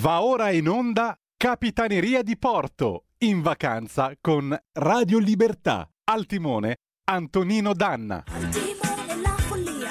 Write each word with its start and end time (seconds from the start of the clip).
Va 0.00 0.22
ora 0.22 0.50
in 0.50 0.66
onda 0.66 1.14
Capitaneria 1.36 2.22
di 2.22 2.38
Porto, 2.38 3.04
in 3.18 3.42
vacanza 3.42 4.14
con 4.18 4.58
Radio 4.72 5.18
Libertà. 5.18 5.86
Al 6.04 6.24
timone 6.24 6.76
Antonino 7.04 7.74
Danna. 7.74 8.24
Al 8.26 8.48
timone 8.48 9.20
la 9.20 9.36
follia, 9.36 9.90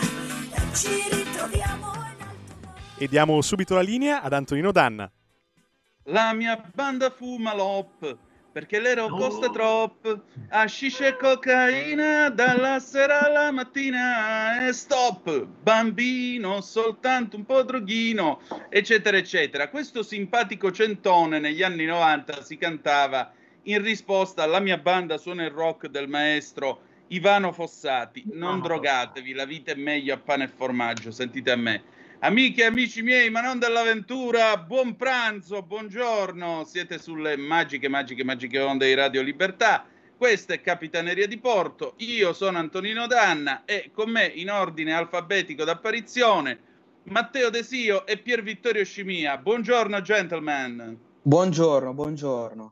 ci 0.73 0.89
ritroviamo 1.11 1.91
in 1.93 2.21
alto. 2.25 2.97
E 2.97 3.07
diamo 3.07 3.39
subito 3.43 3.75
la 3.75 3.81
linea 3.81 4.23
ad 4.23 4.33
Antonino 4.33 4.71
Danna. 4.71 5.11
La 6.05 6.33
mia 6.33 6.59
banda 6.73 7.11
fuma 7.11 7.53
l'op 7.53 8.17
perché 8.59 8.81
l'ero 8.81 9.07
No. 9.07 9.15
costa 9.15 9.47
troppo. 9.49 10.23
Hashish 10.49 10.99
e 10.99 11.15
cocaina 11.15 12.29
dalla 12.29 12.79
sera 12.79 13.21
alla 13.21 13.51
mattina 13.51 14.67
e 14.67 14.73
stop. 14.73 15.45
Bambino, 15.45 16.59
soltanto 16.59 17.37
un 17.37 17.45
po' 17.45 17.63
droghino, 17.63 18.41
eccetera, 18.67 19.15
eccetera. 19.15 19.69
Questo 19.69 20.03
simpatico 20.03 20.73
centone 20.73 21.39
negli 21.39 21.63
anni 21.63 21.85
90 21.85 22.41
si 22.43 22.57
cantava 22.57 23.31
in 23.63 23.81
risposta 23.81 24.43
alla 24.43 24.59
mia 24.59 24.77
banda 24.77 25.17
suona 25.17 25.45
il 25.45 25.51
rock 25.51 25.87
del 25.87 26.09
maestro 26.09 26.81
Ivano 27.07 27.53
Fossati. 27.53 28.25
Non 28.33 28.59
drogatevi, 28.59 29.31
la 29.31 29.45
vita 29.45 29.71
è 29.71 29.75
meglio 29.75 30.15
a 30.15 30.17
pane 30.17 30.43
e 30.43 30.47
formaggio, 30.49 31.11
sentite 31.11 31.51
a 31.51 31.55
me. 31.55 31.83
Amiche 32.21 32.63
e 32.63 32.65
amici 32.65 33.01
miei, 33.01 33.29
ma 33.29 33.39
non 33.39 33.59
dell'avventura, 33.59 34.57
buon 34.57 34.97
pranzo, 34.97 35.61
buongiorno. 35.61 36.65
Siete 36.65 36.99
sulle 36.99 37.37
magiche, 37.37 37.87
magiche, 37.87 38.25
magiche 38.25 38.59
onde 38.59 38.87
di 38.87 38.93
Radio 38.93 39.21
Libertà. 39.21 39.85
Questa 40.17 40.53
è 40.53 40.59
Capitaneria 40.59 41.25
di 41.27 41.37
Porto. 41.37 41.93
Io 41.99 42.33
sono 42.33 42.57
Antonino 42.57 43.07
Danna 43.07 43.63
e 43.63 43.91
con 43.93 44.09
me 44.09 44.25
in 44.25 44.51
ordine 44.51 44.91
alfabetico 44.91 45.63
d'apparizione 45.63 46.59
Matteo 47.03 47.49
Desio 47.49 48.05
e 48.05 48.17
Pier 48.17 48.43
Vittorio 48.43 48.83
Scimia. 48.83 49.37
Buongiorno, 49.37 50.01
gentlemen. 50.01 50.99
Buongiorno, 51.21 51.93
buongiorno. 51.93 52.71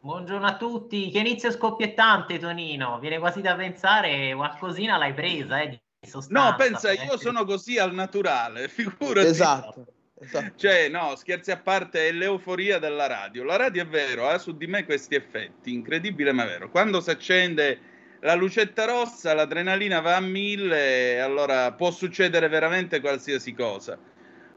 Buongiorno 0.00 0.46
a 0.46 0.56
tutti, 0.58 1.10
che 1.10 1.20
inizio 1.20 1.50
scoppiettante 1.50 2.38
Tonino, 2.38 2.98
viene 2.98 3.18
quasi 3.18 3.40
da 3.40 3.54
pensare 3.54 4.34
qualcosina 4.34 4.98
l'hai 4.98 5.14
presa 5.14 5.62
eh, 5.62 5.80
sostanza. 6.06 6.50
No, 6.50 6.56
pensa, 6.56 6.88
per 6.88 7.04
io 7.04 7.16
sono 7.16 7.44
così 7.44 7.78
al 7.78 7.94
naturale, 7.94 8.66
figurati. 8.68 9.26
Esatto, 9.26 9.86
esatto. 10.18 10.52
Cioè, 10.56 10.88
no, 10.88 11.14
scherzi 11.16 11.50
a 11.50 11.58
parte, 11.58 12.08
è 12.08 12.12
l'euforia 12.12 12.78
della 12.78 13.06
radio. 13.06 13.44
La 13.44 13.56
radio 13.56 13.82
è 13.82 13.86
vero, 13.86 14.28
ha 14.28 14.38
su 14.38 14.56
di 14.56 14.66
me 14.66 14.84
questi 14.84 15.14
effetti, 15.14 15.72
incredibile 15.72 16.32
ma 16.32 16.44
vero. 16.44 16.70
Quando 16.70 17.00
si 17.00 17.10
accende 17.10 17.78
la 18.20 18.34
lucetta 18.34 18.84
rossa, 18.84 19.34
l'adrenalina 19.34 20.00
va 20.00 20.16
a 20.16 20.20
mille, 20.20 21.20
allora 21.20 21.72
può 21.72 21.90
succedere 21.90 22.48
veramente 22.48 23.00
qualsiasi 23.00 23.52
cosa. 23.52 23.98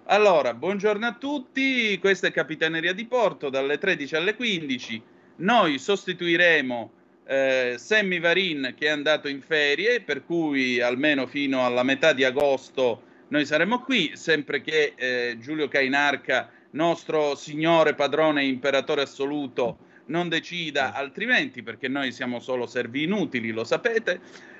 Allora, 0.07 0.53
buongiorno 0.53 1.05
a 1.05 1.15
tutti, 1.15 1.97
questa 1.97 2.27
è 2.27 2.31
Capitaneria 2.31 2.93
di 2.93 3.07
Porto, 3.07 3.49
dalle 3.49 3.79
13 3.79 4.15
alle 4.15 4.35
15. 4.35 5.03
Noi 5.37 5.79
sostituiremo 5.79 6.91
eh, 7.25 7.75
Sammy 7.77 8.19
Varin 8.19 8.73
che 8.77 8.87
è 8.87 8.89
andato 8.89 9.27
in 9.27 9.41
ferie, 9.41 10.01
per 10.01 10.23
cui 10.23 10.79
almeno 10.79 11.25
fino 11.27 11.65
alla 11.65 11.83
metà 11.83 12.13
di 12.13 12.23
agosto 12.23 13.13
noi 13.27 13.45
saremo 13.45 13.79
qui, 13.79 14.11
sempre 14.13 14.61
che 14.61 14.93
eh, 14.95 15.37
Giulio 15.39 15.67
Cainarca, 15.67 16.51
nostro 16.71 17.35
signore 17.35 17.95
padrone 17.95 18.41
e 18.41 18.47
imperatore 18.47 19.01
assoluto, 19.01 19.79
non 20.07 20.29
decida 20.29 20.93
altrimenti, 20.93 21.63
perché 21.63 21.87
noi 21.87 22.11
siamo 22.11 22.39
solo 22.39 22.67
servi 22.67 23.03
inutili, 23.03 23.51
lo 23.51 23.63
sapete. 23.63 24.19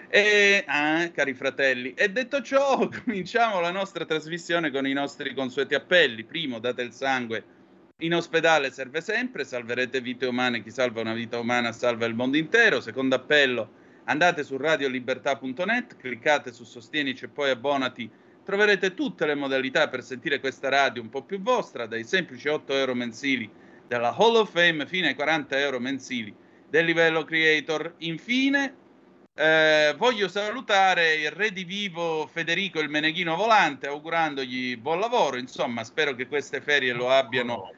E, 0.10 0.64
ah, 0.66 1.10
cari 1.14 1.34
fratelli, 1.34 1.94
e 1.94 2.10
detto 2.10 2.42
ciò, 2.42 2.88
cominciamo 3.04 3.60
la 3.60 3.72
nostra 3.72 4.06
trasmissione 4.06 4.72
con 4.72 4.88
i 4.88 4.94
nostri 4.94 5.34
consueti 5.34 5.76
appelli. 5.76 6.24
Primo, 6.24 6.60
date 6.60 6.82
il 6.82 6.92
sangue. 6.92 7.44
In 8.00 8.14
ospedale 8.14 8.72
serve 8.72 9.00
sempre, 9.00 9.46
salverete 9.46 10.02
vite 10.02 10.26
umane, 10.26 10.62
chi 10.62 10.70
salva 10.70 11.00
una 11.00 11.14
vita 11.14 11.40
umana 11.40 11.72
salva 11.72 12.06
il 12.06 12.14
mondo 12.14 12.36
intero. 12.36 12.82
Secondo 12.82 13.16
appello, 13.16 13.72
andate 14.04 14.44
su 14.44 14.58
radiolibertà.net, 14.58 15.96
cliccate 15.96 16.52
su 16.52 16.66
Sostienici 16.66 17.24
e 17.24 17.30
poi 17.30 17.52
abbonati 17.52 18.12
troverete 18.44 18.96
tutte 18.96 19.26
le 19.26 19.34
modalità 19.34 19.88
per 19.88 20.04
sentire 20.04 20.42
questa 20.42 20.68
radio 20.68 21.02
un 21.02 21.08
po' 21.08 21.24
più 21.24 21.40
vostra, 21.40 21.86
dai 21.86 22.04
semplici 22.04 22.50
8 22.50 22.74
euro 22.74 22.96
mensili 22.96 23.50
della 23.88 24.14
Hall 24.14 24.36
of 24.36 24.52
Fame 24.52 24.86
fino 24.86 25.08
ai 25.08 25.16
40 25.16 25.58
euro 25.58 25.80
mensili 25.80 26.36
del 26.70 26.84
livello 26.84 27.24
creator. 27.24 27.94
Infine, 28.00 28.76
eh, 29.34 29.96
voglio 29.98 30.28
salutare 30.28 31.16
il 31.16 31.32
redivivo 31.32 32.28
Federico 32.28 32.82
il 32.82 32.90
Meneghino 32.90 33.38
Volante, 33.38 33.88
augurandogli 33.88 34.76
buon 34.76 35.00
lavoro. 35.00 35.38
Insomma, 35.38 35.86
spero 35.86 36.14
che 36.14 36.28
queste 36.28 36.60
ferie 36.60 36.92
lo 36.92 37.10
abbiano 37.10 37.72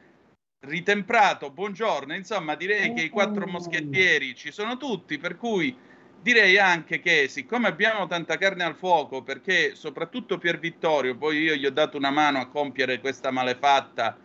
ritemprato. 0.60 1.50
Buongiorno, 1.50 2.14
insomma, 2.14 2.54
direi 2.54 2.92
che 2.92 3.02
i 3.02 3.08
quattro 3.08 3.46
moschettieri 3.46 4.34
ci 4.34 4.50
sono 4.50 4.76
tutti, 4.76 5.18
per 5.18 5.36
cui 5.36 5.76
direi 6.20 6.58
anche 6.58 7.00
che 7.00 7.28
siccome 7.28 7.68
abbiamo 7.68 8.06
tanta 8.06 8.36
carne 8.36 8.64
al 8.64 8.74
fuoco, 8.74 9.22
perché 9.22 9.74
soprattutto 9.74 10.38
Pier 10.38 10.58
Vittorio, 10.58 11.16
poi 11.16 11.38
io 11.38 11.54
gli 11.54 11.66
ho 11.66 11.70
dato 11.70 11.96
una 11.96 12.10
mano 12.10 12.40
a 12.40 12.48
compiere 12.48 13.00
questa 13.00 13.30
malefatta, 13.30 14.18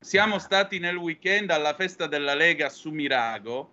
siamo 0.00 0.38
stati 0.38 0.78
nel 0.78 0.96
weekend 0.96 1.50
alla 1.50 1.74
festa 1.74 2.06
della 2.06 2.34
Lega 2.34 2.68
su 2.68 2.90
Mirago. 2.90 3.70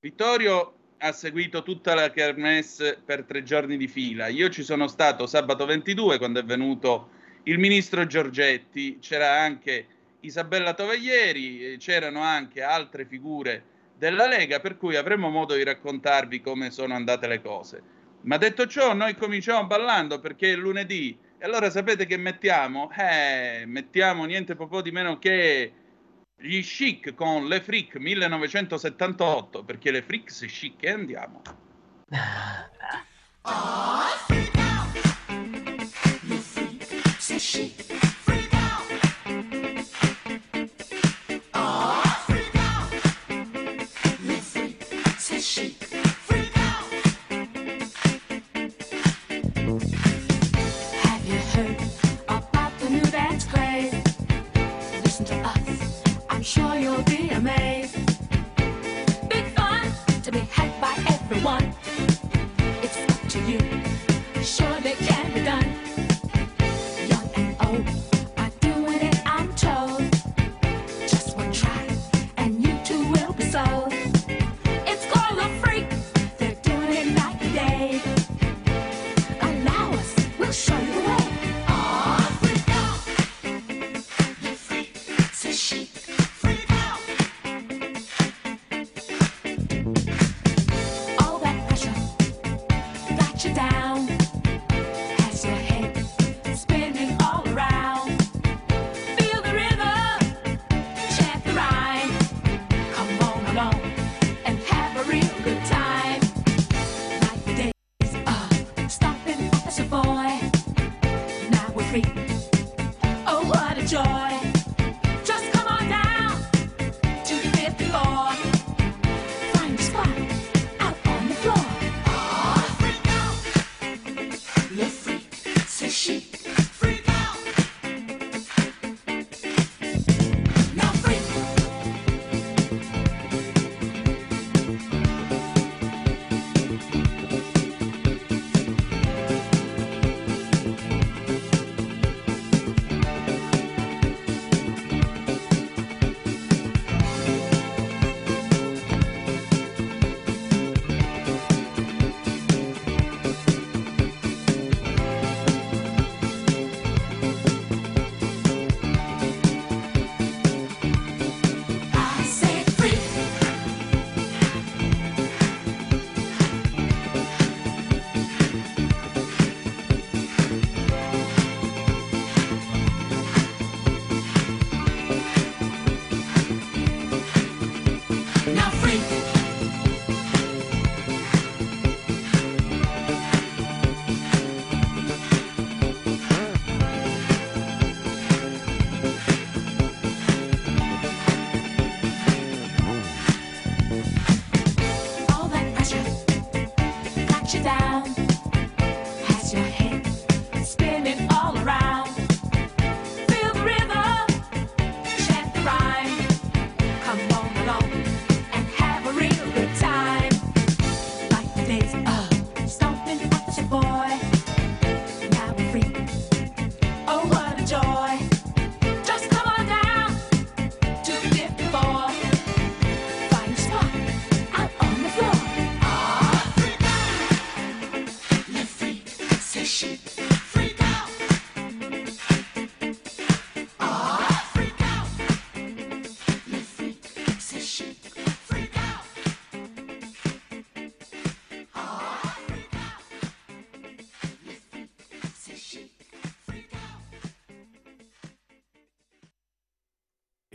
Vittorio 0.00 0.74
ha 0.98 1.12
seguito 1.12 1.62
tutta 1.62 1.94
la 1.94 2.10
kermesse 2.10 3.00
per 3.04 3.24
tre 3.24 3.42
giorni 3.42 3.76
di 3.76 3.88
fila. 3.88 4.28
Io 4.28 4.48
ci 4.50 4.62
sono 4.62 4.86
stato 4.88 5.26
sabato 5.26 5.64
22 5.64 6.18
quando 6.18 6.40
è 6.40 6.44
venuto 6.44 7.18
il 7.44 7.58
ministro 7.58 8.06
Giorgetti, 8.06 8.98
c'era 8.98 9.40
anche 9.40 9.86
Isabella 10.20 10.74
Tovaglieri, 10.74 11.72
eh, 11.72 11.76
c'erano 11.78 12.20
anche 12.20 12.62
altre 12.62 13.06
figure 13.06 13.64
della 13.96 14.26
Lega, 14.26 14.60
per 14.60 14.76
cui 14.76 14.96
avremo 14.96 15.28
modo 15.28 15.54
di 15.54 15.62
raccontarvi 15.62 16.40
come 16.40 16.70
sono 16.70 16.94
andate 16.94 17.26
le 17.26 17.42
cose. 17.42 17.82
Ma 18.22 18.36
detto 18.36 18.66
ciò, 18.66 18.92
noi 18.94 19.14
cominciamo 19.14 19.66
ballando 19.66 20.20
perché 20.20 20.52
è 20.52 20.56
lunedì. 20.56 21.18
E 21.38 21.44
allora 21.44 21.70
sapete 21.70 22.06
che 22.06 22.16
mettiamo? 22.16 22.90
Eh, 22.96 23.64
mettiamo 23.66 24.24
niente 24.24 24.54
po' 24.54 24.82
di 24.82 24.90
meno 24.90 25.18
che 25.18 25.72
gli 26.36 26.60
chic 26.62 27.14
con 27.14 27.46
le 27.46 27.60
freak 27.60 27.96
1978, 27.96 29.64
perché 29.64 29.90
le 29.90 30.02
freak 30.02 30.30
si 30.30 30.46
chic 30.46 30.82
e 30.82 30.90
andiamo. 30.90 31.42
Have 37.42 37.89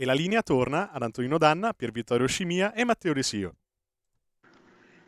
la 0.06 0.14
linea 0.14 0.40
torna 0.40 0.92
ad 0.92 1.02
Antonino 1.02 1.36
Danna, 1.36 1.72
Pier 1.72 1.90
Vittorio 1.90 2.28
Scimia 2.28 2.72
e 2.72 2.84
Matteo 2.84 3.12
De 3.12 3.24
Sio. 3.24 3.54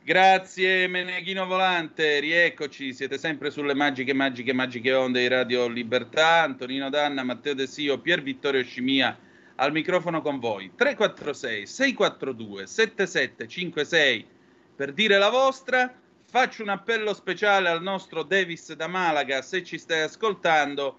Grazie 0.03 0.89
Meneghino 0.89 1.47
Volante, 1.47 2.19
rieccoci, 2.19 2.93
siete 2.93 3.17
sempre 3.17 3.51
sulle 3.51 3.75
magiche, 3.75 4.13
magiche, 4.13 4.53
magiche 4.53 4.93
onde 4.93 5.21
di 5.21 5.29
Radio 5.29 5.69
Libertà. 5.69 6.43
Antonino 6.43 6.91
Danna, 6.91 7.23
Matteo 7.23 7.55
De 7.55 7.69
Sio, 7.69 8.01
Pier 8.01 8.23
Vittorio 8.23 8.63
Scimia 8.65 9.17
al 9.55 9.71
microfono 9.71 10.21
con 10.21 10.41
voi. 10.41 10.73
346 10.75 11.67
642 11.67 12.67
7756 12.67 14.27
per 14.75 14.93
dire 14.93 15.17
la 15.17 15.31
vostra. 15.31 15.95
Faccio 16.29 16.63
un 16.63 16.71
appello 16.71 17.15
speciale 17.15 17.69
al 17.69 17.83
nostro 17.83 18.25
Davis 18.25 18.73
da 18.73 18.89
Malaga, 18.89 19.43
se 19.43 19.63
ci 19.63 19.79
stai 19.79 20.03
ascoltando, 20.03 20.99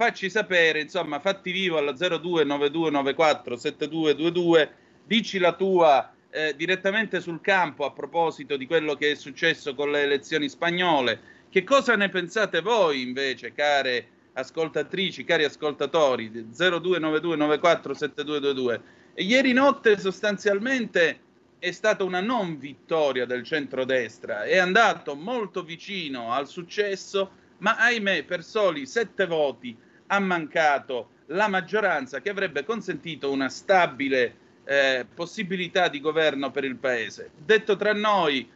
facci 0.00 0.30
sapere, 0.30 0.80
insomma, 0.80 1.18
fatti 1.18 1.52
vivo 1.52 1.76
alla 1.76 1.92
029294 1.92 3.58
7222, 3.58 4.72
dici 5.04 5.36
la 5.36 5.52
tua 5.52 6.10
eh, 6.30 6.54
direttamente 6.56 7.20
sul 7.20 7.42
campo 7.42 7.84
a 7.84 7.92
proposito 7.92 8.56
di 8.56 8.66
quello 8.66 8.94
che 8.94 9.10
è 9.10 9.14
successo 9.14 9.74
con 9.74 9.90
le 9.90 10.04
elezioni 10.04 10.48
spagnole. 10.48 11.20
Che 11.50 11.64
cosa 11.64 11.96
ne 11.96 12.08
pensate 12.08 12.62
voi 12.62 13.02
invece, 13.02 13.52
care 13.52 14.06
ascoltatrici, 14.32 15.24
cari 15.24 15.44
ascoltatori? 15.44 16.30
0292947222. 16.50 18.80
E 19.12 19.22
ieri 19.22 19.52
notte 19.52 19.98
sostanzialmente 19.98 21.20
è 21.58 21.72
stata 21.72 22.04
una 22.04 22.20
non 22.20 22.58
vittoria 22.58 23.26
del 23.26 23.44
centrodestra, 23.44 24.44
è 24.44 24.56
andato 24.56 25.14
molto 25.14 25.62
vicino 25.62 26.32
al 26.32 26.48
successo, 26.48 27.32
ma 27.58 27.76
ahimè 27.76 28.24
per 28.24 28.42
soli 28.42 28.86
sette 28.86 29.26
voti 29.26 29.88
ha 30.12 30.18
mancato 30.18 31.10
la 31.26 31.48
maggioranza 31.48 32.20
che 32.20 32.30
avrebbe 32.30 32.64
consentito 32.64 33.30
una 33.30 33.48
stabile 33.48 34.34
eh, 34.64 35.06
possibilità 35.14 35.88
di 35.88 36.00
governo 36.00 36.50
per 36.50 36.64
il 36.64 36.76
paese. 36.76 37.30
Detto 37.36 37.76
tra 37.76 37.92
noi, 37.92 38.48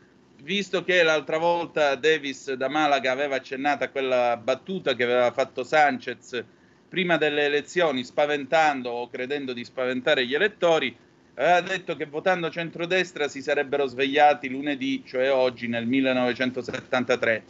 visto 0.43 0.83
che 0.83 1.03
l'altra 1.03 1.39
volta 1.39 1.95
Davis 1.95 2.53
da 2.53 2.69
Malaga 2.69 3.12
aveva 3.12 3.37
accennato 3.37 3.85
a 3.85 3.89
quella 3.89 4.37
battuta 4.37 4.95
che 4.95 5.05
aveva 5.05 5.31
fatto 5.31 5.62
Sanchez 5.62 6.45
prima 6.89 7.17
delle 7.17 7.45
elezioni, 7.45 8.05
spaventando 8.05 8.91
o 8.91 9.09
credendo 9.09 9.53
di 9.53 9.65
spaventare 9.65 10.27
gli 10.27 10.35
elettori, 10.35 10.97
aveva 11.35 11.61
detto 11.61 11.97
che 11.97 12.06
votando 12.06 12.51
centrodestra 12.51 13.29
si 13.29 13.43
sarebbero 13.43 13.87
svegliati 13.87 14.49
lunedì, 14.49 15.03
cioè 15.06 15.33
oggi 15.33 15.69
nel 15.69 15.87
1973. 15.87 17.45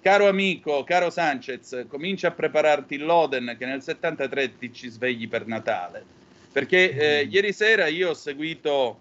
Caro 0.00 0.28
amico, 0.28 0.82
caro 0.84 1.10
Sanchez, 1.10 1.84
comincia 1.86 2.28
a 2.28 2.32
prepararti 2.32 2.96
l'Oden 2.96 3.56
che 3.58 3.66
nel 3.66 3.82
73 3.82 4.56
ti 4.56 4.72
ci 4.72 4.88
svegli 4.88 5.28
per 5.28 5.46
Natale. 5.46 6.02
Perché 6.50 6.90
eh, 7.20 7.28
ieri 7.30 7.52
sera 7.52 7.86
io 7.86 8.10
ho 8.10 8.14
seguito 8.14 9.00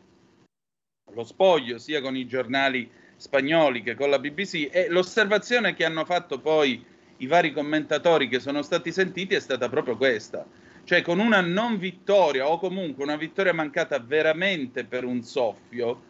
lo 1.14 1.24
spoglio 1.24 1.80
sia 1.80 2.02
con 2.02 2.16
i 2.16 2.28
giornali 2.28 2.88
spagnoli 3.16 3.82
che 3.82 3.96
con 3.96 4.10
la 4.12 4.20
BBC 4.20 4.70
e 4.72 4.90
l'osservazione 4.90 5.74
che 5.74 5.84
hanno 5.84 6.06
fatto 6.06 6.40
poi 6.40 6.86
i 7.18 7.26
vari 7.26 7.52
commentatori 7.52 8.28
che 8.28 8.40
sono 8.40 8.62
stati 8.62 8.92
sentiti 8.92 9.34
è 9.34 9.40
stata 9.40 9.68
proprio 9.70 9.98
questa 9.98 10.46
cioè 10.90 11.04
con 11.04 11.20
una 11.20 11.40
non 11.40 11.78
vittoria 11.78 12.48
o 12.48 12.58
comunque 12.58 13.04
una 13.04 13.16
vittoria 13.16 13.54
mancata 13.54 14.00
veramente 14.00 14.86
per 14.86 15.04
un 15.04 15.22
soffio, 15.22 16.02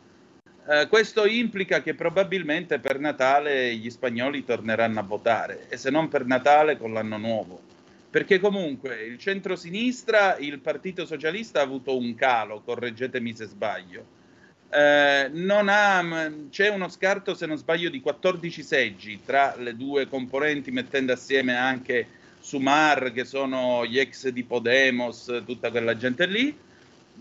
eh, 0.70 0.88
questo 0.88 1.26
implica 1.26 1.82
che 1.82 1.96
probabilmente 1.96 2.78
per 2.78 3.00
Natale 3.00 3.76
gli 3.76 3.90
spagnoli 3.90 4.46
torneranno 4.46 5.00
a 5.00 5.04
votare 5.04 5.66
e 5.68 5.78
se 5.78 5.90
non 5.90 6.10
per 6.10 6.26
Natale 6.26 6.78
con 6.78 6.94
l'anno 6.94 7.18
nuovo. 7.18 7.60
Perché 8.08 8.40
comunque 8.40 9.04
il 9.04 9.18
centro-sinistra, 9.18 10.38
il 10.38 10.60
Partito 10.60 11.08
Socialista 11.08 11.60
ha 11.60 11.64
avuto 11.64 11.98
un 11.98 12.14
calo, 12.14 12.62
correggetemi 12.62 13.36
se 13.36 13.46
sbaglio. 13.46 14.06
Eh, 14.72 15.32
ha, 15.32 16.32
c'è 16.52 16.68
uno 16.70 16.88
scarto, 16.90 17.34
se 17.34 17.48
non 17.48 17.58
sbaglio, 17.58 17.90
di 17.90 18.00
14 18.00 18.62
seggi 18.62 19.22
tra 19.26 19.56
le 19.58 19.76
due 19.76 20.08
componenti, 20.08 20.70
mettendo 20.70 21.14
assieme 21.14 21.56
anche 21.56 22.08
Sumar, 22.40 23.12
che 23.12 23.26
sono 23.26 23.86
gli 23.88 23.98
ex 23.98 24.28
di 24.30 24.44
Podemos, 24.44 25.42
tutta 25.46 25.72
quella 25.72 25.98
gente 25.98 26.28
lì, 26.28 26.56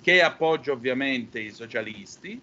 che 0.02 0.22
appoggia 0.22 0.72
ovviamente 0.72 1.40
i 1.40 1.50
socialisti, 1.50 2.38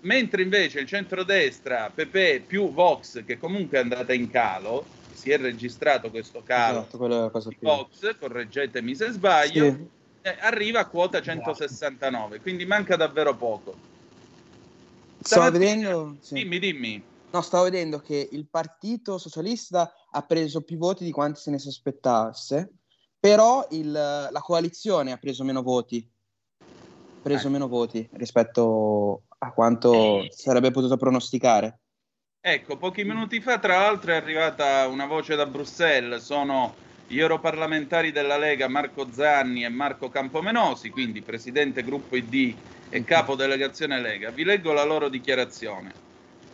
mentre 0.00 0.42
invece 0.42 0.80
il 0.80 0.86
centrodestra, 0.86 1.90
PP 1.94 2.40
più 2.46 2.72
Vox, 2.72 3.24
che 3.24 3.38
comunque 3.38 3.78
è 3.78 3.80
andata 3.82 4.12
in 4.12 4.30
calo, 4.30 4.84
si 5.12 5.30
è 5.30 5.38
registrato 5.38 6.10
questo 6.10 6.42
calo 6.44 6.86
esatto, 6.86 7.48
di 7.48 7.56
Vox, 7.60 8.18
correggetemi 8.18 8.94
se 8.94 9.10
sbaglio, 9.10 9.64
sì. 9.64 9.88
eh, 10.22 10.36
arriva 10.40 10.80
a 10.80 10.86
quota 10.86 11.20
169, 11.20 12.40
quindi 12.40 12.66
manca 12.66 12.96
davvero 12.96 13.34
poco. 13.34 13.94
Stavo 15.20 15.50
vedendo... 15.50 16.16
Sì. 16.20 16.34
Dimmi, 16.34 16.58
dimmi. 16.58 17.02
No, 17.32 17.42
stavo 17.42 17.64
vedendo 17.64 17.98
che 17.98 18.28
il 18.30 18.46
Partito 18.48 19.18
Socialista 19.18 19.92
ha 20.10 20.22
preso 20.22 20.62
più 20.62 20.78
voti 20.78 21.04
di 21.04 21.10
quanti 21.10 21.40
se 21.40 21.50
ne 21.50 21.58
sospettasse, 21.58 22.72
però 23.18 23.66
il, 23.70 23.90
la 23.90 24.40
coalizione 24.40 25.10
ha 25.10 25.16
preso 25.16 25.42
meno 25.42 25.62
voti, 25.62 26.08
preso 27.20 27.48
eh. 27.48 27.50
meno 27.50 27.66
voti 27.66 28.08
rispetto 28.12 29.24
a 29.38 29.52
quanto 29.52 30.22
eh. 30.22 30.28
sarebbe 30.30 30.70
potuto 30.70 30.96
pronosticare. 30.96 31.80
Ecco, 32.40 32.76
pochi 32.76 33.04
minuti 33.04 33.40
fa, 33.40 33.58
tra 33.58 33.78
l'altro, 33.78 34.12
è 34.12 34.16
arrivata 34.16 34.86
una 34.86 35.06
voce 35.06 35.34
da 35.34 35.46
Bruxelles, 35.46 36.22
sono 36.22 36.74
gli 37.08 37.18
europarlamentari 37.18 38.12
della 38.12 38.36
Lega 38.36 38.68
Marco 38.68 39.08
Zanni 39.10 39.64
e 39.64 39.68
Marco 39.68 40.08
Campomenosi, 40.08 40.90
quindi 40.90 41.22
presidente 41.22 41.82
gruppo 41.82 42.16
ID 42.16 42.54
e 42.88 43.04
capo 43.04 43.34
delegazione 43.34 44.00
Lega. 44.00 44.30
Vi 44.30 44.44
leggo 44.44 44.72
la 44.72 44.84
loro 44.84 45.08
dichiarazione. 45.08 46.04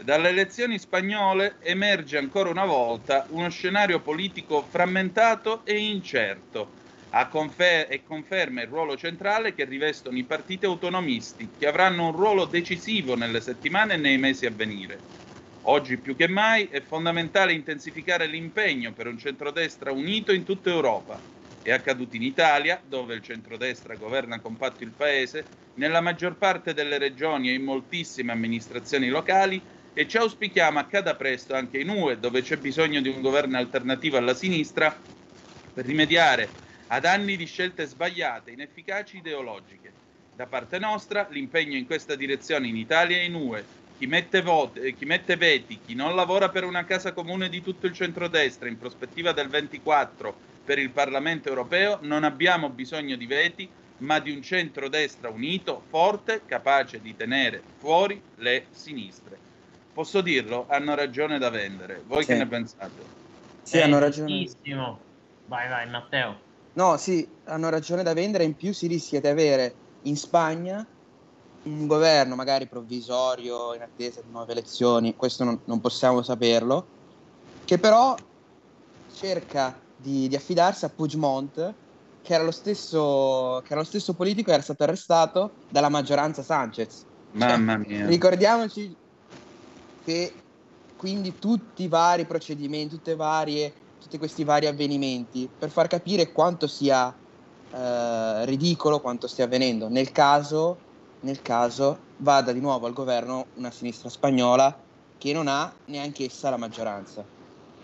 Dalle 0.02 0.30
elezioni 0.30 0.78
spagnole 0.78 1.56
emerge 1.60 2.18
ancora 2.18 2.50
una 2.50 2.64
volta 2.64 3.26
uno 3.28 3.50
scenario 3.50 4.00
politico 4.00 4.62
frammentato 4.62 5.60
e 5.64 5.76
incerto 5.76 6.80
confer- 7.28 7.90
e 7.90 8.02
conferma 8.02 8.62
il 8.62 8.68
ruolo 8.68 8.96
centrale 8.96 9.54
che 9.54 9.64
rivestono 9.64 10.16
i 10.16 10.24
partiti 10.24 10.64
autonomisti, 10.64 11.54
che 11.58 11.66
avranno 11.66 12.06
un 12.06 12.12
ruolo 12.12 12.46
decisivo 12.46 13.14
nelle 13.14 13.40
settimane 13.40 13.94
e 13.94 13.98
nei 13.98 14.18
mesi 14.18 14.46
a 14.46 14.50
venire. 14.50 15.02
Oggi 15.66 15.98
più 15.98 16.16
che 16.16 16.26
mai 16.26 16.66
è 16.66 16.80
fondamentale 16.80 17.52
intensificare 17.52 18.26
l'impegno 18.26 18.92
per 18.94 19.06
un 19.06 19.18
centrodestra 19.18 19.92
unito 19.92 20.32
in 20.32 20.44
tutta 20.44 20.70
Europa. 20.70 21.22
È 21.60 21.70
accaduto 21.70 22.16
in 22.16 22.22
Italia, 22.22 22.82
dove 22.84 23.14
il 23.14 23.22
centrodestra 23.22 23.94
governa 23.96 24.40
compatto 24.40 24.82
il 24.82 24.92
paese, 24.94 25.46
nella 25.74 26.00
maggior 26.00 26.36
parte 26.36 26.74
delle 26.74 26.98
regioni 26.98 27.50
e 27.50 27.54
in 27.54 27.62
moltissime 27.62 28.32
amministrazioni 28.32 29.08
locali 29.08 29.64
e 29.92 30.08
ci 30.08 30.16
auspichiamo 30.16 30.78
accada 30.78 31.14
presto 31.14 31.54
anche 31.54 31.78
in 31.78 31.90
UE, 31.90 32.18
dove 32.18 32.42
c'è 32.42 32.56
bisogno 32.56 33.00
di 33.00 33.08
un 33.08 33.20
governo 33.20 33.58
alternativo 33.58 34.16
alla 34.16 34.34
sinistra 34.34 34.98
per 35.72 35.84
rimediare 35.86 36.56
ad 36.92 37.06
anni 37.06 37.36
di 37.36 37.46
scelte 37.46 37.86
sbagliate, 37.86 38.50
inefficaci 38.50 39.16
ideologiche. 39.16 39.92
Da 40.36 40.46
parte 40.46 40.78
nostra 40.78 41.26
l'impegno 41.30 41.76
in 41.76 41.86
questa 41.86 42.14
direzione 42.14 42.68
in 42.68 42.76
Italia 42.76 43.16
e 43.16 43.24
in 43.24 43.34
UE, 43.34 43.64
chi 43.96 44.06
mette, 44.06 44.42
voti, 44.42 44.80
eh, 44.80 44.94
chi 44.94 45.06
mette 45.06 45.36
veti, 45.36 45.80
chi 45.86 45.94
non 45.94 46.14
lavora 46.14 46.50
per 46.50 46.64
una 46.64 46.84
casa 46.84 47.12
comune 47.12 47.48
di 47.48 47.62
tutto 47.62 47.86
il 47.86 47.94
centrodestra 47.94 48.68
in 48.68 48.76
prospettiva 48.76 49.32
del 49.32 49.48
24 49.48 50.34
per 50.64 50.78
il 50.78 50.90
Parlamento 50.90 51.48
europeo, 51.48 51.98
non 52.02 52.24
abbiamo 52.24 52.68
bisogno 52.68 53.16
di 53.16 53.26
veti, 53.26 53.66
ma 53.98 54.18
di 54.18 54.30
un 54.30 54.42
centrodestra 54.42 55.30
unito, 55.30 55.82
forte, 55.88 56.42
capace 56.44 57.00
di 57.00 57.16
tenere 57.16 57.62
fuori 57.78 58.20
le 58.36 58.66
sinistre 58.70 59.50
posso 59.92 60.22
dirlo, 60.22 60.64
hanno 60.70 60.94
ragione 60.94 61.38
da 61.38 61.50
vendere. 61.50 62.02
Voi 62.06 62.22
sì. 62.22 62.28
che 62.28 62.38
ne 62.38 62.46
pensate? 62.46 63.02
Sì, 63.62 63.78
hanno 63.78 63.98
ragione. 63.98 64.26
Vai, 65.44 65.68
vai, 65.68 65.86
Matteo. 65.86 66.50
No, 66.74 66.96
sì, 66.96 67.26
hanno 67.44 67.68
ragione 67.68 68.02
da 68.02 68.14
vendere. 68.14 68.44
In 68.44 68.54
più 68.54 68.72
si 68.72 68.86
rischia 68.86 69.20
di 69.20 69.28
avere 69.28 69.74
in 70.02 70.16
Spagna 70.16 70.86
un 71.64 71.86
governo 71.86 72.34
magari 72.34 72.66
provvisorio 72.66 73.74
in 73.74 73.82
attesa 73.82 74.20
di 74.20 74.30
nuove 74.32 74.52
elezioni, 74.52 75.14
questo 75.14 75.44
non, 75.44 75.60
non 75.64 75.80
possiamo 75.80 76.22
saperlo, 76.22 76.86
che 77.64 77.78
però 77.78 78.16
cerca 79.14 79.78
di, 79.96 80.26
di, 80.28 80.34
affidarsi 80.34 80.84
a 80.84 80.88
Puigdemont, 80.88 81.74
che 82.22 82.34
era, 82.34 82.42
lo 82.42 82.50
stesso, 82.50 83.60
che 83.64 83.72
era 83.72 83.80
lo 83.80 83.86
stesso 83.86 84.14
politico 84.14 84.48
che 84.48 84.54
era 84.54 84.62
stato 84.62 84.82
arrestato 84.82 85.50
dalla 85.68 85.88
maggioranza 85.88 86.42
Sanchez. 86.42 87.04
Mamma 87.32 87.76
cioè, 87.76 87.86
mia. 87.86 88.06
Ricordiamoci 88.06 88.94
che 90.04 90.32
quindi 90.96 91.38
tutti 91.38 91.84
i 91.84 91.88
vari 91.88 92.24
procedimenti, 92.24 92.96
tutte 92.96 93.14
varie, 93.14 93.72
tutti 94.02 94.18
questi 94.18 94.42
vari 94.42 94.66
avvenimenti, 94.66 95.48
per 95.56 95.70
far 95.70 95.86
capire 95.86 96.32
quanto 96.32 96.66
sia 96.66 97.14
eh, 97.72 98.44
ridicolo 98.44 99.00
quanto 99.00 99.28
stia 99.28 99.44
avvenendo. 99.44 99.88
Nel 99.88 100.10
caso, 100.10 100.78
nel 101.20 101.40
caso 101.40 101.98
vada 102.16 102.52
di 102.52 102.60
nuovo 102.60 102.86
al 102.86 102.92
governo 102.92 103.46
una 103.54 103.70
sinistra 103.70 104.08
spagnola 104.08 104.76
che 105.18 105.32
non 105.32 105.46
ha 105.46 105.72
neanche 105.86 106.24
essa 106.24 106.50
la 106.50 106.56
maggioranza. 106.56 107.24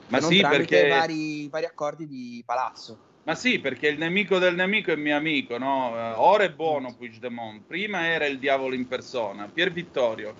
Ma 0.08 0.20
sì, 0.20 0.40
perché 0.40 0.88
vari, 0.88 1.48
vari 1.48 1.66
accordi 1.66 2.06
di 2.06 2.42
palazzo. 2.44 2.98
Ma 3.24 3.34
sì, 3.34 3.58
perché 3.58 3.88
il 3.88 3.98
nemico 3.98 4.38
del 4.38 4.54
nemico 4.54 4.90
è 4.90 4.96
mio 4.96 5.14
amico, 5.14 5.58
no? 5.58 5.94
Eh, 5.94 6.14
Ora 6.16 6.44
è 6.44 6.50
buono 6.50 6.94
Puigdemont, 6.96 7.62
prima 7.66 8.06
era 8.06 8.24
il 8.26 8.38
diavolo 8.38 8.74
in 8.74 8.88
persona. 8.88 9.46
Pier 9.52 9.70
Vittorio. 9.70 10.34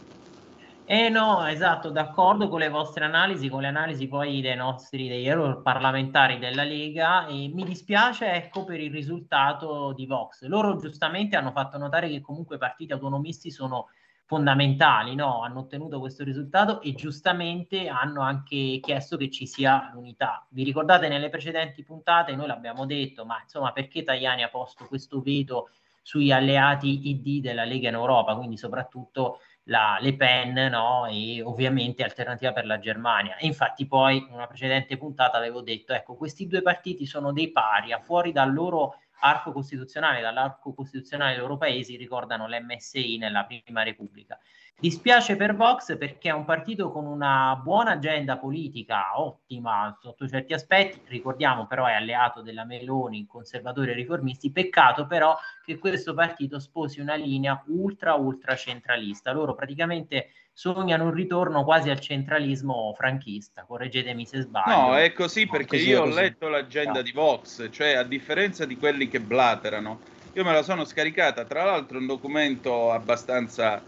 Eh 0.90 1.10
no, 1.10 1.44
esatto, 1.44 1.90
d'accordo 1.90 2.48
con 2.48 2.60
le 2.60 2.70
vostre 2.70 3.04
analisi, 3.04 3.50
con 3.50 3.60
le 3.60 3.66
analisi 3.66 4.08
poi 4.08 4.40
dei 4.40 4.56
nostri 4.56 5.06
dei 5.06 5.30
parlamentari 5.62 6.38
della 6.38 6.64
Lega 6.64 7.26
e 7.26 7.50
mi 7.52 7.62
dispiace 7.64 8.32
ecco 8.32 8.64
per 8.64 8.80
il 8.80 8.90
risultato 8.90 9.92
di 9.92 10.06
Vox. 10.06 10.46
Loro 10.46 10.76
giustamente 10.76 11.36
hanno 11.36 11.50
fatto 11.50 11.76
notare 11.76 12.08
che 12.08 12.22
comunque 12.22 12.56
i 12.56 12.58
partiti 12.58 12.94
autonomisti 12.94 13.50
sono 13.50 13.88
fondamentali, 14.24 15.14
no? 15.14 15.42
hanno 15.42 15.60
ottenuto 15.60 16.00
questo 16.00 16.24
risultato 16.24 16.80
e 16.80 16.94
giustamente 16.94 17.86
hanno 17.88 18.22
anche 18.22 18.80
chiesto 18.80 19.18
che 19.18 19.30
ci 19.30 19.46
sia 19.46 19.90
l'unità. 19.92 20.46
Vi 20.48 20.64
ricordate 20.64 21.08
nelle 21.08 21.28
precedenti 21.28 21.84
puntate, 21.84 22.34
noi 22.34 22.46
l'abbiamo 22.46 22.86
detto, 22.86 23.26
ma 23.26 23.38
insomma 23.42 23.72
perché 23.72 24.02
Tajani 24.02 24.42
ha 24.42 24.48
posto 24.48 24.86
questo 24.86 25.20
veto 25.20 25.68
sui 26.00 26.32
alleati 26.32 27.10
ID 27.10 27.42
della 27.42 27.64
Lega 27.64 27.88
in 27.88 27.94
Europa, 27.94 28.34
quindi 28.34 28.56
soprattutto 28.56 29.40
la 29.68 29.98
Le 30.00 30.14
Pen 30.14 30.54
no? 30.70 31.06
e 31.06 31.42
ovviamente 31.42 32.02
Alternativa 32.02 32.52
per 32.52 32.66
la 32.66 32.78
Germania. 32.78 33.36
E 33.36 33.46
infatti 33.46 33.86
poi 33.86 34.18
in 34.18 34.28
una 34.32 34.46
precedente 34.46 34.96
puntata 34.96 35.36
avevo 35.36 35.62
detto, 35.62 35.92
ecco, 35.92 36.14
questi 36.14 36.46
due 36.46 36.62
partiti 36.62 37.06
sono 37.06 37.32
dei 37.32 37.50
paria, 37.50 37.98
fuori 37.98 38.32
dal 38.32 38.52
loro 38.52 38.96
arco 39.20 39.52
costituzionale, 39.52 40.20
dall'arco 40.20 40.74
costituzionale 40.74 41.32
dei 41.32 41.40
loro 41.40 41.56
paesi 41.56 41.96
ricordano 41.96 42.46
l'MSI 42.46 43.18
nella 43.18 43.44
Prima 43.44 43.82
Repubblica. 43.82 44.38
Dispiace 44.80 45.34
per 45.34 45.56
Vox 45.56 45.98
perché 45.98 46.28
è 46.28 46.32
un 46.32 46.44
partito 46.44 46.92
con 46.92 47.04
una 47.04 47.58
buona 47.60 47.92
agenda 47.92 48.38
politica, 48.38 49.18
ottima 49.20 49.98
sotto 50.00 50.28
certi 50.28 50.52
aspetti, 50.52 51.00
ricordiamo 51.06 51.66
però 51.66 51.86
è 51.86 51.94
alleato 51.94 52.42
della 52.42 52.64
Meloni, 52.64 53.26
conservatori 53.26 53.90
e 53.90 53.94
riformisti, 53.94 54.52
peccato 54.52 55.08
però 55.08 55.36
che 55.64 55.78
questo 55.78 56.14
partito 56.14 56.60
sposi 56.60 57.00
una 57.00 57.16
linea 57.16 57.60
ultra 57.66 58.14
ultra 58.14 58.54
centralista. 58.54 59.32
Loro 59.32 59.56
praticamente 59.56 60.28
sognano 60.58 61.04
un 61.04 61.12
ritorno 61.12 61.62
quasi 61.62 61.88
al 61.88 62.00
centralismo 62.00 62.92
franchista, 62.96 63.62
correggetemi 63.64 64.26
se 64.26 64.40
sbaglio. 64.40 64.74
No, 64.74 64.96
è 64.96 65.12
così 65.12 65.46
perché 65.46 65.76
così, 65.76 65.90
io 65.90 66.02
ho 66.02 66.06
letto 66.06 66.48
l'agenda 66.48 66.94
no. 66.94 67.02
di 67.02 67.12
Vox, 67.12 67.68
cioè 67.70 67.92
a 67.92 68.02
differenza 68.02 68.64
di 68.64 68.76
quelli 68.76 69.06
che 69.06 69.20
blaterano, 69.20 70.00
io 70.32 70.42
me 70.42 70.52
la 70.52 70.64
sono 70.64 70.84
scaricata, 70.84 71.44
tra 71.44 71.62
l'altro 71.62 71.98
un 71.98 72.06
documento 72.06 72.90
abbastanza 72.90 73.80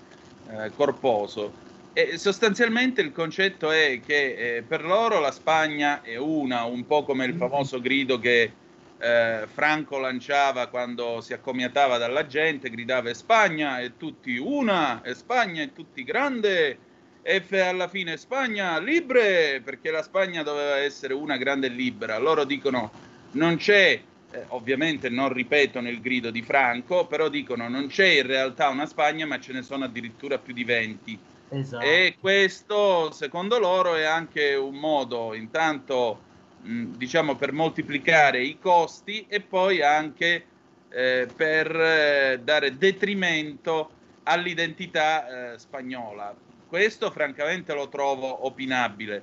eh, 0.49 0.71
corposo. 0.77 1.53
E 1.93 2.17
sostanzialmente 2.19 3.01
il 3.01 3.11
concetto 3.11 3.73
è 3.73 4.01
che 4.07 4.59
eh, 4.59 4.63
per 4.63 4.85
loro 4.85 5.19
la 5.19 5.33
Spagna 5.33 6.03
è 6.03 6.15
una, 6.15 6.63
un 6.63 6.87
po' 6.87 7.03
come 7.03 7.25
il 7.25 7.35
famoso 7.35 7.81
grido 7.81 8.21
che 8.21 8.53
eh, 9.01 9.47
Franco 9.53 9.99
lanciava 9.99 10.69
quando 10.69 11.21
si 11.21 11.33
accomiatava 11.33 11.97
dalla 11.97 12.27
gente, 12.27 12.71
gridava 12.71 13.13
Spagna 13.15 13.81
e 13.81 13.97
tutti 13.97 14.37
una, 14.37 15.03
e 15.03 15.15
Spagna 15.15 15.63
e 15.63 15.73
tutti 15.73 16.05
grande, 16.05 16.79
e 17.23 17.43
alla 17.61 17.89
fine 17.89 18.17
Spagna 18.17 18.79
libre, 18.79 19.61
perché 19.65 19.91
la 19.91 20.03
Spagna 20.03 20.43
doveva 20.43 20.77
essere 20.77 21.15
una 21.15 21.37
grande 21.37 21.67
e 21.67 21.71
libera. 21.71 22.19
Loro 22.19 22.45
dicono 22.45 22.91
non 23.33 23.57
c'è 23.57 24.01
eh, 24.33 24.45
ovviamente 24.49 25.09
non 25.09 25.33
ripetono 25.33 25.89
il 25.89 26.01
grido 26.01 26.31
di 26.31 26.43
Franco, 26.43 27.07
però 27.07 27.29
dicono 27.29 27.69
non 27.69 27.89
c'è 27.89 28.07
in 28.07 28.27
realtà 28.27 28.69
una 28.69 28.87
Spagna, 28.87 29.27
ma 29.27 29.41
ce 29.41 29.53
ne 29.53 29.63
sono 29.63 29.85
addirittura 29.85 30.39
più 30.39 30.55
di 30.55 30.65
20. 30.65 31.19
Esatto. 31.53 31.85
E 31.85 32.17
questo, 32.21 33.11
secondo 33.11 33.59
loro, 33.59 33.97
è 33.97 34.05
anche 34.05 34.55
un 34.55 34.77
modo, 34.77 35.35
intanto, 35.35 36.29
mh, 36.63 36.97
diciamo, 36.97 37.37
per 37.37 37.53
moltiplicare 37.53 38.43
i 38.43 38.59
costi 38.59 39.27
e 39.29 39.41
poi 39.41 39.83
anche 39.83 40.45
eh, 40.89 41.29
per 41.35 41.75
eh, 41.75 42.41
dare 42.43 42.77
detrimento 42.77 43.91
all'identità 44.25 45.53
eh, 45.53 45.59
spagnola. 45.59 46.35
Questo, 46.69 47.11
francamente, 47.11 47.75
lo 47.75 47.89
trovo 47.89 48.47
opinabile. 48.47 49.23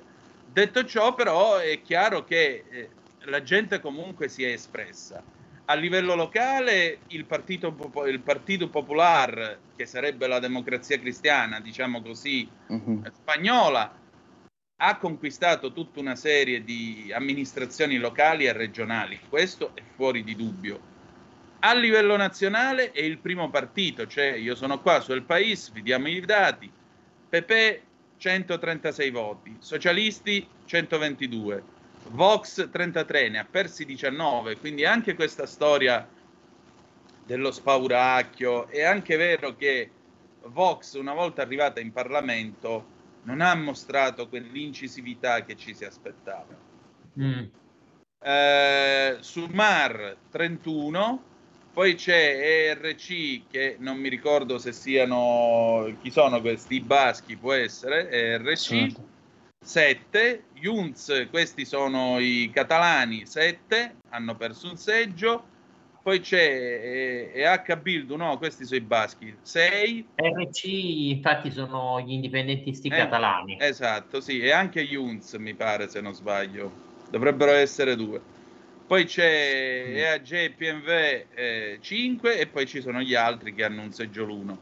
Detto 0.50 0.84
ciò, 0.84 1.14
però, 1.14 1.56
è 1.56 1.80
chiaro 1.82 2.24
che 2.24 2.64
eh, 2.68 2.88
la 3.20 3.42
gente 3.42 3.80
comunque 3.80 4.28
si 4.28 4.44
è 4.44 4.52
espressa. 4.52 5.22
A 5.66 5.74
livello 5.74 6.14
locale 6.14 7.00
il 7.08 7.26
Partito, 7.26 7.76
il 8.06 8.20
partito 8.20 8.68
Popular, 8.68 9.58
che 9.76 9.84
sarebbe 9.84 10.26
la 10.26 10.38
democrazia 10.38 10.98
cristiana, 10.98 11.60
diciamo 11.60 12.00
così, 12.00 12.48
uh-huh. 12.68 13.02
spagnola, 13.12 13.92
ha 14.80 14.96
conquistato 14.96 15.72
tutta 15.72 15.98
una 15.98 16.14
serie 16.14 16.62
di 16.62 17.10
amministrazioni 17.12 17.96
locali 17.96 18.46
e 18.46 18.52
regionali. 18.52 19.18
Questo 19.28 19.72
è 19.74 19.82
fuori 19.96 20.22
di 20.22 20.36
dubbio. 20.36 20.96
A 21.60 21.74
livello 21.74 22.16
nazionale 22.16 22.92
è 22.92 23.00
il 23.00 23.18
primo 23.18 23.50
partito, 23.50 24.06
cioè 24.06 24.34
io 24.34 24.54
sono 24.54 24.80
qua 24.80 25.00
su 25.00 25.12
El 25.12 25.22
País, 25.22 25.72
vediamo 25.72 26.06
i 26.06 26.20
dati. 26.20 26.70
PP 27.28 27.80
136 28.18 29.10
voti, 29.10 29.56
socialisti 29.58 30.46
122, 30.64 31.62
Vox 32.10 32.70
33, 32.70 33.28
ne 33.30 33.38
ha 33.40 33.44
persi 33.44 33.84
19, 33.84 34.58
quindi 34.58 34.84
anche 34.84 35.14
questa 35.14 35.46
storia 35.46 36.08
dello 37.26 37.50
spauracchio 37.50 38.68
è 38.68 38.84
anche 38.84 39.16
vero 39.16 39.56
che 39.56 39.90
Vox 40.44 40.94
una 40.94 41.14
volta 41.14 41.42
arrivata 41.42 41.80
in 41.80 41.92
Parlamento 41.92 42.96
non 43.22 43.40
ha 43.40 43.54
mostrato 43.54 44.28
quell'incisività 44.28 45.44
che 45.44 45.56
ci 45.56 45.74
si 45.74 45.84
aspettava. 45.84 46.56
Mm. 47.20 47.44
Eh, 48.20 49.16
Sumar 49.20 50.16
31, 50.30 51.22
poi 51.72 51.94
c'è 51.94 52.70
ERC 52.70 53.42
che 53.48 53.76
non 53.78 53.98
mi 53.98 54.08
ricordo 54.08 54.58
se 54.58 54.72
siano 54.72 55.92
chi 56.00 56.10
sono 56.10 56.40
questi 56.40 56.76
i 56.76 56.80
baschi, 56.80 57.36
può 57.36 57.52
essere 57.52 58.10
ERC. 58.10 58.58
Certo 58.58 59.16
7, 59.64 60.44
Junz, 60.54 61.26
questi 61.28 61.64
sono 61.64 62.18
i 62.18 62.50
catalani, 62.52 63.26
7, 63.26 63.96
hanno 64.10 64.34
perso 64.36 64.70
un 64.70 64.76
seggio, 64.76 65.44
poi 66.08 66.20
c'è 66.20 67.30
eh, 67.34 67.44
H 67.44 67.76
Bildu, 67.76 68.16
no, 68.16 68.38
questi 68.38 68.64
sono 68.64 68.80
i 68.80 68.82
baschi, 68.82 69.36
6. 69.42 70.08
RC 70.14 70.64
infatti 70.64 71.50
sono 71.50 72.00
gli 72.00 72.12
indipendentisti 72.12 72.88
eh, 72.88 72.96
catalani. 72.96 73.58
Esatto, 73.60 74.22
sì, 74.22 74.40
e 74.40 74.50
anche 74.50 74.86
Junz 74.86 75.34
mi 75.34 75.52
pare 75.52 75.86
se 75.86 76.00
non 76.00 76.14
sbaglio, 76.14 76.72
dovrebbero 77.10 77.50
essere 77.50 77.94
due. 77.94 78.22
Poi 78.86 79.04
c'è 79.04 79.84
mm. 79.86 79.96
EAG 79.96 80.52
PMV 80.54 80.88
eh, 81.34 81.78
5 81.78 82.38
e 82.38 82.46
poi 82.46 82.66
ci 82.66 82.80
sono 82.80 83.02
gli 83.02 83.14
altri 83.14 83.54
che 83.54 83.64
hanno 83.64 83.82
un 83.82 83.92
seggio 83.92 84.24
l'uno. 84.24 84.56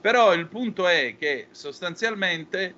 Però 0.00 0.34
il 0.34 0.48
punto 0.48 0.88
è 0.88 1.14
che 1.16 1.46
sostanzialmente 1.52 2.74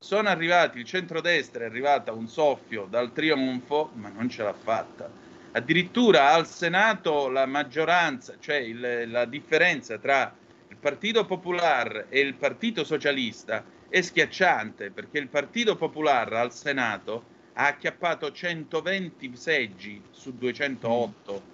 sono 0.00 0.30
arrivati, 0.30 0.78
il 0.78 0.84
centrodestra 0.86 1.64
è 1.64 1.66
arrivata 1.66 2.12
un 2.12 2.28
soffio 2.28 2.86
dal 2.88 3.12
trionfo, 3.12 3.90
ma 3.92 4.08
non 4.08 4.30
ce 4.30 4.42
l'ha 4.42 4.54
fatta. 4.54 5.27
Addirittura 5.52 6.32
al 6.32 6.46
Senato 6.46 7.28
la 7.28 7.46
maggioranza, 7.46 8.36
cioè 8.38 8.56
il, 8.56 9.10
la 9.10 9.24
differenza 9.24 9.98
tra 9.98 10.34
il 10.68 10.76
Partito 10.76 11.24
Popolare 11.24 12.06
e 12.10 12.20
il 12.20 12.34
Partito 12.34 12.84
Socialista 12.84 13.64
è 13.88 14.00
schiacciante, 14.00 14.90
perché 14.90 15.18
il 15.18 15.28
Partito 15.28 15.76
Popolare 15.76 16.38
al 16.38 16.52
Senato 16.52 17.36
ha 17.54 17.66
acchiappato 17.66 18.30
120 18.30 19.34
seggi 19.34 20.00
su 20.10 20.36
208 20.36 21.32
mm. 21.32 21.48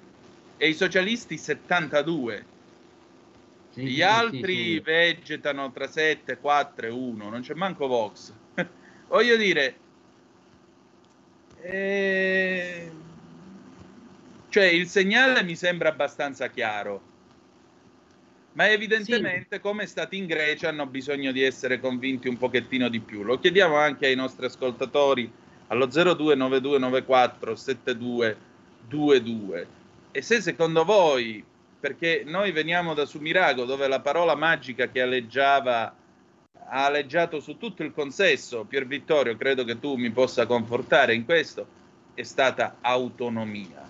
e 0.58 0.68
i 0.68 0.74
socialisti 0.74 1.38
72. 1.38 2.44
Sì, 3.70 3.82
Gli 3.82 3.94
sì, 3.94 4.02
altri 4.02 4.54
sì, 4.54 4.80
vegetano 4.80 5.70
tra 5.72 5.86
7, 5.86 6.38
4 6.38 6.86
e 6.86 6.90
1, 6.90 7.28
non 7.30 7.40
c'è 7.40 7.54
manco 7.54 7.86
Vox. 7.86 8.32
Voglio 9.08 9.36
dire, 9.36 9.76
eh, 11.62 12.90
cioè 14.54 14.66
il 14.66 14.86
segnale 14.86 15.42
mi 15.42 15.56
sembra 15.56 15.88
abbastanza 15.88 16.48
chiaro, 16.48 17.00
ma 18.52 18.70
evidentemente 18.70 19.58
come 19.58 19.82
è 19.82 19.86
stato 19.86 20.14
in 20.14 20.26
Grecia 20.26 20.68
hanno 20.68 20.86
bisogno 20.86 21.32
di 21.32 21.42
essere 21.42 21.80
convinti 21.80 22.28
un 22.28 22.36
pochettino 22.36 22.88
di 22.88 23.00
più. 23.00 23.24
Lo 23.24 23.40
chiediamo 23.40 23.74
anche 23.74 24.06
ai 24.06 24.14
nostri 24.14 24.46
ascoltatori 24.46 25.28
allo 25.66 25.86
029294 25.86 27.56
7222 27.56 29.66
e 30.12 30.22
se 30.22 30.40
secondo 30.40 30.84
voi 30.84 31.44
perché 31.80 32.22
noi 32.24 32.52
veniamo 32.52 32.94
da 32.94 33.06
Sumirago, 33.06 33.64
dove 33.64 33.88
la 33.88 33.98
parola 33.98 34.36
magica 34.36 34.86
che 34.86 35.00
aleggiava 35.00 35.92
ha 36.68 36.84
aleggiato 36.84 37.40
su 37.40 37.56
tutto 37.56 37.82
il 37.82 37.92
consesso, 37.92 38.62
Pier 38.62 38.86
Vittorio, 38.86 39.36
credo 39.36 39.64
che 39.64 39.80
tu 39.80 39.96
mi 39.96 40.12
possa 40.12 40.46
confortare 40.46 41.12
in 41.12 41.24
questo, 41.24 41.66
è 42.14 42.22
stata 42.22 42.76
autonomia. 42.82 43.84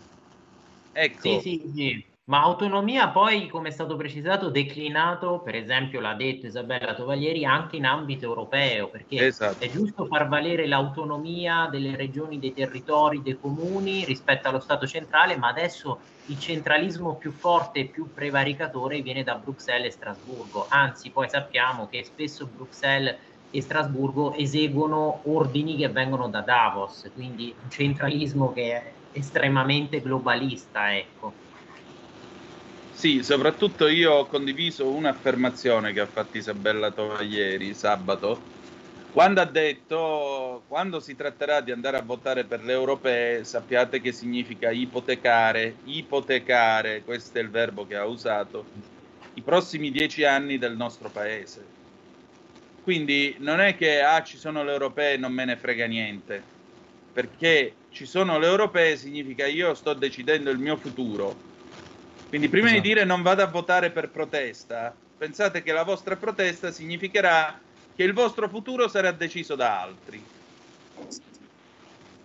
Ecco, 0.96 1.40
sì, 1.40 1.40
sì, 1.40 1.70
sì. 1.74 2.12
Ma 2.26 2.40
autonomia 2.40 3.10
poi, 3.10 3.48
come 3.48 3.68
è 3.68 3.70
stato 3.70 3.96
precisato, 3.96 4.48
declinato, 4.48 5.42
per 5.42 5.54
esempio 5.56 6.00
l'ha 6.00 6.14
detto 6.14 6.46
Isabella 6.46 6.94
Tovaglieri, 6.94 7.44
anche 7.44 7.76
in 7.76 7.84
ambito 7.84 8.24
europeo, 8.24 8.88
perché 8.88 9.26
Esatto. 9.26 9.62
è 9.62 9.68
giusto 9.68 10.06
far 10.06 10.28
valere 10.28 10.66
l'autonomia 10.66 11.68
delle 11.70 11.96
regioni, 11.96 12.38
dei 12.38 12.54
territori, 12.54 13.20
dei 13.20 13.36
comuni 13.38 14.04
rispetto 14.06 14.48
allo 14.48 14.60
Stato 14.60 14.86
centrale, 14.86 15.36
ma 15.36 15.48
adesso 15.48 16.00
il 16.26 16.38
centralismo 16.38 17.18
più 17.18 17.32
forte 17.32 17.80
e 17.80 17.90
più 17.90 18.10
prevaricatore 18.12 19.02
viene 19.02 19.22
da 19.22 19.36
Bruxelles 19.36 19.88
e 19.88 19.90
Strasburgo. 19.90 20.66
Anzi, 20.68 21.10
poi 21.12 21.28
sappiamo 21.28 21.88
che 21.88 22.04
spesso 22.04 22.48
Bruxelles 22.48 23.18
e 23.50 23.60
Strasburgo 23.60 24.32
eseguono 24.32 25.28
ordini 25.30 25.76
che 25.76 25.88
vengono 25.90 26.28
da 26.28 26.40
Davos, 26.40 27.10
quindi 27.12 27.54
un 27.62 27.68
centralismo 27.68 28.50
che 28.52 28.72
è 28.72 29.03
estremamente 29.14 30.00
globalista, 30.00 30.94
ecco. 30.94 31.32
Sì, 32.90 33.22
soprattutto 33.22 33.88
io 33.88 34.12
ho 34.12 34.26
condiviso 34.26 34.88
un'affermazione 34.88 35.92
che 35.92 36.00
ha 36.00 36.06
fatto 36.06 36.36
Isabella 36.36 36.90
Tovaglieri 36.90 37.74
sabato, 37.74 38.40
quando 39.12 39.40
ha 39.40 39.44
detto 39.44 40.62
quando 40.66 41.00
si 41.00 41.14
tratterà 41.14 41.60
di 41.60 41.70
andare 41.70 41.98
a 41.98 42.02
votare 42.02 42.44
per 42.44 42.64
le 42.64 42.72
europee 42.72 43.44
sappiate 43.44 44.00
che 44.00 44.12
significa 44.12 44.70
ipotecare, 44.70 45.76
ipotecare, 45.84 47.02
questo 47.04 47.38
è 47.38 47.42
il 47.42 47.50
verbo 47.50 47.86
che 47.86 47.96
ha 47.96 48.04
usato, 48.04 48.66
i 49.34 49.40
prossimi 49.42 49.90
dieci 49.90 50.24
anni 50.24 50.58
del 50.58 50.76
nostro 50.76 51.10
paese. 51.10 51.64
Quindi 52.82 53.36
non 53.38 53.60
è 53.60 53.76
che 53.76 54.02
ah, 54.02 54.22
ci 54.22 54.36
sono 54.36 54.62
le 54.62 54.72
europee 54.72 55.14
e 55.14 55.16
non 55.16 55.32
me 55.32 55.44
ne 55.44 55.56
frega 55.56 55.86
niente, 55.86 56.42
perché 57.12 57.74
ci 57.94 58.06
sono 58.06 58.40
le 58.40 58.46
europee 58.46 58.96
significa 58.96 59.46
io 59.46 59.72
sto 59.74 59.94
decidendo 59.94 60.50
il 60.50 60.58
mio 60.58 60.76
futuro. 60.76 61.32
Quindi 62.28 62.48
prima 62.48 62.66
Esatto. 62.66 62.82
di 62.82 62.88
dire 62.88 63.04
non 63.04 63.22
vado 63.22 63.42
a 63.42 63.46
votare 63.46 63.90
per 63.90 64.10
protesta, 64.10 64.92
pensate 65.16 65.62
che 65.62 65.70
la 65.70 65.84
vostra 65.84 66.16
protesta 66.16 66.72
significherà 66.72 67.56
che 67.94 68.02
il 68.02 68.12
vostro 68.12 68.48
futuro 68.48 68.88
sarà 68.88 69.12
deciso 69.12 69.54
da 69.54 69.80
altri. 69.80 70.22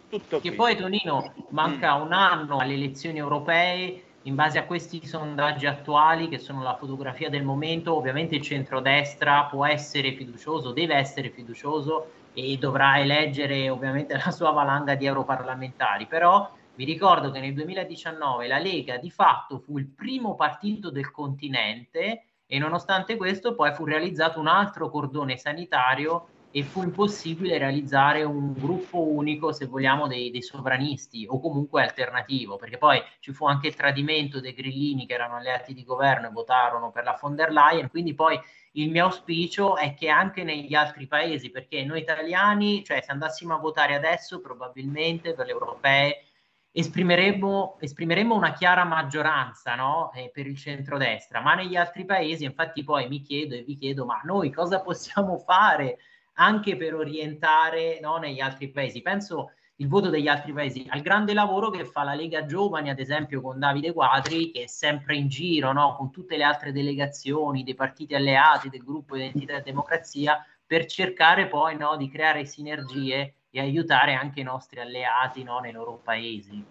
Tutto 0.10 0.39
Che 0.39 0.47
qui. 0.47 0.58
poi 0.58 0.75
Tonino 0.75 1.34
manca 1.49 1.93
un 1.93 2.13
anno 2.13 2.58
alle 2.58 2.73
elezioni 2.73 3.19
europee, 3.19 4.03
in 4.23 4.34
base 4.34 4.58
a 4.58 4.63
questi 4.63 5.05
sondaggi 5.05 5.67
attuali 5.67 6.29
che 6.29 6.39
sono 6.39 6.63
la 6.63 6.75
fotografia 6.75 7.29
del 7.29 7.43
momento, 7.43 7.95
ovviamente 7.95 8.34
il 8.34 8.41
centrodestra 8.41 9.43
può 9.43 9.67
essere 9.67 10.13
fiducioso, 10.15 10.71
deve 10.71 10.95
essere 10.95 11.29
fiducioso 11.29 12.10
e 12.33 12.57
dovrà 12.57 12.99
eleggere 12.99 13.69
ovviamente 13.69 14.15
la 14.23 14.31
sua 14.31 14.51
valanga 14.51 14.95
di 14.95 15.05
europarlamentari, 15.05 16.05
però 16.05 16.49
vi 16.75 16.85
ricordo 16.85 17.31
che 17.31 17.39
nel 17.39 17.53
2019 17.53 18.47
la 18.47 18.57
Lega 18.57 18.97
di 18.97 19.11
fatto 19.11 19.59
fu 19.59 19.77
il 19.77 19.87
primo 19.87 20.35
partito 20.35 20.89
del 20.89 21.11
continente 21.11 22.23
e 22.47 22.57
nonostante 22.57 23.17
questo 23.17 23.53
poi 23.53 23.73
fu 23.73 23.83
realizzato 23.83 24.39
un 24.39 24.47
altro 24.47 24.89
cordone 24.89 25.37
sanitario 25.37 26.27
e 26.51 26.63
fu 26.63 26.81
impossibile 26.81 27.57
realizzare 27.59 28.23
un 28.23 28.53
gruppo 28.53 29.01
unico, 29.01 29.51
se 29.51 29.65
vogliamo, 29.67 30.07
dei, 30.07 30.31
dei 30.31 30.41
sovranisti 30.41 31.25
o 31.29 31.39
comunque 31.39 31.83
alternativo, 31.83 32.55
perché 32.55 32.77
poi 32.77 33.01
ci 33.19 33.31
fu 33.33 33.45
anche 33.45 33.67
il 33.67 33.75
tradimento 33.75 34.39
dei 34.39 34.53
grillini 34.53 35.05
che 35.05 35.13
erano 35.13 35.35
alleati 35.35 35.73
di 35.73 35.83
governo 35.83 36.27
e 36.27 36.31
votarono 36.31 36.91
per 36.91 37.03
la 37.03 37.17
von 37.21 37.35
der 37.35 37.51
Leyen, 37.51 37.89
quindi 37.89 38.15
poi 38.15 38.39
il 38.73 38.89
mio 38.89 39.05
auspicio 39.05 39.77
è 39.77 39.93
che 39.93 40.09
anche 40.09 40.43
negli 40.43 40.73
altri 40.73 41.05
paesi, 41.07 41.51
perché 41.51 41.83
noi 41.83 42.01
italiani, 42.01 42.83
cioè 42.83 43.01
se 43.01 43.12
andassimo 43.12 43.53
a 43.53 43.59
votare 43.59 43.95
adesso, 43.95 44.41
probabilmente 44.41 45.33
per 45.33 45.45
le 45.45 45.51
europee, 45.51 46.23
esprimeremmo, 46.71 47.77
esprimeremmo 47.79 48.35
una 48.35 48.53
chiara 48.53 48.83
maggioranza 48.85 49.75
no? 49.75 50.12
eh, 50.13 50.29
per 50.31 50.47
il 50.47 50.57
centrodestra, 50.57 51.41
ma 51.41 51.55
negli 51.55 51.75
altri 51.75 52.05
paesi, 52.05 52.43
infatti 52.43 52.83
poi 52.83 53.07
mi 53.07 53.21
chiedo 53.21 53.55
e 53.55 53.63
vi 53.63 53.75
chiedo, 53.75 54.05
ma 54.05 54.21
noi 54.23 54.51
cosa 54.51 54.81
possiamo 54.81 55.38
fare 55.39 55.97
anche 56.39 56.78
per 56.78 56.95
orientare 56.95 57.99
no, 58.02 58.17
negli 58.17 58.39
altri 58.39 58.69
paesi? 58.69 59.02
Penso 59.02 59.52
il 59.75 59.88
voto 59.88 60.10
degli 60.10 60.28
altri 60.28 60.52
paesi 60.52 60.86
al 60.89 61.02
grande 61.02 61.34
lavoro 61.34 61.69
che 61.69 61.86
fa 61.86 62.04
la 62.04 62.13
Lega 62.13 62.45
Giovani, 62.45 62.89
ad 62.89 62.99
esempio 62.99 63.41
con 63.41 63.60
Davide 63.60 63.93
Quadri, 63.93 64.52
che 64.52 64.63
è 64.63 64.67
sempre 64.67 65.15
in 65.15 65.28
giro 65.28 65.71
no, 65.71 65.95
con 65.95 66.12
tutte 66.12 66.38
le 66.38 66.43
altre 66.43 66.71
delegazioni 66.71 67.63
dei 67.63 67.75
partiti 67.75 68.15
alleati 68.15 68.69
del 68.69 68.84
gruppo 68.84 69.15
Identità 69.15 69.58
e 69.58 69.62
Democrazia 69.62 70.43
per 70.65 70.86
cercare 70.86 71.47
poi 71.47 71.78
no, 71.78 71.95
di 71.97 72.10
creare 72.10 72.45
sinergie 72.45 73.34
e 73.52 73.60
aiutare 73.60 74.13
anche 74.13 74.39
i 74.39 74.43
nostri 74.43 74.80
alleati 74.80 75.43
no, 75.43 75.60
nei 75.60 75.71
loro 75.71 75.99
paesi. 76.04 76.63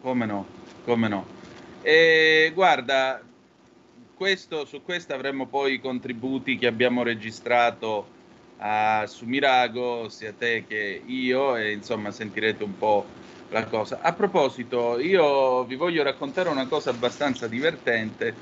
Come 0.00 0.26
no, 0.26 0.46
come 0.84 1.08
no. 1.08 1.26
E 1.82 2.52
guarda, 2.54 3.20
questo, 4.14 4.64
su 4.64 4.82
questo 4.82 5.14
avremo 5.14 5.46
poi 5.46 5.74
i 5.74 5.80
contributi 5.80 6.56
che 6.56 6.66
abbiamo 6.66 7.02
registrato 7.02 8.16
a, 8.58 9.06
su 9.06 9.24
Mirago, 9.24 10.08
sia 10.08 10.32
te 10.32 10.64
che 10.66 11.02
io, 11.04 11.56
e 11.56 11.72
insomma 11.72 12.10
sentirete 12.10 12.62
un 12.64 12.76
po' 12.76 13.06
la 13.50 13.64
cosa. 13.66 14.00
A 14.02 14.12
proposito, 14.12 14.98
io 14.98 15.64
vi 15.64 15.76
voglio 15.76 16.02
raccontare 16.02 16.48
una 16.48 16.66
cosa 16.66 16.90
abbastanza 16.90 17.46
divertente. 17.46 18.34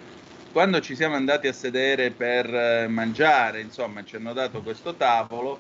Quando 0.53 0.81
ci 0.81 0.97
siamo 0.97 1.15
andati 1.15 1.49
a 1.49 1.53
sedere 1.53 2.11
per 2.11 2.53
eh, 2.53 2.87
mangiare, 2.89 3.61
insomma, 3.61 4.05
ci 4.05 4.17
hanno 4.17 4.33
dato 4.33 4.63
questo 4.63 4.95
tavolo. 4.95 5.59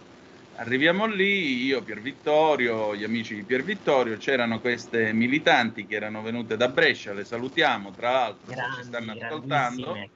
Arriviamo 0.56 1.04
lì, 1.04 1.64
io, 1.66 1.82
Pier 1.82 2.00
Vittorio, 2.00 2.96
gli 2.96 3.04
amici 3.04 3.34
di 3.34 3.42
Pier 3.42 3.62
Vittorio, 3.62 4.16
c'erano 4.16 4.58
queste 4.58 5.12
militanti 5.12 5.86
che 5.86 5.96
erano 5.96 6.22
venute 6.22 6.56
da 6.56 6.68
Brescia, 6.68 7.12
le 7.12 7.26
salutiamo 7.26 7.90
tra 7.90 8.10
l'altro, 8.10 8.54
se 8.54 8.62
ci 8.78 8.84
stanno 8.84 9.14
Grandi, 9.14 9.22
ascoltando. 9.22 10.08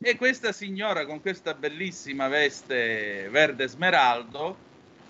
E 0.00 0.16
questa 0.16 0.52
signora 0.52 1.04
con 1.06 1.20
questa 1.20 1.54
bellissima 1.54 2.28
veste 2.28 3.28
verde 3.30 3.66
smeraldo, 3.66 4.56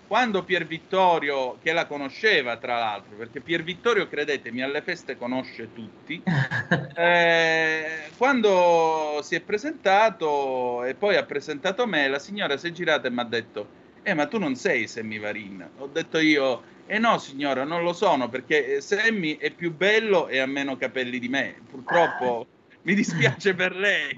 quando 0.07 0.45
Pier 0.45 0.67
Vittorio, 0.67 1.59
che 1.63 1.73
la 1.75 1.87
conosceva 1.87 2.57
tra 2.57 2.79
l'altro, 2.79 3.15
perché 3.17 3.41
Pier 3.43 3.63
Vittorio, 3.63 4.09
credetemi, 4.09 4.63
alle 4.63 4.81
feste 4.81 5.19
conosce 5.19 5.75
tutti, 5.75 6.23
eh, 6.97 8.11
quando 8.17 9.21
si 9.23 9.35
è 9.35 9.43
presentato 9.43 10.83
e 10.85 10.95
poi 10.95 11.17
ha 11.17 11.25
presentato 11.25 11.87
me, 11.87 12.09
la 12.09 12.19
signora 12.19 12.57
si 12.57 12.69
è 12.69 12.71
girata 12.71 13.09
e 13.09 13.11
mi 13.11 13.21
ha 13.21 13.25
detto: 13.25 13.69
Eh, 14.03 14.15
ma 14.15 14.27
tu 14.27 14.39
non 14.39 14.55
sei 14.57 14.87
Sammy 14.89 15.19
Varin? 15.19 15.71
Ho 15.77 15.89
detto 15.89 16.19
io: 16.19 16.63
Eh 16.87 16.99
no, 16.99 17.19
signora, 17.19 17.65
non 17.65 17.83
lo 17.83 17.93
sono 17.93 18.31
perché 18.31 18.81
Sammy 18.81 19.37
è 19.37 19.51
più 19.51 19.75
bello 19.75 20.29
e 20.29 20.39
ha 20.39 20.47
meno 20.47 20.79
capelli 20.79 21.19
di 21.19 21.29
me. 21.29 21.61
Purtroppo 21.69 22.47
mi 22.85 22.95
dispiace 22.95 23.55
per 23.55 23.77
lei. 23.77 24.17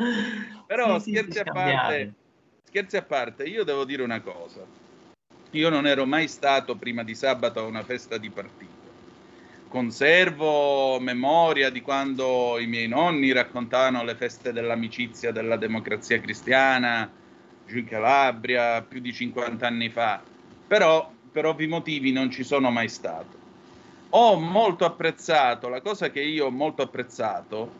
Però 0.66 0.98
Sì, 0.98 1.12
scherzi, 1.12 1.32
sì, 1.32 1.38
a 1.38 1.44
parte, 1.52 2.14
scherzi 2.64 2.96
a 2.96 3.02
parte, 3.02 3.44
io 3.44 3.64
devo 3.64 3.84
dire 3.84 4.02
una 4.02 4.20
cosa. 4.20 4.60
Io 5.52 5.68
non 5.68 5.86
ero 5.86 6.06
mai 6.06 6.28
stato 6.28 6.76
prima 6.76 7.02
di 7.02 7.14
sabato 7.14 7.60
a 7.60 7.64
una 7.64 7.82
festa 7.82 8.18
di 8.18 8.30
partito. 8.30 8.88
Conservo 9.68 10.98
memoria 11.00 11.70
di 11.70 11.80
quando 11.80 12.58
i 12.58 12.66
miei 12.66 12.88
nonni 12.88 13.32
raccontavano 13.32 14.02
le 14.02 14.16
feste 14.16 14.52
dell'amicizia 14.52 15.30
della 15.32 15.56
democrazia 15.56 16.20
cristiana 16.20 17.10
giù 17.66 17.78
in 17.78 17.86
Calabria 17.86 18.82
più 18.82 19.00
di 19.00 19.12
50 19.12 19.66
anni 19.66 19.88
fa, 19.88 20.20
però 20.66 21.12
per 21.30 21.46
ovvi 21.46 21.68
motivi 21.68 22.10
non 22.10 22.30
ci 22.30 22.42
sono 22.42 22.70
mai 22.70 22.88
stato. 22.88 23.38
Ho 24.10 24.40
molto 24.40 24.84
apprezzato, 24.84 25.68
la 25.68 25.80
cosa 25.80 26.10
che 26.10 26.20
io 26.20 26.46
ho 26.46 26.50
molto 26.50 26.82
apprezzato 26.82 27.70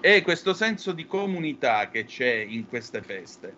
è 0.00 0.22
questo 0.22 0.54
senso 0.54 0.92
di 0.92 1.06
comunità 1.06 1.88
che 1.88 2.04
c'è 2.04 2.34
in 2.34 2.68
queste 2.68 3.02
feste, 3.02 3.54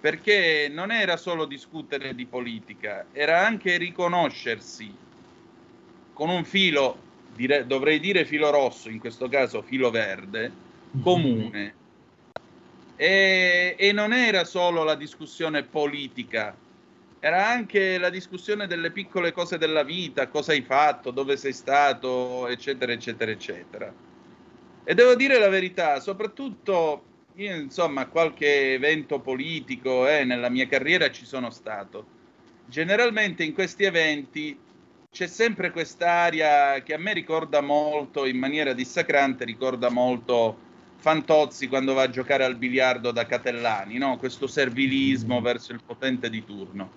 perché 0.00 0.68
non 0.70 0.90
era 0.90 1.16
solo 1.16 1.44
discutere 1.44 2.14
di 2.14 2.26
politica, 2.26 3.06
era 3.12 3.46
anche 3.46 3.76
riconoscersi 3.76 4.92
con 6.12 6.28
un 6.28 6.44
filo, 6.44 6.98
dire- 7.34 7.66
dovrei 7.66 7.98
dire 8.00 8.24
filo 8.24 8.50
rosso, 8.50 8.88
in 8.88 8.98
questo 8.98 9.28
caso 9.28 9.62
filo 9.62 9.90
verde, 9.90 10.52
comune. 11.02 11.74
E, 12.96 13.74
e 13.76 13.92
non 13.92 14.12
era 14.12 14.44
solo 14.44 14.84
la 14.84 14.94
discussione 14.94 15.64
politica, 15.64 16.54
era 17.18 17.48
anche 17.48 17.98
la 17.98 18.10
discussione 18.10 18.66
delle 18.66 18.90
piccole 18.90 19.32
cose 19.32 19.58
della 19.58 19.82
vita, 19.82 20.28
cosa 20.28 20.52
hai 20.52 20.62
fatto, 20.62 21.10
dove 21.10 21.36
sei 21.36 21.52
stato, 21.52 22.46
eccetera, 22.46 22.92
eccetera, 22.92 23.30
eccetera. 23.30 23.92
E 24.84 24.94
devo 24.94 25.14
dire 25.14 25.38
la 25.38 25.48
verità, 25.48 25.98
soprattutto 25.98 27.04
io, 27.36 27.54
insomma, 27.56 28.06
qualche 28.06 28.74
evento 28.74 29.18
politico 29.18 30.06
eh, 30.06 30.24
nella 30.24 30.50
mia 30.50 30.66
carriera 30.66 31.10
ci 31.10 31.24
sono 31.24 31.50
stato. 31.50 32.06
Generalmente 32.66 33.44
in 33.44 33.54
questi 33.54 33.84
eventi 33.84 34.58
c'è 35.10 35.26
sempre 35.26 35.70
quest'aria 35.70 36.82
che 36.82 36.92
a 36.92 36.98
me 36.98 37.12
ricorda 37.12 37.60
molto, 37.60 38.26
in 38.26 38.36
maniera 38.36 38.72
dissacrante, 38.72 39.44
ricorda 39.44 39.88
molto 39.88 40.72
Fantozzi 40.96 41.68
quando 41.68 41.92
va 41.92 42.02
a 42.02 42.10
giocare 42.10 42.44
al 42.44 42.56
biliardo 42.56 43.10
da 43.10 43.26
Catellani, 43.26 43.98
no? 43.98 44.16
questo 44.16 44.46
servilismo 44.46 45.40
verso 45.40 45.72
il 45.72 45.82
potente 45.84 46.30
di 46.30 46.44
turno. 46.44 46.90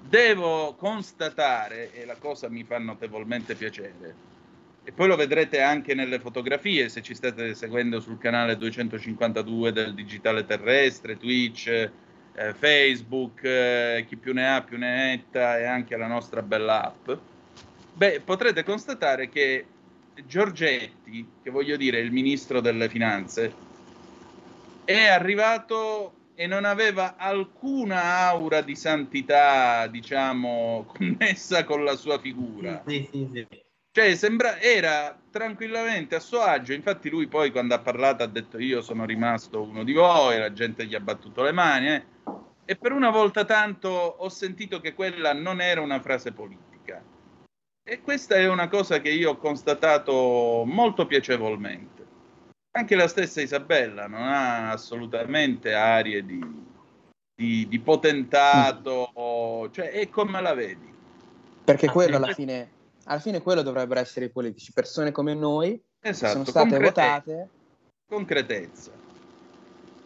Devo 0.00 0.74
constatare, 0.74 1.92
e 1.92 2.04
la 2.04 2.16
cosa 2.16 2.48
mi 2.48 2.62
fa 2.62 2.78
notevolmente 2.78 3.54
piacere, 3.54 4.14
e 4.88 4.92
poi 4.92 5.08
lo 5.08 5.16
vedrete 5.16 5.60
anche 5.60 5.94
nelle 5.94 6.20
fotografie 6.20 6.88
se 6.88 7.02
ci 7.02 7.12
state 7.12 7.56
seguendo 7.56 7.98
sul 7.98 8.18
canale 8.18 8.56
252 8.56 9.72
del 9.72 9.94
digitale 9.94 10.46
terrestre, 10.46 11.18
Twitch, 11.18 11.66
eh, 11.66 11.90
Facebook, 12.54 13.42
eh, 13.42 14.04
chi 14.06 14.14
più 14.14 14.32
ne 14.32 14.48
ha 14.48 14.62
più 14.62 14.78
ne 14.78 14.94
metta 14.94 15.58
e 15.58 15.64
anche 15.64 15.96
la 15.96 16.06
nostra 16.06 16.40
bella 16.40 16.84
app. 16.84 17.10
Beh, 17.94 18.20
potrete 18.20 18.62
constatare 18.62 19.28
che 19.28 19.66
Giorgetti, 20.24 21.26
che 21.42 21.50
voglio 21.50 21.76
dire 21.76 21.98
il 21.98 22.12
ministro 22.12 22.60
delle 22.60 22.88
finanze, 22.88 23.52
è 24.84 25.08
arrivato 25.08 26.12
e 26.36 26.46
non 26.46 26.64
aveva 26.64 27.16
alcuna 27.16 28.28
aura 28.28 28.60
di 28.60 28.76
santità, 28.76 29.88
diciamo, 29.88 30.86
connessa 30.96 31.64
con 31.64 31.82
la 31.82 31.96
sua 31.96 32.20
figura. 32.20 32.84
Sì, 32.86 33.08
sì, 33.10 33.28
sì. 33.32 33.64
Cioè, 33.96 34.14
sembra, 34.14 34.60
era 34.60 35.18
tranquillamente 35.30 36.16
a 36.16 36.20
suo 36.20 36.42
agio. 36.42 36.74
Infatti, 36.74 37.08
lui 37.08 37.28
poi, 37.28 37.50
quando 37.50 37.72
ha 37.72 37.78
parlato, 37.78 38.22
ha 38.22 38.26
detto: 38.26 38.58
Io 38.58 38.82
sono 38.82 39.06
rimasto 39.06 39.62
uno 39.62 39.84
di 39.84 39.94
voi. 39.94 40.38
La 40.38 40.52
gente 40.52 40.84
gli 40.84 40.94
ha 40.94 41.00
battuto 41.00 41.42
le 41.42 41.52
mani. 41.52 41.88
eh. 41.88 42.04
E 42.66 42.76
per 42.76 42.92
una 42.92 43.08
volta 43.08 43.46
tanto 43.46 43.88
ho 43.88 44.28
sentito 44.28 44.80
che 44.80 44.92
quella 44.92 45.32
non 45.32 45.62
era 45.62 45.80
una 45.80 45.98
frase 45.98 46.32
politica. 46.32 47.02
E 47.82 48.02
questa 48.02 48.34
è 48.34 48.46
una 48.46 48.68
cosa 48.68 49.00
che 49.00 49.08
io 49.08 49.30
ho 49.30 49.36
constatato 49.38 50.64
molto 50.66 51.06
piacevolmente. 51.06 52.04
Anche 52.72 52.96
la 52.96 53.08
stessa 53.08 53.40
Isabella 53.40 54.08
non 54.08 54.20
ha 54.20 54.72
assolutamente 54.72 55.72
arie 55.72 56.22
di, 56.22 56.38
di, 57.34 57.66
di 57.66 57.80
potentato, 57.80 59.70
cioè 59.72 59.88
è 59.88 60.10
come 60.10 60.42
la 60.42 60.52
vedi. 60.52 60.92
Perché 61.64 61.86
Ah, 61.86 61.92
quello 61.92 62.16
alla 62.16 62.34
fine, 62.34 62.74
alla 63.06 63.20
fine 63.20 63.40
quello 63.40 63.62
dovrebbero 63.62 64.00
essere 64.00 64.26
i 64.26 64.30
politici, 64.30 64.72
persone 64.72 65.12
come 65.12 65.34
noi 65.34 65.80
Esatto, 66.00 66.32
sono 66.32 66.44
state 66.44 66.68
concrete- 66.68 66.84
votate. 66.84 67.48
concretezza. 68.08 68.90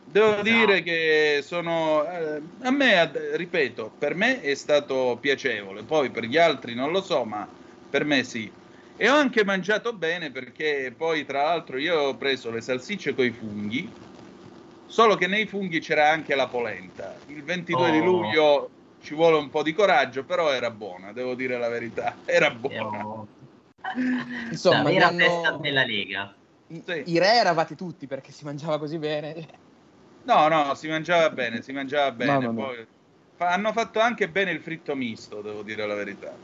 Devo 0.04 0.26
Esatto. 0.30 0.42
dire 0.42 0.82
che 0.82 1.40
sono 1.42 2.04
eh, 2.04 2.42
a 2.62 2.70
me, 2.70 3.10
ripeto, 3.36 3.92
per 3.98 4.14
me 4.14 4.40
è 4.40 4.54
stato 4.54 5.18
piacevole, 5.20 5.82
poi 5.82 6.10
per 6.10 6.24
gli 6.24 6.36
altri 6.36 6.74
non 6.74 6.90
lo 6.90 7.00
so, 7.00 7.24
ma 7.24 7.46
per 7.88 8.04
me 8.04 8.24
sì. 8.24 8.50
E 8.96 9.08
ho 9.08 9.14
anche 9.14 9.44
mangiato 9.44 9.92
bene 9.94 10.30
perché 10.30 10.92
poi, 10.96 11.24
tra 11.24 11.44
l'altro, 11.44 11.78
io 11.78 11.98
ho 11.98 12.16
preso 12.16 12.50
le 12.50 12.60
salsicce 12.60 13.14
coi 13.14 13.30
funghi, 13.30 13.90
solo 14.86 15.14
che 15.16 15.26
nei 15.26 15.46
funghi 15.46 15.80
c'era 15.80 16.10
anche 16.10 16.34
la 16.34 16.48
polenta. 16.48 17.16
Il 17.28 17.42
22 17.42 17.90
di 17.92 17.98
Oh. 18.00 18.04
luglio 18.04 18.70
ci 19.02 19.14
vuole 19.14 19.36
un 19.36 19.50
po' 19.50 19.62
di 19.62 19.72
coraggio, 19.72 20.24
però 20.24 20.52
era 20.52 20.70
buona, 20.70 21.12
devo 21.12 21.34
dire 21.34 21.58
la 21.58 21.68
verità, 21.68 22.18
era 22.26 22.50
buona. 22.50 23.26
Insomma, 24.50 24.82
la 24.82 24.90
vera 24.90 25.10
mi 25.10 25.22
hanno- 25.22 25.24
festa 25.24 25.56
della 25.56 25.84
Lega. 25.84 26.34
I, 26.68 26.82
Sì. 26.86 27.02
i 27.06 27.18
re 27.18 27.32
eravate 27.34 27.74
tutti 27.74 28.06
perché 28.06 28.30
si 28.30 28.44
mangiava 28.44 28.78
così 28.78 28.98
bene. 28.98 29.48
No, 30.22 30.48
no, 30.48 30.74
si 30.74 30.86
mangiava 30.88 31.30
bene, 31.30 31.62
si 31.62 31.72
mangiava 31.72 32.12
bene. 32.12 32.52
Poi, 32.52 32.86
fa- 33.34 33.50
hanno 33.52 33.72
fatto 33.72 34.00
anche 34.00 34.28
bene 34.28 34.52
il 34.52 34.60
fritto 34.60 34.94
misto, 34.94 35.40
devo 35.40 35.62
dire 35.62 35.86
la 35.86 35.94
verità. 35.94 36.36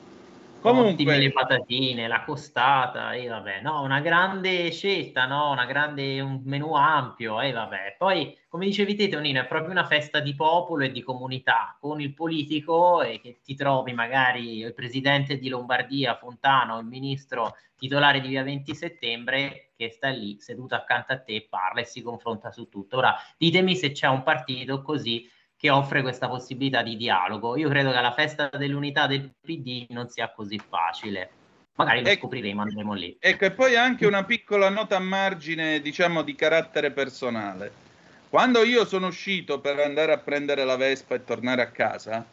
Ottime 0.59 0.73
Comunque, 0.73 1.19
le 1.19 1.33
patatine, 1.33 2.09
la 2.09 2.25
costata, 2.25 3.13
e 3.13 3.29
vabbè, 3.29 3.61
no, 3.61 3.83
una 3.83 4.01
grande 4.01 4.71
scelta, 4.73 5.27
no, 5.27 5.51
una 5.51 5.65
grande, 5.65 6.21
un 6.21 6.41
menù 6.45 6.73
ampio, 6.75 7.41
e 7.41 7.53
vabbè. 7.53 7.95
Poi, 7.99 8.37
come 8.49 8.67
dicevi 8.67 8.97
te, 8.97 9.09
Tonino, 9.09 9.41
è 9.41 9.47
proprio 9.47 9.71
una 9.71 9.87
festa 9.87 10.19
di 10.19 10.35
popolo 10.35 10.85
e 10.85 10.91
di 10.91 11.03
comunità, 11.03 11.77
con 11.79 12.01
il 12.01 12.15
politico 12.15 13.03
e 13.03 13.21
che 13.21 13.39
ti 13.45 13.55
trovi 13.55 13.93
magari 13.93 14.59
il 14.59 14.75
presidente 14.75 15.39
di 15.39 15.49
Lombardia, 15.49 16.17
Fontano, 16.17 16.79
il 16.79 16.87
ministro 16.87 17.55
titolare 17.77 18.21
di 18.21 18.29
Via 18.29 18.43
20 18.43 18.75
Settembre, 18.75 19.71
che 19.77 19.91
sta 19.91 20.09
lì 20.09 20.41
seduto 20.41 20.75
accanto 20.75 21.13
a 21.13 21.21
te, 21.21 21.47
parla 21.49 21.83
e 21.83 21.85
si 21.85 22.03
confronta 22.03 22.51
su 22.51 22.69
tutto. 22.69 22.97
Ora, 22.97 23.15
ditemi 23.37 23.77
se 23.77 23.93
c'è 23.93 24.09
un 24.09 24.23
partito 24.23 24.83
così 24.83 25.31
che 25.57 25.71
offre 25.71 26.03
questa 26.03 26.29
possibilità 26.29 26.83
di 26.83 26.97
dialogo. 26.97 27.57
Io 27.57 27.69
credo 27.69 27.91
che 27.91 27.97
alla 27.97 28.13
festa 28.13 28.49
dell'unità 28.53 29.07
del 29.07 29.33
PD 29.41 29.87
non 29.89 30.09
sia 30.09 30.31
così 30.31 30.59
facile. 30.59 31.31
Magari 31.77 32.03
lo 32.03 32.09
Ecco. 32.09 32.21
scopriremo, 32.21 32.63
andremo 32.63 32.95
lì. 32.95 33.17
ecco, 33.19 33.45
e 33.45 33.51
poi 33.51 33.77
anche 33.77 34.07
una 34.07 34.25
piccola 34.25 34.69
nota 34.71 34.97
a 34.97 35.01
margine, 35.01 35.81
diciamo, 35.81 36.23
di 36.23 36.35
carattere 36.35 36.91
personale. 36.91 37.85
Quando 38.29 38.63
io 38.65 38.85
sono 38.85 39.09
uscito 39.09 39.61
per 39.61 39.79
andare 39.79 40.13
a 40.13 40.19
prendere 40.19 40.65
la 40.65 40.77
Vespa 40.77 41.15
e 41.15 41.25
tornare 41.25 41.63
a 41.63 41.71
casa, 41.71 42.25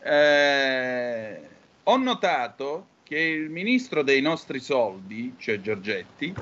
eh, 0.00 1.40
ho 1.82 1.96
notato 1.96 2.86
che 3.02 3.18
il 3.18 3.50
ministro 3.50 4.02
dei 4.02 4.20
nostri 4.20 4.60
soldi, 4.60 5.34
cioè 5.38 5.60
Giorgetti, 5.60 6.34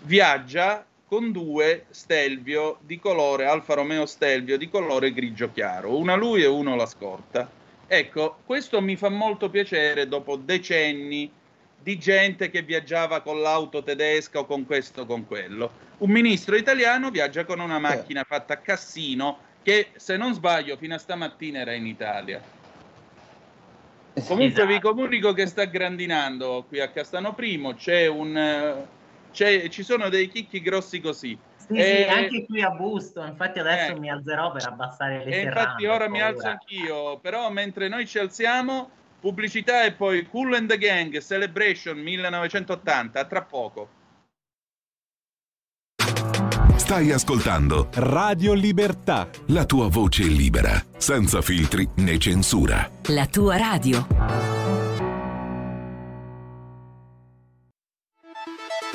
viaggia 0.00 0.84
con 1.12 1.30
due 1.30 1.84
Stelvio 1.90 2.78
di 2.80 2.98
colore 2.98 3.44
Alfa 3.44 3.74
Romeo 3.74 4.06
Stelvio 4.06 4.56
di 4.56 4.70
colore 4.70 5.12
grigio 5.12 5.52
chiaro, 5.52 5.98
una 5.98 6.14
lui 6.14 6.42
e 6.42 6.46
uno 6.46 6.74
la 6.74 6.86
scorta. 6.86 7.50
Ecco, 7.86 8.38
questo 8.46 8.80
mi 8.80 8.96
fa 8.96 9.10
molto 9.10 9.50
piacere 9.50 10.08
dopo 10.08 10.36
decenni 10.36 11.30
di 11.78 11.98
gente 11.98 12.48
che 12.48 12.62
viaggiava 12.62 13.20
con 13.20 13.42
l'auto 13.42 13.82
tedesca 13.82 14.38
o 14.38 14.46
con 14.46 14.64
questo 14.64 15.02
o 15.02 15.04
con 15.04 15.26
quello. 15.26 15.70
Un 15.98 16.08
ministro 16.08 16.56
italiano 16.56 17.10
viaggia 17.10 17.44
con 17.44 17.60
una 17.60 17.78
macchina 17.78 18.24
fatta 18.24 18.54
a 18.54 18.56
Cassino 18.56 19.36
che, 19.62 19.88
se 19.96 20.16
non 20.16 20.32
sbaglio, 20.32 20.78
fino 20.78 20.94
a 20.94 20.98
stamattina 20.98 21.58
era 21.58 21.74
in 21.74 21.84
Italia. 21.84 22.40
Comunque 24.26 24.64
vi 24.64 24.72
Esatto. 24.76 24.88
comunico 24.88 25.34
che 25.34 25.44
sta 25.44 25.66
grandinando 25.66 26.64
qui 26.66 26.80
a 26.80 26.88
Castano 26.88 27.34
Primo, 27.34 27.74
c'è 27.74 28.06
un 28.06 29.00
eh, 29.32 29.60
c'è- 29.62 29.68
ci 29.68 29.82
sono 29.82 30.08
dei 30.08 30.28
chicchi 30.28 30.60
grossi 30.60 31.00
così. 31.00 31.36
Sì, 31.56 31.74
Eh, 31.78 32.04
sì, 32.08 32.14
anche 32.14 32.44
qui 32.46 32.60
a 32.62 32.70
Busto, 32.70 33.24
infatti 33.24 33.58
adesso 33.60 33.92
eh. 33.92 33.98
mi 33.98 34.10
alzerò 34.10 34.52
per 34.52 34.66
abbassare 34.66 35.24
le 35.24 35.30
E 35.30 35.32
serrande. 35.34 35.60
infatti 35.60 35.86
ora 35.86 36.08
mi 36.08 36.20
alzo 36.20 36.46
anch'io, 36.48 37.18
però 37.18 37.50
mentre 37.50 37.88
noi 37.88 38.06
ci 38.06 38.18
alziamo, 38.18 38.90
pubblicità 39.20 39.84
e 39.84 39.92
poi 39.92 40.26
Cool 40.26 40.54
and 40.54 40.68
the 40.68 40.76
Gang 40.78 41.16
Celebration 41.20 41.98
1980, 41.98 43.20
a 43.20 43.24
tra 43.24 43.42
poco. 43.42 43.88
Stai 46.76 47.12
ascoltando 47.12 47.88
Radio 47.94 48.52
Libertà. 48.54 49.28
la 49.48 49.64
tua 49.64 49.88
voce 49.88 50.24
libera, 50.24 50.72
senza 50.98 51.40
filtri 51.40 51.88
né 51.98 52.18
censura. 52.18 52.90
La 53.08 53.26
tua 53.26 53.56
radio. 53.56 54.51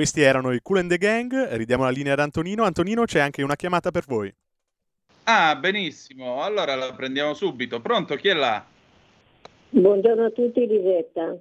Questi 0.00 0.22
erano 0.22 0.52
i 0.54 0.60
Cool 0.62 0.78
and 0.78 0.88
the 0.88 0.96
Gang. 0.96 1.48
Ridiamo 1.50 1.84
la 1.84 1.90
linea 1.90 2.14
ad 2.14 2.20
Antonino. 2.20 2.62
Antonino, 2.64 3.04
c'è 3.04 3.20
anche 3.20 3.42
una 3.42 3.54
chiamata 3.54 3.90
per 3.90 4.04
voi. 4.06 4.34
Ah, 5.24 5.54
benissimo. 5.56 6.42
Allora 6.42 6.74
la 6.74 6.94
prendiamo 6.94 7.34
subito. 7.34 7.82
Pronto? 7.82 8.16
Chi 8.16 8.28
è 8.28 8.32
là? 8.32 8.64
Buongiorno 9.68 10.24
a 10.24 10.30
tutti, 10.30 10.66
Lisetta. 10.66 11.36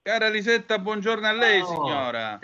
Cara 0.00 0.30
Lisetta, 0.30 0.78
buongiorno 0.78 1.26
a 1.26 1.32
lei, 1.32 1.60
Oh, 1.60 1.66
signora. 1.66 2.40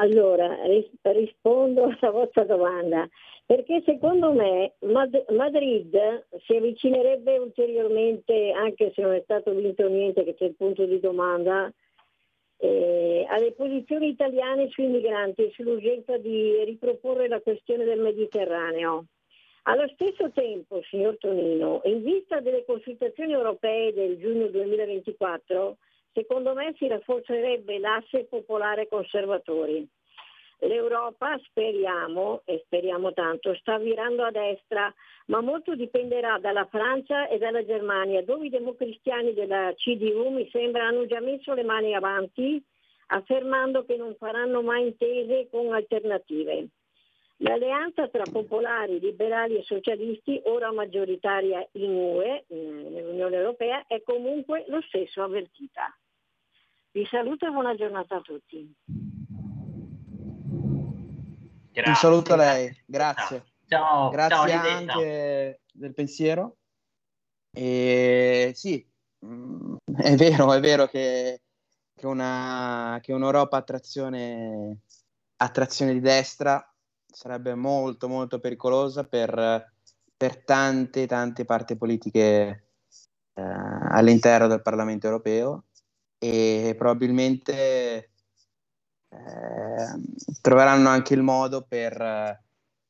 Allora, 0.00 0.48
ris- 0.66 0.90
rispondo 1.02 1.84
alla 2.00 2.10
vostra 2.10 2.42
domanda. 2.42 3.08
Perché 3.46 3.82
secondo 3.86 4.32
me 4.32 4.72
Mad- 4.80 5.24
Madrid 5.36 5.96
si 6.44 6.56
avvicinerebbe 6.56 7.38
ulteriormente, 7.38 8.50
anche 8.50 8.90
se 8.92 9.02
non 9.02 9.14
è 9.14 9.20
stato 9.22 9.54
vinto 9.54 9.88
niente, 9.88 10.24
che 10.24 10.34
c'è 10.34 10.46
il 10.46 10.56
punto 10.56 10.84
di 10.84 10.98
domanda, 10.98 11.72
eh, 12.58 13.24
alle 13.28 13.52
posizioni 13.52 14.08
italiane 14.08 14.68
sui 14.70 14.86
migranti 14.86 15.44
e 15.44 15.50
sull'urgenza 15.52 16.16
di 16.18 16.64
riproporre 16.64 17.28
la 17.28 17.40
questione 17.40 17.84
del 17.84 18.00
Mediterraneo. 18.00 19.06
Allo 19.62 19.86
stesso 19.94 20.30
tempo, 20.32 20.80
signor 20.88 21.18
Tonino, 21.18 21.82
in 21.84 22.02
vista 22.02 22.40
delle 22.40 22.64
consultazioni 22.64 23.32
europee 23.32 23.92
del 23.92 24.18
giugno 24.18 24.48
2024, 24.48 25.76
secondo 26.12 26.54
me 26.54 26.74
si 26.78 26.88
rafforzerebbe 26.88 27.78
l'asse 27.78 28.24
popolare 28.24 28.88
conservatori. 28.88 29.86
L'Europa, 30.60 31.38
speriamo, 31.44 32.42
e 32.44 32.62
speriamo 32.64 33.12
tanto, 33.12 33.54
sta 33.54 33.78
virando 33.78 34.24
a 34.24 34.32
destra, 34.32 34.92
ma 35.26 35.40
molto 35.40 35.76
dipenderà 35.76 36.38
dalla 36.38 36.66
Francia 36.66 37.28
e 37.28 37.38
dalla 37.38 37.64
Germania, 37.64 38.24
dove 38.24 38.46
i 38.46 38.50
democristiani 38.50 39.34
della 39.34 39.72
CDU 39.74 40.30
mi 40.30 40.48
sembra 40.50 40.86
hanno 40.86 41.06
già 41.06 41.20
messo 41.20 41.54
le 41.54 41.62
mani 41.62 41.94
avanti, 41.94 42.60
affermando 43.08 43.84
che 43.84 43.96
non 43.96 44.16
faranno 44.16 44.60
mai 44.62 44.86
intese 44.86 45.48
con 45.48 45.72
alternative. 45.72 46.68
L'alleanza 47.36 48.08
tra 48.08 48.24
popolari, 48.24 48.98
liberali 48.98 49.58
e 49.58 49.62
socialisti, 49.62 50.40
ora 50.46 50.72
maggioritaria 50.72 51.64
in 51.72 51.90
UE, 51.92 52.44
nell'Unione 52.48 53.36
Europea, 53.36 53.84
è 53.86 54.02
comunque 54.02 54.64
lo 54.66 54.80
stesso 54.80 55.22
avvertita. 55.22 55.96
Vi 56.90 57.06
saluto 57.06 57.46
e 57.46 57.50
buona 57.50 57.76
giornata 57.76 58.16
a 58.16 58.20
tutti. 58.20 58.74
Grazie. 61.78 61.92
Un 61.92 61.96
saluto 61.96 62.32
a 62.32 62.36
lei, 62.36 62.82
grazie. 62.84 63.44
Ciao, 63.68 64.08
Grazie 64.08 64.48
ciao 64.48 64.68
anche 64.68 65.60
del 65.72 65.94
pensiero. 65.94 66.56
E 67.52 68.50
sì, 68.56 68.84
mm, 69.24 69.76
è 69.96 70.16
vero, 70.16 70.52
è 70.52 70.58
vero 70.58 70.88
che, 70.88 71.42
che 71.94 72.06
una, 72.06 72.98
che 73.00 73.12
un'Europa 73.12 73.58
a 73.58 73.62
trazione, 73.62 74.80
a 75.36 75.48
trazione 75.50 75.92
di 75.92 76.00
destra 76.00 76.68
sarebbe 77.06 77.54
molto, 77.54 78.08
molto 78.08 78.40
pericolosa 78.40 79.04
per, 79.04 79.72
per 80.16 80.42
tante, 80.42 81.06
tante 81.06 81.44
parti 81.44 81.76
politiche 81.76 82.70
eh, 83.34 83.42
all'interno 83.42 84.48
del 84.48 84.62
Parlamento 84.62 85.06
europeo 85.06 85.66
e 86.18 86.74
probabilmente 86.76 88.10
eh, 89.10 90.38
troveranno 90.40 90.88
anche 90.88 91.14
il 91.14 91.22
modo 91.22 91.64
per, 91.66 92.42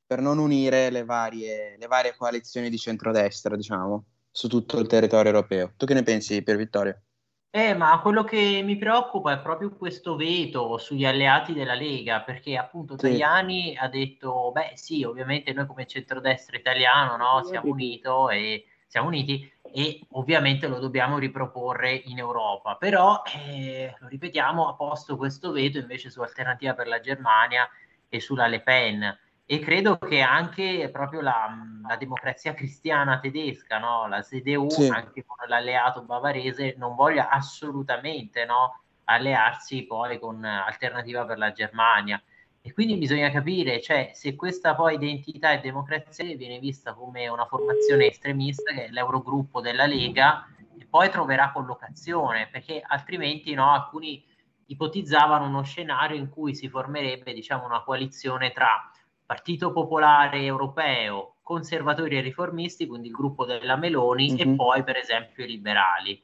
per 0.06 0.20
non 0.20 0.38
unire 0.38 0.90
le 0.90 1.04
varie, 1.04 1.76
le 1.78 1.86
varie 1.86 2.14
coalizioni 2.16 2.70
di 2.70 2.78
centrodestra, 2.78 3.56
diciamo, 3.56 4.04
su 4.30 4.48
tutto 4.48 4.78
il 4.78 4.86
territorio 4.86 5.32
europeo. 5.32 5.72
Tu 5.76 5.86
che 5.86 5.94
ne 5.94 6.02
pensi, 6.02 6.42
Pier 6.42 6.56
Vittorio? 6.56 7.02
Eh, 7.50 7.74
ma 7.74 7.98
quello 8.02 8.24
che 8.24 8.60
mi 8.62 8.76
preoccupa 8.76 9.32
è 9.32 9.40
proprio 9.40 9.74
questo 9.74 10.16
veto 10.16 10.76
sugli 10.76 11.06
alleati 11.06 11.54
della 11.54 11.74
Lega, 11.74 12.20
perché 12.20 12.58
appunto 12.58 12.98
Sì. 12.98 13.10
Tajani 13.10 13.74
ha 13.76 13.88
detto, 13.88 14.52
beh 14.52 14.72
sì, 14.74 15.02
ovviamente 15.02 15.52
noi 15.54 15.66
come 15.66 15.86
centrodestra 15.86 16.58
italiano 16.58 17.16
no, 17.16 17.42
siamo, 17.44 17.70
unito 17.70 18.28
e, 18.28 18.66
siamo 18.86 19.08
uniti 19.08 19.50
e 19.72 20.00
ovviamente 20.12 20.66
lo 20.66 20.78
dobbiamo 20.78 21.18
riproporre 21.18 21.92
in 21.92 22.18
Europa, 22.18 22.76
però 22.76 23.22
eh, 23.46 23.94
lo 23.98 24.08
ripetiamo, 24.08 24.68
ha 24.68 24.74
posto 24.74 25.16
questo 25.16 25.52
veto 25.52 25.78
invece 25.78 26.10
su 26.10 26.20
Alternativa 26.20 26.74
per 26.74 26.86
la 26.86 27.00
Germania 27.00 27.68
e 28.08 28.20
sulla 28.20 28.46
Le 28.46 28.60
Pen. 28.60 29.18
E 29.50 29.58
credo 29.60 29.96
che 29.96 30.20
anche 30.20 30.90
proprio 30.92 31.22
la, 31.22 31.48
la 31.86 31.96
democrazia 31.96 32.52
cristiana 32.52 33.18
tedesca, 33.18 33.78
no? 33.78 34.06
la 34.06 34.20
CDU, 34.22 34.68
Sì. 34.68 34.88
anche 34.88 35.24
con 35.24 35.36
l'alleato 35.46 36.02
bavarese, 36.02 36.74
non 36.76 36.94
voglia 36.94 37.30
assolutamente 37.30 38.44
no? 38.44 38.82
allearsi 39.04 39.86
poi 39.86 40.18
con 40.18 40.44
Alternativa 40.44 41.24
per 41.24 41.38
la 41.38 41.52
Germania. 41.52 42.22
E 42.60 42.72
quindi 42.72 42.96
bisogna 42.96 43.30
capire, 43.30 43.80
cioè, 43.80 44.10
se 44.14 44.34
questa 44.34 44.74
poi 44.74 44.94
identità 44.94 45.52
e 45.52 45.60
democrazia 45.60 46.36
viene 46.36 46.58
vista 46.58 46.92
come 46.92 47.28
una 47.28 47.46
formazione 47.46 48.06
estremista, 48.06 48.72
che 48.72 48.86
è 48.86 48.90
l'Eurogruppo 48.90 49.60
della 49.60 49.86
Lega, 49.86 50.44
e 50.78 50.84
poi 50.86 51.08
troverà 51.08 51.50
collocazione, 51.52 52.48
perché 52.50 52.82
altrimenti 52.84 53.54
no, 53.54 53.72
alcuni 53.72 54.22
ipotizzavano 54.66 55.46
uno 55.46 55.62
scenario 55.62 56.16
in 56.16 56.28
cui 56.28 56.54
si 56.54 56.68
formerebbe, 56.68 57.32
diciamo, 57.32 57.64
una 57.64 57.82
coalizione 57.82 58.52
tra 58.52 58.90
Partito 59.24 59.72
Popolare 59.72 60.40
Europeo, 60.42 61.36
conservatori 61.42 62.16
e 62.16 62.20
riformisti, 62.20 62.86
quindi 62.86 63.08
il 63.08 63.14
gruppo 63.14 63.44
della 63.46 63.76
Meloni, 63.76 64.36
e 64.38 64.44
Mhm. 64.44 64.56
poi 64.56 64.82
per 64.82 64.96
esempio 64.96 65.44
i 65.44 65.48
liberali. 65.48 66.22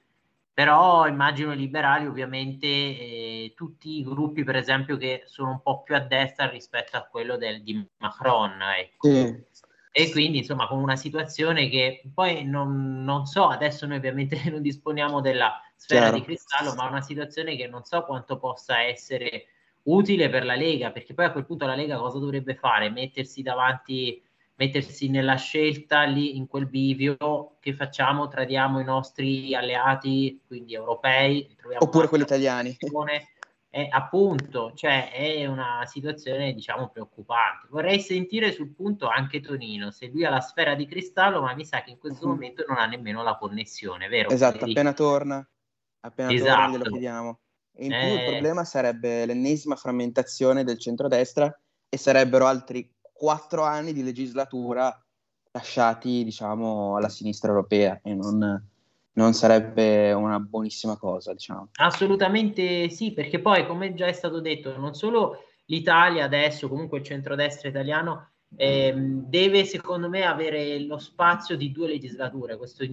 Però 0.54 1.08
immagino 1.08 1.52
i 1.52 1.56
liberali 1.56 2.06
ovviamente 2.06 2.66
eh, 2.66 3.52
tutti 3.56 3.98
i 3.98 4.04
gruppi 4.04 4.44
per 4.44 4.54
esempio 4.54 4.96
che 4.96 5.24
sono 5.26 5.50
un 5.50 5.60
po' 5.60 5.82
più 5.82 5.96
a 5.96 5.98
destra 5.98 6.48
rispetto 6.48 6.96
a 6.96 7.02
quello 7.02 7.36
del, 7.36 7.64
di 7.64 7.84
Macron, 7.98 8.62
ecco. 8.78 9.08
Sì. 9.08 9.44
E 9.96 10.10
quindi 10.10 10.38
insomma 10.38 10.68
con 10.68 10.78
una 10.78 10.96
situazione 10.96 11.68
che 11.68 12.02
poi 12.12 12.44
non, 12.44 13.02
non 13.02 13.26
so, 13.26 13.48
adesso 13.48 13.86
noi 13.86 13.96
ovviamente 13.96 14.40
non 14.50 14.62
disponiamo 14.62 15.20
della 15.20 15.60
sfera 15.76 16.02
Chiaro. 16.06 16.16
di 16.16 16.22
cristallo, 16.22 16.74
ma 16.74 16.88
una 16.88 17.00
situazione 17.00 17.56
che 17.56 17.66
non 17.66 17.84
so 17.84 18.04
quanto 18.04 18.38
possa 18.38 18.80
essere 18.80 19.46
utile 19.84 20.28
per 20.30 20.44
la 20.44 20.54
Lega, 20.54 20.90
perché 20.90 21.14
poi 21.14 21.26
a 21.26 21.32
quel 21.32 21.46
punto 21.46 21.66
la 21.66 21.74
Lega 21.74 21.98
cosa 21.98 22.18
dovrebbe 22.18 22.54
fare? 22.54 22.90
Mettersi 22.90 23.42
davanti, 23.42 24.23
mettersi 24.56 25.08
nella 25.08 25.34
scelta 25.36 26.02
lì 26.04 26.36
in 26.36 26.46
quel 26.46 26.66
bivio 26.68 27.56
che 27.60 27.74
facciamo, 27.74 28.28
tradiamo 28.28 28.80
i 28.80 28.84
nostri 28.84 29.54
alleati, 29.54 30.40
quindi 30.46 30.74
europei, 30.74 31.56
Oppure 31.78 32.08
quelli 32.08 32.24
italiani. 32.24 32.76
è 33.68 33.88
appunto, 33.90 34.72
cioè 34.74 35.10
è 35.10 35.46
una 35.46 35.82
situazione 35.86 36.52
diciamo 36.52 36.90
preoccupante. 36.90 37.66
Vorrei 37.70 37.98
sentire 37.98 38.52
sul 38.52 38.72
punto 38.72 39.08
anche 39.08 39.40
Tonino, 39.40 39.90
se 39.90 40.06
lui 40.06 40.24
ha 40.24 40.30
la 40.30 40.40
sfera 40.40 40.76
di 40.76 40.86
cristallo, 40.86 41.40
ma 41.42 41.54
mi 41.54 41.64
sa 41.64 41.82
che 41.82 41.90
in 41.90 41.98
questo 41.98 42.24
Mhm. 42.26 42.32
momento 42.32 42.64
non 42.68 42.78
ha 42.78 42.86
nemmeno 42.86 43.24
la 43.24 43.36
connessione, 43.36 44.06
vero? 44.06 44.30
Esatto, 44.30 44.58
Federico? 44.58 44.78
appena 44.78 44.94
torna, 44.94 45.50
appena 46.02 46.28
torna 46.28 46.44
Esatto. 46.44 46.70
glielo 46.70 46.84
chiediamo. 46.84 47.40
E 47.76 47.84
in 47.86 47.90
più 47.90 48.06
Eh. 48.06 48.14
il 48.14 48.22
problema 48.22 48.64
sarebbe 48.64 49.26
l'ennesima 49.26 49.74
frammentazione 49.74 50.62
del 50.62 50.78
centrodestra 50.78 51.52
e 51.88 51.98
sarebbero 51.98 52.46
altri 52.46 52.88
quattro 53.14 53.62
anni 53.62 53.92
di 53.92 54.02
legislatura 54.02 54.94
lasciati, 55.52 56.24
diciamo, 56.24 56.96
alla 56.96 57.08
sinistra 57.08 57.50
europea 57.50 58.00
e 58.02 58.12
non, 58.12 58.68
non 59.12 59.32
sarebbe 59.32 60.12
una 60.12 60.40
buonissima 60.40 60.96
cosa, 60.96 61.32
diciamo. 61.32 61.68
Assolutamente 61.76 62.90
sì, 62.90 63.12
perché 63.12 63.40
poi, 63.40 63.66
come 63.66 63.94
già 63.94 64.06
è 64.06 64.12
stato 64.12 64.40
detto, 64.40 64.76
non 64.76 64.94
solo 64.94 65.44
l'Italia 65.66 66.24
adesso, 66.24 66.68
comunque 66.68 66.98
il 66.98 67.04
centrodestra 67.04 67.68
italiano, 67.68 68.30
ehm, 68.56 69.24
deve 69.28 69.64
secondo 69.64 70.08
me 70.08 70.24
avere 70.24 70.80
lo 70.80 70.98
spazio 70.98 71.56
di 71.56 71.70
due 71.70 71.86
legislature, 71.88 72.56
questo 72.56 72.84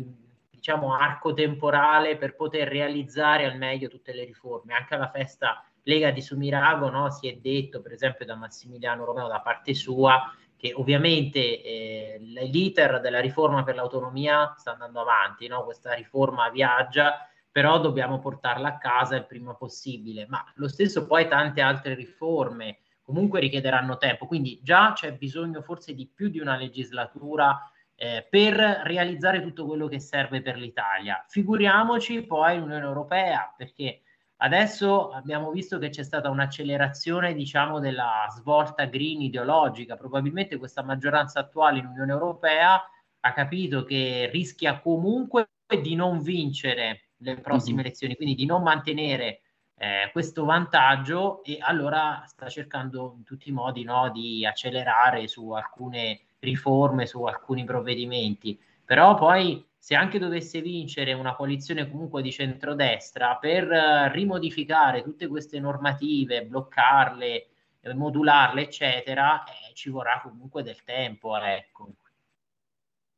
diciamo 0.50 0.94
arco 0.94 1.34
temporale 1.34 2.18
per 2.18 2.36
poter 2.36 2.68
realizzare 2.68 3.46
al 3.46 3.58
meglio 3.58 3.90
tutte 3.90 4.14
le 4.14 4.26
riforme. 4.26 4.76
Anche 4.76 4.94
alla 4.94 5.10
festa 5.10 5.66
Lega 5.84 6.12
di 6.12 6.22
Sumirago 6.22 6.90
no, 6.90 7.10
si 7.10 7.28
è 7.28 7.38
detto, 7.38 7.82
per 7.82 7.94
esempio, 7.94 8.26
da 8.26 8.36
Massimiliano 8.36 9.06
Romeo 9.06 9.28
da 9.28 9.42
parte 9.42 9.74
sua, 9.74 10.32
che 10.56 10.74
ovviamente 10.76 11.40
eh, 11.64 12.18
l'iter 12.20 13.02
della 13.02 13.20
riforma 13.20 13.64
per 13.64 13.76
l'autonomia 13.76 14.54
sta 14.58 14.74
andando 14.74 15.02
avanti, 15.02 15.48
no? 15.48 15.64
questa 15.64 15.94
riforma 15.94 16.50
viaggia, 16.50 17.28
però 17.52 17.80
dobbiamo 17.80 18.20
portarla 18.20 18.68
a 18.68 18.78
casa 18.78 19.16
il 19.16 19.26
prima 19.26 19.56
possibile. 19.56 20.28
Ma 20.30 20.44
lo 20.56 20.68
stesso 20.68 21.08
poi 21.08 21.28
tante 21.28 21.62
altre 21.62 21.96
riforme 21.96 22.78
comunque 23.02 23.40
richiederanno 23.40 23.98
tempo, 23.98 24.26
quindi 24.26 24.60
già 24.64 24.94
c'è 24.94 25.14
bisogno 25.14 25.62
forse 25.62 25.94
di 25.94 26.08
più 26.08 26.30
di 26.30 26.40
una 26.40 26.56
legislatura 26.56 27.60
eh, 27.96 28.26
per 28.30 28.56
realizzare 28.86 29.42
tutto 29.42 29.66
quello 29.66 29.88
che 29.88 30.00
serve 30.00 30.42
per 30.42 30.58
l'Italia. 30.58 31.24
Figuriamoci 31.28 32.24
poi 32.24 32.58
l'Unione 32.58 32.86
Europea, 32.86 33.54
perché 33.56 34.02
adesso 34.44 35.12
abbiamo 35.12 35.52
visto 35.52 35.78
che 35.78 35.90
c'è 35.90 36.04
stata 36.04 36.30
un'accelerazione, 36.30 37.34
diciamo, 37.34 37.80
della 37.80 38.26
svolta 38.30 38.86
green 38.86 39.22
ideologica. 39.22 39.96
Probabilmente 39.96 40.58
questa 40.58 40.84
maggioranza 40.84 41.40
attuale 41.40 41.80
in 41.80 41.86
Unione 41.86 42.12
Europea 42.12 42.82
ha 43.24 43.34
capito 43.34 43.84
che 43.84 44.30
rischia 44.32 44.80
comunque 44.80 45.50
di 45.82 45.96
non 45.96 46.22
vincere 46.22 47.10
le 47.18 47.40
prossime 47.40 47.76
Mhm. 47.82 47.86
elezioni, 47.86 48.16
quindi 48.16 48.36
di 48.36 48.46
non 48.46 48.64
mantenere 48.64 49.42
eh, 49.82 50.10
questo 50.12 50.46
vantaggio 50.46 51.44
e 51.44 51.58
allora 51.60 52.22
sta 52.28 52.48
cercando 52.50 53.16
in 53.18 53.24
tutti 53.24 53.50
i 53.50 53.52
modi 53.52 53.84
no, 53.84 54.12
di 54.12 54.46
accelerare 54.46 55.28
su 55.28 55.50
alcune 55.52 56.20
riforme, 56.40 57.08
su 57.08 57.24
alcuni 57.24 57.64
provvedimenti. 57.64 58.60
Però 58.86 59.16
poi 59.16 59.66
se 59.84 59.96
anche 59.96 60.20
dovesse 60.20 60.62
vincere 60.62 61.14
una 61.14 61.36
coalizione 61.36 61.90
comunque 61.90 62.22
di 62.22 62.32
centrodestra 62.32 63.38
per 63.38 63.72
eh, 63.72 64.12
rimodificare 64.12 65.02
tutte 65.02 65.26
queste 65.26 65.60
normative, 65.60 66.46
bloccarle, 66.46 67.48
eh, 67.80 67.94
modularle, 67.96 68.62
eccetera, 68.62 69.44
eh, 69.44 69.74
ci 69.74 69.90
vorrà 69.90 70.22
comunque 70.22 70.62
del 70.62 70.84
tempo, 70.84 71.36
ecco. 71.36 71.96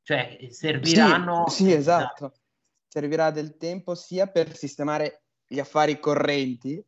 Cioè, 0.04 0.38
serviranno... 0.52 1.50
Sì, 1.50 1.66
sì, 1.66 1.74
esatto. 1.74 2.32
Servirà 2.88 3.30
del 3.30 3.58
tempo 3.58 3.94
sia 3.94 4.28
per 4.28 4.56
sistemare 4.56 5.24
gli 5.46 5.60
affari 5.60 6.00
correnti, 6.00 6.82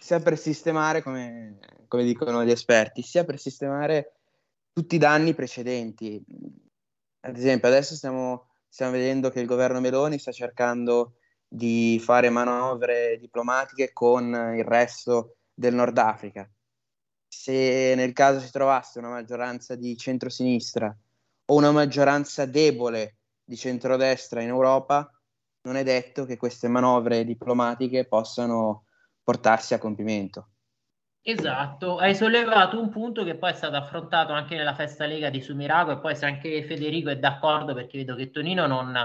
sia 0.00 0.18
per 0.18 0.38
sistemare, 0.38 1.02
come, 1.02 1.60
come 1.86 2.02
dicono 2.02 2.44
gli 2.44 2.50
esperti, 2.50 3.02
sia 3.02 3.24
per 3.24 3.38
sistemare 3.38 4.14
tutti 4.72 4.96
i 4.96 4.98
danni 4.98 5.34
precedenti. 5.34 6.20
Ad 7.20 7.36
esempio, 7.36 7.68
adesso 7.68 7.94
stiamo, 7.94 8.49
stiamo 8.70 8.92
vedendo 8.92 9.30
che 9.30 9.40
il 9.40 9.46
governo 9.46 9.80
Meloni 9.80 10.18
sta 10.18 10.30
cercando 10.30 11.16
di 11.46 12.00
fare 12.00 12.30
manovre 12.30 13.18
diplomatiche 13.18 13.92
con 13.92 14.54
il 14.56 14.64
resto 14.64 15.38
del 15.52 15.74
Nord 15.74 15.98
Africa. 15.98 16.48
Se 17.28 17.94
nel 17.96 18.12
caso 18.12 18.38
si 18.40 18.50
trovasse 18.50 19.00
una 19.00 19.10
maggioranza 19.10 19.74
di 19.74 19.96
centrosinistra 19.96 20.96
o 21.46 21.54
una 21.54 21.72
maggioranza 21.72 22.46
debole 22.46 23.16
di 23.44 23.56
centrodestra 23.56 24.40
in 24.40 24.48
Europa, 24.48 25.10
non 25.62 25.76
è 25.76 25.82
detto 25.82 26.24
che 26.24 26.36
queste 26.36 26.68
manovre 26.68 27.24
diplomatiche 27.24 28.06
possano 28.06 28.84
portarsi 29.22 29.74
a 29.74 29.78
compimento. 29.78 30.50
Esatto, 31.22 31.98
hai 31.98 32.14
sollevato 32.14 32.80
un 32.80 32.88
punto 32.88 33.24
che 33.24 33.36
poi 33.36 33.50
è 33.50 33.54
stato 33.54 33.76
affrontato 33.76 34.32
anche 34.32 34.56
nella 34.56 34.74
festa 34.74 35.04
Lega 35.04 35.28
di 35.28 35.42
Sumirago 35.42 35.92
e 35.92 35.98
poi 35.98 36.16
se 36.16 36.24
anche 36.24 36.64
Federico 36.64 37.10
è 37.10 37.18
d'accordo 37.18 37.74
perché 37.74 37.98
vedo 37.98 38.14
che 38.14 38.30
Tonino 38.30 38.66
non, 38.66 38.96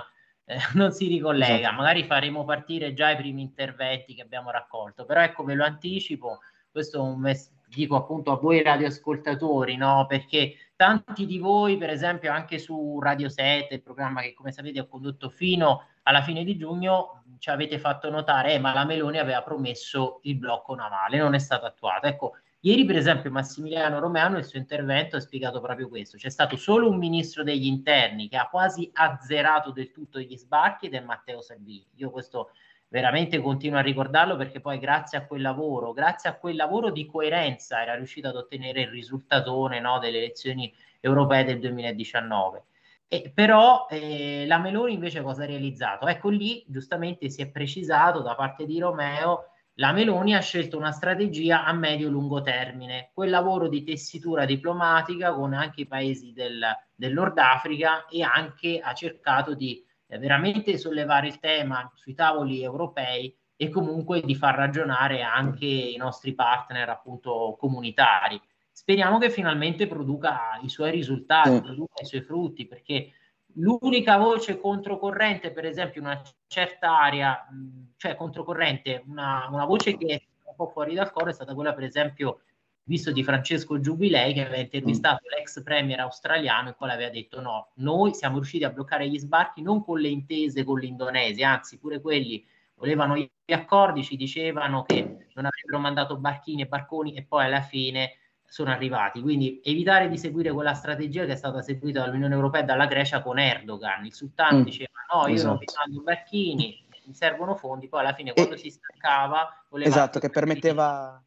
eh, 0.46 0.58
non 0.76 0.92
si 0.94 1.08
ricollega, 1.08 1.56
Esatto. 1.68 1.76
magari 1.76 2.06
faremo 2.06 2.46
partire 2.46 2.94
già 2.94 3.12
i 3.12 3.18
primi 3.18 3.42
interventi 3.42 4.16
che 4.16 4.22
abbiamo 4.22 4.50
raccolto, 4.50 5.04
però 5.06 5.22
ecco 5.22 5.44
ve 5.44 5.56
lo 5.56 5.66
anticipo, 5.66 6.40
questo 6.72 6.98
è 6.98 7.02
un 7.02 7.20
mess- 7.20 7.52
dico 7.68 7.98
appunto 7.98 8.32
a 8.32 8.38
voi 8.38 8.62
radioascoltatori, 8.64 9.76
no? 9.76 10.06
Perché 10.08 10.56
tanti 10.78 11.26
di 11.26 11.38
voi, 11.38 11.78
per 11.78 11.90
esempio, 11.90 12.32
anche 12.32 12.60
su 12.60 13.00
Radio 13.02 13.28
7, 13.28 13.74
il 13.74 13.82
programma 13.82 14.22
che 14.22 14.34
come 14.34 14.52
sapete 14.54 14.80
ho 14.80 14.88
condotto 14.88 15.30
fino 15.30 15.88
alla 16.04 16.22
fine 16.22 16.44
di 16.46 16.56
giugno, 16.58 17.24
ci 17.46 17.52
avete 17.52 17.78
fatto 17.78 18.10
notare, 18.10 18.54
eh, 18.54 18.60
ma 18.60 18.74
la 18.74 18.86
Meloni 18.86 19.20
aveva 19.20 19.44
promesso 19.44 20.20
il 20.24 20.36
blocco 20.36 20.74
navale, 20.74 21.20
non 21.20 21.36
è 21.36 21.38
stato 21.38 21.68
attuato. 21.68 22.08
Ecco, 22.08 22.38
ieri 22.62 22.86
per 22.86 22.96
esempio 22.96 23.30
Massimiliano 23.30 24.00
Romeo 24.00 24.30
nel 24.30 24.46
suo 24.46 24.58
intervento 24.58 25.16
ha 25.16 25.20
spiegato 25.20 25.62
proprio 25.62 25.88
questo. 25.88 26.18
C'è 26.18 26.30
stato 26.30 26.58
solo 26.58 26.90
un 26.90 26.98
ministro 26.98 27.44
degli 27.44 27.68
interni 27.68 28.30
che 28.30 28.38
ha 28.38 28.50
quasi 28.50 28.90
azzerato 28.92 29.70
del 29.70 29.92
tutto 29.92 30.20
gli 30.20 30.36
sbarchi 30.36 30.88
ed 30.88 30.96
è 30.96 31.02
Matteo 31.02 31.42
Salvini. 31.42 31.86
Io 31.98 32.10
questo 32.10 32.50
veramente 32.88 33.40
continuo 33.40 33.78
a 33.78 33.84
ricordarlo 33.84 34.36
perché 34.38 34.60
poi 34.60 34.80
grazie 34.80 35.20
a 35.20 35.28
quel 35.28 35.44
lavoro, 35.44 35.94
grazie 35.94 36.32
a 36.32 36.38
quel 36.38 36.56
lavoro 36.56 36.90
di 36.90 37.06
coerenza 37.06 37.80
era 37.80 37.94
riuscito 37.94 38.28
ad 38.28 38.38
ottenere 38.38 38.82
il 38.82 38.88
risultatone 38.88 39.80
no, 39.80 40.00
delle 40.00 40.18
elezioni 40.18 40.74
europee 41.00 41.44
del 41.44 41.60
2019. 41.60 42.64
E 43.08 43.32
però 43.34 43.86
eh, 43.90 44.46
la 44.48 44.58
Meloni 44.58 44.94
invece 44.94 45.22
cosa 45.22 45.44
ha 45.44 45.46
realizzato? 45.46 46.08
Ecco 46.08 46.30
lì 46.30 46.66
giustamente 46.68 47.30
si 47.30 47.42
è 47.42 47.50
precisato 47.50 48.22
da 48.22 48.36
parte 48.36 48.66
di 48.66 48.80
Romeo, 48.80 49.52
la 49.76 49.92
Meloni 49.92 50.34
ha 50.34 50.40
scelto 50.40 50.78
una 50.78 50.92
strategia 50.92 51.66
a 51.66 51.74
medio-lungo 51.74 52.42
termine, 52.42 53.12
quel 53.14 53.30
lavoro 53.30 53.68
di 53.68 53.84
tessitura 53.84 54.46
diplomatica 54.46 55.34
con 55.34 55.54
anche 55.54 55.82
i 55.82 55.88
paesi 55.88 56.32
del, 56.32 56.66
del 56.96 57.14
Nord 57.14 57.38
Africa 57.38 58.06
e 58.08 58.24
anche 58.24 58.80
ha 58.82 58.94
cercato 58.94 59.54
di 59.54 59.84
eh, 60.08 60.18
veramente 60.18 60.78
sollevare 60.78 61.28
il 61.28 61.40
tema 61.40 61.92
sui 61.94 62.14
tavoli 62.14 62.64
europei 62.64 63.36
e 63.58 63.70
comunque 63.70 64.22
di 64.22 64.36
far 64.36 64.56
ragionare 64.56 65.22
anche 65.22 65.66
i 65.66 65.98
nostri 65.98 66.34
partner 66.34 66.90
appunto 66.90 67.56
comunitari. 67.60 68.42
Speriamo 68.78 69.20
che 69.20 69.30
finalmente 69.30 69.88
produca 69.88 70.60
i 70.62 70.68
suoi 70.68 70.92
risultati, 70.92 71.50
Sì. 71.56 71.62
produca 71.62 72.02
i 72.02 72.06
suoi 72.06 72.22
frutti, 72.22 72.68
perché 72.68 73.14
l'unica 73.54 74.18
voce 74.18 74.60
controcorrente, 74.60 75.52
per 75.52 75.64
esempio, 75.64 76.02
in 76.02 76.08
una 76.08 76.22
certa 76.46 77.00
area, 77.00 77.48
cioè 77.96 78.18
controcorrente, 78.18 79.02
una, 79.08 79.48
una 79.50 79.64
voce 79.64 79.96
che 79.96 80.06
è 80.08 80.22
un 80.44 80.56
po' 80.58 80.68
fuori 80.68 80.94
dal 80.94 81.14
coro 81.14 81.30
è 81.30 81.34
stata 81.34 81.54
quella, 81.54 81.74
per 81.74 81.86
esempio, 81.86 82.42
visto 82.84 83.14
di 83.14 83.24
Francesco 83.24 83.80
Giubilei, 83.80 84.34
che 84.34 84.42
aveva 84.42 84.58
intervistato 84.62 85.22
l'ex 85.30 85.64
premier 85.64 86.02
australiano, 86.02 86.68
il 86.68 86.76
quale 86.76 86.92
aveva 86.92 87.10
detto 87.10 87.40
no, 87.40 87.70
noi 87.76 88.14
siamo 88.14 88.36
riusciti 88.36 88.66
a 88.66 88.72
bloccare 88.72 89.08
gli 89.08 89.18
sbarchi 89.18 89.62
non 89.62 89.86
con 89.86 90.02
le 90.02 90.10
intese 90.10 90.66
con 90.66 90.80
l'Indonesia, 90.80 91.50
anzi 91.50 91.80
pure 91.80 92.02
quelli 92.02 92.46
volevano 92.76 93.16
gli 93.16 93.54
accordi, 93.54 94.04
ci 94.04 94.18
dicevano 94.18 94.84
che 94.84 95.02
non 95.34 95.46
avrebbero 95.46 95.80
mandato 95.80 96.18
barchini 96.18 96.64
e 96.64 96.68
barconi 96.68 97.14
e 97.16 97.24
poi 97.24 97.46
alla 97.46 97.62
fine 97.62 98.18
sono 98.48 98.72
arrivati. 98.72 99.22
Quindi 99.22 99.62
evitare 99.64 100.10
di 100.10 100.18
seguire 100.18 100.52
quella 100.52 100.74
strategia 100.74 101.26
che 101.26 101.34
è 101.34 101.36
stata 101.36 101.62
seguita 101.62 102.02
dall'Unione 102.02 102.36
Europea 102.36 102.62
e 102.62 102.66
dalla 102.66 102.86
Grecia 102.86 103.22
con 103.22 103.40
Erdogan. 103.40 104.06
Il 104.06 104.14
sultano 104.14 104.60
Mm, 104.60 104.64
diceva 104.64 104.92
no, 105.14 105.28
io 105.28 105.44
non 105.44 105.58
vi 105.58 105.66
esatto. 105.66 105.82
mando 105.86 106.02
barchini, 106.02 106.86
mi 107.06 107.14
servono 107.14 107.56
fondi, 107.56 107.88
poi 107.88 108.02
alla 108.02 108.14
fine 108.14 108.32
E- 108.32 108.34
quando 108.34 108.58
si 108.58 108.70
staccava 108.70 109.66
voleva 109.70 109.90
Esatto, 109.90 110.20
che 110.20 110.30
permetteva, 110.30 111.24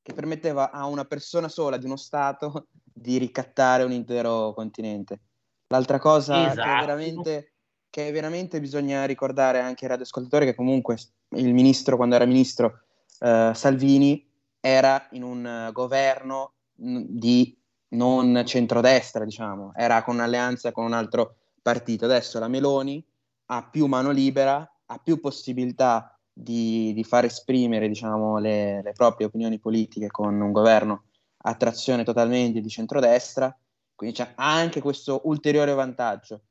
che 0.00 0.12
permetteva 0.12 0.70
a 0.70 0.86
una 0.86 1.04
persona 1.04 1.48
sola 1.48 1.76
di 1.76 1.86
uno 1.86 1.96
Stato 1.96 2.66
di 2.82 3.18
ricattare 3.18 3.84
un 3.84 3.92
intero 3.92 4.52
continente. 4.54 5.20
L'altra 5.68 5.98
cosa 5.98 6.34
che 6.34 6.46
Esatto. 6.50 6.80
veramente, 6.80 7.52
che 7.88 8.10
veramente 8.10 8.60
bisogna 8.60 9.04
ricordare 9.04 9.60
anche 9.60 9.84
ai 9.84 9.90
radioascoltatori 9.90 10.44
che 10.44 10.54
comunque 10.54 10.96
il 11.30 11.52
ministro, 11.54 11.96
quando 11.96 12.14
era 12.14 12.26
ministro, 12.26 12.82
eh, 13.20 13.52
Salvini, 13.54 14.28
era 14.64 15.08
in 15.10 15.24
un 15.24 15.44
eh, 15.44 15.72
governo 15.72 16.52
mh, 16.76 17.02
di 17.08 17.58
non 17.88 18.44
centrodestra, 18.46 19.24
diciamo, 19.24 19.72
era 19.74 20.02
con 20.04 20.14
un'alleanza 20.14 20.70
con 20.72 20.84
un 20.84 20.92
altro 20.92 21.34
partito. 21.60 22.04
Adesso 22.04 22.38
la 22.38 22.48
Meloni 22.48 23.04
ha 23.46 23.68
più 23.68 23.86
mano 23.86 24.12
libera, 24.12 24.66
ha 24.86 24.98
più 24.98 25.20
possibilità 25.20 26.18
di, 26.32 26.92
di 26.94 27.04
far 27.04 27.24
esprimere 27.24 27.88
diciamo, 27.88 28.38
le, 28.38 28.82
le 28.82 28.92
proprie 28.92 29.26
opinioni 29.26 29.58
politiche 29.58 30.06
con 30.06 30.40
un 30.40 30.52
governo 30.52 31.04
a 31.44 31.54
trazione 31.56 32.04
totalmente 32.04 32.60
di 32.60 32.68
centrodestra, 32.68 33.54
quindi 33.94 34.16
c'è 34.16 34.32
anche 34.36 34.80
questo 34.80 35.22
ulteriore 35.24 35.74
vantaggio. 35.74 36.42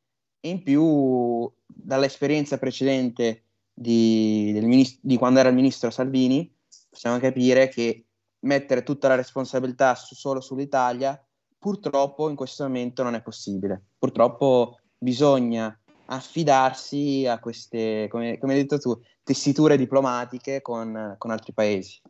In 0.41 0.61
più, 0.63 1.49
dall'esperienza 1.65 2.57
precedente 2.57 3.45
di, 3.73 4.51
del 4.53 4.65
minis- 4.65 4.99
di 5.01 5.17
quando 5.17 5.39
era 5.39 5.49
il 5.49 5.55
ministro 5.55 5.89
Salvini, 5.89 6.53
possiamo 6.91 7.17
capire 7.19 7.69
che 7.69 8.05
mettere 8.41 8.83
tutta 8.83 9.07
la 9.07 9.15
responsabilità 9.15 9.95
su- 9.95 10.13
solo 10.13 10.41
sull'Italia 10.41 11.19
purtroppo 11.57 12.29
in 12.29 12.35
questo 12.35 12.63
momento 12.63 13.01
non 13.03 13.15
è 13.15 13.21
possibile. 13.21 13.81
Purtroppo 13.97 14.79
bisogna 14.97 15.75
affidarsi 16.05 17.25
a 17.25 17.39
queste, 17.39 18.07
come, 18.09 18.37
come 18.37 18.53
hai 18.53 18.59
detto 18.59 18.77
tu, 18.77 18.99
tessiture 19.23 19.77
diplomatiche 19.77 20.61
con, 20.61 21.15
con 21.17 21.31
altri 21.31 21.53
paesi. 21.53 22.01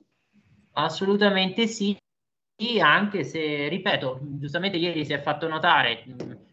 Assolutamente 0.74 1.68
sì, 1.68 1.96
anche 2.82 3.24
se, 3.24 3.68
ripeto, 3.68 4.20
giustamente 4.22 4.78
ieri 4.78 5.06
si 5.06 5.14
è 5.14 5.22
fatto 5.22 5.48
notare 5.48 6.06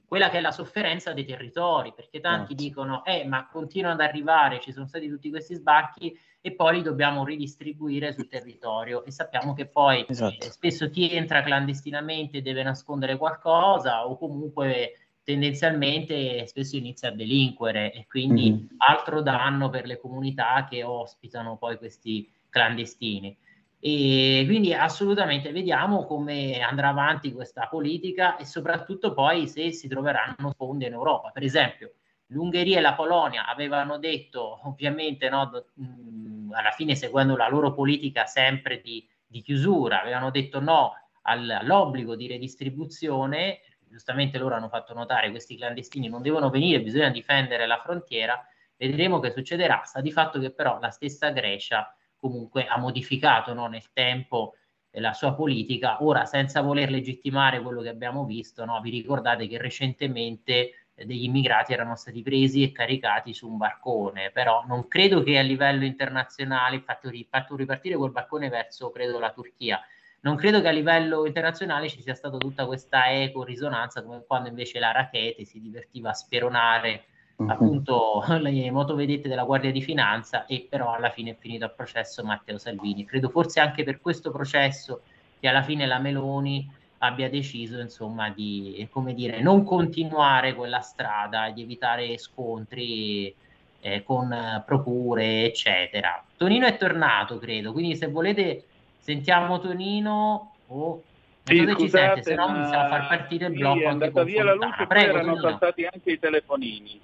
quella 0.09 0.31
che 0.31 0.39
è 0.39 0.41
la 0.41 0.53
sofferenza 0.53 1.13
dei 1.13 1.27
territori, 1.27 1.93
perché 1.95 2.19
tanti 2.21 2.49
Certo. 2.57 2.63
dicono, 2.63 3.05
eh, 3.05 3.27
ma 3.27 3.47
continuano 3.47 3.95
ad 3.95 4.01
arrivare, 4.01 4.59
ci 4.59 4.73
sono 4.73 4.87
stati 4.87 5.07
tutti 5.07 5.29
questi 5.29 5.55
sbarchi 5.55 6.19
e 6.41 6.55
poi 6.55 6.77
li 6.77 6.83
dobbiamo 6.83 7.25
ridistribuire 7.27 8.13
sul 8.15 8.27
territorio 8.27 9.05
e 9.05 9.11
sappiamo 9.11 9.53
che 9.53 9.67
poi 9.67 10.07
Esatto. 10.09 10.47
eh, 10.47 10.51
spesso 10.51 10.89
chi 10.89 11.11
entra 11.13 11.43
clandestinamente 11.43 12.41
deve 12.41 12.63
nascondere 12.63 13.19
qualcosa 13.19 14.07
o 14.09 14.17
comunque 14.17 14.93
tendenzialmente 15.25 16.47
spesso 16.47 16.77
inizia 16.77 17.09
a 17.11 17.13
delinquere 17.13 17.93
e 17.93 18.07
quindi 18.07 18.51
Mhm. 18.51 18.67
altro 18.79 19.21
danno 19.21 19.69
per 19.69 19.85
le 19.85 19.99
comunità 19.99 20.67
che 20.71 20.83
ospitano 20.83 21.59
poi 21.59 21.77
questi 21.77 22.33
clandestini. 22.49 23.37
E 23.81 24.43
quindi 24.47 24.75
assolutamente 24.75 25.53
vediamo 25.53 26.05
come 26.05 26.61
andrà 26.61 26.89
avanti 26.89 27.33
questa 27.33 27.69
politica 27.69 28.37
e 28.37 28.45
soprattutto 28.45 29.13
poi 29.13 29.47
se 29.47 29.71
si 29.71 29.87
troveranno 29.87 30.53
fondi 30.57 30.87
in 30.87 30.93
Europa. 30.93 31.31
Per 31.31 31.45
esempio, 31.45 31.93
l'Ungheria 32.27 32.79
e 32.79 32.81
la 32.81 32.95
Polonia 32.95 33.47
avevano 33.47 33.99
detto, 33.99 34.61
ovviamente, 34.65 35.29
no, 35.29 35.51
mh, 35.75 36.53
alla 36.53 36.71
fine 36.73 36.97
seguendo 36.97 37.37
la 37.37 37.49
loro 37.49 37.73
politica 37.73 38.27
sempre 38.27 38.81
di, 38.81 39.07
di 39.25 39.43
chiusura, 39.43 40.01
avevano 40.01 40.31
detto 40.31 40.61
no 40.61 40.95
al- 41.23 41.49
all'obbligo 41.49 42.17
di 42.17 42.27
redistribuzione. 42.27 43.61
Giustamente 43.89 44.39
loro 44.39 44.57
hanno 44.57 44.69
fatto 44.69 44.93
notare 44.93 45.31
questi 45.31 45.57
clandestini 45.57 46.09
non 46.09 46.21
devono 46.21 46.51
venire, 46.51 46.81
bisogna 46.81 47.11
difendere 47.11 47.67
la 47.67 47.79
frontiera. 47.79 48.45
Vedremo 48.77 49.21
che 49.21 49.31
succederà. 49.31 49.83
Sta 49.85 50.01
di 50.01 50.13
fatto 50.13 50.39
che 50.41 50.51
però 50.53 50.79
la 50.81 50.91
stessa 50.91 51.31
Grecia 51.31 51.93
comunque 52.19 52.67
ha 52.67 52.79
modificato 52.79 53.55
no, 53.55 53.67
nel 53.67 53.93
tempo 53.93 54.55
eh, 54.91 55.01
la 55.01 55.13
sua 55.13 55.35
politica. 55.35 56.03
Ora, 56.03 56.25
senza 56.25 56.61
voler 56.61 56.91
legittimare 56.91 57.61
quello 57.61 57.81
che 57.83 57.89
abbiamo 57.89 58.25
visto, 58.25 58.65
no, 58.65 58.81
vi 58.81 58.91
ricordate 58.91 59.47
che 59.47 59.59
recentemente 59.59 60.87
eh, 60.95 61.05
degli 61.05 61.25
immigrati 61.25 61.73
erano 61.73 61.97
stati 61.97 62.23
presi 62.23 62.63
e 62.63 62.73
caricati 62.73 63.33
su 63.33 63.49
un 63.49 63.57
barcone, 63.57 64.31
però 64.31 64.65
non 64.67 64.89
credo 64.89 65.23
che 65.23 65.39
a 65.39 65.43
livello 65.43 65.85
internazionale, 65.85 66.81
fatto, 66.81 67.09
ri- 67.09 67.27
fatto 67.29 67.57
ripartire 67.57 67.97
quel 67.97 68.11
barcone 68.11 68.49
verso, 68.49 68.91
credo, 68.91 69.19
la 69.19 69.31
Turchia. 69.31 69.81
Non 70.21 70.35
credo 70.35 70.61
che 70.61 70.69
a 70.69 70.73
livello 70.73 71.27
internazionale 71.27 71.89
ci 71.89 72.03
sia 72.03 72.15
stata 72.15 72.37
tutta 72.39 72.67
questa 72.67 73.13
eco 73.13 73.45
risonanza 73.45 74.03
come 74.03 74.25
quando 74.27 74.49
invece 74.49 74.81
la 74.81 74.91
Rackete 74.91 75.45
si 75.45 75.61
divertiva 75.61 76.11
a 76.11 76.15
speronare 76.15 77.05
Mhm. 77.39 77.51
appunto 77.51 78.23
le 78.41 78.71
motovedette 78.71 79.29
della 79.29 79.45
Guardia 79.45 79.71
di 79.71 79.81
Finanza 79.83 80.45
e 80.47 80.67
però 80.69 80.93
alla 80.93 81.11
fine 81.11 81.31
è 81.33 81.37
finito 81.37 81.65
a 81.65 81.69
processo 81.71 82.25
Matteo 82.25 82.59
Salvini. 82.59 83.05
Credo 83.05 83.29
forse 83.29 83.61
anche 83.61 83.85
per 83.85 84.01
questo 84.01 84.31
processo 84.31 85.03
che 85.39 85.47
alla 85.49 85.63
fine 85.63 85.87
la 85.87 86.01
Meloni 86.01 86.69
abbia 86.99 87.31
deciso 87.31 87.79
insomma 87.79 88.31
di 88.31 88.87
come 88.91 89.15
dire 89.15 89.41
non 89.41 89.63
continuare 89.63 90.55
quella 90.55 90.81
strada 90.81 91.47
e 91.47 91.53
di 91.53 91.63
evitare 91.63 92.19
scontri 92.19 93.33
eh, 93.81 94.03
con 94.03 94.63
procure 94.67 95.45
eccetera. 95.45 96.27
Tonino 96.37 96.67
è 96.67 96.77
tornato 96.77 97.39
credo, 97.39 97.73
quindi 97.73 97.95
se 97.95 98.09
volete 98.09 98.65
sentiamo 98.99 99.61
Tonino 99.61 100.59
o 100.67 101.03
Sì, 101.45 101.57
se 101.57 101.67
ci 101.67 101.73
scusate, 101.75 102.23
sente, 102.23 102.23
se 102.23 102.35
no 102.35 102.49
ma 102.49 102.61
possiamo 102.63 102.89
far 102.89 103.07
partire 103.07 103.47
il 103.47 103.53
blocco 103.55 103.79
è 103.79 103.85
anche 103.87 104.05
andata 104.05 104.11
con 104.11 104.25
via 104.25 104.43
la 104.45 104.51
Fontana. 104.51 104.73
luce, 104.73 104.87
Prego, 104.87 105.09
erano 105.11 105.37
saltati 105.41 105.85
anche 105.85 106.11
i 106.13 106.19
telefonini, 106.19 107.01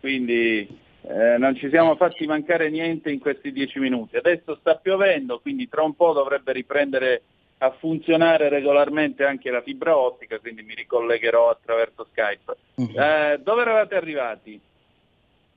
quindi 0.00 0.66
eh, 1.02 1.38
non 1.38 1.56
ci 1.56 1.68
siamo 1.68 1.96
fatti 1.96 2.26
mancare 2.26 2.70
niente 2.70 3.10
in 3.10 3.18
questi 3.18 3.52
dieci 3.52 3.78
minuti. 3.78 4.16
Adesso 4.16 4.56
sta 4.56 4.76
piovendo, 4.76 5.40
quindi 5.40 5.68
tra 5.68 5.82
un 5.82 5.94
po' 5.94 6.12
dovrebbe 6.12 6.52
riprendere 6.52 7.22
a 7.58 7.70
funzionare 7.72 8.48
regolarmente 8.48 9.24
anche 9.24 9.50
la 9.50 9.62
fibra 9.62 9.96
ottica, 9.96 10.38
quindi 10.38 10.62
mi 10.62 10.74
ricollegherò 10.74 11.50
attraverso 11.50 12.06
Skype. 12.10 12.56
Mhm. 12.76 12.98
Eh, 12.98 13.40
dove 13.42 13.62
eravate 13.62 13.94
arrivati? 13.96 14.60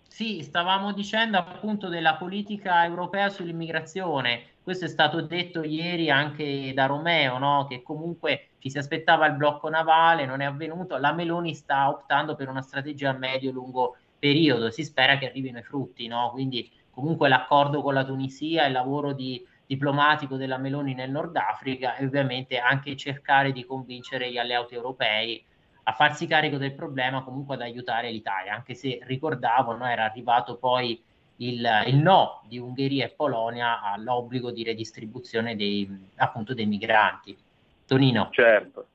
Sì, 0.08 0.42
stavamo 0.42 0.94
dicendo 0.94 1.38
appunto 1.38 1.88
della 1.88 2.16
politica 2.16 2.84
europea 2.84 3.30
sull'immigrazione. 3.30 4.44
Questo 4.62 4.86
è 4.86 4.88
stato 4.88 5.22
detto 5.22 5.64
ieri 5.64 6.10
anche 6.10 6.74
da 6.74 6.86
Romeo, 6.86 7.38
no? 7.38 7.66
Che 7.68 7.82
comunque 7.82 8.50
ci 8.60 8.70
si 8.70 8.78
aspettava 8.78 9.26
il 9.26 9.34
blocco 9.34 9.70
navale, 9.70 10.26
non 10.26 10.42
è 10.42 10.46
avvenuto. 10.46 10.98
La 10.98 11.14
Meloni 11.14 11.56
sta 11.56 11.90
optando 11.90 12.36
per 12.36 12.50
una 12.50 12.62
strategia 12.62 13.12
a 13.12 13.18
medio-lungo 13.18 13.98
periodo. 14.22 14.70
Si 14.70 14.84
spera 14.84 15.18
che 15.18 15.28
arrivino 15.28 15.58
i 15.58 15.64
frutti, 15.64 16.06
no? 16.06 16.30
Quindi 16.32 16.72
comunque 16.92 17.28
l'accordo 17.28 17.82
con 17.82 17.96
la 17.96 18.06
Tunisia, 18.06 18.68
il 18.68 18.72
lavoro 18.72 19.14
di- 19.14 19.44
diplomatico 19.66 20.36
della 20.36 20.58
Meloni 20.58 20.94
nel 20.94 21.10
Nord 21.10 21.36
Africa 21.36 21.96
e 21.96 22.06
ovviamente 22.06 22.60
anche 22.60 22.96
cercare 22.96 23.52
di 23.52 23.66
convincere 23.66 24.32
gli 24.32 24.38
alleati 24.38 24.76
europei 24.76 25.44
a 25.84 25.94
farsi 25.94 26.28
carico 26.28 26.58
del 26.58 26.76
problema, 26.76 27.24
comunque 27.24 27.56
ad 27.56 27.62
aiutare 27.62 28.12
l'Italia, 28.12 28.54
anche 28.54 28.76
se 28.76 29.00
ricordavo, 29.02 29.76
no, 29.76 29.88
era 29.88 30.04
arrivato 30.04 30.58
poi 30.58 31.02
il, 31.38 31.68
il 31.88 31.96
no 31.96 32.44
di 32.48 32.60
Ungheria 32.60 33.06
e 33.06 33.14
Polonia 33.16 33.82
all'obbligo 33.82 34.52
di 34.52 34.64
redistribuzione 34.64 35.56
dei, 35.56 35.90
appunto, 36.18 36.54
dei 36.54 36.68
migranti. 36.68 37.36
Tonino. 37.88 38.30
Certo. 38.32 38.88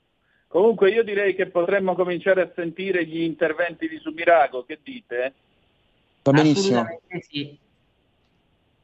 Comunque 0.56 0.88
io 0.90 1.04
direi 1.04 1.34
che 1.34 1.48
potremmo 1.48 1.94
cominciare 1.94 2.40
a 2.40 2.50
sentire 2.54 3.04
gli 3.04 3.20
interventi 3.20 3.86
di 3.86 3.98
Subirago, 3.98 4.64
che 4.64 4.78
dite? 4.82 5.34
Va 6.22 6.32
benissimo. 6.32 6.86
Sì, 7.28 7.58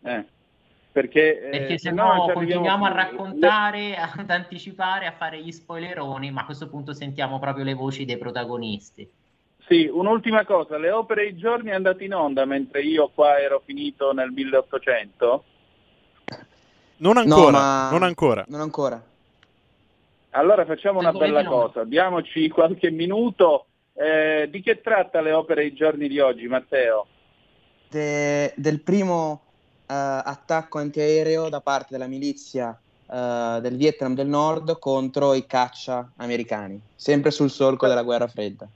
Eh, 0.03 0.25
perché, 0.93 1.39
eh, 1.39 1.49
perché 1.49 1.79
se 1.79 1.91
no 1.91 2.13
no 2.27 2.31
continuiamo 2.31 2.85
a 2.85 2.93
raccontare, 2.93 3.97
ad 3.97 4.29
anticipare, 4.29 5.07
a 5.07 5.13
fare 5.13 5.41
gli 5.41 5.51
spoileroni, 5.51 6.31
ma 6.31 6.43
a 6.43 6.45
questo 6.45 6.69
punto 6.69 6.93
sentiamo 6.93 7.39
proprio 7.39 7.65
le 7.65 7.73
voci 7.73 8.05
dei 8.05 8.19
protagonisti. 8.19 9.09
Sì, 9.67 9.89
un'ultima 9.91 10.45
cosa, 10.45 10.77
le 10.77 10.91
opere 10.91 11.25
i 11.25 11.37
giorni 11.39 11.71
è 11.71 11.75
andata 11.75 12.05
in 12.05 12.13
onda 12.13 12.45
mentre 12.45 12.83
io 12.83 13.09
qua 13.15 13.41
ero 13.41 13.63
finito 13.65 14.13
nel 14.13 14.31
1800. 14.31 15.45
Non 16.99 17.15
No, 17.15 17.21
ancora, 17.21 17.51
ma- 17.51 17.91
non 17.93 18.03
ancora. 18.03 18.45
Non 18.49 18.61
ancora. 18.61 19.12
Allora 20.35 20.65
facciamo 20.65 20.99
una 20.99 21.13
bella 21.13 21.45
cosa, 21.45 21.85
diamoci 21.85 22.49
qualche 22.49 22.91
minuto. 22.91 23.67
Eh, 23.95 24.49
di 24.51 24.63
che 24.63 24.81
tratta 24.81 25.21
le 25.21 25.33
opere 25.33 25.67
i 25.67 25.75
giorni 25.75 26.09
di 26.09 26.19
oggi, 26.19 26.47
Matteo? 26.47 27.07
De- 27.91 28.55
del 28.57 28.81
primo 28.81 29.43
eh, 29.83 29.85
attacco 29.89 30.79
antiaereo 30.79 31.51
da 31.51 31.61
parte 31.61 31.89
della 31.91 32.07
milizia 32.07 32.79
eh, 33.07 33.59
del 33.61 33.77
Vietnam 33.77 34.15
del 34.15 34.27
Nord 34.27 34.79
contro 34.79 35.35
i 35.35 35.45
caccia 35.47 36.11
americani, 36.17 36.81
sempre 36.95 37.31
sul 37.31 37.51
solco 37.51 37.87
della 37.87 38.03
guerra 38.03 38.27
fredda. 38.27 38.67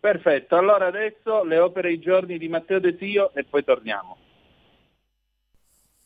Perfetto, 0.00 0.56
allora 0.56 0.86
adesso 0.86 1.44
le 1.44 1.58
opere 1.60 1.92
i 1.92 2.00
giorni 2.00 2.38
di 2.38 2.48
Matteo 2.48 2.80
De 2.80 2.96
Sio 2.98 3.32
e 3.34 3.44
poi 3.44 3.62
torniamo. 3.62 4.16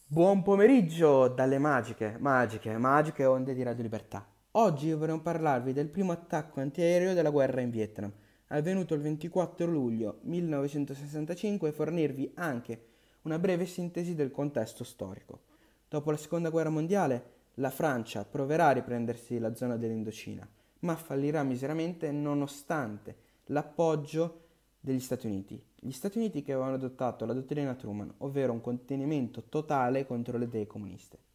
Buon 0.07 0.43
pomeriggio 0.43 1.29
dalle 1.29 1.59
magiche, 1.59 2.17
magiche, 2.19 2.77
magiche 2.77 3.25
onde 3.25 3.55
di 3.55 3.63
Radio 3.63 3.83
Libertà. 3.83 4.27
Oggi 4.55 4.93
vorremmo 4.93 5.21
parlarvi 5.21 5.73
del 5.73 5.87
primo 5.87 6.11
attacco 6.11 6.59
antiaereo 6.59 7.15
della 7.15 7.31
guerra 7.31 7.61
in 7.61 7.71
Vietnam, 7.71 8.13
avvenuto 8.49 8.95
il 8.95 9.01
24 9.01 9.65
luglio 9.65 10.19
1965 10.23 11.69
e 11.69 11.73
fornirvi 11.73 12.33
anche 12.35 12.87
una 13.23 13.39
breve 13.39 13.65
sintesi 13.65 14.17
del 14.17 14.33
contesto 14.33 14.83
storico. 14.83 15.43
Dopo 15.89 16.11
la 16.11 16.17
seconda 16.17 16.51
guerra 16.51 16.69
mondiale, 16.71 17.35
la 17.55 17.71
Francia 17.71 18.25
proverà 18.25 18.67
a 18.67 18.73
riprendersi 18.73 19.39
la 19.39 19.55
zona 19.55 19.77
dell'Indocina, 19.77 20.49
ma 20.81 20.97
fallirà 20.97 21.45
miseramente 21.45 22.11
nonostante 22.11 23.17
l'appoggio 23.47 24.47
degli 24.81 24.99
Stati 24.99 25.29
Uniti. 25.29 25.63
Gli 25.77 25.93
Stati 25.93 26.19
Uniti 26.19 26.43
che 26.43 26.55
avevano 26.55 26.75
adottato 26.75 27.25
la 27.25 27.35
dottrina 27.35 27.77
Truman, 27.77 28.13
ovvero 28.19 28.53
un 28.53 28.61
contenimento 28.61 29.45
totale 29.45 30.07
contro 30.07 30.39
le 30.39 30.47
idee 30.47 30.67
comuniste. 30.67 31.30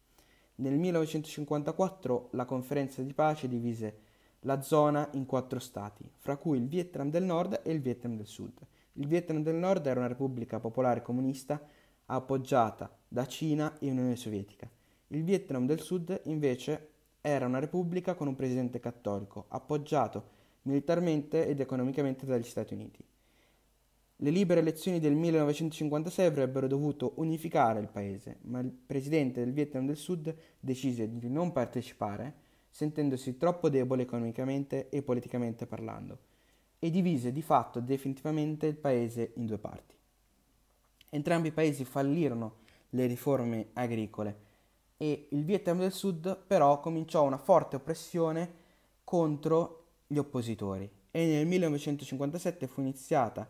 Nel 0.58 0.78
1954 0.78 2.28
la 2.32 2.46
conferenza 2.46 3.02
di 3.02 3.12
pace 3.12 3.46
divise 3.46 3.98
la 4.40 4.62
zona 4.62 5.06
in 5.12 5.26
quattro 5.26 5.58
stati, 5.58 6.08
fra 6.16 6.36
cui 6.38 6.56
il 6.56 6.66
Vietnam 6.66 7.10
del 7.10 7.24
Nord 7.24 7.60
e 7.62 7.72
il 7.72 7.82
Vietnam 7.82 8.16
del 8.16 8.26
Sud. 8.26 8.58
Il 8.94 9.06
Vietnam 9.06 9.42
del 9.42 9.56
Nord 9.56 9.86
era 9.86 10.00
una 10.00 10.08
repubblica 10.08 10.58
popolare 10.58 11.02
comunista 11.02 11.62
appoggiata 12.06 12.90
da 13.06 13.26
Cina 13.26 13.78
e 13.78 13.90
Unione 13.90 14.16
Sovietica. 14.16 14.70
Il 15.08 15.24
Vietnam 15.24 15.66
del 15.66 15.80
Sud 15.80 16.22
invece 16.24 16.90
era 17.20 17.44
una 17.44 17.58
repubblica 17.58 18.14
con 18.14 18.28
un 18.28 18.34
presidente 18.34 18.80
cattolico, 18.80 19.44
appoggiato 19.48 20.34
militarmente 20.62 21.46
ed 21.46 21.60
economicamente 21.60 22.24
dagli 22.24 22.44
Stati 22.44 22.72
Uniti. 22.72 23.04
Le 24.20 24.30
libere 24.30 24.60
elezioni 24.60 24.98
del 24.98 25.14
1956 25.14 26.24
avrebbero 26.24 26.66
dovuto 26.66 27.12
unificare 27.16 27.80
il 27.80 27.88
paese, 27.88 28.38
ma 28.42 28.60
il 28.60 28.70
presidente 28.70 29.44
del 29.44 29.52
Vietnam 29.52 29.84
del 29.84 29.96
Sud 29.96 30.34
decise 30.58 31.18
di 31.18 31.28
non 31.28 31.52
partecipare, 31.52 32.34
sentendosi 32.70 33.36
troppo 33.36 33.68
debole 33.68 34.02
economicamente 34.02 34.88
e 34.88 35.02
politicamente 35.02 35.66
parlando, 35.66 36.18
e 36.78 36.88
divise 36.88 37.30
di 37.30 37.42
fatto 37.42 37.78
definitivamente 37.80 38.66
il 38.66 38.76
paese 38.76 39.32
in 39.36 39.44
due 39.44 39.58
parti. 39.58 39.94
Entrambi 41.10 41.48
i 41.48 41.52
paesi 41.52 41.84
fallirono 41.84 42.64
le 42.90 43.04
riforme 43.04 43.68
agricole 43.74 44.44
e 44.96 45.28
il 45.30 45.44
Vietnam 45.44 45.78
del 45.78 45.92
Sud 45.92 46.44
però 46.46 46.80
cominciò 46.80 47.22
una 47.22 47.36
forte 47.36 47.76
oppressione 47.76 48.64
contro 49.04 49.84
gli 50.06 50.16
oppositori 50.16 50.90
e 51.10 51.26
nel 51.26 51.46
1957 51.46 52.66
fu 52.66 52.80
iniziata 52.80 53.48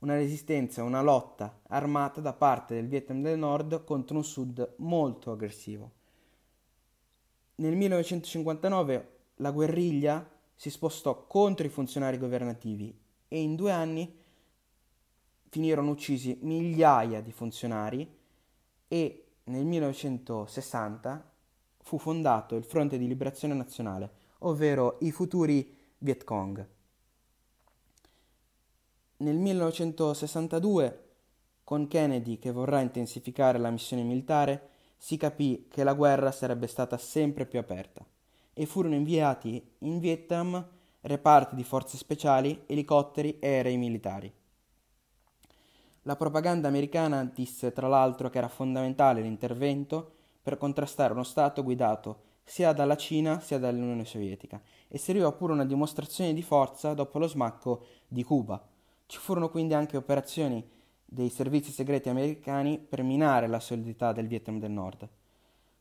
una 0.00 0.14
resistenza, 0.14 0.82
una 0.82 1.02
lotta 1.02 1.60
armata 1.68 2.20
da 2.20 2.32
parte 2.32 2.74
del 2.74 2.88
Vietnam 2.88 3.22
del 3.22 3.38
Nord 3.38 3.84
contro 3.84 4.16
un 4.16 4.24
Sud 4.24 4.74
molto 4.78 5.32
aggressivo. 5.32 5.90
Nel 7.56 7.76
1959 7.76 9.08
la 9.36 9.50
guerriglia 9.50 10.28
si 10.54 10.70
spostò 10.70 11.26
contro 11.26 11.66
i 11.66 11.70
funzionari 11.70 12.18
governativi 12.18 12.96
e 13.28 13.40
in 13.40 13.54
due 13.54 13.72
anni 13.72 14.22
finirono 15.48 15.90
uccisi 15.90 16.38
migliaia 16.42 17.20
di 17.20 17.32
funzionari 17.32 18.08
e 18.88 19.24
nel 19.44 19.64
1960 19.64 21.32
fu 21.78 21.98
fondato 21.98 22.56
il 22.56 22.64
Fronte 22.64 22.98
di 22.98 23.06
Liberazione 23.06 23.54
Nazionale, 23.54 24.10
ovvero 24.38 24.96
i 25.00 25.10
futuri 25.12 25.76
Viet 25.98 26.24
Cong. 26.24 26.66
Nel 29.18 29.36
1962, 29.36 31.02
con 31.62 31.86
Kennedy 31.86 32.38
che 32.38 32.50
vorrà 32.50 32.80
intensificare 32.80 33.58
la 33.58 33.70
missione 33.70 34.02
militare, 34.02 34.70
si 34.96 35.16
capì 35.16 35.68
che 35.70 35.84
la 35.84 35.94
guerra 35.94 36.32
sarebbe 36.32 36.66
stata 36.66 36.98
sempre 36.98 37.46
più 37.46 37.58
aperta 37.58 38.04
e 38.52 38.66
furono 38.66 38.94
inviati 38.94 39.62
in 39.80 39.98
Vietnam 40.00 40.66
reparti 41.02 41.54
di 41.54 41.62
forze 41.62 41.96
speciali, 41.96 42.64
elicotteri 42.66 43.38
e 43.38 43.48
aerei 43.48 43.76
militari. 43.76 44.32
La 46.02 46.16
propaganda 46.16 46.68
americana 46.68 47.24
disse 47.24 47.72
tra 47.72 47.86
l'altro 47.86 48.30
che 48.30 48.38
era 48.38 48.48
fondamentale 48.48 49.22
l'intervento 49.22 50.12
per 50.42 50.58
contrastare 50.58 51.12
uno 51.12 51.22
Stato 51.22 51.62
guidato 51.62 52.22
sia 52.42 52.72
dalla 52.72 52.96
Cina 52.96 53.40
sia 53.40 53.58
dall'Unione 53.58 54.04
Sovietica 54.04 54.60
e 54.88 54.98
serviva 54.98 55.32
pure 55.32 55.52
una 55.52 55.64
dimostrazione 55.64 56.34
di 56.34 56.42
forza 56.42 56.94
dopo 56.94 57.18
lo 57.18 57.26
smacco 57.26 57.86
di 58.06 58.22
Cuba. 58.22 58.62
Ci 59.14 59.20
furono 59.20 59.48
quindi 59.48 59.74
anche 59.74 59.96
operazioni 59.96 60.68
dei 61.04 61.30
servizi 61.30 61.70
segreti 61.70 62.08
americani 62.08 62.80
per 62.80 63.04
minare 63.04 63.46
la 63.46 63.60
solidità 63.60 64.10
del 64.12 64.26
Vietnam 64.26 64.58
del 64.58 64.72
Nord. 64.72 65.08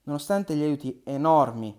Nonostante 0.03 0.55
gli 0.55 0.61
aiuti 0.61 1.01
enormi 1.03 1.75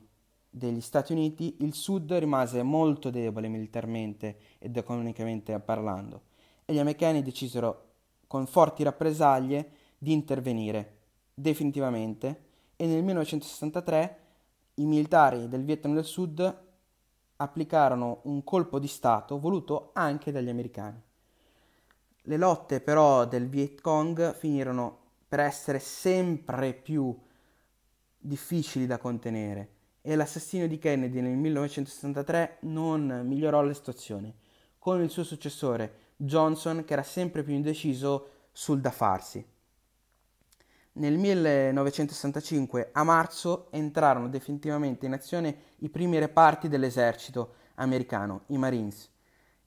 degli 0.51 0.81
Stati 0.81 1.13
Uniti, 1.13 1.59
il 1.61 1.73
Sud 1.73 2.13
rimase 2.15 2.65
molto 2.65 3.09
debole 3.09 3.47
militarmente 3.47 4.37
ed 4.59 4.77
economicamente 4.77 5.57
parlando 5.61 6.23
e 6.65 6.73
gli 6.73 6.81
americani 6.81 7.23
decisero 7.23 7.93
con 8.27 8.49
forti 8.49 8.83
rappresaglie 8.83 9.71
di 9.97 10.11
intervenire 10.13 11.03
definitivamente 11.33 12.47
e 12.75 12.85
nel 12.85 13.05
1963 13.05 14.19
i 14.75 14.87
militari 14.87 15.47
del 15.47 15.63
Vietnam 15.63 15.95
del 15.95 16.05
Sud 16.05 16.63
applicarono 17.37 18.23
un 18.25 18.43
colpo 18.43 18.81
di 18.81 18.89
Stato 18.89 19.39
voluto 19.39 19.91
anche 19.93 20.33
dagli 20.33 20.49
americani. 20.49 21.04
Le 22.27 22.39
lotte 22.39 22.81
però 22.81 23.27
del 23.27 23.49
Viet 23.49 23.83
Cong 23.83 24.35
finirono 24.35 24.99
per 25.29 25.41
essere 25.41 25.79
sempre 25.79 26.72
più 26.72 27.14
difficili 28.16 28.87
da 28.87 28.97
contenere 28.97 29.72
e 30.01 30.16
l'assassinio 30.16 30.66
di 30.66 30.79
Kennedy 30.79 31.20
nel 31.20 31.37
1963 31.37 32.59
non 32.61 33.25
migliorò 33.27 33.61
la 33.61 33.75
situazione, 33.75 34.37
con 34.79 35.03
il 35.03 35.11
suo 35.11 35.22
successore 35.22 36.12
Johnson 36.16 36.85
che 36.87 36.95
era 36.95 37.03
sempre 37.03 37.43
più 37.43 37.53
indeciso 37.53 38.29
sul 38.53 38.81
da 38.81 38.91
farsi. 38.91 39.47
Nel 40.93 41.18
1965, 41.18 42.89
a 42.93 43.05
marzo, 43.05 43.70
entrarono 43.70 44.31
definitivamente 44.31 45.05
in 45.05 45.12
azione 45.12 45.57
i 45.81 45.91
primi 45.91 46.18
reparti 46.18 46.68
dell'esercito 46.68 47.55
americano, 47.75 48.45
i 48.47 48.57
Marines, 48.57 49.11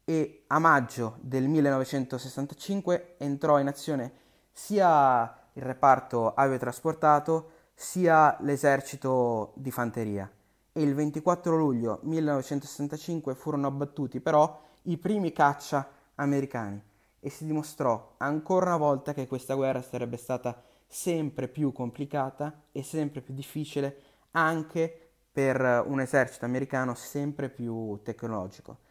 e 0.10 0.46
a 0.48 0.58
maggio 0.58 1.18
del 1.20 1.50
1965 1.50 3.16
entrò 3.18 3.60
in 3.60 3.68
azione 3.68 4.12
sia 4.54 5.38
il 5.52 5.62
reparto 5.62 6.34
aviotrasportato 6.34 7.52
sia 7.74 8.38
l'esercito 8.40 9.52
di 9.56 9.70
fanteria 9.70 10.32
e 10.72 10.82
il 10.82 10.96
24 10.96 11.58
luglio 11.58 12.00
1965 12.04 13.36
furono 13.36 13.68
abbattuti 13.68 14.22
però 14.22 14.58
i 14.84 14.96
primi 14.98 15.34
caccia 15.34 15.86
americani 16.16 16.82
e 17.20 17.30
si 17.30 17.46
dimostrò 17.46 18.14
ancora 18.20 18.68
una 18.68 18.78
volta 18.78 19.14
che 19.14 19.28
questa 19.28 19.56
guerra 19.56 19.82
sarebbe 19.82 20.16
stata 20.16 20.64
sempre 20.88 21.50
più 21.50 21.74
complicata 21.74 22.62
e 22.72 22.82
sempre 22.82 23.20
più 23.20 23.34
difficile 23.34 24.02
anche 24.32 25.10
per 25.30 25.84
un 25.86 26.00
esercito 26.00 26.46
americano 26.46 26.96
sempre 26.96 27.50
più 27.50 28.00
tecnologico. 28.04 28.86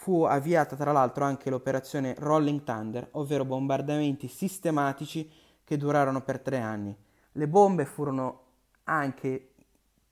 Fu 0.00 0.22
avviata 0.22 0.76
tra 0.76 0.92
l'altro 0.92 1.24
anche 1.24 1.50
l'operazione 1.50 2.14
Rolling 2.16 2.62
Thunder, 2.62 3.08
ovvero 3.12 3.44
bombardamenti 3.44 4.28
sistematici 4.28 5.28
che 5.64 5.76
durarono 5.76 6.22
per 6.22 6.38
tre 6.38 6.60
anni. 6.60 6.96
Le 7.32 7.48
bombe 7.48 7.84
furono 7.84 8.42
anche 8.84 9.54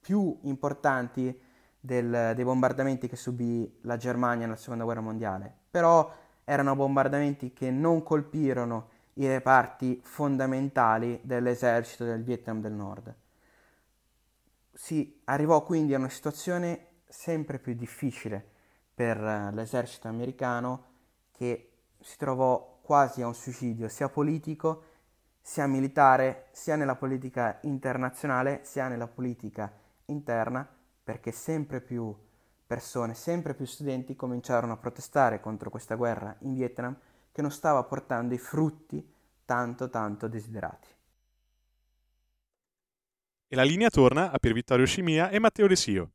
più 0.01 0.37
importanti 0.43 1.41
del, 1.79 2.33
dei 2.35 2.45
bombardamenti 2.45 3.07
che 3.07 3.15
subì 3.15 3.79
la 3.83 3.97
Germania 3.97 4.47
nella 4.47 4.59
seconda 4.59 4.83
guerra 4.83 5.03
mondiale, 5.03 5.55
però 5.71 6.13
erano 6.43 6.75
bombardamenti 6.75 7.53
che 7.53 7.71
non 7.71 8.03
colpirono 8.03 8.89
i 9.15 9.29
reparti 9.29 10.01
fondamentali 10.03 11.21
dell'esercito 11.23 12.05
del 12.05 12.25
Vietnam 12.25 12.61
del 12.61 12.73
Nord. 12.73 13.15
Si 14.73 15.21
arrivò 15.27 15.63
quindi 15.63 15.95
a 15.95 15.99
una 15.99 16.09
situazione 16.09 16.87
sempre 17.07 17.61
più 17.61 17.73
difficile 17.75 18.55
per 18.97 19.23
eh, 19.23 19.53
l'esercito 19.53 20.09
americano 20.09 20.85
che 21.31 21.73
si 22.01 22.17
trovò 22.17 22.79
quasi 22.81 23.21
a 23.21 23.27
un 23.27 23.35
suicidio 23.35 23.89
sia 23.89 24.09
politico 24.09 24.85
sia 25.43 25.67
militare 25.67 26.47
sia 26.53 26.77
nella 26.77 26.97
politica 26.97 27.59
internazionale 27.63 28.61
sia 28.65 28.89
nella 28.89 29.07
politica 29.07 29.71
interna 30.07 30.67
perché 31.05 31.31
sempre 31.31 31.83
più 31.83 32.15
persone, 32.67 33.15
sempre 33.15 33.55
più 33.55 33.67
studenti 33.67 34.17
cominciarono 34.17 34.73
a 34.73 34.77
protestare 34.79 35.41
contro 35.41 35.69
questa 35.69 35.95
guerra 35.95 36.35
in 36.41 36.55
Vietnam 36.55 36.97
che 37.31 37.43
non 37.43 37.51
stava 37.51 37.85
portando 37.85 38.33
i 38.33 38.39
frutti 38.39 39.07
tanto 39.45 39.91
tanto 39.91 40.27
desiderati. 40.27 40.89
E 43.49 43.55
la 43.55 43.63
linea 43.63 43.91
torna 43.91 44.33
a 44.33 44.39
Pier 44.39 44.55
Vittorio 44.55 44.87
Scimia 44.87 45.29
e 45.29 45.39
Matteo 45.39 45.69
De 45.69 45.77
Sio. 45.77 46.11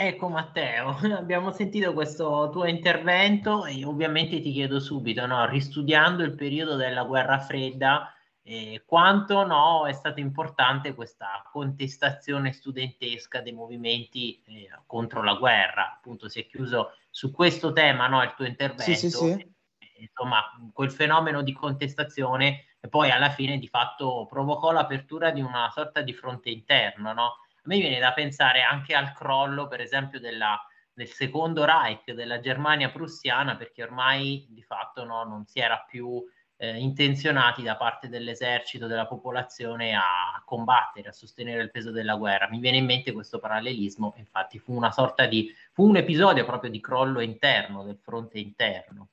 Ecco 0.00 0.28
Matteo, 0.28 0.96
abbiamo 1.18 1.50
sentito 1.50 1.92
questo 1.92 2.50
tuo 2.52 2.66
intervento 2.66 3.64
e 3.64 3.84
ovviamente 3.84 4.40
ti 4.40 4.52
chiedo 4.52 4.78
subito, 4.78 5.26
no, 5.26 5.44
ristudiando 5.46 6.22
il 6.22 6.36
periodo 6.36 6.76
della 6.76 7.02
guerra 7.02 7.40
fredda, 7.40 8.14
eh, 8.44 8.84
quanto 8.86 9.44
no, 9.44 9.88
è 9.88 9.92
stata 9.92 10.20
importante 10.20 10.94
questa 10.94 11.42
contestazione 11.50 12.52
studentesca 12.52 13.40
dei 13.40 13.50
movimenti 13.50 14.40
eh, 14.46 14.70
contro 14.86 15.20
la 15.24 15.34
guerra. 15.34 15.94
Appunto, 15.94 16.28
si 16.28 16.38
è 16.38 16.46
chiuso 16.46 16.92
su 17.10 17.32
questo 17.32 17.72
tema 17.72 18.06
no, 18.06 18.22
il 18.22 18.34
tuo 18.36 18.46
intervento. 18.46 18.84
Sì, 18.84 18.94
sì, 18.94 19.10
sì. 19.10 19.52
Insomma, 19.96 20.44
quel 20.72 20.92
fenomeno 20.92 21.42
di 21.42 21.52
contestazione 21.52 22.66
e 22.78 22.86
poi 22.86 23.10
alla 23.10 23.30
fine 23.30 23.58
di 23.58 23.66
fatto 23.66 24.28
provocò 24.30 24.70
l'apertura 24.70 25.32
di 25.32 25.40
una 25.40 25.68
sorta 25.74 26.02
di 26.02 26.12
fronte 26.12 26.50
interno. 26.50 27.12
No? 27.12 27.32
Me 27.68 27.78
viene 27.78 27.98
da 27.98 28.14
pensare 28.14 28.62
anche 28.62 28.94
al 28.94 29.12
crollo, 29.12 29.68
per 29.68 29.82
esempio, 29.82 30.18
della, 30.18 30.58
del 30.90 31.10
secondo 31.10 31.66
Reich 31.66 32.12
della 32.12 32.40
Germania 32.40 32.90
prussiana, 32.90 33.56
perché 33.56 33.82
ormai 33.82 34.46
di 34.48 34.62
fatto 34.62 35.04
no, 35.04 35.22
non 35.24 35.44
si 35.44 35.60
era 35.60 35.84
più 35.86 36.24
eh, 36.56 36.78
intenzionati 36.78 37.62
da 37.62 37.76
parte 37.76 38.08
dell'esercito, 38.08 38.86
della 38.86 39.06
popolazione 39.06 39.94
a 39.94 40.42
combattere, 40.46 41.10
a 41.10 41.12
sostenere 41.12 41.60
il 41.60 41.70
peso 41.70 41.90
della 41.90 42.16
guerra. 42.16 42.48
Mi 42.48 42.58
viene 42.58 42.78
in 42.78 42.86
mente 42.86 43.12
questo 43.12 43.38
parallelismo, 43.38 44.14
infatti 44.16 44.58
fu 44.58 44.72
una 44.72 44.90
sorta 44.90 45.26
di, 45.26 45.54
fu 45.72 45.86
un 45.86 45.96
episodio 45.96 46.46
proprio 46.46 46.70
di 46.70 46.80
crollo 46.80 47.20
interno, 47.20 47.84
del 47.84 47.98
fronte 47.98 48.38
interno. 48.38 49.08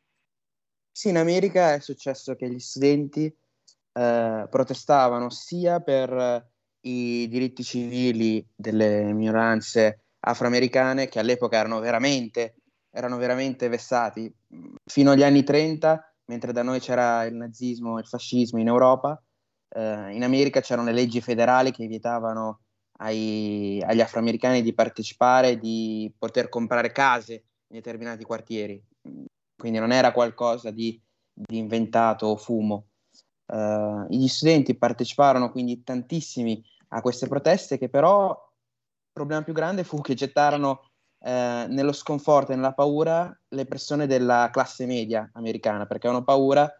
Sì, 0.90 1.10
in 1.10 1.18
America 1.18 1.74
è 1.74 1.82
successo 1.82 2.38
che 2.38 2.50
gli 2.50 2.60
studenti 2.60 3.26
eh, 3.26 4.48
protestavano 4.50 5.30
sia 5.30 5.82
per 5.82 6.54
i 6.88 7.28
diritti 7.28 7.64
civili 7.64 8.46
delle 8.56 9.14
minoranze 9.14 10.06
afroamericane 10.20 11.08
che 11.08 11.20
all'epoca 11.20 11.58
erano 11.58 11.80
veramente, 11.80 12.56
erano 12.92 13.18
veramente 13.18 13.68
vessati. 13.68 14.34
Fino 14.84 15.12
agli 15.12 15.24
anni 15.24 15.44
30, 15.44 16.16
mentre 16.26 16.52
da 16.52 16.64
noi 16.64 16.80
c'era 16.80 17.24
il 17.26 17.36
nazismo 17.36 17.98
e 17.98 18.02
il 18.02 18.08
fascismo 18.08 18.60
in 18.60 18.68
Europa, 18.68 19.22
eh, 19.70 20.14
in 20.14 20.24
America 20.24 20.62
c'erano 20.62 20.88
le 20.88 20.94
leggi 20.94 21.22
federali 21.22 21.72
che 21.72 21.88
vietavano 21.88 22.62
ai, 23.00 23.82
agli 23.86 24.02
afroamericani 24.02 24.62
di 24.62 24.74
partecipare, 24.74 25.58
di 25.58 26.12
poter 26.18 26.50
comprare 26.50 26.92
case 26.92 27.34
in 27.34 27.78
determinati 27.78 28.24
quartieri. 28.24 28.82
Quindi 29.56 29.80
non 29.80 29.92
era 29.92 30.12
qualcosa 30.12 30.72
di, 30.72 31.00
di 31.34 31.58
inventato 31.58 32.28
o 32.28 32.36
fumo. 32.36 32.88
Uh, 33.48 34.08
gli 34.10 34.28
studenti 34.28 34.76
parteciparono 34.76 35.52
quindi 35.52 35.84
tantissimi 35.84 36.64
a 36.96 37.02
queste 37.02 37.28
proteste 37.28 37.78
che 37.78 37.90
però 37.90 38.30
il 38.30 39.12
problema 39.12 39.44
più 39.44 39.54
grande 39.54 39.84
fu 39.84 40.02
che 40.02 40.14
gettarono 40.14 40.90
eh, 41.20 41.66
nello 41.70 41.92
sconforto 41.92 42.52
e 42.52 42.56
nella 42.56 42.74
paura 42.74 43.38
le 43.50 43.66
persone 43.66 44.08
della 44.08 44.50
classe 44.52 44.86
media 44.86 45.30
americana 45.34 45.86
perché 45.86 46.08
avevano 46.08 46.26
paura 46.26 46.74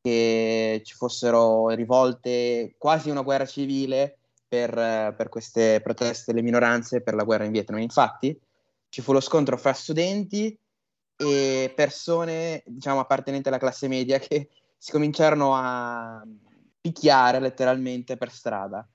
che 0.00 0.82
ci 0.84 0.94
fossero 0.94 1.68
rivolte, 1.68 2.74
quasi 2.76 3.08
una 3.08 3.22
guerra 3.22 3.46
civile 3.46 4.18
per, 4.48 5.14
per 5.16 5.28
queste 5.28 5.80
proteste 5.80 6.32
delle 6.32 6.44
minoranze 6.44 7.02
per 7.02 7.14
la 7.14 7.22
guerra 7.22 7.44
in 7.44 7.52
Vietnam. 7.52 7.80
Infatti 7.80 8.38
ci 8.88 9.00
fu 9.00 9.12
lo 9.12 9.20
scontro 9.20 9.56
fra 9.56 9.72
studenti 9.72 10.58
e 11.16 11.72
persone, 11.74 12.64
diciamo, 12.66 12.98
appartenenti 12.98 13.48
alla 13.48 13.58
classe 13.58 13.86
media 13.86 14.18
che 14.18 14.48
si 14.76 14.90
cominciarono 14.90 15.54
a 15.54 16.26
picchiare 16.80 17.38
letteralmente 17.38 18.16
per 18.16 18.32
strada, 18.32 18.86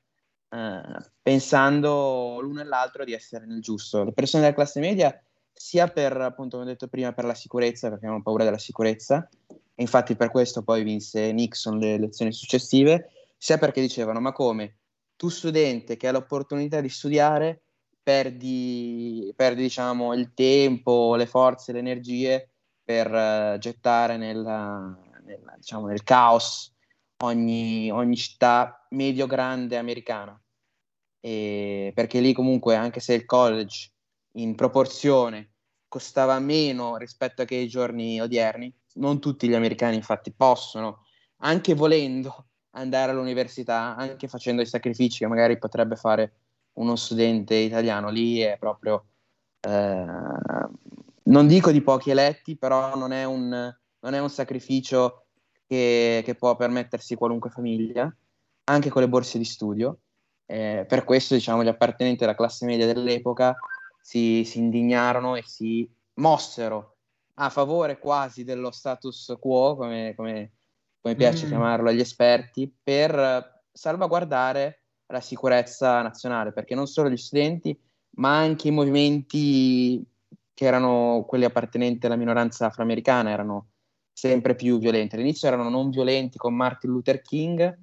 eh, 0.50 0.82
pensando 1.22 2.40
l'uno 2.42 2.62
e 2.62 2.64
l'altro 2.64 3.04
di 3.04 3.14
essere 3.14 3.46
nel 3.46 3.62
giusto. 3.62 4.04
Le 4.04 4.14
persone 4.14 4.44
della 4.44 4.56
classe 4.56 4.80
media, 4.80 5.20
sia 5.52 5.88
per, 5.88 6.16
appunto, 6.16 6.58
come 6.58 6.70
ho 6.70 6.72
detto 6.74 6.88
prima, 6.88 7.14
per 7.14 7.26
la 7.26 7.34
sicurezza, 7.34 7.90
perché 7.90 8.06
avevano 8.06 8.24
paura 8.24 8.44
della 8.44 8.58
sicurezza, 8.58 9.28
e 9.48 9.82
infatti 9.82 10.16
per 10.16 10.32
questo 10.32 10.64
poi 10.64 10.84
vinse 10.84 11.32
Nixon 11.32 11.78
le 11.80 11.96
elezioni 11.96 12.32
successive, 12.32 13.10
sia 13.38 13.58
perché 13.58 13.82
dicevano, 13.82 14.20
ma 14.20 14.32
come? 14.32 14.78
Tu 15.16 15.30
studente 15.30 15.98
che 15.98 16.08
hai 16.08 16.14
l'opportunità 16.14 16.80
di 16.80 16.90
studiare, 16.90 17.62
perdi, 18.02 19.34
perdi 19.36 19.64
diciamo, 19.64 20.14
il 20.14 20.34
tempo, 20.34 21.16
le 21.16 21.26
forze, 21.26 21.74
le 21.74 21.80
energie 21.80 22.50
per 22.84 23.12
uh, 23.12 23.58
gettare 23.58 24.16
nella, 24.16 24.98
nella, 25.26 25.54
diciamo, 25.58 25.88
nel 25.88 26.04
caos 26.04 26.74
ogni, 27.24 27.90
ogni 27.92 28.16
città 28.16 28.86
medio-grande 28.90 29.78
americana. 29.78 30.40
E 31.20 31.92
perché 31.96 32.20
lì 32.20 32.34
comunque, 32.34 32.76
anche 32.76 33.00
se 33.00 33.14
il 33.14 33.26
college 33.26 33.92
in 34.34 34.56
proporzione 34.56 35.54
costava 35.88 36.38
meno 36.40 36.98
rispetto 36.98 37.42
ai 37.42 37.68
giorni 37.68 38.22
odierni, 38.22 38.74
non 38.96 39.20
tutti 39.20 39.48
gli 39.48 39.54
americani 39.54 39.96
infatti 39.96 40.32
possono, 40.32 41.06
anche 41.38 41.74
volendo, 41.74 42.48
andare 42.72 43.12
all'università, 43.12 43.96
anche 43.96 44.28
facendo 44.28 44.62
i 44.62 44.68
sacrifici 44.68 45.20
che 45.20 45.28
magari 45.28 45.58
potrebbe 45.58 45.96
fare 45.96 46.34
uno 46.74 46.96
studente 46.96 47.56
italiano. 47.56 48.10
Lì 48.10 48.40
è 48.40 48.58
proprio, 48.60 49.08
eh, 49.62 50.06
non 51.24 51.48
dico 51.48 51.72
di 51.72 51.82
pochi 51.82 52.12
eletti, 52.12 52.56
però 52.58 52.96
non 52.96 53.12
è 53.12 53.24
un, 53.24 53.50
non 54.00 54.14
è 54.14 54.20
un 54.20 54.30
sacrificio 54.30 55.27
che, 55.68 56.22
che, 56.24 56.36
può 56.36 56.56
permettersi 56.56 57.16
qualunque 57.16 57.50
famiglia, 57.50 58.14
anche 58.66 58.90
con 58.90 59.02
le 59.02 59.10
borse 59.10 59.38
di 59.38 59.46
studio. 59.46 60.00
Eh, 60.46 60.86
per 60.88 61.04
questo, 61.04 61.34
diciamo, 61.34 61.64
gli 61.64 61.68
appartenenti 61.68 62.24
alla 62.24 62.36
classe 62.36 62.66
media 62.66 62.86
dell'epoca 62.86 63.56
si, 64.02 64.44
si 64.46 64.60
indignarono 64.60 65.36
e 65.36 65.44
si 65.44 65.88
mossero 66.16 66.96
a 67.36 67.50
favore 67.50 68.00
quasi 68.00 68.44
dello 68.44 68.72
status 68.72 69.36
quo, 69.40 69.76
come, 69.76 70.14
come, 70.16 70.54
come 71.02 71.16
piace 71.16 71.46
mm. 71.46 71.50
chiamarlo 71.50 71.90
agli 71.90 72.00
esperti, 72.00 72.74
per 72.82 73.64
salvaguardare 73.72 74.82
la 75.08 75.22
sicurezza 75.22 76.02
nazionale, 76.02 76.52
perché 76.52 76.74
non 76.74 76.88
solo 76.88 77.10
gli 77.10 77.18
studenti, 77.18 77.78
ma 78.18 78.38
anche 78.38 78.70
i 78.70 78.72
movimenti 78.72 80.04
che 80.54 80.66
erano 80.66 81.24
quelli 81.28 81.46
appartenenti 81.46 82.08
alla 82.08 82.16
minoranza 82.16 82.66
afroamericana 82.66 83.30
erano 83.30 83.68
sempre 84.18 84.56
più 84.56 84.80
violenti. 84.80 85.14
All'inizio 85.14 85.48
erano 85.48 85.70
non 85.70 85.92
violenti 85.92 86.40
con 86.40 86.56
Martin 86.56 86.90
Luther 86.90 87.22
King, 87.22 87.78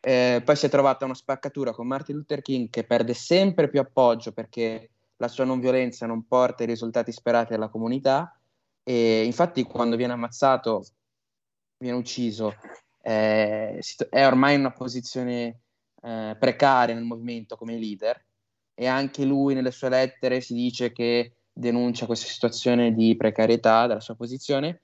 eh, 0.00 0.42
poi 0.44 0.56
si 0.56 0.66
è 0.66 0.68
trovata 0.68 1.04
una 1.04 1.14
spaccatura 1.14 1.70
con 1.72 1.86
Martin 1.86 2.16
Luther 2.16 2.42
King 2.42 2.68
che 2.70 2.82
perde 2.82 3.14
sempre 3.14 3.68
più 3.68 3.78
appoggio 3.78 4.32
perché 4.32 4.90
la 5.18 5.28
sua 5.28 5.44
non 5.44 5.60
violenza 5.60 6.06
non 6.06 6.26
porta 6.26 6.64
i 6.64 6.66
risultati 6.66 7.12
sperati 7.12 7.54
alla 7.54 7.68
comunità 7.68 8.36
e 8.82 9.22
infatti 9.24 9.62
quando 9.62 9.94
viene 9.94 10.14
ammazzato, 10.14 10.84
viene 11.76 11.98
ucciso, 11.98 12.56
eh, 13.00 13.80
è 14.10 14.26
ormai 14.26 14.54
in 14.54 14.60
una 14.60 14.72
posizione 14.72 15.60
eh, 16.02 16.36
precaria 16.36 16.96
nel 16.96 17.04
movimento 17.04 17.56
come 17.56 17.78
leader 17.78 18.20
e 18.74 18.88
anche 18.88 19.24
lui 19.24 19.54
nelle 19.54 19.70
sue 19.70 19.88
lettere 19.88 20.40
si 20.40 20.52
dice 20.52 20.90
che 20.90 21.36
denuncia 21.52 22.06
questa 22.06 22.26
situazione 22.26 22.92
di 22.92 23.14
precarietà 23.16 23.86
della 23.86 24.00
sua 24.00 24.16
posizione 24.16 24.80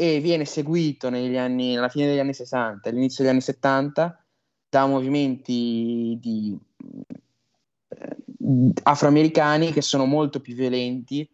e 0.00 0.18
viene 0.20 0.46
seguito 0.46 1.08
anni, 1.08 1.76
alla 1.76 1.90
fine 1.90 2.06
degli 2.06 2.20
anni 2.20 2.32
60, 2.32 2.88
all'inizio 2.88 3.22
degli 3.22 3.32
anni 3.34 3.42
70 3.42 4.24
da 4.66 4.86
movimenti 4.86 6.16
di, 6.18 6.58
eh, 7.88 8.16
afroamericani 8.82 9.72
che 9.72 9.82
sono 9.82 10.06
molto 10.06 10.40
più 10.40 10.54
violenti 10.54 11.28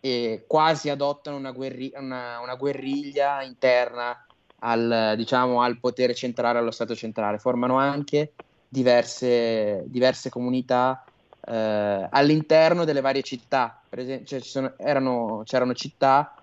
e 0.00 0.44
quasi 0.46 0.88
adottano 0.88 1.36
una, 1.36 1.50
guerri- 1.50 1.92
una, 1.94 2.40
una 2.40 2.54
guerriglia 2.54 3.42
interna 3.42 4.26
al, 4.60 5.12
diciamo, 5.14 5.60
al 5.60 5.78
potere 5.78 6.14
centrale, 6.14 6.58
allo 6.58 6.70
Stato 6.70 6.94
centrale. 6.94 7.36
Formano 7.36 7.76
anche 7.76 8.32
diverse, 8.66 9.84
diverse 9.88 10.30
comunità 10.30 11.04
eh, 11.46 12.08
all'interno 12.10 12.84
delle 12.84 13.02
varie 13.02 13.20
città. 13.20 13.78
Per 13.86 13.98
esempio, 13.98 14.26
cioè, 14.26 14.40
sono, 14.40 14.72
erano, 14.78 15.42
c'erano 15.44 15.74
città 15.74 16.35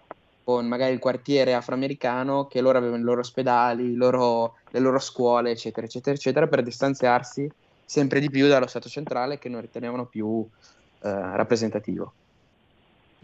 con 0.44 0.68
magari 0.68 0.94
il 0.94 1.00
quartiere 1.00 1.54
afroamericano 1.54 2.48
che 2.48 2.62
loro 2.62 2.78
avevano 2.78 3.02
i 3.02 3.06
loro 3.06 3.22
ospedali, 3.22 3.96
loro, 3.96 4.58
le 4.72 4.80
loro 4.80 5.00
scuole, 5.00 5.52
eccetera, 5.52 5.86
eccetera, 5.86 6.16
eccetera, 6.16 6.48
per 6.48 6.64
distanziarsi 6.64 7.50
sempre 7.86 8.20
di 8.20 8.30
più 8.30 8.48
dallo 8.48 8.68
Stato 8.68 8.90
centrale 8.90 9.40
che 9.40 9.50
non 9.50 9.62
ritenevano 9.62 10.06
più 10.06 10.46
eh, 11.02 11.10
rappresentativo. 11.10 12.14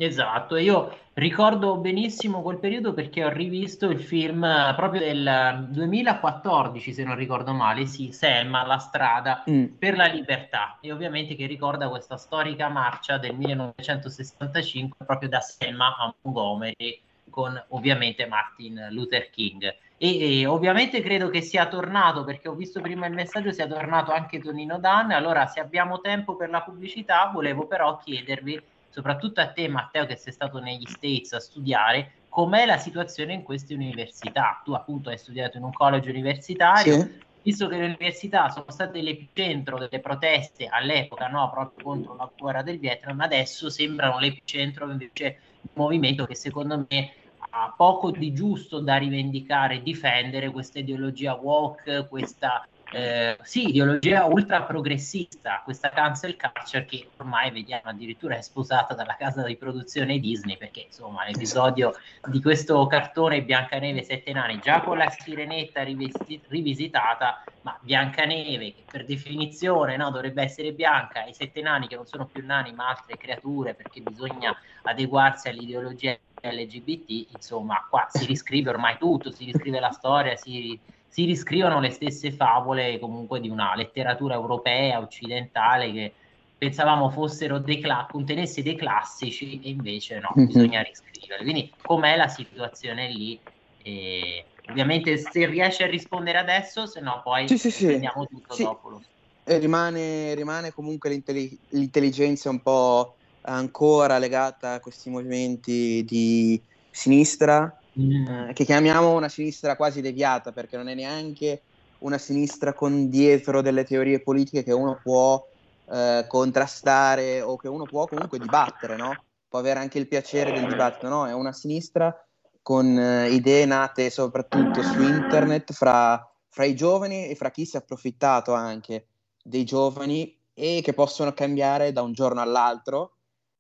Esatto, 0.02 0.56
io 0.56 0.98
ricordo 1.16 1.76
benissimo 1.76 2.42
quel 2.42 2.58
periodo 2.58 2.94
perché 2.94 3.26
ho 3.26 3.30
rivisto 3.30 3.90
il 3.90 4.00
film 4.00 4.46
eh, 4.46 4.74
proprio 4.74 5.02
del 5.02 5.68
2014, 5.72 6.94
se 6.94 7.04
non 7.04 7.18
ricordo 7.18 7.52
male, 7.52 7.86
sì, 7.86 8.14
Selma, 8.14 8.66
La 8.66 8.78
strada 8.78 9.44
mm. 9.50 9.66
per 9.78 9.98
la 9.98 10.06
libertà, 10.06 10.78
e 10.80 10.94
ovviamente 10.94 11.36
che 11.36 11.48
ricorda 11.48 11.90
questa 11.90 12.16
storica 12.16 12.70
marcia 12.70 13.18
del 13.18 13.36
1965 13.36 15.06
proprio 15.06 15.28
da 15.28 15.42
Selma 15.42 15.94
a 15.98 16.16
Montgomery 16.22 17.02
con 17.30 17.62
ovviamente 17.70 18.26
Martin 18.26 18.88
Luther 18.92 19.30
King. 19.30 19.64
E, 19.98 20.40
e, 20.40 20.46
ovviamente 20.46 21.02
credo 21.02 21.30
che 21.30 21.42
sia 21.42 21.68
tornato 21.68 22.24
perché 22.24 22.48
ho 22.48 22.54
visto 22.54 22.80
prima 22.80 23.06
il 23.06 23.14
messaggio 23.14 23.52
sia 23.52 23.68
tornato 23.68 24.14
anche 24.14 24.40
Tonino 24.40 24.80
Dan 24.80 25.12
allora 25.12 25.46
se 25.46 25.60
abbiamo 25.60 26.00
tempo 26.00 26.38
per 26.38 26.50
la 26.50 26.62
pubblicità 26.62 27.30
volevo 27.34 27.68
però 27.68 27.98
chiedervi 27.98 28.62
soprattutto 28.90 29.40
a 29.40 29.52
te 29.52 29.68
Matteo 29.68 30.06
che 30.06 30.16
sei 30.16 30.34
stato 30.34 30.60
negli 30.60 30.86
States 30.86 31.34
a 31.34 31.40
studiare, 31.40 32.12
com'è 32.30 32.66
la 32.66 32.78
situazione 32.78 33.34
in 33.34 33.44
queste 33.44 33.74
università? 33.74 34.62
Tu 34.64 34.74
appunto 34.74 35.10
hai 35.10 35.18
studiato 35.18 35.58
in 35.58 35.64
un 35.64 35.72
college 35.72 36.10
universitario, 36.10 37.00
sì. 37.00 37.20
visto 37.44 37.68
che 37.68 37.78
le 37.78 37.86
università 37.86 38.50
sono 38.50 38.66
state 38.70 39.02
l'epicentro 39.02 39.78
delle 39.78 40.00
proteste 40.00 40.68
all'epoca, 40.68 41.28
no? 41.28 41.50
proprio 41.50 41.84
contro 41.84 42.16
la 42.16 42.30
guerra 42.36 42.62
del 42.62 42.80
Vietnam, 42.80 43.20
adesso 43.22 43.70
sembrano 43.70 44.20
l'epicentro 44.20 44.90
invece 44.90 45.40
movimento 45.74 46.26
che 46.26 46.36
secondo 46.36 46.86
me 46.90 47.14
ha 47.52 47.74
poco 47.76 48.12
di 48.12 48.34
giusto 48.34 48.80
da 48.80 48.98
rivendicare 48.98 49.76
e 49.76 49.82
difendere 49.82 50.52
questa 50.52 50.80
ideologia 50.80 51.36
woke, 51.36 52.08
questa 52.08 52.68
eh, 52.92 53.38
sì, 53.44 53.70
ideologia 53.70 54.26
ultra 54.26 54.64
progressista, 54.64 55.62
questa 55.64 55.90
cancel 55.90 56.36
culture 56.36 56.86
che 56.86 57.14
ormai 57.18 57.52
vediamo 57.52 57.84
addirittura 57.86 58.36
è 58.36 58.42
sposata 58.42 58.96
dalla 58.96 59.16
casa 59.16 59.44
di 59.44 59.58
produzione 59.58 60.18
Disney, 60.20 60.58
perché 60.58 60.82
insomma 60.82 61.26
l'episodio 61.26 61.94
di 62.28 62.42
questo 62.42 62.86
cartone 62.88 63.44
Biancaneve 63.44 64.04
Sette 64.04 64.34
Nani, 64.34 64.60
già 64.60 64.82
con 64.82 64.98
la 64.98 65.08
sirenetta 65.10 65.84
rivesti- 65.84 66.42
rivisitata, 66.48 67.38
ma 67.62 67.78
Biancaneve 67.82 68.74
che 68.74 68.86
per 68.90 69.06
definizione 69.06 69.96
no, 69.96 70.10
dovrebbe 70.10 70.42
essere 70.44 70.74
bianca, 70.74 71.26
i 71.26 71.34
sette 71.34 71.62
nani 71.62 71.88
che 71.88 71.96
non 71.96 72.06
sono 72.06 72.28
più 72.28 72.44
nani 72.46 72.74
ma 72.74 72.88
altre 72.90 73.18
creature 73.18 73.76
perché 73.76 74.02
bisogna 74.02 74.56
adeguarsi 74.84 75.48
all'ideologia 75.50 76.18
LGBT, 76.42 77.34
insomma 77.34 77.86
qua 77.90 78.08
si 78.10 78.26
riscrive 78.26 78.70
ormai 78.70 78.98
tutto, 78.98 79.30
si 79.32 79.44
riscrive 79.46 79.80
la 79.80 79.92
storia, 79.92 80.36
si 80.38 80.80
si 81.10 81.26
riscrivono 81.26 81.80
le 81.80 81.90
stesse 81.90 82.32
favole 82.32 83.00
comunque 83.00 83.40
di 83.40 83.50
una 83.50 83.76
letteratura 83.76 84.36
europea, 84.36 85.00
occidentale, 85.00 85.92
che 85.92 86.16
pensavamo 86.58 87.10
fossero 87.10 87.60
dei 87.60 87.80
cla- 87.82 88.08
contenesse 88.10 88.62
dei 88.62 88.76
classici 88.76 89.60
e 89.62 89.70
invece 89.70 90.20
no, 90.20 90.32
Mhm. 90.36 90.46
bisogna 90.46 90.82
riscriverli. 90.82 91.44
Quindi 91.44 91.74
com'è 91.82 92.16
la 92.16 92.28
situazione 92.28 93.10
lì? 93.10 93.42
E 93.78 94.46
ovviamente 94.70 95.18
se 95.18 95.46
riesci 95.48 95.84
a 95.84 95.88
rispondere 95.88 96.38
adesso, 96.38 96.86
se 96.86 97.00
no 97.00 97.22
poi 97.24 97.48
Sì, 97.48 97.58
sì, 97.58 97.72
sì. 97.72 97.86
prendiamo 97.86 98.26
tutto 98.26 98.54
Sì. 98.54 98.64
dopo. 98.64 99.02
E 99.44 99.58
rimane, 99.58 100.36
rimane 100.36 100.72
comunque 100.72 101.10
l'intelli- 101.10 101.60
l'intelligenza 101.70 102.50
un 102.50 102.62
po' 102.62 103.18
ancora 103.42 104.20
legata 104.20 104.74
a 104.74 104.80
questi 104.80 105.10
movimenti 105.10 106.04
di 106.04 106.62
sinistra, 106.92 107.79
Mm. 108.00 108.28
eh, 108.28 108.54
che 108.54 108.64
chiamiamo 108.64 109.14
una 109.14 109.28
sinistra 109.28 109.76
quasi 109.76 110.02
deviata, 110.02 110.52
perché 110.54 110.78
non 110.78 110.88
è 110.88 110.96
neanche 110.96 111.64
una 112.00 112.18
sinistra 112.18 112.74
con 112.74 113.10
dietro 113.10 113.62
delle 113.62 113.84
teorie 113.84 114.22
politiche 114.22 114.64
che 114.64 114.72
uno 114.72 115.00
può 115.04 115.46
eh, 115.92 116.26
contrastare 116.28 117.42
o 117.42 117.58
che 117.58 117.68
uno 117.68 117.86
può 117.86 118.08
comunque 118.08 118.40
dibattere, 118.40 118.96
no? 118.96 119.24
Può 119.50 119.60
avere 119.60 119.80
anche 119.80 119.98
il 119.98 120.08
piacere 120.08 120.54
del 120.54 120.68
dibattito, 120.68 121.10
no? 121.10 121.28
È 121.28 121.34
una 121.34 121.52
sinistra 121.52 122.16
con 122.62 122.98
eh, 122.98 123.30
idee 123.32 123.66
nate 123.66 124.10
soprattutto 124.10 124.82
su 124.82 125.02
internet 125.02 125.74
fra, 125.74 126.26
fra 126.48 126.64
i 126.64 126.76
giovani 126.76 127.28
e 127.28 127.36
fra 127.36 127.52
chi 127.52 127.66
si 127.66 127.76
è 127.76 127.80
approfittato 127.80 128.54
anche 128.54 129.08
dei 129.44 129.66
giovani 129.66 130.38
e 130.54 130.82
che 130.82 130.94
possono 130.94 131.34
cambiare 131.34 131.92
da 131.92 132.02
un 132.02 132.14
giorno 132.14 132.40
all'altro. 132.40 133.16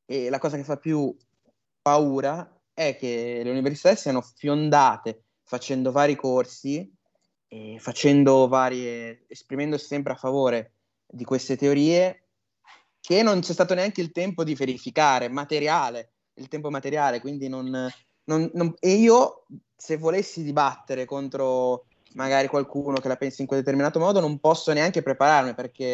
E 0.06 0.30
la 0.30 0.40
cosa 0.40 0.56
che 0.56 0.64
fa 0.64 0.78
più 0.78 1.14
paura 1.82 2.59
è 2.80 2.95
che 2.95 3.41
le 3.43 3.49
università 3.49 3.93
siano 3.95 4.21
fiondate 4.21 5.23
facendo 5.43 5.91
vari 5.91 6.15
corsi 6.15 6.89
facendo 7.80 8.47
varie, 8.47 9.25
esprimendosi 9.27 9.86
sempre 9.86 10.13
a 10.13 10.15
favore 10.15 10.73
di 11.05 11.23
queste 11.23 11.57
teorie 11.57 12.27
che 13.01 13.23
non 13.23 13.39
c'è 13.39 13.53
stato 13.53 13.73
neanche 13.73 14.01
il 14.01 14.11
tempo 14.11 14.43
di 14.43 14.53
verificare, 14.53 15.30
materiale, 15.30 16.11
il 16.36 16.47
tempo 16.47 16.69
materiale, 16.69 17.19
quindi 17.19 17.47
non, 17.47 17.65
non- 18.25 18.51
non- 18.53 18.73
e 18.80 18.91
io 18.93 19.45
se 19.75 19.97
volessi 19.97 20.43
dibattere 20.43 21.05
contro 21.05 21.86
magari 22.13 22.47
qualcuno 22.47 22.99
che 22.99 23.07
la 23.07 23.17
pensi 23.17 23.41
in 23.41 23.47
quel 23.47 23.59
determinato 23.59 23.99
modo 23.99 24.19
non 24.19 24.39
posso 24.39 24.73
neanche 24.73 25.01
prepararmi 25.01 25.53
perché 25.53 25.93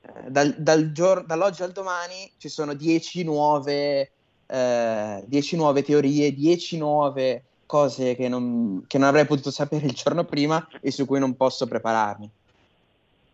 eh, 0.00 0.30
dal, 0.30 0.54
dal 0.58 0.92
gior- 0.92 1.24
dall'oggi 1.26 1.62
al 1.62 1.72
domani 1.72 2.32
ci 2.38 2.48
sono 2.48 2.74
10 2.74 3.24
nuove, 3.24 4.13
eh, 4.46 5.24
10 5.26 5.56
nuove 5.56 5.82
teorie, 5.82 6.32
10 6.32 6.78
nuove 6.78 7.44
cose 7.66 8.14
che 8.14 8.28
non, 8.28 8.84
che 8.86 8.98
non 8.98 9.08
avrei 9.08 9.26
potuto 9.26 9.50
sapere 9.50 9.86
il 9.86 9.92
giorno 9.92 10.24
prima 10.24 10.66
e 10.80 10.90
su 10.90 11.06
cui 11.06 11.18
non 11.18 11.36
posso 11.36 11.66
prepararmi. 11.66 12.30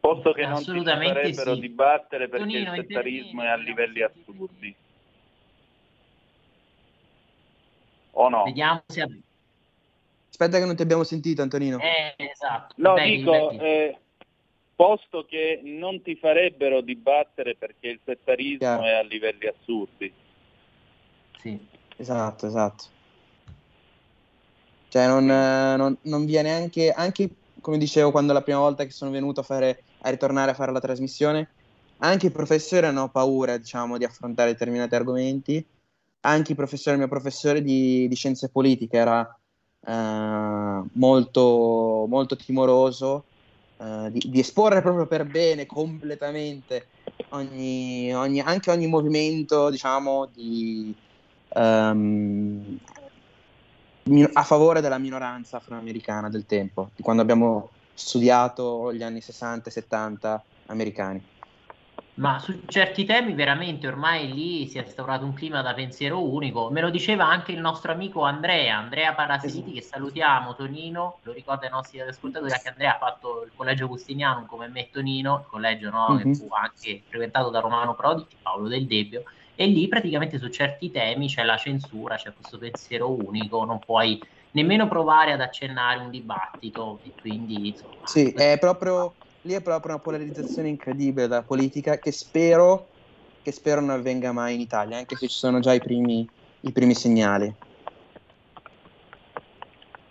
Posto 0.00 0.32
che 0.32 0.46
non 0.46 0.56
ti 0.56 0.70
Assolutamente 0.70 1.20
farebbero 1.20 1.54
sì. 1.54 1.60
dibattere 1.60 2.28
perché 2.28 2.46
Tonino, 2.46 2.74
il 2.74 2.86
settarismo 2.86 3.42
è 3.42 3.48
a 3.48 3.56
livelli 3.56 4.02
assurdi. 4.02 4.74
O 8.12 8.28
no? 8.28 8.44
Vediamo 8.44 8.82
se... 8.86 9.06
Aspetta 10.30 10.58
che 10.58 10.64
non 10.64 10.76
ti 10.76 10.82
abbiamo 10.82 11.04
sentito 11.04 11.42
Antonino. 11.42 11.78
Eh, 11.78 12.14
esatto. 12.16 12.74
No, 12.78 12.94
Dai, 12.94 13.18
dico, 13.18 13.50
ripeti. 13.50 13.64
eh, 13.64 13.98
posto 14.74 15.26
che 15.26 15.60
non 15.62 16.00
ti 16.00 16.16
farebbero 16.16 16.80
dibattere 16.80 17.54
perché 17.56 17.88
il 17.88 18.00
settarismo 18.02 18.56
Chiaro. 18.56 18.84
è 18.84 18.92
a 18.92 19.02
livelli 19.02 19.46
assurdi. 19.46 20.10
Sì. 21.42 21.58
Esatto, 21.96 22.46
esatto. 22.46 22.84
Cioè 24.88 25.06
non, 25.06 25.30
eh, 25.30 25.76
non, 25.76 25.96
non 26.02 26.24
viene 26.24 26.52
anche, 26.52 26.90
anche 26.90 27.30
come 27.60 27.78
dicevo 27.78 28.10
quando 28.10 28.32
la 28.32 28.42
prima 28.42 28.58
volta 28.58 28.84
che 28.84 28.90
sono 28.90 29.10
venuto 29.10 29.40
a 29.40 29.42
fare, 29.44 29.84
a 30.02 30.10
ritornare 30.10 30.50
a 30.50 30.54
fare 30.54 30.72
la 30.72 30.80
trasmissione, 30.80 31.48
anche 31.98 32.26
i 32.26 32.30
professori 32.30 32.86
hanno 32.86 33.08
paura, 33.10 33.56
diciamo, 33.56 33.98
di 33.98 34.04
affrontare 34.04 34.52
determinati 34.52 34.94
argomenti. 34.94 35.64
Anche 36.22 36.50
il 36.50 36.56
professore, 36.56 36.96
il 36.96 37.02
mio 37.02 37.08
professore 37.08 37.62
di, 37.62 38.06
di 38.08 38.14
scienze 38.14 38.50
politiche 38.50 38.96
era 38.98 39.26
eh, 39.86 40.82
molto, 40.94 42.04
molto 42.08 42.36
timoroso 42.36 43.24
eh, 43.78 44.10
di, 44.10 44.18
di 44.28 44.40
esporre 44.40 44.82
proprio 44.82 45.06
per 45.06 45.24
bene 45.24 45.64
completamente 45.66 46.88
ogni, 47.30 48.12
ogni- 48.14 48.40
anche 48.40 48.70
ogni 48.70 48.86
movimento, 48.86 49.70
diciamo, 49.70 50.26
di, 50.26 50.94
mi- 54.04 54.28
a 54.32 54.42
favore 54.42 54.80
della 54.80 54.98
minoranza 54.98 55.58
afroamericana 55.58 56.28
del 56.28 56.46
tempo, 56.46 56.90
di 56.94 57.02
quando 57.02 57.22
abbiamo 57.22 57.70
studiato 57.92 58.92
gli 58.92 59.02
anni 59.02 59.20
60 59.20 59.68
e 59.68 59.72
70 59.72 60.42
americani. 60.66 61.22
Ma 62.14 62.38
su 62.38 62.60
certi 62.68 63.06
temi 63.06 63.32
veramente 63.32 63.86
ormai 63.86 64.30
lì 64.30 64.68
si 64.68 64.76
è 64.76 64.82
instaurato 64.82 65.24
un 65.24 65.32
clima 65.32 65.62
da 65.62 65.72
pensiero 65.72 66.22
unico. 66.22 66.68
Me 66.70 66.82
lo 66.82 66.90
diceva 66.90 67.26
anche 67.26 67.52
il 67.52 67.60
nostro 67.60 67.92
amico 67.92 68.24
Andrea, 68.24 68.76
Andrea 68.76 69.14
Parasiliti, 69.14 69.72
che 69.72 69.80
salutiamo, 69.80 70.54
Tonino, 70.54 71.20
lo 71.22 71.32
ricorda 71.32 71.64
ai 71.64 71.72
nostri 71.72 71.98
ascoltatori, 72.00 72.52
anche 72.52 72.68
Andrea 72.68 72.96
ha 72.96 72.98
fatto 72.98 73.44
il 73.44 73.52
collegio 73.54 73.84
Agustiniano 73.84 74.44
come 74.44 74.68
me 74.68 74.90
Tonino, 74.90 75.38
il 75.38 75.46
collegio 75.46 75.88
no, 75.88 76.16
che 76.18 76.26
Mhm. 76.26 76.34
fu 76.34 76.48
anche 76.50 77.04
frequentato 77.08 77.48
da 77.48 77.60
Romano 77.60 77.94
Prodi 77.94 78.26
e 78.28 78.38
Paolo 78.42 78.68
Del 78.68 78.86
Debbio, 78.86 79.22
e 79.54 79.66
lì 79.66 79.88
praticamente 79.88 80.38
su 80.38 80.48
certi 80.48 80.90
temi 80.90 81.28
c'è 81.28 81.42
la 81.42 81.56
censura, 81.56 82.16
c'è 82.16 82.32
questo 82.32 82.58
pensiero 82.58 83.10
unico, 83.10 83.64
non 83.64 83.78
puoi 83.78 84.20
nemmeno 84.52 84.88
provare 84.88 85.32
ad 85.32 85.40
accennare 85.40 86.00
un 86.00 86.10
dibattito 86.10 87.00
e 87.04 87.12
quindi 87.20 87.68
insomma, 87.68 88.06
Sì, 88.06 88.30
è 88.32 88.58
proprio, 88.58 89.14
lì 89.42 89.52
è 89.52 89.62
proprio 89.62 89.94
una 89.94 90.02
polarizzazione 90.02 90.68
incredibile 90.68 91.28
della 91.28 91.42
politica 91.42 91.98
che 91.98 92.10
spero, 92.12 92.88
che 93.42 93.52
spero 93.52 93.80
non 93.80 93.90
avvenga 93.90 94.32
mai 94.32 94.54
in 94.54 94.60
Italia, 94.60 94.96
anche 94.98 95.16
se 95.16 95.28
ci 95.28 95.36
sono 95.36 95.60
già 95.60 95.72
i 95.72 95.80
primi, 95.80 96.28
i 96.62 96.72
primi 96.72 96.94
segnali. 96.94 97.54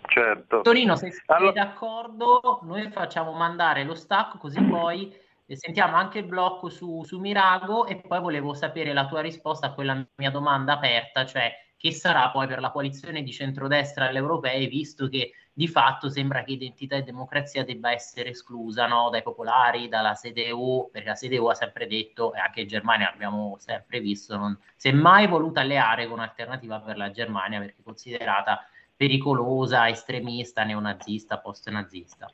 Certo. 0.06 0.62
Tonino, 0.62 0.96
se 0.96 1.12
sei 1.12 1.22
Allora- 1.26 1.52
d'accordo, 1.52 2.60
noi 2.62 2.90
facciamo 2.90 3.32
mandare 3.32 3.84
lo 3.84 3.94
stacco 3.94 4.38
così 4.38 4.60
poi 4.60 5.12
sentiamo 5.56 5.96
anche 5.96 6.18
il 6.18 6.26
blocco 6.26 6.68
su, 6.68 7.02
su 7.04 7.18
Mirago 7.18 7.86
e 7.86 8.00
poi 8.00 8.20
volevo 8.20 8.54
sapere 8.54 8.92
la 8.92 9.06
tua 9.06 9.20
risposta 9.20 9.68
a 9.68 9.72
quella 9.72 10.06
mia 10.16 10.30
domanda 10.30 10.74
aperta, 10.74 11.26
cioè 11.26 11.52
che 11.76 11.92
sarà 11.92 12.30
poi 12.30 12.46
per 12.46 12.60
la 12.60 12.70
coalizione 12.70 13.22
di 13.22 13.32
centrodestra 13.32 14.08
alle 14.08 14.18
europee, 14.18 14.66
visto 14.66 15.08
che 15.08 15.32
di 15.50 15.66
fatto 15.66 16.10
sembra 16.10 16.44
che 16.44 16.52
identità 16.52 16.96
e 16.96 17.02
democrazia 17.02 17.64
debba 17.64 17.90
essere 17.90 18.30
esclusa 18.30 18.86
no, 18.86 19.08
dai 19.08 19.22
popolari, 19.22 19.88
dalla 19.88 20.12
CDU, 20.12 20.90
perché 20.92 21.08
la 21.08 21.14
CDU 21.14 21.46
ha 21.46 21.54
sempre 21.54 21.86
detto, 21.86 22.34
e 22.34 22.38
anche 22.38 22.60
in 22.60 22.68
Germania 22.68 23.10
abbiamo 23.10 23.56
sempre 23.58 24.00
visto, 24.00 24.36
non 24.36 24.58
si 24.76 24.88
è 24.88 24.92
mai 24.92 25.26
voluta 25.26 25.60
alleare 25.60 26.06
con 26.06 26.20
Alternativa 26.20 26.80
per 26.80 26.98
la 26.98 27.10
Germania 27.10 27.60
perché 27.60 27.80
è 27.80 27.82
considerata 27.82 28.60
pericolosa, 28.94 29.88
estremista, 29.88 30.64
neonazista, 30.64 31.38
post-nazista. 31.38 32.28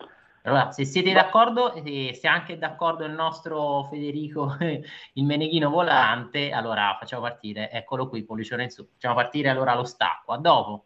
Allora, 0.47 0.71
se 0.71 0.85
siete 0.85 1.13
d'accordo, 1.13 1.75
e 1.75 2.17
se 2.19 2.29
anche 2.29 2.53
è 2.53 2.57
d'accordo 2.57 3.05
il 3.05 3.11
nostro 3.11 3.89
Federico, 3.91 4.57
il 5.15 5.25
meneghino 5.25 5.71
volante, 5.71 6.53
allora 6.53 6.97
facciamo 7.01 7.23
partire, 7.23 7.69
eccolo 7.73 8.09
qui, 8.09 8.25
pollicione 8.25 8.63
in 8.63 8.71
su, 8.71 8.87
facciamo 8.93 9.17
partire 9.17 9.49
allora 9.49 9.75
lo 9.75 9.85
stacco, 9.85 10.33
a 10.33 10.39
dopo. 10.39 10.85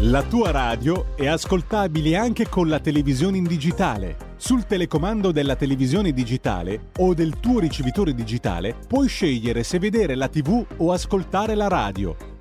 La 0.00 0.22
tua 0.22 0.50
radio 0.50 1.16
è 1.16 1.28
ascoltabile 1.28 2.14
anche 2.14 2.46
con 2.46 2.68
la 2.68 2.78
televisione 2.78 3.38
in 3.38 3.44
digitale. 3.44 4.34
Sul 4.36 4.66
telecomando 4.66 5.32
della 5.32 5.56
televisione 5.56 6.12
digitale 6.12 6.90
o 6.98 7.14
del 7.14 7.40
tuo 7.40 7.58
ricevitore 7.58 8.12
digitale 8.12 8.76
puoi 8.86 9.08
scegliere 9.08 9.62
se 9.62 9.78
vedere 9.78 10.14
la 10.14 10.28
TV 10.28 10.62
o 10.76 10.92
ascoltare 10.92 11.54
la 11.54 11.68
radio. 11.68 12.33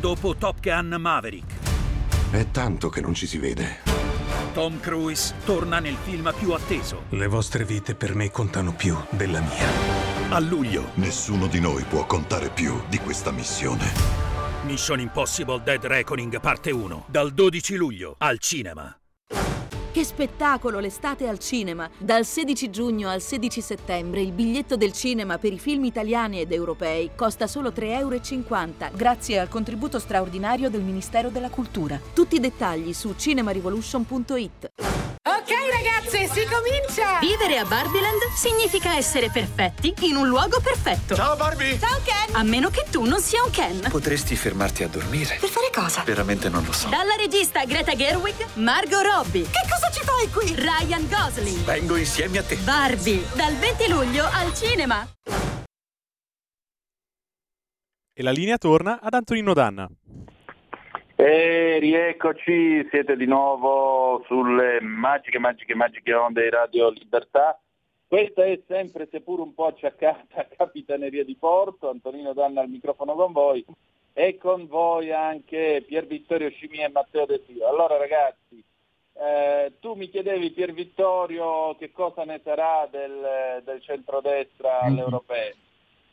Dopo 0.00 0.34
Top 0.34 0.60
Gun 0.60 0.96
Maverick, 0.98 1.52
È 2.30 2.50
tanto 2.50 2.88
che 2.88 3.02
non 3.02 3.12
ci 3.12 3.26
si 3.26 3.36
vede. 3.36 3.80
Tom 4.54 4.80
Cruise 4.80 5.34
torna 5.44 5.78
nel 5.78 5.96
film 6.02 6.32
più 6.38 6.52
atteso. 6.52 7.02
Le 7.10 7.26
vostre 7.26 7.66
vite 7.66 7.94
per 7.94 8.14
me 8.14 8.30
contano 8.30 8.72
più 8.74 8.96
della 9.10 9.40
mia. 9.40 9.66
A 10.30 10.38
luglio, 10.38 10.92
Nessuno 10.94 11.48
di 11.48 11.60
noi 11.60 11.84
può 11.84 12.06
contare 12.06 12.48
più 12.48 12.80
di 12.88 12.96
questa 12.96 13.30
missione. 13.30 13.92
Mission 14.64 15.00
Impossible 15.00 15.60
Dead 15.62 15.84
Reckoning 15.84 16.40
parte 16.40 16.70
1, 16.70 17.04
dal 17.06 17.34
12 17.34 17.76
luglio 17.76 18.14
al 18.16 18.38
cinema. 18.38 18.98
Che 19.92 20.04
spettacolo 20.04 20.78
l'estate 20.78 21.26
al 21.26 21.40
cinema! 21.40 21.90
Dal 21.98 22.24
16 22.24 22.70
giugno 22.70 23.08
al 23.08 23.20
16 23.20 23.60
settembre 23.60 24.20
il 24.20 24.30
biglietto 24.30 24.76
del 24.76 24.92
cinema 24.92 25.36
per 25.36 25.52
i 25.52 25.58
film 25.58 25.84
italiani 25.84 26.38
ed 26.40 26.52
europei 26.52 27.10
costa 27.16 27.48
solo 27.48 27.70
3,50 27.70 27.88
euro 27.98 28.20
grazie 28.92 29.40
al 29.40 29.48
contributo 29.48 29.98
straordinario 29.98 30.70
del 30.70 30.82
Ministero 30.82 31.28
della 31.28 31.50
Cultura. 31.50 32.00
Tutti 32.14 32.36
i 32.36 32.40
dettagli 32.40 32.92
su 32.92 33.14
cinemarivolution.it. 33.16 34.70
Ok 35.22 35.50
ragazze, 35.70 36.28
si 36.32 36.46
comincia! 36.46 37.18
Vivere 37.18 37.58
a 37.58 37.64
Barbieland 37.64 38.20
significa 38.36 38.96
essere 38.96 39.28
perfetti 39.30 39.92
in 40.02 40.16
un 40.16 40.28
luogo 40.28 40.60
perfetto. 40.60 41.14
Ciao 41.16 41.34
Barbie! 41.36 41.78
Ciao 41.78 41.98
Ken! 42.04 42.34
A 42.36 42.42
meno 42.44 42.70
che 42.70 42.86
tu 42.90 43.04
non 43.04 43.20
sia 43.20 43.42
un 43.42 43.50
Ken. 43.50 43.86
Potresti 43.90 44.36
fermarti 44.36 44.84
a 44.84 44.88
dormire? 44.88 45.36
Per 45.40 45.48
fare 45.48 45.70
cosa? 45.74 46.02
Veramente 46.04 46.48
non 46.48 46.64
lo 46.64 46.72
so. 46.72 46.88
Dalla 46.88 47.16
regista 47.16 47.64
Greta 47.64 47.94
Gerwig, 47.94 48.34
Margot 48.54 49.02
Robbie. 49.02 49.44
Che 49.44 49.68
cosa 49.68 49.79
ci 49.88 50.04
fai 50.04 50.28
qui? 50.28 50.52
Ryan 50.54 51.08
Gosling. 51.08 51.64
Vengo 51.64 51.96
insieme 51.96 52.38
a 52.38 52.42
te. 52.42 52.56
Barbie, 52.64 53.24
dal 53.34 53.54
20 53.54 53.88
luglio 53.88 54.24
al 54.24 54.52
cinema. 54.52 55.06
E 58.12 58.22
la 58.22 58.32
linea 58.32 58.58
torna 58.58 59.00
ad 59.00 59.14
Antonino 59.14 59.54
Danna. 59.54 59.88
E 61.16 61.78
rieccoci, 61.78 62.86
siete 62.90 63.16
di 63.16 63.26
nuovo 63.26 64.22
sulle 64.26 64.80
magiche, 64.80 65.38
magiche, 65.38 65.74
magiche 65.74 66.14
onde 66.14 66.42
di 66.42 66.50
Radio 66.50 66.90
Libertà. 66.90 67.60
Questa 68.06 68.44
è 68.44 68.60
sempre, 68.66 69.06
seppur 69.10 69.40
un 69.40 69.54
po' 69.54 69.66
acciaccata, 69.66 70.48
Capitaneria 70.56 71.24
di 71.24 71.36
Porto. 71.36 71.88
Antonino 71.90 72.32
Danna 72.32 72.62
al 72.62 72.68
microfono 72.68 73.14
con 73.14 73.32
voi 73.32 73.64
e 74.12 74.36
con 74.38 74.66
voi 74.66 75.12
anche 75.12 75.84
Pier 75.86 76.06
Vittorio 76.06 76.50
Scimia 76.50 76.86
e 76.86 76.90
Matteo 76.90 77.26
De 77.26 77.42
Sio. 77.46 77.68
Allora 77.68 77.96
ragazzi, 77.96 78.62
eh, 79.20 79.72
tu 79.80 79.92
mi 79.94 80.08
chiedevi 80.08 80.50
Pier 80.52 80.72
Vittorio 80.72 81.74
che 81.76 81.92
cosa 81.92 82.24
ne 82.24 82.40
sarà 82.42 82.88
del, 82.90 83.60
del 83.64 83.82
centrodestra 83.82 84.80
alle 84.80 85.02
europee. 85.02 85.56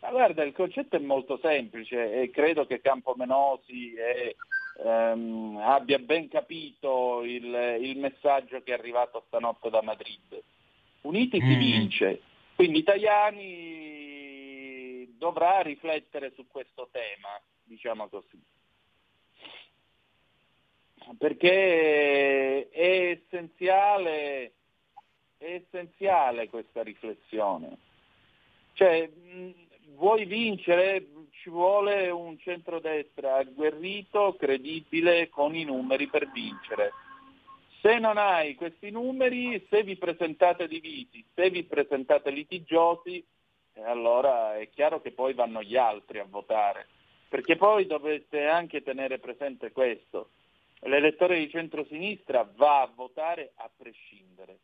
Ma 0.02 0.10
guarda, 0.12 0.44
il 0.44 0.52
concetto 0.52 0.98
è 0.98 1.00
molto 1.00 1.40
semplice 1.42 2.22
e 2.22 2.30
credo 2.32 2.66
che 2.66 2.82
Campomenosi 2.82 3.94
e 3.94 4.36
ehm, 4.84 5.58
abbia 5.64 6.00
ben 6.00 6.28
capito 6.28 7.24
il, 7.24 7.78
il 7.80 7.98
messaggio 7.98 8.62
che 8.62 8.72
è 8.72 8.78
arrivato 8.78 9.24
stanotte 9.28 9.70
da 9.70 9.82
Madrid. 9.82 10.44
Uniti 11.02 11.40
si 11.40 11.46
Mm. 11.46 11.60
vince, 11.60 12.22
quindi 12.56 12.84
Tajani 12.84 13.86
dovrà 15.18 15.62
riflettere 15.62 16.34
su 16.36 16.46
questo 16.48 16.90
tema, 16.92 17.30
diciamo 17.64 18.10
così. 18.10 18.38
Perché 21.18 22.70
è 22.70 23.10
essenziale, 23.12 24.54
è 25.38 25.54
essenziale 25.54 26.50
questa 26.50 26.84
riflessione. 26.84 27.78
Cioè, 28.74 29.10
vuoi 29.96 30.26
vincere? 30.26 31.06
Ci 31.32 31.50
vuole 31.50 32.10
un 32.10 32.38
centrodestra 32.40 33.38
agguerrito, 33.38 34.36
credibile, 34.38 35.30
con 35.30 35.56
i 35.56 35.64
numeri 35.64 36.08
per 36.08 36.30
vincere. 36.32 36.92
Se 37.82 38.00
non 38.00 38.18
hai 38.18 38.56
questi 38.56 38.90
numeri, 38.90 39.66
se 39.70 39.84
vi 39.84 39.96
presentate 39.96 40.68
divisi, 40.68 41.24
se 41.34 41.50
vi 41.50 41.64
presentate 41.64 42.32
litigiosi, 42.32 43.24
eh, 43.74 43.84
allora 43.84 44.58
è 44.58 44.68
chiaro 44.70 45.00
che 45.00 45.12
poi 45.12 45.34
vanno 45.34 45.62
gli 45.62 45.78
altri 45.78 46.20
a 46.20 46.26
votare. 46.28 46.88
Perché 47.30 47.56
poi 47.56 47.86
dovete 47.86 48.46
anche 48.46 48.82
tenere 48.82 49.20
presente 49.20 49.72
questo. 49.72 50.30
L'elettore 50.82 51.40
di 51.40 51.50
centrosinistra 51.50 52.50
va 52.56 52.82
a 52.82 52.92
votare 52.94 53.52
a 53.56 53.70
prescindere. 53.76 54.60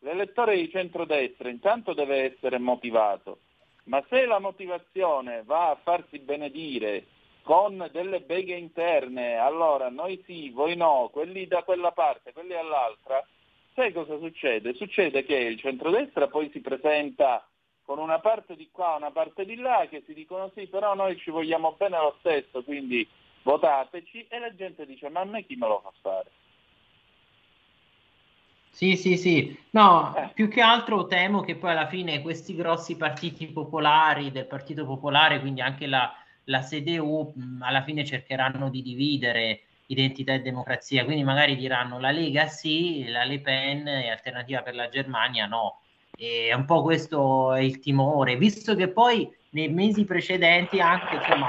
L'elettore 0.00 0.56
di 0.56 0.68
centrodestra 0.70 1.48
intanto 1.48 1.94
deve 1.94 2.34
essere 2.34 2.58
motivato, 2.58 3.38
ma 3.84 4.04
se 4.08 4.26
la 4.26 4.38
motivazione 4.38 5.42
va 5.44 5.70
a 5.70 5.80
farsi 5.82 6.18
benedire 6.18 7.06
con 7.42 7.88
delle 7.92 8.20
beghe 8.20 8.54
interne, 8.54 9.36
allora 9.36 9.88
noi 9.88 10.22
sì, 10.26 10.50
voi 10.50 10.76
no, 10.76 11.08
quelli 11.12 11.46
da 11.46 11.62
quella 11.62 11.92
parte, 11.92 12.32
quelli 12.32 12.52
dall'altra, 12.52 13.26
sai 13.74 13.92
cosa 13.92 14.18
succede? 14.18 14.74
Succede 14.74 15.24
che 15.24 15.36
il 15.36 15.58
centrodestra 15.58 16.28
poi 16.28 16.50
si 16.50 16.60
presenta 16.60 17.46
con 17.84 17.98
una 17.98 18.18
parte 18.18 18.56
di 18.56 18.68
qua, 18.70 18.94
una 18.96 19.10
parte 19.10 19.44
di 19.44 19.56
là, 19.56 19.86
che 19.90 20.02
si 20.06 20.14
dicono 20.14 20.50
sì, 20.54 20.66
però 20.68 20.94
noi 20.94 21.18
ci 21.18 21.30
vogliamo 21.30 21.72
bene 21.72 21.98
lo 21.98 22.16
stesso, 22.20 22.62
quindi 22.62 23.06
votateci, 23.44 24.26
e 24.26 24.38
la 24.38 24.54
gente 24.54 24.84
dice 24.86 25.08
ma 25.08 25.20
a 25.20 25.24
me 25.24 25.44
chi 25.44 25.54
me 25.54 25.68
lo 25.68 25.80
fa 25.80 25.92
fare? 26.00 26.32
Sì, 28.74 28.96
sì, 28.96 29.16
sì. 29.16 29.56
No, 29.70 30.32
più 30.34 30.48
che 30.48 30.60
altro 30.60 31.06
temo 31.06 31.42
che 31.42 31.54
poi 31.54 31.70
alla 31.70 31.86
fine 31.86 32.20
questi 32.22 32.56
grossi 32.56 32.96
partiti 32.96 33.46
popolari 33.46 34.32
del 34.32 34.46
Partito 34.48 34.84
Popolare, 34.84 35.38
quindi 35.38 35.60
anche 35.60 35.86
la, 35.86 36.12
la 36.46 36.60
CDU, 36.60 37.34
mh, 37.36 37.62
alla 37.62 37.84
fine 37.84 38.04
cercheranno 38.04 38.70
di 38.70 38.82
dividere 38.82 39.60
identità 39.86 40.32
e 40.32 40.40
democrazia, 40.40 41.04
quindi 41.04 41.22
magari 41.22 41.54
diranno 41.54 42.00
la 42.00 42.10
Lega 42.10 42.48
sì, 42.48 43.06
la 43.06 43.22
Le 43.24 43.40
Pen 43.40 43.86
e 43.86 44.10
Alternativa 44.10 44.62
per 44.62 44.74
la 44.74 44.88
Germania 44.88 45.46
no. 45.46 45.82
E 46.16 46.52
un 46.52 46.64
po' 46.64 46.82
questo 46.82 47.52
è 47.52 47.60
il 47.60 47.78
timore, 47.78 48.36
visto 48.36 48.74
che 48.74 48.88
poi 48.88 49.30
nei 49.54 49.68
mesi 49.68 50.04
precedenti, 50.04 50.80
anche 50.80 51.14
insomma, 51.14 51.48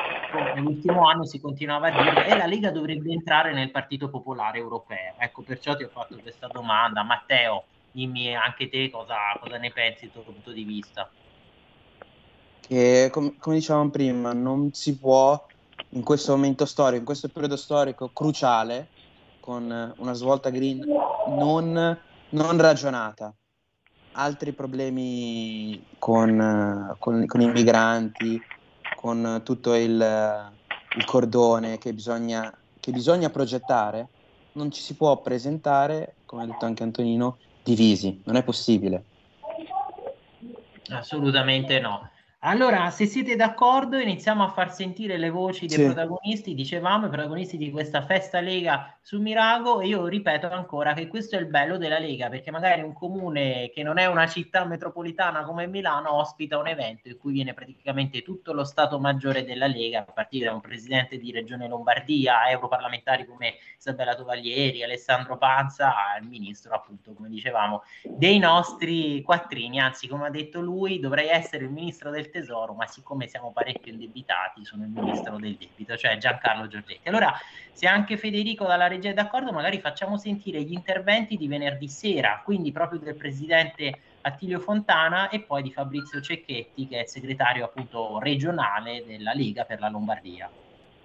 nell'ultimo 0.53 1.07
anno 1.07 1.25
si 1.25 1.39
continuava 1.39 1.87
a 1.87 2.03
dire 2.03 2.23
che 2.23 2.37
la 2.37 2.45
Lega 2.45 2.69
dovrebbe 2.69 3.11
entrare 3.11 3.51
nel 3.51 3.71
Partito 3.71 4.09
Popolare 4.09 4.59
Europeo. 4.59 5.15
Ecco, 5.17 5.41
perciò 5.41 5.75
ti 5.75 5.83
ho 5.83 5.89
fatto 5.89 6.15
questa 6.19 6.47
domanda. 6.47 7.03
Matteo, 7.03 7.65
dimmi 7.91 8.35
anche 8.35 8.69
te 8.69 8.91
cosa, 8.91 9.17
cosa 9.39 9.57
ne 9.57 9.71
pensi 9.71 10.05
dal 10.05 10.23
tuo 10.23 10.33
punto 10.33 10.51
di 10.51 10.63
vista. 10.63 11.09
che 12.67 13.09
com- 13.11 13.35
come 13.37 13.55
dicevamo 13.55 13.89
prima 13.89 14.33
non 14.33 14.71
si 14.71 14.97
può 14.97 15.43
in 15.89 16.03
questo 16.03 16.35
momento 16.35 16.65
storico, 16.65 16.99
in 16.99 17.05
questo 17.05 17.29
periodo 17.29 17.55
storico 17.55 18.09
cruciale, 18.09 18.89
con 19.39 19.71
eh, 19.71 19.93
una 19.97 20.13
svolta 20.13 20.51
green 20.51 20.83
non, 21.27 21.99
non 22.29 22.61
ragionata, 22.61 23.33
altri 24.15 24.53
problemi 24.53 25.81
con, 25.99 26.95
con- 26.99 27.25
con 27.25 27.41
i 27.41 27.51
migranti, 27.51 28.41
con 28.95 29.41
tutto 29.43 29.75
il, 29.75 30.53
il 30.97 31.05
cordone 31.05 31.77
che 31.77 31.93
bisogna, 31.93 32.51
che 32.79 32.91
bisogna 32.91 33.29
progettare, 33.29 34.07
non 34.53 34.71
ci 34.71 34.81
si 34.81 34.95
può 34.95 35.21
presentare, 35.21 36.15
come 36.25 36.43
ha 36.43 36.45
detto 36.45 36.65
anche 36.65 36.83
Antonino, 36.83 37.39
divisi, 37.63 38.21
non 38.25 38.35
è 38.35 38.43
possibile. 38.43 39.05
Assolutamente 40.91 41.79
no. 41.79 42.09
Allora, 42.39 42.91
se 42.91 43.07
siete 43.07 43.35
d'accordo, 43.35 43.97
iniziamo 43.97 44.43
a 44.43 44.49
far 44.49 44.71
sentire 44.71 45.17
le 45.17 45.31
voci 45.31 45.65
dei 45.65 45.77
Sì. 45.77 45.83
protagonisti. 45.83 46.53
Dicevamo, 46.53 47.07
i 47.07 47.09
protagonisti 47.09 47.57
di 47.57 47.71
questa 47.71 48.05
festa 48.05 48.39
Lega 48.39 48.94
su 49.05 49.21
Mirago. 49.21 49.81
E 49.81 49.87
io 49.87 50.07
ripeto 50.07 50.49
ancora 50.49 50.93
che 50.93 51.05
questo 51.07 51.35
è 51.35 51.39
il 51.39 51.45
bello 51.45 51.77
della 51.77 51.99
Lega, 51.99 52.27
perché 52.27 52.49
magari 52.49 52.81
un 52.81 52.91
comune 52.91 53.69
che 53.71 53.83
non 53.83 53.99
è 53.99 54.07
una 54.07 54.25
città 54.25 54.65
metropolitana 54.65 55.43
come 55.43 55.67
Milano 55.67 56.11
ospita 56.15 56.57
un 56.57 56.67
evento 56.67 57.07
in 57.07 57.19
cui 57.19 57.33
viene 57.33 57.53
praticamente 57.53 58.23
tutto 58.23 58.51
lo 58.51 58.63
Stato 58.63 58.99
Maggiore 58.99 59.45
della 59.45 59.67
Lega, 59.67 59.99
a 59.99 60.11
partire 60.11 60.45
da 60.45 60.53
un 60.53 60.61
presidente 60.61 61.19
di 61.19 61.31
Regione 61.31 61.67
Lombardia, 61.67 62.49
europarlamentari 62.49 63.27
come 63.27 63.57
Isabella 63.77 64.15
Tovaglieri, 64.15 64.81
Alessandro 64.81 65.37
Panza, 65.37 65.93
al 66.15 66.23
ministro, 66.23 66.73
appunto, 66.73 67.13
come 67.13 67.29
dicevamo, 67.29 67.83
dei 68.01 68.39
nostri 68.39 69.21
quattrini. 69.21 69.79
Anzi, 69.79 70.07
come 70.07 70.25
ha 70.25 70.31
detto 70.31 70.61
lui, 70.61 70.99
dovrei 70.99 71.27
essere 71.27 71.65
il 71.65 71.69
ministro 71.69 72.09
del 72.09 72.31
tesoro, 72.31 72.73
ma 72.73 72.87
siccome 72.87 73.27
siamo 73.27 73.51
parecchio 73.51 73.91
indebitati, 73.91 74.65
sono 74.65 74.81
il 74.81 74.89
ministro 74.89 75.37
del 75.37 75.55
debito, 75.57 75.95
cioè 75.95 76.17
Giancarlo 76.17 76.67
Giorgetti. 76.67 77.07
Allora, 77.07 77.31
se 77.71 77.85
anche 77.87 78.17
Federico 78.17 78.65
dalla 78.65 78.87
è 79.01 79.13
d'accordo, 79.13 79.51
magari 79.51 79.79
facciamo 79.79 80.17
sentire 80.17 80.61
gli 80.61 80.73
interventi 80.73 81.37
di 81.37 81.47
venerdì 81.47 81.87
sera, 81.87 82.41
quindi 82.43 82.71
proprio 82.71 82.99
del 82.99 83.15
presidente 83.15 83.99
Attilio 84.21 84.59
Fontana 84.59 85.29
e 85.29 85.41
poi 85.41 85.61
di 85.61 85.71
Fabrizio 85.71 86.21
Cecchetti, 86.21 86.87
che 86.87 87.01
è 87.01 87.05
segretario 87.05 87.65
appunto 87.65 88.19
regionale 88.19 89.03
della 89.05 89.33
Lega 89.33 89.65
per 89.65 89.79
la 89.79 89.89
Lombardia. 89.89 90.49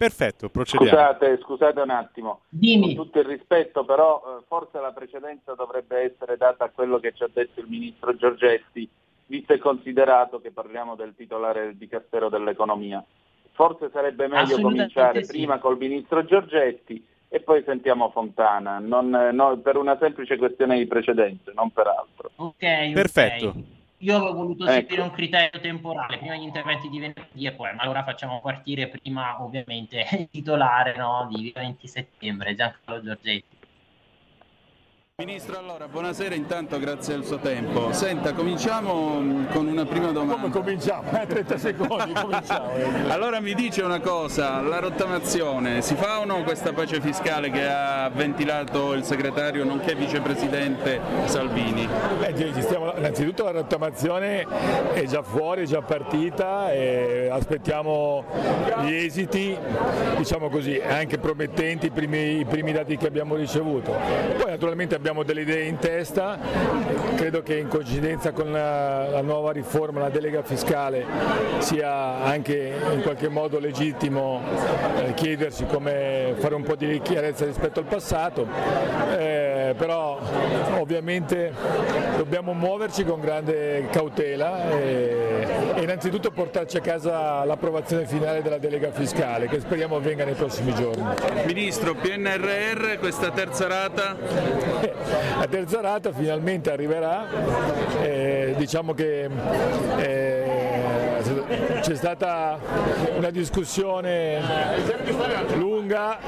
Perfetto, 0.00 0.48
procediamo. 0.48 0.88
Scusate, 0.88 1.38
scusate 1.42 1.80
un 1.80 1.90
attimo. 1.90 2.40
Dimmi. 2.48 2.94
Con 2.94 3.04
tutto 3.04 3.18
il 3.18 3.26
rispetto, 3.26 3.84
però 3.84 4.22
eh, 4.24 4.44
forse 4.46 4.80
la 4.80 4.92
precedenza 4.92 5.52
dovrebbe 5.52 5.98
essere 5.98 6.38
data 6.38 6.64
a 6.64 6.70
quello 6.70 6.98
che 6.98 7.12
ci 7.12 7.22
ha 7.22 7.28
detto 7.30 7.60
il 7.60 7.66
ministro 7.68 8.16
Giorgetti, 8.16 8.88
visto 9.26 9.52
e 9.52 9.58
considerato 9.58 10.40
che 10.40 10.52
parliamo 10.52 10.94
del 10.94 11.14
titolare 11.14 11.64
del 11.64 11.76
Dicastero 11.76 12.30
dell'Economia. 12.30 13.04
Forse 13.52 13.90
sarebbe 13.92 14.26
meglio 14.26 14.58
cominciare 14.58 15.22
sì. 15.22 15.32
prima 15.32 15.58
col 15.58 15.76
ministro 15.76 16.24
Giorgetti 16.24 17.04
e 17.32 17.40
poi 17.40 17.62
sentiamo 17.64 18.10
Fontana, 18.10 18.80
non, 18.80 19.08
no, 19.08 19.56
per 19.58 19.76
una 19.76 19.96
semplice 20.00 20.36
questione 20.36 20.76
di 20.76 20.86
precedenze, 20.86 21.52
non 21.54 21.70
per 21.70 21.86
altro. 21.86 22.30
Ok, 22.34 22.92
Perfetto. 22.92 23.54
Io 23.98 24.16
avevo 24.16 24.32
voluto 24.32 24.64
Ecco. 24.64 24.72
seguire 24.72 25.02
un 25.02 25.10
criterio 25.10 25.60
temporale, 25.60 26.16
prima 26.18 26.34
gli 26.34 26.42
interventi 26.42 26.88
di 26.88 26.98
venerdì 26.98 27.46
e 27.46 27.52
poi, 27.52 27.72
ma 27.74 27.82
allora 27.82 28.02
facciamo 28.02 28.40
partire 28.40 28.88
prima 28.88 29.42
ovviamente 29.44 30.06
il 30.18 30.28
titolare 30.30 30.96
no, 30.96 31.28
di 31.30 31.52
20 31.54 31.86
settembre, 31.86 32.54
Giancarlo 32.54 33.02
Giorgetti. 33.02 33.58
Ministro, 35.20 35.58
allora, 35.58 35.86
buonasera 35.86 36.34
intanto, 36.34 36.78
grazie 36.78 37.12
al 37.12 37.26
suo 37.26 37.36
tempo. 37.36 37.92
Senta, 37.92 38.32
cominciamo 38.32 39.20
mm, 39.20 39.48
con 39.52 39.66
una 39.66 39.84
prima 39.84 40.12
domanda. 40.12 40.32
Come 40.32 40.50
cominciamo? 40.50 41.10
30 41.10 41.58
secondi, 41.58 42.14
cominciamo. 42.14 42.70
allora 43.08 43.38
mi 43.38 43.52
dice 43.52 43.82
una 43.82 44.00
cosa, 44.00 44.62
la 44.62 44.78
rottamazione, 44.78 45.82
si 45.82 45.94
fa 45.94 46.20
o 46.20 46.24
no 46.24 46.42
questa 46.42 46.72
pace 46.72 47.02
fiscale 47.02 47.50
che 47.50 47.68
ha 47.68 48.08
ventilato 48.08 48.94
il 48.94 49.04
segretario 49.04 49.62
nonché 49.62 49.94
vicepresidente 49.94 50.98
Salvini? 51.26 51.86
Eh, 52.22 52.34
ci- 52.34 52.54
ci 52.54 52.62
stiamo- 52.62 52.94
innanzitutto 52.96 53.44
la 53.44 53.50
rottamazione 53.50 54.46
è 54.94 55.04
già 55.04 55.22
fuori, 55.22 55.64
è 55.64 55.66
già 55.66 55.82
partita 55.82 56.72
e 56.72 57.28
aspettiamo 57.30 58.24
gli 58.84 58.94
esiti, 58.94 59.54
diciamo 60.16 60.48
così, 60.48 60.80
anche 60.80 61.18
promettenti 61.18 61.86
i 61.86 61.90
primi, 61.90 62.38
i 62.38 62.46
primi 62.46 62.72
dati 62.72 62.96
che 62.96 63.06
abbiamo 63.06 63.34
ricevuto. 63.34 63.94
Poi 64.38 64.48
naturalmente 64.48 64.94
abbiamo 64.94 65.08
delle 65.24 65.40
idee 65.40 65.64
in 65.64 65.78
testa, 65.78 66.38
credo 67.16 67.42
che 67.42 67.56
in 67.56 67.68
coincidenza 67.68 68.32
con 68.32 68.52
la, 68.52 69.08
la 69.08 69.20
nuova 69.20 69.50
riforma, 69.50 70.00
la 70.00 70.08
delega 70.08 70.42
fiscale, 70.42 71.04
sia 71.58 72.22
anche 72.22 72.72
in 72.92 73.02
qualche 73.02 73.28
modo 73.28 73.58
legittimo 73.58 74.40
eh, 74.96 75.12
chiedersi 75.14 75.66
come 75.66 76.34
fare 76.38 76.54
un 76.54 76.62
po' 76.62 76.76
di 76.76 77.00
chiarezza 77.02 77.44
rispetto 77.44 77.80
al 77.80 77.86
passato, 77.86 78.46
eh, 79.18 79.74
però 79.76 80.18
ovviamente 80.78 81.52
dobbiamo 82.16 82.52
muoverci 82.52 83.04
con 83.04 83.20
grande 83.20 83.88
cautela 83.90 84.70
e, 84.70 85.46
e 85.74 85.82
innanzitutto 85.82 86.30
portarci 86.30 86.76
a 86.76 86.80
casa 86.80 87.44
l'approvazione 87.44 88.06
finale 88.06 88.42
della 88.42 88.58
delega 88.58 88.90
fiscale 88.92 89.48
che 89.48 89.60
speriamo 89.60 89.96
avvenga 89.96 90.24
nei 90.24 90.34
prossimi 90.34 90.72
giorni. 90.74 91.04
Ministro, 91.46 91.94
PNRR, 91.94 92.98
questa 92.98 93.30
terza 93.30 93.66
rata? 93.66 94.98
La 95.38 95.46
terza 95.46 95.80
rata 95.80 96.12
finalmente 96.12 96.70
arriverà, 96.70 97.26
eh, 98.02 98.54
diciamo 98.56 98.92
che 98.94 99.28
eh, 99.96 100.44
c'è 101.80 101.94
stata 101.94 102.58
una 103.16 103.30
discussione 103.30 104.40
lunga 105.54 106.18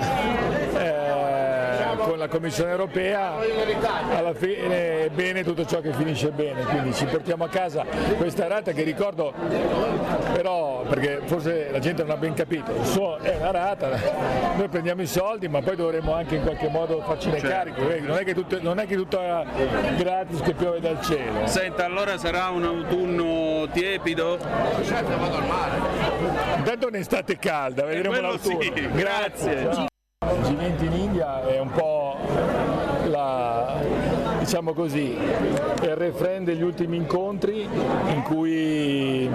eh, 0.79 1.52
con 2.23 2.27
la 2.27 2.29
Commissione 2.29 2.71
europea, 2.71 3.35
alla 4.17 4.35
fine 4.35 5.05
è 5.07 5.11
bene 5.11 5.43
tutto 5.43 5.65
ciò 5.65 5.81
che 5.81 5.93
finisce 5.93 6.31
bene, 6.31 6.63
quindi 6.65 6.95
ci 6.95 7.05
portiamo 7.07 7.45
a 7.45 7.49
casa 7.49 7.85
questa 8.17 8.47
rata 8.47 8.73
che 8.73 8.83
ricordo 8.83 9.33
però, 10.33 10.83
perché 10.89 11.21
forse 11.25 11.69
la 11.71 11.79
gente 11.81 12.03
non 12.03 12.13
ha 12.13 12.17
ben 12.17 12.35
capito, 12.35 12.73
è 13.21 13.37
una 13.37 13.51
rata, 13.51 13.89
noi 14.57 14.69
prendiamo 14.69 15.03
i 15.03 15.07
soldi 15.07 15.49
ma 15.49 15.61
poi 15.63 15.75
dovremo 15.77 16.15
anche 16.15 16.37
in 16.37 16.43
qualche 16.43 16.69
modo 16.69 17.01
farcene 17.01 17.41
Certo. 17.41 17.81
carico, 17.81 18.07
non 18.07 18.19
è 18.19 18.25
che 18.25 18.35
tutto, 18.35 18.59
non 18.61 18.79
è 18.79 18.87
che 18.87 18.95
tutto 18.97 19.21
è 19.21 19.45
gratis 19.97 20.41
che 20.43 20.53
piove 20.53 20.81
dal 20.81 21.01
cielo. 21.01 21.47
Senta, 21.47 21.85
allora 21.85 22.19
sarà 22.19 22.51
un 22.51 22.65
autunno 22.65 23.69
tiepido? 23.73 24.39
Intanto 26.57 26.87
un'estate 26.87 27.39
calda, 27.39 27.85
vedremo 27.85 28.11
quello 28.11 28.29
l'autunno. 28.29 28.61
sì, 28.61 28.71
grazie. 28.93 29.53
Il 29.63 29.92
G20 30.23 30.85
in 30.85 30.93
India 30.93 31.45
è 31.47 31.59
un 31.59 31.71
po' 31.71 32.17
la, 33.09 33.81
diciamo 34.39 34.73
così, 34.73 35.17
il 35.17 35.97
refrain 35.97 36.45
degli 36.45 36.63
ultimi 36.63 36.97
incontri 36.97 37.63
in 37.63 38.23
cui 38.23 39.29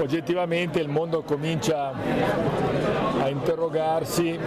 oggettivamente 0.00 0.78
il 0.78 0.88
mondo 0.88 1.22
comincia 1.22 1.92
a 3.20 3.28
interrogarsi 3.28 4.38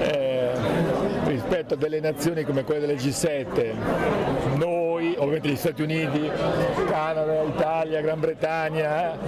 eh, 0.00 0.50
rispetto 1.24 1.74
a 1.74 1.76
delle 1.76 2.00
nazioni 2.00 2.44
come 2.44 2.62
quelle 2.62 2.86
del 2.86 2.96
G7, 2.96 3.74
noi, 4.54 4.81
ovviamente 5.16 5.48
gli 5.48 5.56
Stati 5.56 5.82
Uniti, 5.82 6.30
Canada, 6.88 7.42
Italia, 7.42 8.00
Gran 8.00 8.20
Bretagna 8.20 9.18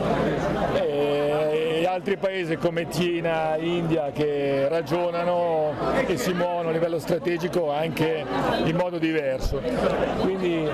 eh, 0.74 1.80
e 1.80 1.86
altri 1.86 2.16
paesi 2.16 2.56
come 2.56 2.90
Cina, 2.90 3.56
India 3.56 4.10
che 4.12 4.68
ragionano 4.68 5.72
e 6.06 6.16
si 6.16 6.32
muovono 6.32 6.68
a 6.68 6.72
livello 6.72 6.98
strategico 6.98 7.70
anche 7.70 8.24
in 8.64 8.76
modo 8.76 8.98
diverso. 8.98 9.60
Quindi 10.20 10.68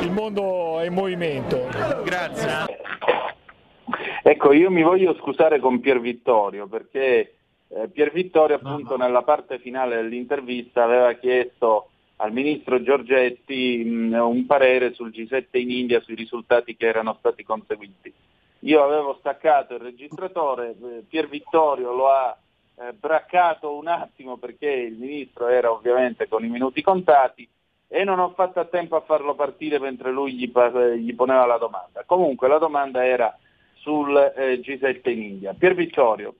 il 0.00 0.10
mondo 0.10 0.78
è 0.80 0.86
in 0.86 0.92
movimento. 0.92 1.68
Grazie. 2.04 2.78
Ecco, 4.22 4.52
io 4.52 4.70
mi 4.70 4.82
voglio 4.82 5.14
scusare 5.14 5.60
con 5.60 5.80
Pier 5.80 6.00
Vittorio 6.00 6.66
perché 6.66 7.34
eh, 7.68 7.88
Pier 7.88 8.10
Vittorio 8.12 8.56
appunto 8.56 8.96
nella 8.96 9.22
parte 9.22 9.58
finale 9.58 9.96
dell'intervista 9.96 10.82
aveva 10.82 11.12
chiesto 11.14 11.89
al 12.20 12.32
ministro 12.32 12.82
Giorgetti 12.82 13.82
mh, 13.82 14.12
un 14.12 14.46
parere 14.46 14.92
sul 14.92 15.10
G7 15.10 15.58
in 15.58 15.70
India 15.70 16.00
sui 16.00 16.14
risultati 16.14 16.76
che 16.76 16.86
erano 16.86 17.16
stati 17.18 17.42
conseguiti. 17.42 18.12
Io 18.60 18.84
avevo 18.84 19.16
staccato 19.18 19.74
il 19.74 19.80
registratore, 19.80 20.70
eh, 20.70 21.04
Pier 21.08 21.28
Vittorio 21.28 21.94
lo 21.94 22.10
ha 22.10 22.36
eh, 22.76 22.92
braccato 22.92 23.74
un 23.74 23.88
attimo 23.88 24.36
perché 24.36 24.68
il 24.68 24.96
ministro 24.96 25.48
era 25.48 25.72
ovviamente 25.72 26.28
con 26.28 26.44
i 26.44 26.48
minuti 26.48 26.82
contati 26.82 27.48
e 27.88 28.04
non 28.04 28.18
ho 28.18 28.32
fatto 28.36 28.60
a 28.60 28.66
tempo 28.66 28.96
a 28.96 29.00
farlo 29.00 29.34
partire 29.34 29.78
mentre 29.78 30.12
lui 30.12 30.34
gli, 30.34 30.52
gli 30.98 31.14
poneva 31.14 31.46
la 31.46 31.56
domanda. 31.56 32.04
Comunque 32.04 32.48
la 32.48 32.58
domanda 32.58 33.04
era 33.04 33.34
sul 33.76 34.14
eh, 34.36 34.60
G7 34.60 35.08
in 35.08 35.22
India. 35.22 35.54
Pier 35.54 35.74
Vittorio, 35.74 36.34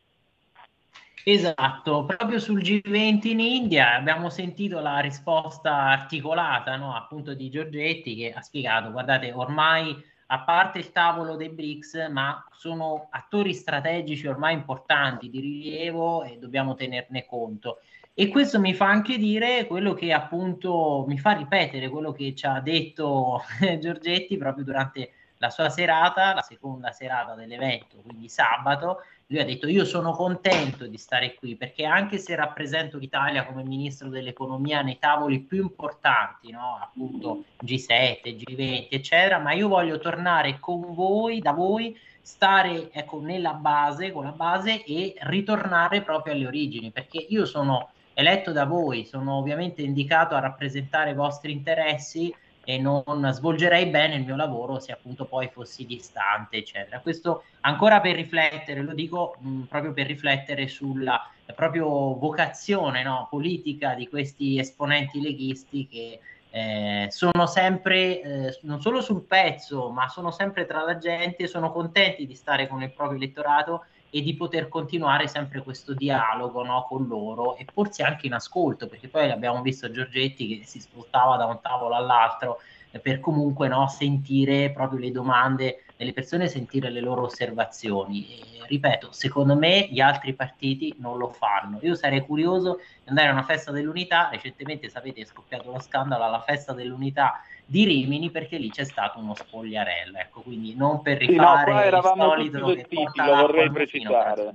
Esatto, 1.24 2.04
proprio 2.06 2.38
sul 2.38 2.62
G20 2.62 3.28
in 3.28 3.40
India 3.40 3.94
abbiamo 3.94 4.30
sentito 4.30 4.80
la 4.80 5.00
risposta 5.00 5.74
articolata, 5.74 6.76
no, 6.76 6.94
appunto 6.94 7.34
di 7.34 7.50
Giorgetti 7.50 8.14
che 8.14 8.32
ha 8.32 8.40
spiegato, 8.40 8.90
guardate, 8.90 9.32
ormai 9.32 9.94
a 10.32 10.40
parte 10.40 10.78
il 10.78 10.92
tavolo 10.92 11.36
dei 11.36 11.50
BRICS, 11.50 12.08
ma 12.10 12.44
sono 12.52 13.08
attori 13.10 13.52
strategici 13.52 14.26
ormai 14.26 14.54
importanti 14.54 15.28
di 15.28 15.40
rilievo 15.40 16.22
e 16.22 16.38
dobbiamo 16.38 16.74
tenerne 16.74 17.26
conto. 17.26 17.80
E 18.14 18.28
questo 18.28 18.60
mi 18.60 18.74
fa 18.74 18.86
anche 18.86 19.18
dire 19.18 19.66
quello 19.66 19.92
che 19.92 20.12
appunto 20.12 21.04
mi 21.06 21.18
fa 21.18 21.32
ripetere 21.32 21.88
quello 21.88 22.12
che 22.12 22.34
ci 22.34 22.46
ha 22.46 22.60
detto 22.60 23.42
Giorgetti 23.80 24.36
proprio 24.36 24.64
durante 24.64 25.12
la 25.40 25.48
sua 25.48 25.70
serata, 25.70 26.34
la 26.34 26.42
seconda 26.42 26.92
serata 26.92 27.34
dell'evento, 27.34 27.96
quindi 28.02 28.28
sabato, 28.28 28.98
lui 29.28 29.40
ha 29.40 29.44
detto 29.44 29.68
io 29.68 29.86
sono 29.86 30.12
contento 30.12 30.86
di 30.86 30.98
stare 30.98 31.34
qui 31.34 31.56
perché 31.56 31.86
anche 31.86 32.18
se 32.18 32.34
rappresento 32.34 32.98
l'Italia 32.98 33.46
come 33.46 33.62
ministro 33.62 34.10
dell'economia 34.10 34.82
nei 34.82 34.98
tavoli 34.98 35.40
più 35.40 35.62
importanti, 35.62 36.50
no? 36.50 36.78
appunto 36.82 37.44
G7, 37.64 38.36
G20, 38.36 38.88
eccetera, 38.90 39.38
ma 39.38 39.52
io 39.52 39.68
voglio 39.68 39.98
tornare 39.98 40.58
con 40.60 40.92
voi, 40.92 41.40
da 41.40 41.52
voi, 41.52 41.98
stare 42.20 42.92
ecco, 42.92 43.20
nella 43.20 43.54
base, 43.54 44.12
con 44.12 44.24
la 44.24 44.32
base 44.32 44.84
e 44.84 45.14
ritornare 45.20 46.02
proprio 46.02 46.34
alle 46.34 46.46
origini, 46.46 46.90
perché 46.90 47.16
io 47.16 47.46
sono 47.46 47.92
eletto 48.12 48.52
da 48.52 48.66
voi, 48.66 49.06
sono 49.06 49.38
ovviamente 49.38 49.80
indicato 49.80 50.34
a 50.34 50.40
rappresentare 50.40 51.12
i 51.12 51.14
vostri 51.14 51.52
interessi 51.52 52.34
e 52.74 52.78
non 52.78 53.28
svolgerei 53.32 53.86
bene 53.86 54.14
il 54.14 54.24
mio 54.24 54.36
lavoro 54.36 54.78
se 54.78 54.92
appunto 54.92 55.24
poi 55.24 55.48
fossi 55.48 55.84
distante, 55.86 56.58
eccetera. 56.58 57.00
Questo 57.00 57.42
ancora 57.62 58.00
per 58.00 58.14
riflettere, 58.14 58.82
lo 58.82 58.94
dico 58.94 59.36
mh, 59.40 59.62
proprio 59.62 59.92
per 59.92 60.06
riflettere 60.06 60.68
sulla 60.68 61.20
proprio 61.56 62.14
vocazione 62.16 63.02
no, 63.02 63.26
politica 63.28 63.94
di 63.94 64.08
questi 64.08 64.60
esponenti 64.60 65.20
leghisti 65.20 65.88
che 65.88 66.20
eh, 66.50 67.08
sono 67.10 67.46
sempre 67.46 68.20
eh, 68.20 68.58
non 68.62 68.80
solo 68.80 69.00
sul 69.00 69.22
pezzo, 69.22 69.90
ma 69.90 70.08
sono 70.08 70.30
sempre 70.30 70.64
tra 70.64 70.84
la 70.84 70.96
gente, 70.96 71.48
sono 71.48 71.72
contenti 71.72 72.24
di 72.24 72.34
stare 72.34 72.68
con 72.68 72.82
il 72.82 72.92
proprio 72.92 73.18
elettorato 73.18 73.84
e 74.10 74.22
di 74.22 74.34
poter 74.34 74.68
continuare 74.68 75.28
sempre 75.28 75.62
questo 75.62 75.94
dialogo 75.94 76.64
no, 76.64 76.84
con 76.88 77.06
loro 77.06 77.56
e 77.56 77.64
porsi 77.72 78.02
anche 78.02 78.26
in 78.26 78.34
ascolto, 78.34 78.88
perché 78.88 79.08
poi 79.08 79.30
abbiamo 79.30 79.62
visto 79.62 79.90
Giorgetti 79.90 80.58
che 80.58 80.66
si 80.66 80.80
spostava 80.80 81.36
da 81.36 81.46
un 81.46 81.60
tavolo 81.60 81.94
all'altro 81.94 82.60
eh, 82.90 82.98
per 82.98 83.20
comunque 83.20 83.68
no, 83.68 83.86
sentire 83.88 84.70
proprio 84.72 84.98
le 84.98 85.12
domande 85.12 85.84
delle 86.00 86.14
persone, 86.14 86.48
sentire 86.48 86.88
le 86.88 87.00
loro 87.00 87.24
osservazioni. 87.24 88.26
E, 88.26 88.66
ripeto, 88.66 89.12
secondo 89.12 89.54
me 89.54 89.86
gli 89.90 90.00
altri 90.00 90.32
partiti 90.32 90.94
non 90.96 91.18
lo 91.18 91.28
fanno. 91.28 91.78
Io 91.82 91.94
sarei 91.94 92.24
curioso 92.24 92.80
di 93.02 93.10
andare 93.10 93.28
a 93.28 93.32
una 93.32 93.42
festa 93.42 93.70
dell'unità, 93.70 94.30
recentemente 94.32 94.88
sapete 94.88 95.20
è 95.20 95.24
scoppiato 95.26 95.70
lo 95.70 95.78
scandalo 95.78 96.24
alla 96.24 96.40
festa 96.40 96.72
dell'unità 96.72 97.44
di 97.66 97.84
Rimini 97.84 98.30
perché 98.30 98.56
lì 98.56 98.70
c'è 98.70 98.84
stato 98.84 99.18
uno 99.18 99.34
spogliarello, 99.34 100.16
ecco, 100.16 100.40
quindi 100.40 100.74
non 100.74 101.02
per 101.02 101.18
Sì, 101.20 101.34
no, 101.34 101.42
rifare 101.42 101.70
qua 101.70 101.84
eravamo 101.84 102.34
il 102.34 102.50
solito 102.50 102.74
che 102.74 102.86
porta 102.88 103.26
lo 103.26 103.36
vorrei 103.42 103.70
precisare. 103.70 104.54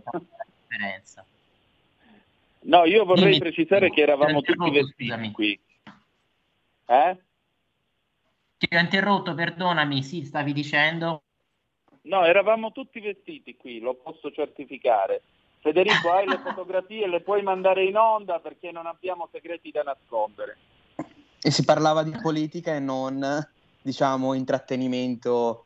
no, 2.62 2.86
io 2.86 3.06
vorrei 3.06 3.26
Dimmi, 3.26 3.38
precisare 3.38 3.91
che 3.91 4.02
eravamo 4.02 4.41
tutti 4.41 4.72
vestiti 4.72 5.32
qui. 5.32 5.60
Eh? 6.88 7.18
Ti 8.58 8.76
ho 8.76 8.80
interrotto, 8.80 9.36
perdonami, 9.36 10.02
sì, 10.02 10.24
stavi 10.26 10.52
dicendo. 10.52 11.22
No, 12.06 12.26
eravamo 12.26 12.72
tutti 12.72 12.99
vestiti 12.99 13.56
qui, 13.56 13.80
lo 13.80 13.95
posso 13.95 14.32
certificare. 14.32 15.22
Federico, 15.60 16.12
hai 16.12 16.28
le 16.28 16.38
fotografie, 16.43 17.08
le 17.08 17.22
puoi 17.22 17.41
mandare 17.41 17.84
in 17.84 17.97
onda 17.97 18.39
perché 18.39 18.72
non 18.72 18.86
abbiamo 18.86 19.28
segreti 19.32 19.72
da 19.72 19.82
nascondere. 19.84 20.58
E 21.41 21.51
si 21.51 21.64
parlava 21.64 22.03
di 22.03 22.16
politica 22.22 22.76
e 22.76 22.80
non, 22.80 23.24
diciamo, 23.82 24.34
intrattenimento 24.34 25.66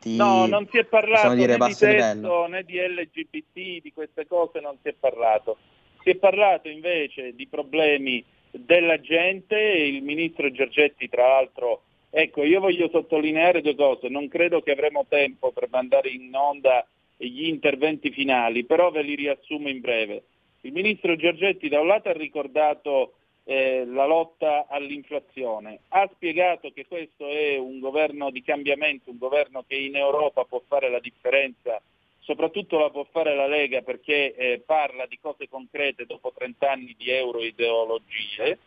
di, 0.00 0.16
No, 0.16 0.46
non 0.46 0.66
si 0.70 0.78
è 0.78 0.84
parlato 0.84 1.28
possiamo 1.28 1.34
dire, 1.34 1.46
né 1.46 1.52
di 1.52 1.58
basso 1.58 1.86
livello. 1.86 2.28
sesso 2.28 2.46
né 2.46 2.62
di 2.64 2.78
LGBT, 2.78 3.82
di 3.82 3.92
queste 3.92 4.26
cose 4.26 4.60
non 4.60 4.76
si 4.82 4.88
è 4.88 4.92
parlato. 4.92 5.58
Si 6.02 6.10
è 6.10 6.16
parlato 6.16 6.68
invece 6.68 7.34
di 7.34 7.46
problemi 7.46 8.24
della 8.50 9.00
gente, 9.00 9.56
il 9.56 10.02
ministro 10.02 10.50
Giorgetti 10.50 11.08
tra 11.08 11.26
l'altro, 11.26 11.82
ecco 12.14 12.44
io 12.44 12.60
voglio 12.60 12.90
sottolineare 12.90 13.62
due 13.62 13.74
cose, 13.74 14.08
non 14.08 14.28
credo 14.28 14.60
che 14.60 14.72
avremo 14.72 15.06
tempo 15.08 15.50
per 15.50 15.68
mandare 15.70 16.10
in 16.10 16.30
onda 16.34 16.86
gli 17.16 17.46
interventi 17.46 18.10
finali, 18.10 18.64
però 18.64 18.90
ve 18.90 19.02
li 19.02 19.14
riassumo 19.14 19.68
in 19.68 19.80
breve. 19.80 20.24
Il 20.60 20.72
ministro 20.72 21.16
Giorgetti 21.16 21.68
da 21.68 21.80
un 21.80 21.86
lato 21.86 22.10
ha 22.10 22.12
ricordato 22.12 23.14
eh, 23.44 23.84
la 23.86 24.06
lotta 24.06 24.66
all'inflazione, 24.68 25.80
ha 25.88 26.08
spiegato 26.12 26.70
che 26.70 26.86
questo 26.86 27.28
è 27.28 27.56
un 27.56 27.80
governo 27.80 28.30
di 28.30 28.42
cambiamento, 28.42 29.10
un 29.10 29.18
governo 29.18 29.64
che 29.66 29.76
in 29.76 29.96
Europa 29.96 30.44
può 30.44 30.62
fare 30.68 30.90
la 30.90 31.00
differenza, 31.00 31.80
soprattutto 32.20 32.78
la 32.78 32.90
può 32.90 33.04
fare 33.10 33.34
la 33.34 33.48
Lega 33.48 33.80
perché 33.80 34.34
eh, 34.34 34.62
parla 34.64 35.06
di 35.06 35.18
cose 35.20 35.48
concrete 35.48 36.06
dopo 36.06 36.32
30 36.36 36.70
anni 36.70 36.94
di 36.96 37.10
euroideologie 37.10 38.58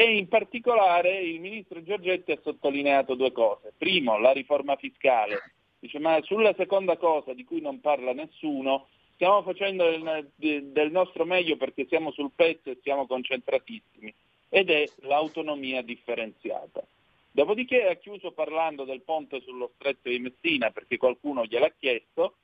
e 0.00 0.16
in 0.16 0.28
particolare 0.28 1.18
il 1.18 1.40
ministro 1.40 1.82
Giorgetti 1.82 2.30
ha 2.30 2.38
sottolineato 2.40 3.16
due 3.16 3.32
cose. 3.32 3.72
Primo, 3.76 4.16
la 4.16 4.30
riforma 4.30 4.76
fiscale. 4.76 5.54
Dice, 5.80 5.98
ma 5.98 6.20
sulla 6.22 6.54
seconda 6.56 6.96
cosa 6.96 7.34
di 7.34 7.42
cui 7.42 7.60
non 7.60 7.80
parla 7.80 8.12
nessuno, 8.12 8.86
stiamo 9.14 9.42
facendo 9.42 9.90
del, 9.90 10.30
del 10.70 10.90
nostro 10.92 11.24
meglio 11.24 11.56
perché 11.56 11.84
siamo 11.88 12.12
sul 12.12 12.30
pezzo 12.32 12.70
e 12.70 12.78
siamo 12.80 13.08
concentratissimi, 13.08 14.14
ed 14.48 14.70
è 14.70 14.84
l'autonomia 15.00 15.82
differenziata. 15.82 16.86
Dopodiché 17.32 17.88
ha 17.88 17.96
chiuso 17.96 18.30
parlando 18.30 18.84
del 18.84 19.02
ponte 19.02 19.40
sullo 19.40 19.72
stretto 19.74 20.10
di 20.10 20.20
Messina 20.20 20.70
perché 20.70 20.96
qualcuno 20.96 21.44
gliel'ha 21.44 21.74
chiesto, 21.76 22.36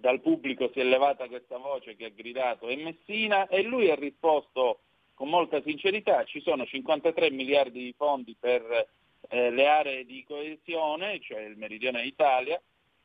dal 0.00 0.22
pubblico 0.22 0.70
si 0.72 0.80
è 0.80 0.84
levata 0.84 1.28
questa 1.28 1.58
voce 1.58 1.96
che 1.96 2.06
ha 2.06 2.08
gridato 2.08 2.68
è 2.68 2.76
Messina 2.76 3.46
e 3.46 3.60
lui 3.60 3.90
ha 3.90 3.94
risposto 3.94 4.78
con 5.14 5.28
molta 5.28 5.62
sincerità 5.62 6.24
ci 6.24 6.40
sono 6.40 6.66
53 6.66 7.30
miliardi 7.30 7.84
di 7.84 7.94
fondi 7.96 8.36
per 8.38 8.88
eh, 9.28 9.50
le 9.50 9.66
aree 9.66 10.04
di 10.04 10.24
coesione, 10.24 11.20
cioè 11.20 11.40
il 11.40 11.56
meridione 11.56 12.02
d'Italia, 12.02 12.60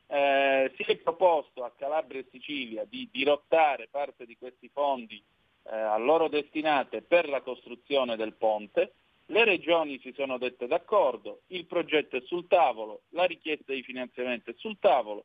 eh, 0.06 0.72
si 0.76 0.82
è 0.82 0.96
proposto 0.96 1.62
a 1.62 1.72
Calabria 1.76 2.20
e 2.20 2.26
Sicilia 2.30 2.84
di 2.84 3.08
dirottare 3.12 3.88
parte 3.90 4.26
di 4.26 4.36
questi 4.36 4.68
fondi 4.68 5.22
eh, 5.62 5.76
a 5.76 5.96
loro 5.98 6.28
destinate 6.28 7.02
per 7.02 7.28
la 7.28 7.40
costruzione 7.42 8.16
del 8.16 8.34
ponte, 8.34 8.92
le 9.26 9.44
regioni 9.44 10.00
si 10.00 10.12
sono 10.16 10.38
dette 10.38 10.66
d'accordo, 10.66 11.42
il 11.48 11.64
progetto 11.66 12.16
è 12.16 12.22
sul 12.22 12.48
tavolo, 12.48 13.02
la 13.10 13.24
richiesta 13.24 13.72
di 13.72 13.82
finanziamento 13.82 14.50
è 14.50 14.54
sul 14.56 14.78
tavolo, 14.80 15.24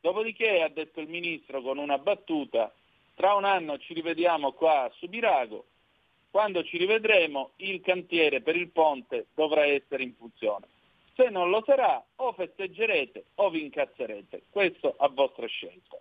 dopodiché 0.00 0.60
ha 0.60 0.68
detto 0.68 1.00
il 1.00 1.08
Ministro 1.08 1.62
con 1.62 1.78
una 1.78 1.96
battuta, 1.96 2.70
tra 3.14 3.34
un 3.34 3.44
anno 3.44 3.78
ci 3.78 3.94
rivediamo 3.94 4.52
qua 4.52 4.82
a 4.82 4.92
Subirago, 4.96 5.64
quando 6.30 6.62
ci 6.64 6.76
rivedremo 6.78 7.52
il 7.56 7.80
cantiere 7.80 8.42
per 8.42 8.56
il 8.56 8.68
ponte 8.68 9.26
dovrà 9.34 9.64
essere 9.64 10.02
in 10.02 10.14
funzione. 10.14 10.66
Se 11.14 11.30
non 11.30 11.48
lo 11.48 11.62
sarà 11.64 12.04
o 12.16 12.32
festeggerete 12.32 13.24
o 13.36 13.48
vi 13.48 13.62
incazzerete, 13.62 14.42
questo 14.50 14.94
a 14.98 15.08
vostra 15.08 15.46
scelta. 15.46 15.98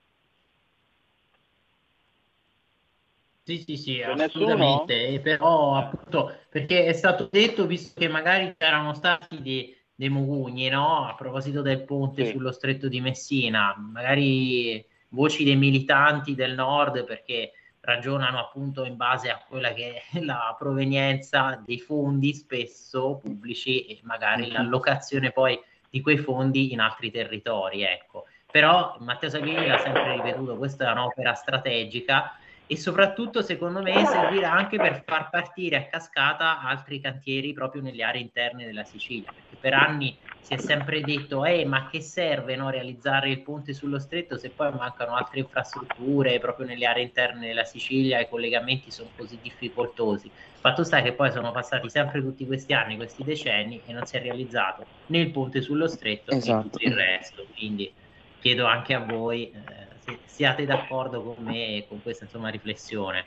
Sì, 3.44 3.60
sì, 3.60 3.78
sì, 3.78 3.96
C'è 3.98 4.12
assolutamente. 4.12 5.08
E 5.08 5.20
Però 5.20 5.76
appunto 5.76 6.36
perché 6.50 6.86
è 6.86 6.94
stato 6.94 7.30
detto, 7.32 7.68
visto 7.68 8.00
che 8.00 8.08
magari 8.08 8.56
c'erano 8.58 8.94
stati 8.96 9.40
dei, 9.42 9.78
dei 9.94 10.10
mugugni, 10.10 10.68
no? 10.68 11.06
A 11.06 11.14
proposito 11.14 11.62
del 11.62 11.84
ponte 11.84 12.26
Sì. 12.26 12.32
sullo 12.32 12.52
stretto 12.52 12.90
di 12.90 13.00
Messina, 13.00 13.76
magari 13.78 14.84
voci 15.10 15.44
dei 15.44 15.56
militanti 15.56 16.34
del 16.34 16.56
nord 16.56 17.06
perché 17.06 17.52
ragionano 17.86 18.40
appunto 18.40 18.84
in 18.84 18.98
base 18.98 19.30
a 19.30 19.42
quella 19.48 19.72
che 19.74 20.02
è 20.12 20.20
la 20.20 20.54
provenienza 20.58 21.62
dei 21.64 21.80
fondi 21.80 22.34
spesso 22.34 23.20
pubblici 23.22 23.86
e 23.86 24.00
magari 24.04 24.48
Mhm. 24.48 24.54
l'allocazione 24.54 25.32
poi 25.32 25.58
di 25.90 26.02
quei 26.02 26.18
fondi 26.18 26.74
in 26.74 26.82
altri 26.82 27.12
territori, 27.12 27.84
ecco. 27.84 28.26
Però 28.52 28.98
Matteo 29.00 29.30
Salvini 29.30 29.66
l'ha 29.68 29.78
sempre 29.78 30.14
ripetuto, 30.14 30.58
questa 30.58 30.90
è 30.90 30.92
un'opera 30.92 31.34
strategica 31.34 32.32
e 32.68 32.78
soprattutto 32.78 33.42
secondo 33.44 33.82
me 33.82 34.06
servirà 34.06 34.52
anche 34.52 34.78
per 34.78 35.04
far 35.06 35.30
partire 35.30 35.78
a 35.78 35.86
cascata 35.86 36.62
altri 36.62 37.00
cantieri 37.00 37.54
proprio 37.54 37.82
nelle 37.82 38.04
aree 38.04 38.22
interne 38.22 38.66
della 38.66 38.84
Sicilia, 38.84 39.32
perché 39.32 39.56
per 39.58 39.74
anni 39.74 40.18
si 40.46 40.54
è 40.54 40.58
sempre 40.58 41.02
detto 41.02 41.44
eh, 41.44 41.66
ma 41.66 41.90
che 41.90 42.02
serve 42.02 42.56
no, 42.56 42.70
realizzare 42.70 43.32
il 43.32 43.42
ponte 43.42 43.74
sullo 43.74 43.98
stretto 43.98 44.38
se 44.38 44.52
poi 44.52 44.72
mancano 44.72 45.16
altre 45.16 45.40
infrastrutture 45.40 46.38
proprio 46.38 46.68
nelle 46.68 46.86
aree 46.86 47.02
interne 47.02 47.48
della 47.48 47.64
Sicilia, 47.64 48.20
i 48.20 48.30
collegamenti 48.30 48.92
sono 48.92 49.10
così 49.18 49.40
difficoltosi. 49.42 50.30
Fatto 50.60 50.84
sta 50.84 51.02
che 51.02 51.14
poi 51.14 51.32
sono 51.32 51.52
passati 51.52 51.90
sempre 51.90 52.22
tutti 52.22 52.46
questi 52.46 52.74
anni, 52.74 52.96
questi 52.96 53.24
decenni 53.24 53.82
e 53.88 53.92
non 53.92 54.06
si 54.06 54.18
è 54.18 54.22
realizzato 54.22 54.86
né 55.08 55.18
il 55.18 55.32
ponte 55.32 55.62
sullo 55.62 55.88
stretto 55.88 56.32
né 56.32 56.38
Esatto. 56.38 56.70
tutto 56.70 56.86
il 56.86 56.94
resto, 56.94 57.44
quindi 57.56 57.92
chiedo 58.40 58.68
anche 58.68 58.94
a 58.94 59.00
voi 59.00 59.50
eh, 59.50 59.56
se 59.98 60.20
siate 60.26 60.66
d'accordo 60.66 61.24
con 61.24 61.44
me 61.44 61.78
e 61.78 61.86
con 61.88 62.04
questa 62.04 62.26
insomma 62.26 62.50
riflessione. 62.50 63.26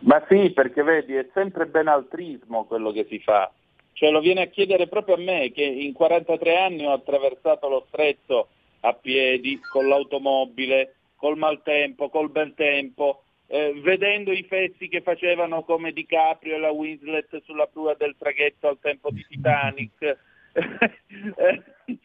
Ma 0.00 0.24
sì, 0.28 0.50
perché 0.50 0.84
vedi, 0.84 1.16
è 1.16 1.28
sempre 1.34 1.66
benaltrismo 1.66 2.66
quello 2.66 2.92
che 2.92 3.04
si 3.08 3.18
fa. 3.18 3.50
Cioè 3.96 4.10
lo 4.10 4.20
viene 4.20 4.42
a 4.42 4.46
chiedere 4.48 4.88
proprio 4.88 5.14
a 5.14 5.18
me 5.18 5.52
che 5.52 5.64
in 5.64 5.94
43 5.94 6.54
anni 6.54 6.84
ho 6.84 6.92
attraversato 6.92 7.66
lo 7.66 7.86
stretto 7.88 8.48
a 8.80 8.92
piedi, 8.92 9.58
con 9.72 9.88
l'automobile, 9.88 10.96
col 11.16 11.38
maltempo, 11.38 12.10
col 12.10 12.28
bel 12.30 12.52
tempo, 12.54 13.22
eh, 13.46 13.72
vedendo 13.82 14.32
i 14.32 14.42
fessi 14.42 14.88
che 14.88 15.00
facevano 15.00 15.62
come 15.62 15.92
DiCaprio 15.92 16.56
e 16.56 16.58
la 16.58 16.72
Winslet 16.72 17.40
sulla 17.44 17.66
prua 17.68 17.94
del 17.94 18.16
traghetto 18.18 18.68
al 18.68 18.78
tempo 18.82 19.10
di 19.10 19.24
Titanic. 19.26 20.18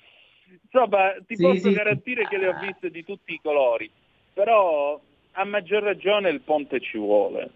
Insomma, 0.63 1.13
ti 1.27 1.35
Sì, 1.35 1.41
posso 1.43 1.55
sì, 1.55 1.69
sì. 1.69 1.73
garantire 1.73 2.25
che 2.29 2.37
le 2.37 2.47
ho 2.47 2.57
viste 2.57 2.89
di 2.89 3.03
tutti 3.03 3.33
i 3.33 3.41
colori, 3.43 3.91
però 4.33 4.97
a 5.33 5.43
maggior 5.43 5.83
ragione 5.83 6.29
il 6.29 6.39
ponte 6.39 6.79
ci 6.79 6.97
vuole. 6.97 7.49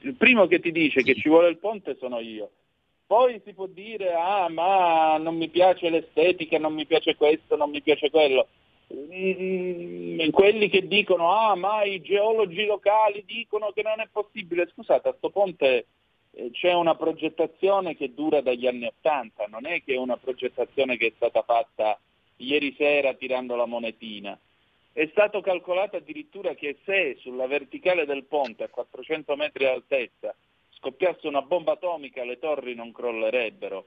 Il 0.00 0.14
primo 0.14 0.48
che 0.48 0.58
ti 0.58 0.72
dice 0.72 1.04
che 1.04 1.14
ci 1.14 1.28
vuole 1.28 1.50
il 1.50 1.58
ponte 1.58 1.94
sono 2.00 2.18
io. 2.18 2.50
Poi 3.08 3.40
si 3.42 3.54
può 3.54 3.64
dire, 3.64 4.12
ah, 4.12 4.50
ma 4.50 5.16
non 5.16 5.34
mi 5.34 5.48
piace 5.48 5.88
l'estetica, 5.88 6.58
non 6.58 6.74
mi 6.74 6.84
piace 6.84 7.16
questo, 7.16 7.56
non 7.56 7.70
mi 7.70 7.80
piace 7.80 8.10
quello. 8.10 8.48
Mm, 8.92 10.28
quelli 10.28 10.68
che 10.68 10.86
dicono, 10.86 11.32
ah, 11.32 11.54
ma 11.54 11.84
i 11.84 12.02
geologi 12.02 12.66
locali 12.66 13.24
dicono 13.24 13.72
che 13.72 13.80
non 13.80 14.00
è 14.00 14.08
possibile. 14.12 14.68
Scusate, 14.74 15.08
a 15.08 15.14
sto 15.16 15.30
ponte 15.30 15.86
eh, 16.32 16.50
c'è 16.50 16.74
una 16.74 16.96
progettazione 16.96 17.96
che 17.96 18.12
dura 18.12 18.42
dagli 18.42 18.66
anni 18.66 18.84
Ottanta, 18.84 19.46
non 19.46 19.64
è 19.64 19.82
che 19.82 19.94
è 19.94 19.98
una 19.98 20.18
progettazione 20.18 20.98
che 20.98 21.06
è 21.06 21.12
stata 21.16 21.40
fatta 21.40 21.98
ieri 22.36 22.74
sera 22.76 23.14
tirando 23.14 23.56
la 23.56 23.64
monetina. 23.64 24.38
È 24.92 25.08
stato 25.12 25.40
calcolato 25.40 25.96
addirittura 25.96 26.54
che 26.54 26.76
se 26.84 27.16
sulla 27.20 27.46
verticale 27.46 28.04
del 28.04 28.24
ponte 28.24 28.64
a 28.64 28.68
400 28.68 29.34
metri 29.34 29.64
di 29.64 29.70
altezza 29.70 30.34
scoppiasse 30.78 31.26
una 31.26 31.42
bomba 31.42 31.72
atomica 31.72 32.24
le 32.24 32.38
torri 32.38 32.74
non 32.74 32.92
crollerebbero. 32.92 33.86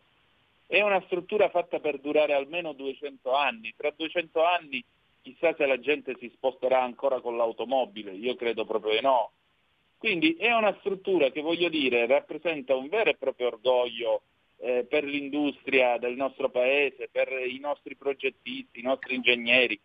È 0.68 0.82
una 0.82 1.02
struttura 1.06 1.50
fatta 1.50 1.80
per 1.80 2.00
durare 2.00 2.34
almeno 2.34 2.74
200 2.74 3.34
anni. 3.34 3.74
Tra 3.76 3.92
200 3.96 4.44
anni 4.44 4.84
chissà 5.22 5.54
se 5.56 5.66
la 5.66 5.80
gente 5.80 6.16
si 6.20 6.30
sposterà 6.34 6.82
ancora 6.82 7.20
con 7.20 7.38
l'automobile, 7.38 8.12
io 8.12 8.36
credo 8.36 8.66
proprio 8.66 8.94
di 8.94 9.02
no. 9.02 9.32
Quindi 9.98 10.36
è 10.36 10.52
una 10.52 10.76
struttura 10.80 11.30
che 11.30 11.42
voglio 11.42 11.70
dire 11.70 12.08
rappresenta 12.08 12.76
un 12.76 12.88
vero 12.88 13.12
e 13.12 13.16
proprio 13.16 13.48
orgoglio 13.48 14.24
eh, 14.58 14.86
per 14.90 15.04
l'industria 15.04 15.98
del 15.98 16.16
nostro 16.16 16.50
paese, 16.50 17.08
per 17.12 17.32
i 17.32 17.60
nostri 17.60 17.96
progettisti, 17.96 18.80
i 18.80 18.84
nostri 18.84 19.16
ingegneri. 19.16 19.80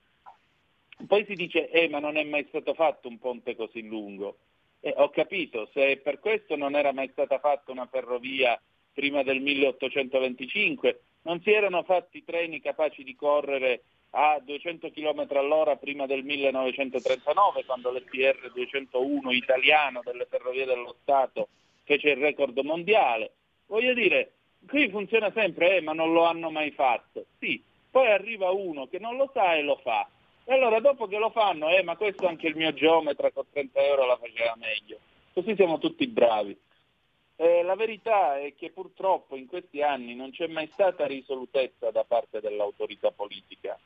Poi 1.06 1.24
si 1.26 1.34
dice, 1.34 1.68
eh, 1.68 1.88
ma 1.88 1.98
non 1.98 2.16
è 2.16 2.24
mai 2.24 2.46
stato 2.48 2.72
fatto 2.72 3.08
un 3.08 3.18
ponte 3.18 3.54
così 3.54 3.82
lungo. 3.82 4.38
Eh, 4.86 4.94
ho 4.98 5.10
capito, 5.10 5.68
se 5.72 5.96
per 5.96 6.20
questo 6.20 6.54
non 6.54 6.76
era 6.76 6.92
mai 6.92 7.08
stata 7.10 7.40
fatta 7.40 7.72
una 7.72 7.88
ferrovia 7.90 8.56
prima 8.92 9.24
del 9.24 9.40
1825, 9.40 11.00
non 11.22 11.40
si 11.40 11.50
erano 11.50 11.82
fatti 11.82 12.22
treni 12.22 12.60
capaci 12.60 13.02
di 13.02 13.16
correre 13.16 13.82
a 14.10 14.38
200 14.40 14.92
km 14.92 15.26
all'ora 15.30 15.74
prima 15.74 16.06
del 16.06 16.22
1939, 16.22 17.64
quando 17.64 17.90
l'SR 17.90 18.52
201 18.52 19.32
italiano 19.32 20.02
delle 20.04 20.26
ferrovie 20.30 20.64
dello 20.64 20.94
Stato 21.02 21.48
fece 21.82 22.10
il 22.10 22.18
record 22.18 22.56
mondiale. 22.60 23.32
Voglio 23.66 23.92
dire, 23.92 24.34
Qui 24.66 24.88
funziona 24.90 25.30
sempre, 25.32 25.76
eh, 25.76 25.80
ma 25.80 25.92
non 25.92 26.12
lo 26.12 26.24
hanno 26.24 26.50
mai 26.50 26.72
fatto. 26.72 27.26
Sì, 27.38 27.62
poi 27.90 28.10
arriva 28.10 28.50
uno 28.50 28.88
che 28.88 28.98
non 28.98 29.16
lo 29.16 29.30
sa 29.32 29.54
e 29.54 29.62
lo 29.62 29.76
fa. 29.76 30.08
E 30.48 30.52
allora 30.54 30.78
dopo 30.78 31.08
che 31.08 31.18
lo 31.18 31.30
fanno, 31.30 31.68
eh, 31.70 31.82
ma 31.82 31.96
questo 31.96 32.28
anche 32.28 32.46
il 32.46 32.54
mio 32.54 32.72
geometra 32.72 33.32
con 33.32 33.46
30 33.50 33.80
euro 33.80 34.06
la 34.06 34.16
faceva 34.16 34.54
meglio. 34.56 34.98
Così 35.32 35.56
siamo 35.56 35.78
tutti 35.78 36.06
bravi. 36.06 36.56
Eh, 37.34 37.62
la 37.64 37.74
verità 37.74 38.38
è 38.38 38.54
che 38.54 38.70
purtroppo 38.70 39.34
in 39.34 39.46
questi 39.46 39.82
anni 39.82 40.14
non 40.14 40.30
c'è 40.30 40.46
mai 40.46 40.68
stata 40.72 41.04
risolutezza 41.04 41.90
da 41.90 42.04
parte 42.04 42.40
dell'autorità 42.40 43.10
politica, 43.10 43.76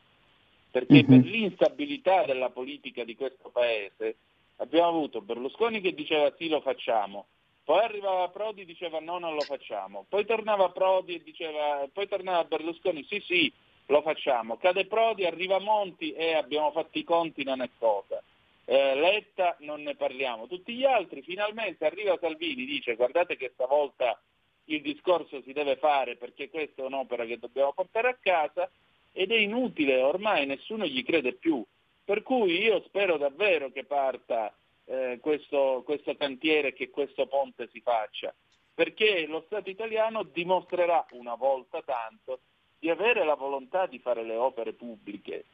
perché 0.71 1.03
Mhm. 1.03 1.07
per 1.07 1.31
l'instabilità 1.31 2.25
della 2.25 2.51
politica 2.51 3.05
di 3.05 3.17
questo 3.17 3.49
paese 3.49 4.17
abbiamo 4.57 4.89
avuto 4.89 5.23
Berlusconi 5.23 5.81
che 5.81 5.95
diceva 5.95 6.31
sì 6.37 6.49
lo 6.49 6.61
facciamo, 6.61 7.27
poi 7.65 7.83
arrivava 7.83 8.29
Prodi 8.29 8.61
e 8.61 8.67
diceva 8.67 9.01
no 9.01 9.19
non 9.19 9.35
lo 9.35 9.41
facciamo, 9.41 10.05
poi 10.09 10.27
tornava 10.27 10.69
Prodi 10.69 11.15
e 11.15 11.23
diceva, 11.25 11.89
poi 11.93 12.07
tornava 12.07 12.45
Berlusconi 12.45 13.03
sì 13.09 13.19
sì 13.21 13.53
lo 13.91 14.03
facciamo, 14.03 14.57
cade 14.57 14.87
Prodi, 14.87 15.27
arriva 15.27 15.59
Monti 15.59 16.13
e 16.13 16.35
abbiamo 16.35 16.71
fatto 16.71 16.97
i 16.99 17.05
conti 17.05 17.43
non 17.43 17.61
è 17.61 17.69
cosa. 17.79 18.23
Eh, 18.65 18.95
Letta 18.95 19.57
non 19.61 19.83
ne 19.83 19.97
parliamo, 19.97 20.47
tutti 20.47 20.75
gli 20.75 20.85
altri 20.85 21.23
finalmente 21.23 21.85
arriva 21.85 22.17
Salvini, 22.21 22.65
dice 22.65 22.95
guardate 22.95 23.37
che 23.37 23.51
stavolta 23.53 24.21
il 24.67 24.81
discorso 24.81 25.43
si 25.43 25.53
deve 25.53 25.77
fare 25.77 26.17
perché 26.17 26.49
questa 26.49 26.83
è 26.83 26.87
un'opera 26.87 27.25
che 27.25 27.39
dobbiamo 27.39 27.73
portare 27.73 28.09
a 28.09 28.19
casa 28.21 28.71
ed 29.13 29.33
è 29.33 29.37
inutile, 29.37 30.01
ormai 30.01 30.47
nessuno 30.47 30.87
gli 30.87 31.05
crede 31.05 31.33
più. 31.33 31.65
Per 32.05 32.23
cui 32.23 32.61
io 32.61 32.83
spero 32.87 33.17
davvero 33.17 33.71
che 33.71 33.85
parta 33.85 34.55
eh, 34.85 35.19
questo, 35.21 35.83
questo 35.85 36.15
cantiere 36.17 36.69
e 36.69 36.73
che 36.73 36.91
questo 36.91 37.27
ponte 37.27 37.69
si 37.73 37.81
faccia, 37.81 38.33
perché 38.73 39.27
lo 39.27 39.43
Stato 39.47 39.69
italiano 39.69 40.23
dimostrerà 40.23 41.05
una 41.11 41.35
volta 41.35 41.83
tanto 41.83 42.41
di 42.81 42.89
avere 42.89 43.25
la 43.25 43.35
volontà 43.35 43.87
di 43.87 43.99
fare 43.99 44.25
le 44.25 44.35
opere 44.37 44.73
pubbliche. 44.73 45.45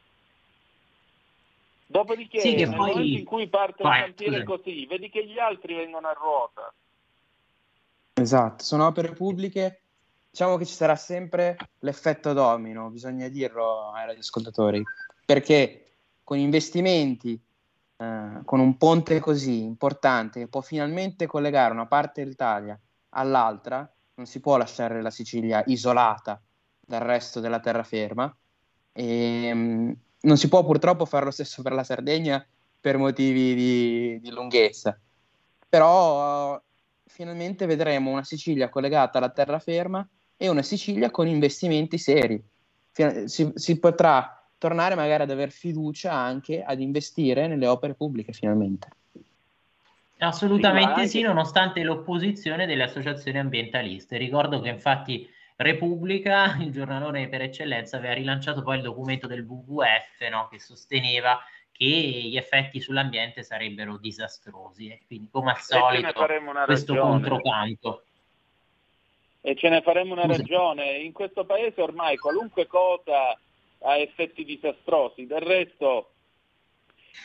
Dopodiché, 1.89 2.41
Sì, 2.41 2.55
che 2.55 2.67
nel 2.67 2.77
poi- 2.77 2.89
momento 2.95 3.19
in 3.19 3.25
cui 3.25 3.49
parte 3.49 3.83
un 3.83 3.89
Vai, 3.91 4.01
cantiere 4.03 4.43
scusami. 4.45 4.63
così, 4.63 4.87
vedi 4.87 5.11
che 5.11 5.27
gli 5.27 5.39
altri 5.39 5.75
vengono 5.75 6.07
a 6.07 6.13
ruota. 6.13 6.73
Esatto, 8.15 8.63
sono 8.65 8.87
opere 8.87 9.13
pubbliche. 9.13 9.83
Diciamo 10.31 10.57
che 10.57 10.67
ci 10.67 10.75
sarà 10.75 10.97
sempre 10.97 11.57
l'effetto 11.81 12.33
domino, 12.33 12.91
bisogna 12.91 13.27
dirlo 13.29 13.91
ai 13.91 14.07
radioascoltatori, 14.07 14.83
perché 15.25 15.97
con 16.23 16.39
investimenti, 16.39 17.41
eh, 17.97 18.41
con 18.45 18.61
un 18.61 18.77
ponte 18.77 19.19
così 19.19 19.63
importante 19.63 20.41
che 20.41 20.49
può 20.49 20.61
finalmente 20.61 21.27
collegare 21.27 21.73
una 21.73 21.87
parte 21.87 22.23
dell'Italia 22.23 22.79
all'altra, 23.11 23.91
non 24.15 24.27
si 24.27 24.41
può 24.41 24.57
lasciare 24.59 25.01
la 25.01 25.11
Sicilia 25.11 25.63
isolata 25.67 26.41
dal 26.87 27.01
resto 27.01 27.41
della 27.41 27.61
terraferma 27.61 28.35
e 28.93 29.51
mm, 29.53 29.93
non 30.21 30.37
si 30.37 30.49
può 30.49 30.65
purtroppo 30.65 31.05
fare 31.05 31.25
lo 31.25 31.31
stesso 31.31 31.63
per 31.63 31.73
la 31.73 31.85
Sardegna 31.85 32.45
per 32.81 32.97
motivi 32.97 33.55
di, 33.55 34.21
di 34.21 34.31
lunghezza. 34.31 34.99
Però 35.69 36.61
finalmente 37.05 37.67
vedremo 37.67 38.11
una 38.11 38.25
Sicilia 38.25 38.69
collegata 38.69 39.19
alla 39.19 39.31
terraferma 39.31 40.09
e 40.37 40.49
una 40.49 40.63
Sicilia 40.63 41.11
con 41.11 41.27
investimenti 41.27 41.99
seri. 41.99 42.43
Si, 42.93 43.53
si 43.55 43.79
potrà 43.79 44.49
tornare 44.59 44.95
magari 44.95 45.25
ad 45.25 45.31
aver 45.31 45.51
fiducia 45.51 46.13
anche 46.13 46.63
ad 46.63 46.81
investire 46.81 47.47
nelle 47.47 47.67
opere 47.67 47.95
pubbliche 47.95 48.33
finalmente. 48.33 48.89
Assolutamente 50.19 51.07
Sì, 51.09 51.21
nonostante 51.21 51.83
l'opposizione 51.83 52.67
delle 52.67 52.85
associazioni 52.85 53.39
ambientaliste. 53.39 54.17
Ricordo 54.17 54.61
che 54.61 54.71
infatti 54.71 55.29
Repubblica, 55.57 56.57
il 56.61 56.71
giornalone 56.71 57.29
per 57.29 57.43
eccellenza, 57.43 57.97
aveva 57.97 58.15
rilanciato 58.15 58.63
poi 58.63 58.77
il 58.77 58.83
documento 58.83 59.27
del 59.27 59.45
WWF 59.45 60.29
no, 60.31 60.49
che 60.49 60.61
sosteneva 60.61 61.41
che 61.73 61.85
gli 61.85 62.37
effetti 62.37 62.81
sull'ambiente 62.81 63.43
sarebbero 63.43 63.99
disastrosi 63.99 64.89
e 64.89 65.03
quindi 65.07 65.29
come 65.31 65.51
al 65.51 65.61
solito 65.61 66.13
questo 66.65 66.95
ragione. 66.95 67.11
controcanto. 67.11 68.03
E 69.43 69.55
ce 69.55 69.69
ne 69.69 69.83
faremo 69.83 70.15
una 70.15 70.25
Scusa. 70.25 70.37
ragione. 70.39 70.99
In 70.99 71.13
questo 71.13 71.45
paese 71.45 71.81
ormai 71.83 72.17
qualunque 72.17 72.67
cosa 72.67 73.39
ha 73.81 73.97
effetti 73.97 74.45
disastrosi. 74.45 75.27
Del 75.27 75.43
resto, 75.43 76.13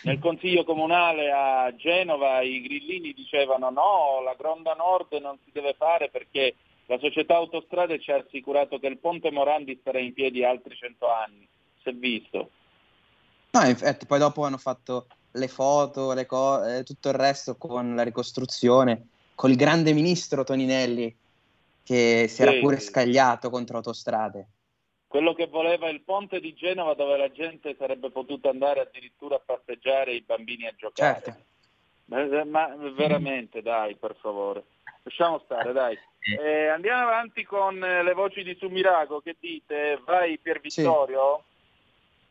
nel 0.03 0.19
consiglio 0.19 0.63
comunale 0.63 1.31
a 1.31 1.73
Genova 1.75 2.41
i 2.41 2.61
grillini 2.61 3.13
dicevano 3.13 3.69
no, 3.69 4.21
la 4.23 4.35
Gronda 4.37 4.73
Nord 4.73 5.13
non 5.13 5.37
si 5.43 5.49
deve 5.51 5.73
fare 5.73 6.09
perché 6.09 6.55
la 6.91 6.99
società 6.99 7.35
autostrade 7.35 8.01
ci 8.01 8.11
ha 8.11 8.17
assicurato 8.17 8.77
che 8.77 8.87
il 8.87 8.97
ponte 8.97 9.31
Morandi 9.31 9.77
starà 9.79 9.99
in 9.99 10.11
piedi 10.11 10.43
altri 10.43 10.75
cento 10.75 11.09
anni. 11.09 11.47
Si 11.81 11.87
è 11.87 11.93
visto. 11.93 12.51
No, 13.51 13.65
infatti, 13.65 14.05
poi 14.05 14.19
dopo 14.19 14.43
hanno 14.43 14.57
fatto 14.57 15.07
le 15.31 15.47
foto, 15.47 16.11
le 16.11 16.25
co- 16.25 16.61
eh, 16.65 16.83
tutto 16.83 17.07
il 17.07 17.15
resto 17.15 17.55
con 17.55 17.95
la 17.95 18.03
ricostruzione, 18.03 19.07
col 19.35 19.55
grande 19.55 19.93
ministro 19.93 20.43
Toninelli 20.43 21.17
che 21.81 22.27
si 22.27 22.41
era 22.41 22.51
Sì, 22.51 22.59
pure 22.59 22.79
scagliato 22.81 23.49
contro 23.49 23.77
autostrade. 23.77 24.49
Quello 25.07 25.33
che 25.33 25.47
voleva 25.47 25.89
il 25.89 26.01
ponte 26.01 26.41
di 26.41 26.53
Genova 26.53 26.93
dove 26.93 27.15
la 27.15 27.31
gente 27.31 27.73
sarebbe 27.77 28.11
potuta 28.11 28.49
andare 28.49 28.81
addirittura 28.81 29.35
a 29.35 29.43
passeggiare 29.45 30.11
e 30.11 30.15
i 30.15 30.23
bambini 30.23 30.67
a 30.67 30.75
giocare. 30.75 31.23
Certo. 31.23 31.45
Ma, 32.05 32.43
ma 32.43 32.75
veramente, 32.91 33.61
dai, 33.61 33.95
per 33.95 34.17
favore. 34.19 34.65
Lasciamo 35.03 35.41
stare, 35.45 35.73
dai. 35.73 35.97
Eh, 36.39 36.67
andiamo 36.67 37.01
avanti 37.01 37.43
con 37.43 37.83
eh, 37.83 38.03
le 38.03 38.13
voci 38.13 38.43
di 38.43 38.55
Sumirago. 38.59 39.21
Che 39.21 39.35
dite? 39.39 39.99
Vai 40.05 40.37
Pier 40.37 40.59
Vittorio? 40.59 41.43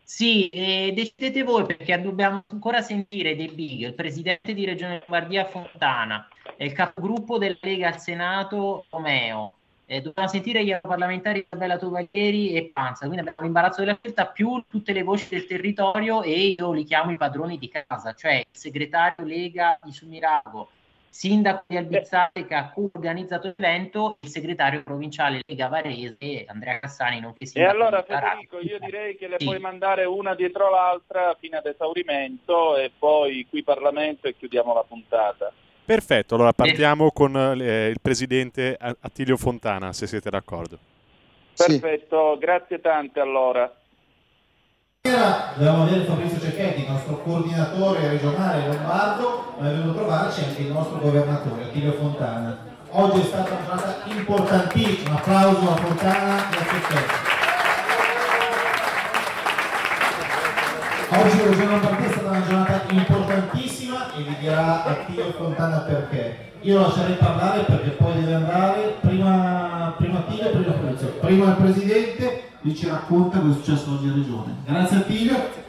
Sì, 0.02 0.48
eh, 0.48 0.92
decidete 0.92 1.44
voi 1.44 1.64
perché 1.64 2.00
dobbiamo 2.00 2.42
ancora 2.48 2.80
sentire 2.80 3.36
De 3.36 3.46
Big, 3.46 3.82
il 3.82 3.94
presidente 3.94 4.54
di 4.54 4.64
Regione 4.64 4.98
Lombardia 5.06 5.44
Fontana, 5.44 6.28
e 6.56 6.64
il 6.64 6.72
capogruppo 6.72 7.38
della 7.38 7.56
Lega 7.60 7.88
al 7.88 8.00
Senato 8.00 8.86
Romeo. 8.90 9.52
Eh, 9.86 10.00
dobbiamo 10.00 10.28
sentire 10.28 10.64
gli 10.64 10.76
parlamentari 10.80 11.46
Bella 11.48 11.76
Tovaglieri 11.76 12.54
e 12.54 12.70
Panza, 12.72 13.06
quindi 13.06 13.20
abbiamo 13.20 13.42
l'imbarazzo 13.42 13.80
della 13.80 13.98
scelta 14.00 14.26
più 14.26 14.64
tutte 14.68 14.92
le 14.92 15.02
voci 15.02 15.28
del 15.28 15.46
territorio 15.46 16.22
e 16.22 16.56
io 16.58 16.72
li 16.72 16.84
chiamo 16.84 17.12
i 17.12 17.16
padroni 17.16 17.58
di 17.58 17.68
casa, 17.68 18.12
cioè 18.12 18.34
il 18.34 18.46
segretario 18.50 19.24
Lega 19.24 19.78
di 19.82 19.92
Sumirago, 19.92 20.70
sindaco 21.10 21.64
di 21.66 21.76
ha 21.76 22.72
organizzato 22.74 23.52
l'evento, 23.56 24.16
il 24.20 24.28
segretario 24.28 24.82
provinciale 24.84 25.40
Lega 25.44 25.66
Varese 25.66 26.44
Andrea 26.46 26.78
Cassani, 26.78 27.20
nonché 27.20 27.44
E 27.44 27.46
sindaco 27.46 27.74
allora 27.74 28.00
di 28.00 28.06
Caracas. 28.06 28.46
Federico, 28.48 28.58
io 28.60 28.78
direi 28.78 29.16
che 29.16 29.26
le 29.28 29.36
Sì. 29.38 29.44
puoi 29.44 29.58
mandare 29.58 30.04
una 30.04 30.34
dietro 30.34 30.70
l'altra 30.70 31.36
fino 31.38 31.58
ad 31.58 31.66
esaurimento 31.66 32.76
e 32.76 32.92
poi 32.96 33.46
qui 33.50 33.62
Parlamento 33.62 34.28
e 34.28 34.36
chiudiamo 34.36 34.72
la 34.72 34.84
puntata. 34.84 35.52
Perfetto, 35.84 36.36
allora 36.36 36.52
partiamo 36.52 37.10
con 37.10 37.34
eh, 37.36 37.88
il 37.88 38.00
presidente 38.00 38.76
Attilio 38.78 39.36
Fontana, 39.36 39.92
se 39.92 40.06
siete 40.06 40.30
d'accordo. 40.30 40.78
Perfetto, 41.56 42.38
grazie 42.38 42.80
tante 42.80 43.18
allora. 43.18 43.79
Dovevamo 45.02 45.84
avere 45.84 46.04
Fabrizio 46.04 46.38
Cecchetti, 46.38 46.82
il 46.82 46.90
nostro 46.90 47.22
coordinatore 47.22 48.06
regionale 48.06 48.66
lombardo, 48.66 49.54
ma 49.58 49.68
è 49.68 49.72
venuto 49.72 49.90
a 49.90 49.94
trovarci 49.94 50.44
anche 50.44 50.60
il 50.60 50.72
nostro 50.72 50.98
governatore 50.98 51.62
Attilio 51.62 51.92
Fontana. 51.92 52.58
Oggi 52.90 53.20
è 53.20 53.24
stata 53.24 53.50
una 53.50 53.64
giornata 53.64 53.96
importantissima, 54.04 55.14
applauso 55.14 55.70
a 55.70 55.76
Fontana 55.76 56.50
e 56.50 56.56
a 56.56 56.64
Cecchetti. 56.66 57.14
Oggi 61.08 61.36
la 61.38 61.44
Regione 61.44 62.06
è 62.06 62.10
stata 62.10 62.28
una 62.28 62.46
giornata 62.46 62.82
importantissima 62.90 64.12
e 64.12 64.22
vi 64.22 64.36
dirà 64.38 64.84
Attilio 64.84 65.32
Fontana 65.32 65.78
perché. 65.78 66.49
Io 66.62 66.78
lascerei 66.78 67.16
parlare 67.16 67.62
perché 67.62 67.88
poi 67.90 68.12
deve 68.20 68.34
andare 68.34 68.96
prima, 69.00 69.94
prima 69.96 70.18
Attilio 70.18 70.44
e 70.44 70.50
prima 70.50 70.72
Fabrizio. 70.72 71.08
Prima 71.08 71.46
il 71.46 71.54
Presidente 71.54 72.42
vi 72.60 72.76
ci 72.76 72.86
racconta 72.86 73.38
cosa 73.38 73.52
è 73.52 73.54
successo 73.54 73.92
oggi 73.92 74.04
in 74.04 74.14
Regione. 74.16 74.56
Grazie 74.66 74.96
Attilio. 74.98 75.68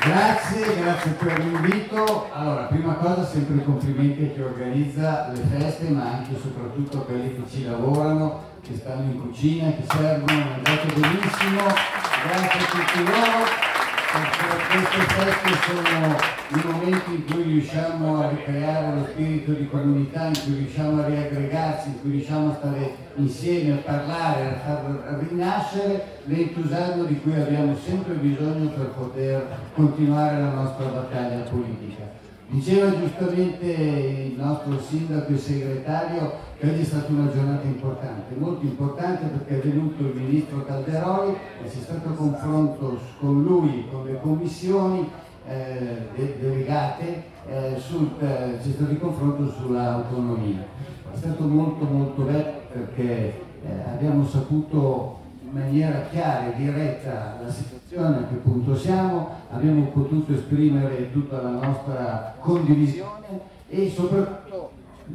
Grazie, 0.00 0.76
grazie 0.80 1.10
per 1.12 1.38
l'invito. 1.38 2.28
Allora, 2.32 2.62
prima 2.62 2.94
cosa 2.94 3.24
sempre 3.24 3.54
i 3.54 3.64
complimenti 3.64 4.24
a 4.24 4.34
chi 4.34 4.40
organizza 4.40 5.30
le 5.32 5.42
feste, 5.56 5.88
ma 5.90 6.02
anche 6.02 6.34
e 6.34 6.40
soprattutto 6.42 6.98
a 6.98 7.04
quelli 7.04 7.36
che 7.36 7.48
ci 7.48 7.64
lavorano, 7.64 8.40
che 8.60 8.74
stanno 8.74 9.04
in 9.04 9.20
cucina, 9.20 9.70
che 9.70 9.84
servono, 9.88 10.46
mangiate 10.50 10.92
benissimo. 10.94 11.62
Grazie 12.26 12.58
a 12.58 12.64
tutti 12.70 13.04
loro. 13.04 13.91
Perché 14.12 15.14
queste 15.14 15.52
sono 15.64 16.16
i 16.50 16.66
momenti 16.66 17.14
in 17.14 17.24
cui 17.24 17.42
riusciamo 17.44 18.20
a 18.20 18.28
ricreare 18.28 18.94
lo 18.94 19.06
spirito 19.06 19.52
di 19.52 19.66
comunità, 19.68 20.26
in 20.26 20.38
cui 20.44 20.54
riusciamo 20.56 21.00
a 21.00 21.06
riaggregarci, 21.06 21.88
in 21.88 22.00
cui 22.02 22.10
riusciamo 22.10 22.50
a 22.50 22.54
stare 22.56 22.94
insieme, 23.14 23.72
a 23.72 23.76
parlare, 23.76 24.48
a 24.48 24.58
far 24.58 25.26
rinascere 25.26 26.18
l'entusiasmo 26.24 27.04
di 27.04 27.20
cui 27.20 27.40
abbiamo 27.40 27.74
sempre 27.74 28.12
bisogno 28.14 28.68
per 28.68 28.90
poter 28.90 29.46
continuare 29.72 30.40
la 30.40 30.50
nostra 30.50 30.84
battaglia 30.84 31.44
politica. 31.48 32.02
Diceva 32.48 32.90
giustamente 32.90 33.64
il 33.64 34.34
nostro 34.36 34.78
sindaco 34.78 35.32
e 35.32 35.38
segretario 35.38 36.50
oggi 36.68 36.80
è 36.80 36.84
stata 36.84 37.10
una 37.10 37.30
giornata 37.32 37.66
importante, 37.66 38.34
molto 38.36 38.64
importante 38.64 39.26
perché 39.26 39.60
è 39.60 39.66
venuto 39.68 40.02
il 40.02 40.14
ministro 40.14 40.64
Calderoli 40.64 41.32
e 41.32 41.68
c'è 41.68 41.80
stato 41.80 42.10
confronto 42.10 42.98
con 43.18 43.42
lui 43.42 43.88
con 43.90 44.04
le 44.04 44.20
commissioni 44.20 45.08
eh, 45.48 46.08
de- 46.14 46.36
delegate, 46.40 47.24
eh, 47.46 47.76
sul, 47.78 48.10
eh, 48.20 48.58
c'è 48.62 48.70
stato 48.70 48.92
il 48.92 49.00
confronto 49.00 49.50
sull'autonomia. 49.50 50.64
È 51.12 51.16
stato 51.16 51.44
molto 51.44 51.84
molto 51.84 52.22
bello 52.22 52.60
perché 52.72 53.40
eh, 53.64 53.82
abbiamo 53.92 54.24
saputo 54.24 55.18
in 55.44 55.50
maniera 55.50 56.06
chiara 56.10 56.52
e 56.52 56.56
diretta 56.56 57.38
la 57.42 57.50
situazione 57.50 58.18
a 58.18 58.26
che 58.28 58.36
punto 58.36 58.76
siamo, 58.76 59.28
abbiamo 59.50 59.86
potuto 59.86 60.32
esprimere 60.32 61.10
tutta 61.10 61.42
la 61.42 61.50
nostra 61.50 62.34
condivisione 62.38 63.40
e 63.68 63.90
soprattutto 63.90 64.61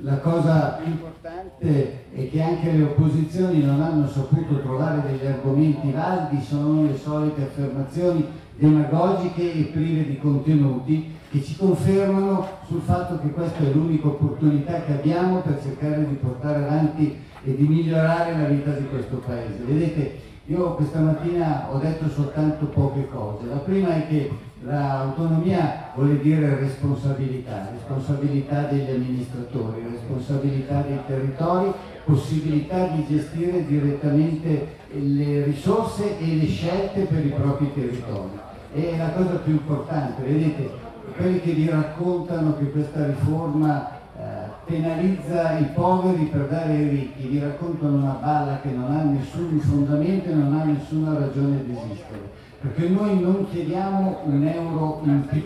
la 0.02 0.20
cosa 0.20 0.80
più 0.82 0.92
importante 0.92 2.06
è 2.14 2.30
che 2.30 2.42
anche 2.42 2.72
le 2.72 2.84
opposizioni 2.84 3.64
non 3.64 3.82
hanno 3.82 4.08
saputo 4.08 4.60
trovare 4.62 5.02
degli 5.08 5.26
argomenti 5.26 5.92
validi, 5.92 6.44
sono 6.44 6.84
le 6.84 6.98
solite 6.98 7.44
affermazioni 7.44 8.26
demagogiche 8.56 9.54
e 9.54 9.64
prive 9.66 10.06
di 10.06 10.18
contenuti 10.18 11.16
che 11.30 11.44
ci 11.44 11.56
confermano 11.56 12.46
sul 12.66 12.82
fatto 12.82 13.20
che 13.20 13.32
questa 13.32 13.60
è 13.60 13.72
l'unica 13.72 14.08
opportunità 14.08 14.82
che 14.82 14.94
abbiamo 14.94 15.40
per 15.42 15.60
cercare 15.62 16.08
di 16.08 16.16
portare 16.16 16.64
avanti 16.64 17.18
e 17.44 17.56
di 17.56 17.68
migliorare 17.68 18.38
la 18.38 18.48
vita 18.48 18.72
di 18.72 18.88
questo 18.88 19.18
Paese. 19.18 19.64
Vedete, 19.66 20.20
io 20.46 20.76
questa 20.76 21.00
mattina 21.00 21.68
ho 21.72 21.78
detto 21.78 22.10
soltanto 22.10 22.66
poche 22.68 23.08
cose. 23.08 23.48
La 23.48 23.58
prima 23.58 23.96
è 23.96 24.08
che 24.08 24.32
l'autonomia 24.68 25.92
vuole 25.96 26.20
dire 26.20 26.60
responsabilità, 26.60 27.70
responsabilità 27.72 28.64
degli 28.64 28.90
amministratori, 28.90 29.88
responsabilità 29.92 30.82
dei 30.82 31.00
territori, 31.08 31.72
possibilità 32.04 32.88
di 32.88 33.06
gestire 33.08 33.66
direttamente 33.66 34.76
le 34.92 35.44
risorse 35.46 36.20
e 36.20 36.36
le 36.36 36.48
scelte 36.48 37.04
per 37.04 37.26
i 37.26 37.30
propri 37.30 37.74
territori. 37.74 38.40
E 38.74 38.98
la 38.98 39.12
cosa 39.12 39.38
più 39.38 39.54
importante, 39.54 40.22
vedete, 40.24 40.70
quelli 41.16 41.40
che 41.40 41.54
vi 41.54 41.70
raccontano 41.70 42.58
che 42.58 42.70
questa 42.70 43.06
riforma 43.06 43.90
eh, 44.20 44.50
penalizza 44.66 45.58
i 45.58 45.70
poveri 45.74 46.26
per 46.26 46.48
dare 46.48 46.74
ai 46.74 46.90
ricchi, 46.90 47.28
vi 47.28 47.40
raccontano 47.40 47.98
una 47.98 48.20
balla 48.22 48.60
che 48.62 48.70
non 48.70 48.92
ha 48.92 49.04
nessun 49.04 49.58
fondamento 49.60 50.30
e 50.30 50.34
non 50.34 50.54
ha 50.54 50.64
nessuna 50.66 51.18
ragione 51.18 51.64
di 51.64 51.72
esistere, 51.72 52.32
perché 52.62 52.88
noi 52.90 53.20
non 53.20 53.48
chiediamo 53.50 54.22
un 54.24 54.48
euro 54.48 55.02
in 55.04 55.28
più 55.28 55.44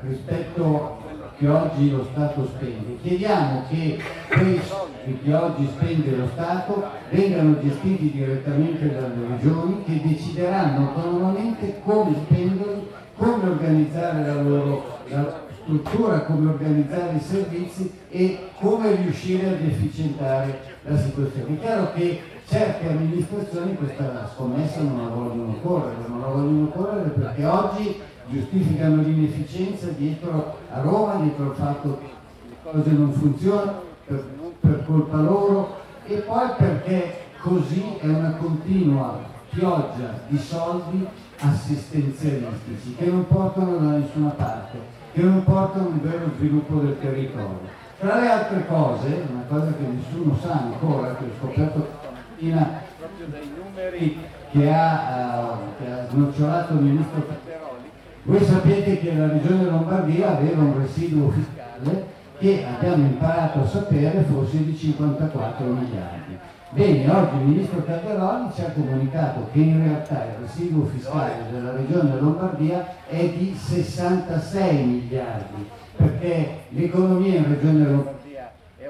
rispetto 0.00 1.02
che 1.36 1.48
oggi 1.48 1.90
lo 1.90 2.06
Stato 2.12 2.46
spende, 2.46 2.96
chiediamo 3.02 3.64
che 3.68 3.98
quei 4.28 4.60
soldi 4.62 5.18
che 5.22 5.34
oggi 5.34 5.68
spende 5.74 6.16
lo 6.16 6.28
Stato 6.32 6.84
vengano 7.10 7.60
gestiti 7.60 8.12
direttamente 8.12 8.92
dalle 8.92 9.36
regioni 9.36 9.82
che 9.84 10.00
decideranno 10.00 10.90
autonomamente 10.94 11.80
come 11.84 12.14
spenderli, 12.24 12.88
come 13.16 13.48
organizzare 13.48 14.26
la 14.26 14.42
loro 14.42 14.94
la 15.08 15.42
struttura, 15.62 16.20
come 16.20 16.50
organizzare 16.50 17.16
i 17.16 17.20
servizi 17.20 17.90
e 18.10 18.38
come 18.60 18.94
riuscire 18.96 19.48
ad 19.48 19.64
efficientare 19.64 20.60
la 20.82 20.96
situazione. 20.96 21.56
È 21.56 21.60
chiaro 21.60 21.92
che 21.92 22.20
certe 22.54 22.88
amministrazioni 22.88 23.74
questa 23.74 24.30
scommessa 24.32 24.80
non 24.82 25.02
la 25.02 25.08
vogliono 25.08 25.54
correre, 25.60 25.96
non 26.06 26.20
la 26.20 26.28
vogliono 26.28 26.68
correre 26.68 27.08
perché 27.08 27.44
oggi 27.44 28.00
giustificano 28.28 29.02
l'inefficienza 29.02 29.88
dietro 29.88 30.56
a 30.70 30.80
Roma, 30.80 31.16
dietro 31.16 31.46
al 31.46 31.56
fatto 31.56 31.98
che 31.98 32.10
le 32.48 32.54
cose 32.62 32.90
non 32.92 33.12
funzionano 33.12 33.82
per, 34.06 34.24
per 34.60 34.84
colpa 34.86 35.16
loro 35.16 35.80
e 36.06 36.14
poi 36.18 36.48
perché 36.56 37.22
così 37.40 37.96
è 37.98 38.06
una 38.06 38.36
continua 38.36 39.18
pioggia 39.50 40.20
di 40.28 40.38
soldi 40.38 41.04
assistenzialistici 41.40 42.94
che 42.96 43.06
non 43.06 43.26
portano 43.26 43.78
da 43.78 43.96
nessuna 43.96 44.30
parte, 44.30 44.78
che 45.12 45.22
non 45.22 45.42
portano 45.42 45.88
un 45.88 46.00
vero 46.00 46.30
sviluppo 46.36 46.78
del 46.78 47.00
territorio. 47.00 47.82
Tra 47.98 48.20
le 48.20 48.30
altre 48.30 48.64
cose, 48.68 49.24
una 49.28 49.44
cosa 49.48 49.72
che 49.72 49.86
nessuno 49.86 50.36
sa 50.40 50.52
ancora, 50.52 51.16
che 51.16 51.24
ho 51.24 51.28
scoperto 51.40 52.03
stamattina 52.34 52.82
proprio 52.98 53.26
dai 53.26 53.50
numeri 53.56 54.18
che 54.50 54.72
ha, 54.72 55.58
eh, 55.78 55.82
che 55.84 55.90
ha 55.90 56.06
snocciolato 56.08 56.74
il 56.74 56.80
ministro 56.80 57.26
Calderoli, 57.26 57.90
voi 58.24 58.44
sapete 58.44 58.98
che 58.98 59.14
la 59.14 59.28
regione 59.28 59.64
Lombardia 59.64 60.36
aveva 60.36 60.62
un 60.62 60.78
residuo 60.78 61.30
fiscale 61.30 62.12
che 62.38 62.64
abbiamo 62.66 63.04
imparato 63.04 63.60
a 63.60 63.66
sapere 63.66 64.22
fosse 64.22 64.64
di 64.64 64.76
54 64.76 65.64
miliardi. 65.66 66.38
Bene, 66.70 67.08
oggi 67.08 67.36
il 67.36 67.42
ministro 67.42 67.84
Calderoli 67.84 68.52
ci 68.52 68.62
ha 68.62 68.72
comunicato 68.72 69.48
che 69.52 69.58
in 69.60 69.84
realtà 69.84 70.24
il 70.24 70.46
residuo 70.46 70.86
fiscale 70.86 71.44
della 71.52 71.72
regione 71.72 72.18
Lombardia 72.18 72.84
è 73.06 73.28
di 73.28 73.54
66 73.56 74.84
miliardi, 74.84 75.68
perché 75.96 76.62
l'economia 76.70 77.36
in 77.36 77.48
regione 77.48 77.84
Lombardia 77.84 78.23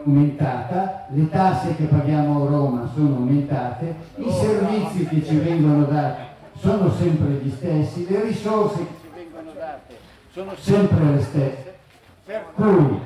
aumentata, 0.04 1.06
le 1.10 1.28
tasse 1.28 1.74
che 1.76 1.84
paghiamo 1.84 2.44
a 2.44 2.48
Roma 2.48 2.90
sono 2.94 3.16
aumentate, 3.16 3.94
i 4.16 4.30
servizi 4.30 5.06
che 5.06 5.24
ci 5.24 5.36
vengono 5.36 5.84
dati 5.84 6.22
sono 6.58 6.90
sempre 6.90 7.40
gli 7.42 7.50
stessi, 7.50 8.06
le 8.08 8.22
risorse 8.22 8.78
che 8.78 8.94
ci 9.00 9.08
vengono 9.14 9.50
date 9.54 9.94
sono 10.32 10.52
sempre 10.56 11.04
le 11.04 11.20
stesse, 11.20 11.74
per 12.24 12.44
cui, 12.54 13.00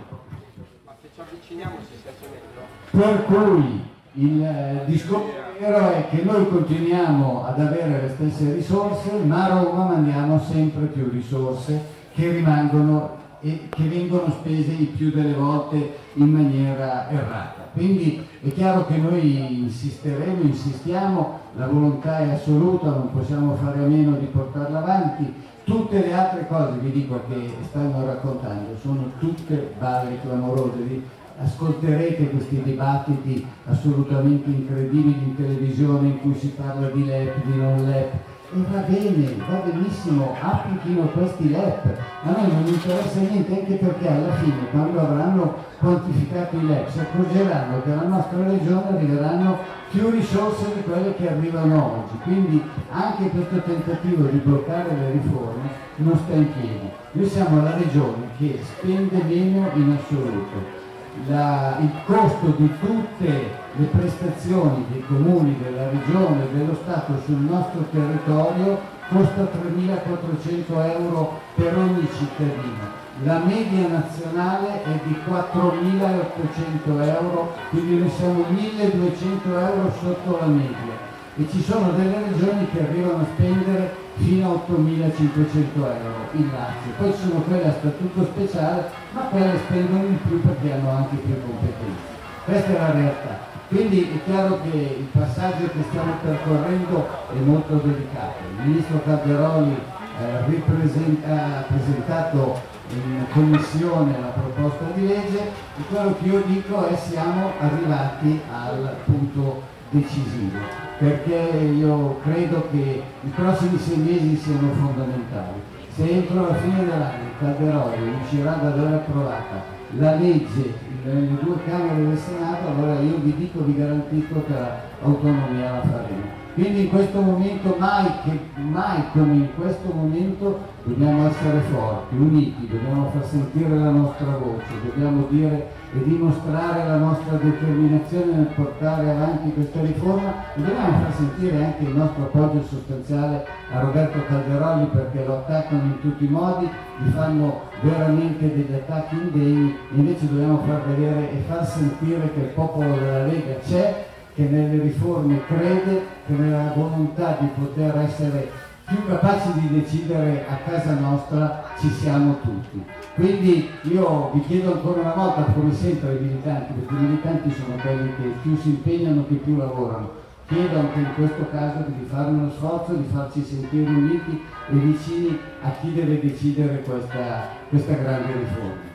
per 2.90 3.24
cui 3.24 3.86
il 4.12 4.44
eh, 4.44 4.82
discorso 4.86 5.46
vero 5.58 5.90
è 5.90 6.08
che 6.08 6.22
noi 6.22 6.48
continuiamo 6.48 7.44
ad 7.44 7.60
avere 7.60 8.02
le 8.02 8.08
stesse 8.14 8.54
risorse, 8.54 9.10
ma 9.24 9.44
a 9.44 9.62
Roma 9.62 9.84
mandiamo 9.86 10.40
sempre 10.40 10.86
più 10.86 11.10
risorse 11.10 11.96
che 12.14 12.30
rimangono 12.30 13.16
e 13.40 13.68
che 13.68 13.84
vengono 13.84 14.30
spese 14.30 14.72
il 14.72 14.88
più 14.88 15.10
delle 15.10 15.34
volte 15.34 15.96
in 16.14 16.28
maniera 16.28 17.08
errata. 17.08 17.68
Quindi 17.72 18.26
è 18.42 18.52
chiaro 18.52 18.86
che 18.86 18.96
noi 18.96 19.60
insisteremo, 19.60 20.42
insistiamo, 20.42 21.38
la 21.56 21.66
volontà 21.66 22.18
è 22.18 22.30
assoluta, 22.32 22.90
non 22.90 23.12
possiamo 23.12 23.54
fare 23.56 23.78
a 23.78 23.86
meno 23.86 24.16
di 24.16 24.26
portarla 24.26 24.78
avanti. 24.78 25.32
Tutte 25.64 26.00
le 26.00 26.12
altre 26.12 26.46
cose, 26.48 26.78
vi 26.78 26.90
dico, 26.90 27.20
che 27.28 27.50
stanno 27.68 28.04
raccontando 28.04 28.76
sono 28.80 29.12
tutte 29.18 29.74
balle 29.78 30.20
clamorose. 30.20 31.16
Ascolterete 31.40 32.30
questi 32.30 32.62
dibattiti 32.62 33.46
assolutamente 33.66 34.50
incredibili 34.50 35.22
in 35.22 35.36
televisione 35.36 36.08
in 36.08 36.20
cui 36.20 36.34
si 36.34 36.48
parla 36.48 36.88
di 36.88 37.04
LEP, 37.04 37.44
di 37.44 37.56
non 37.56 37.84
LEP. 37.84 38.12
E 38.50 38.64
va 38.72 38.78
bene, 38.80 39.34
va 39.46 39.56
benissimo, 39.58 40.34
applichino 40.40 41.02
questi 41.08 41.50
LEP. 41.50 41.84
A 42.24 42.30
noi 42.30 42.50
non 42.50 42.66
interessa 42.66 43.20
niente 43.20 43.52
anche 43.52 43.74
perché 43.74 44.08
alla 44.08 44.32
fine 44.36 44.70
quando 44.70 45.00
avranno 45.00 45.54
quantificato 45.78 46.56
i 46.56 46.66
LEP 46.66 46.88
si 46.88 46.98
accorgeranno 46.98 47.82
che 47.82 47.92
alla 47.92 48.06
nostra 48.08 48.48
regione 48.48 48.88
arriveranno 48.88 49.58
più 49.90 50.08
risorse 50.08 50.64
di 50.74 50.82
quelle 50.82 51.14
che 51.16 51.28
arrivano 51.28 52.04
oggi. 52.06 52.18
Quindi 52.22 52.62
anche 52.90 53.28
questo 53.28 53.60
tentativo 53.60 54.24
di 54.28 54.38
bloccare 54.38 54.96
le 54.96 55.10
riforme 55.12 55.68
non 55.96 56.16
sta 56.16 56.32
in 56.32 56.50
piedi. 56.50 56.90
Noi 57.12 57.28
siamo 57.28 57.62
la 57.62 57.76
regione 57.76 58.28
che 58.38 58.60
spende 58.62 59.22
meno 59.24 59.68
in 59.74 59.98
assoluto 59.98 60.86
la- 61.26 61.76
il 61.80 61.90
costo 62.06 62.54
di 62.56 62.70
tutte 62.78 63.57
le 63.78 63.84
prestazioni 63.84 64.84
dei 64.90 65.04
comuni, 65.06 65.56
della 65.62 65.88
regione 65.88 66.48
dello 66.52 66.76
Stato 66.82 67.12
sul 67.24 67.36
nostro 67.36 67.86
territorio 67.92 68.80
costa 69.08 69.42
3.400 69.42 70.98
euro 70.98 71.40
per 71.54 71.76
ogni 71.78 72.08
cittadino. 72.12 73.06
La 73.22 73.38
media 73.38 73.86
nazionale 73.86 74.82
è 74.82 74.98
di 75.04 75.16
4.800 75.24 77.04
euro, 77.06 77.54
quindi 77.70 77.98
noi 77.98 78.10
siamo 78.10 78.44
1.200 78.50 79.46
euro 79.46 79.92
sotto 80.00 80.38
la 80.40 80.46
media 80.46 81.06
e 81.36 81.48
ci 81.48 81.62
sono 81.62 81.92
delle 81.92 82.18
regioni 82.30 82.68
che 82.72 82.80
arrivano 82.80 83.22
a 83.22 83.26
spendere 83.32 83.94
fino 84.16 84.50
a 84.50 84.72
8.500 84.72 85.66
euro 85.76 86.28
in 86.32 86.50
Lazio, 86.50 86.90
poi 86.98 87.12
ci 87.12 87.28
sono 87.28 87.42
quelle 87.42 87.68
a 87.68 87.72
statuto 87.78 88.24
speciale, 88.24 88.90
ma 89.12 89.20
quelle 89.22 89.56
spendono 89.56 90.04
di 90.04 90.18
più 90.26 90.42
perché 90.42 90.72
hanno 90.72 90.90
anche 90.90 91.14
più 91.14 91.34
competenze. 91.40 92.16
Questa 92.44 92.70
è 92.70 92.78
la 92.78 92.90
realtà. 92.90 93.57
Quindi 93.68 94.10
è 94.14 94.24
chiaro 94.24 94.62
che 94.62 94.96
il 94.98 95.08
passaggio 95.12 95.66
che 95.66 95.82
stiamo 95.90 96.14
percorrendo 96.22 97.06
è 97.30 97.38
molto 97.44 97.74
delicato. 97.74 98.36
Il 98.56 98.66
ministro 98.66 99.02
Calderoli 99.04 99.76
eh, 100.18 101.28
ha 101.28 101.64
presentato 101.68 102.60
in 102.88 103.26
commissione 103.30 104.18
la 104.18 104.28
proposta 104.28 104.86
di 104.94 105.06
legge 105.06 105.38
e 105.76 105.82
quello 105.90 106.16
che 106.18 106.28
io 106.28 106.42
dico 106.46 106.86
è 106.86 106.96
siamo 106.96 107.52
arrivati 107.58 108.40
al 108.50 108.96
punto 109.04 109.60
decisivo 109.90 110.58
perché 110.98 111.34
io 111.34 112.20
credo 112.22 112.68
che 112.70 113.02
i 113.20 113.28
prossimi 113.28 113.78
sei 113.78 113.98
mesi 113.98 114.36
siano 114.36 114.72
fondamentali. 114.72 115.60
se 115.94 116.08
entro 116.08 116.46
la 116.46 116.54
fine 116.54 116.84
dell'anno 116.84 117.36
Calderoli 117.38 118.02
riuscirà 118.02 118.54
ad 118.58 118.66
aver 118.66 118.94
approvata 118.94 119.77
la 119.96 120.14
legge 120.16 120.74
nelle 121.04 121.38
due 121.40 121.56
Camere 121.64 122.06
del 122.06 122.18
Senato, 122.18 122.68
allora 122.68 123.00
io 123.00 123.18
vi 123.22 123.34
dico, 123.36 123.62
vi 123.62 123.76
garantisco 123.76 124.44
che 124.46 124.54
l'autonomia 125.00 125.72
la 125.72 125.80
faremo. 125.80 126.36
Quindi 126.54 126.80
in 126.82 126.88
questo 126.90 127.20
momento, 127.20 127.76
mai, 127.78 128.10
che, 128.24 128.38
mai 128.60 129.02
come 129.12 129.32
in 129.32 129.48
questo 129.56 129.92
momento, 129.92 130.58
dobbiamo 130.88 131.28
essere 131.28 131.60
forti, 131.70 132.16
uniti, 132.16 132.66
dobbiamo 132.66 133.10
far 133.10 133.24
sentire 133.26 133.76
la 133.76 133.90
nostra 133.90 134.36
voce, 134.38 134.64
dobbiamo 134.84 135.26
dire 135.28 135.76
e 135.94 136.02
dimostrare 136.02 136.86
la 136.86 136.96
nostra 136.96 137.36
determinazione 137.36 138.32
nel 138.32 138.46
portare 138.54 139.10
avanti 139.10 139.52
questa 139.52 139.80
riforma. 139.80 140.54
E 140.54 140.60
dobbiamo 140.60 140.98
far 141.04 141.14
sentire 141.14 141.64
anche 141.64 141.84
il 141.84 141.96
nostro 141.96 142.22
appoggio 142.24 142.62
sostanziale 142.62 143.44
a 143.72 143.80
Roberto 143.80 144.18
Calderoli 144.26 144.86
perché 144.86 145.24
lo 145.24 145.34
attaccano 145.38 145.82
in 145.82 146.00
tutti 146.00 146.24
i 146.24 146.28
modi, 146.28 146.68
gli 146.98 147.10
fanno 147.10 147.60
veramente 147.82 148.54
degli 148.54 148.72
attacchi 148.72 149.14
indegni, 149.14 149.76
invece 149.94 150.28
dobbiamo 150.28 150.62
far 150.66 150.82
vedere 150.88 151.32
e 151.32 151.44
far 151.46 151.66
sentire 151.66 152.32
che 152.32 152.40
il 152.40 152.48
popolo 152.54 152.94
della 152.94 153.26
Lega 153.26 153.56
c'è 153.62 154.06
che 154.34 154.44
nelle 154.44 154.80
riforme 154.82 155.40
crede, 155.46 156.02
che 156.26 156.32
nella 156.32 156.72
volontà 156.74 157.36
di 157.40 157.48
poter 157.58 157.98
essere 157.98 158.48
più 158.88 159.06
capaci 159.06 159.52
di 159.52 159.80
decidere 159.80 160.46
a 160.48 160.56
casa 160.68 160.94
nostra 160.94 161.64
ci 161.78 161.90
siamo 161.90 162.38
tutti. 162.40 162.82
Quindi 163.14 163.68
io 163.82 164.30
vi 164.32 164.40
chiedo 164.46 164.72
ancora 164.72 165.00
una 165.02 165.12
volta, 165.12 165.42
come 165.52 165.74
sempre 165.74 166.08
ai 166.08 166.20
militanti, 166.20 166.72
perché 166.72 166.94
i 166.94 167.06
militanti 167.06 167.50
sono 167.50 167.76
quelli 167.76 168.14
che 168.16 168.32
più 168.40 168.56
si 168.56 168.68
impegnano, 168.70 169.26
che 169.28 169.34
più 169.34 169.56
lavorano, 169.58 170.12
chiedo 170.46 170.78
anche 170.78 171.00
in 171.00 171.14
questo 171.14 171.46
caso 171.50 171.84
di 171.86 172.06
fare 172.10 172.30
uno 172.30 172.50
sforzo, 172.50 172.94
di 172.94 173.06
farci 173.12 173.44
sentire 173.44 173.90
uniti 173.90 174.42
e 174.70 174.74
vicini 174.74 175.38
a 175.62 175.70
chi 175.80 175.92
deve 175.92 176.20
decidere 176.20 176.82
questa, 176.82 177.48
questa 177.68 177.92
grande 177.92 178.32
riforma. 178.32 178.86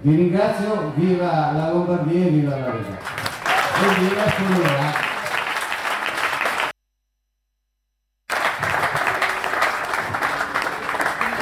Vi 0.00 0.14
ringrazio, 0.14 0.92
viva 0.96 1.52
la 1.52 1.72
Lombardia 1.72 2.26
e 2.26 2.30
viva 2.30 2.50
la 2.50 2.72
Lega. 2.72 2.98
E 3.78 4.00
viva 4.00 4.22
Solera. 4.30 5.17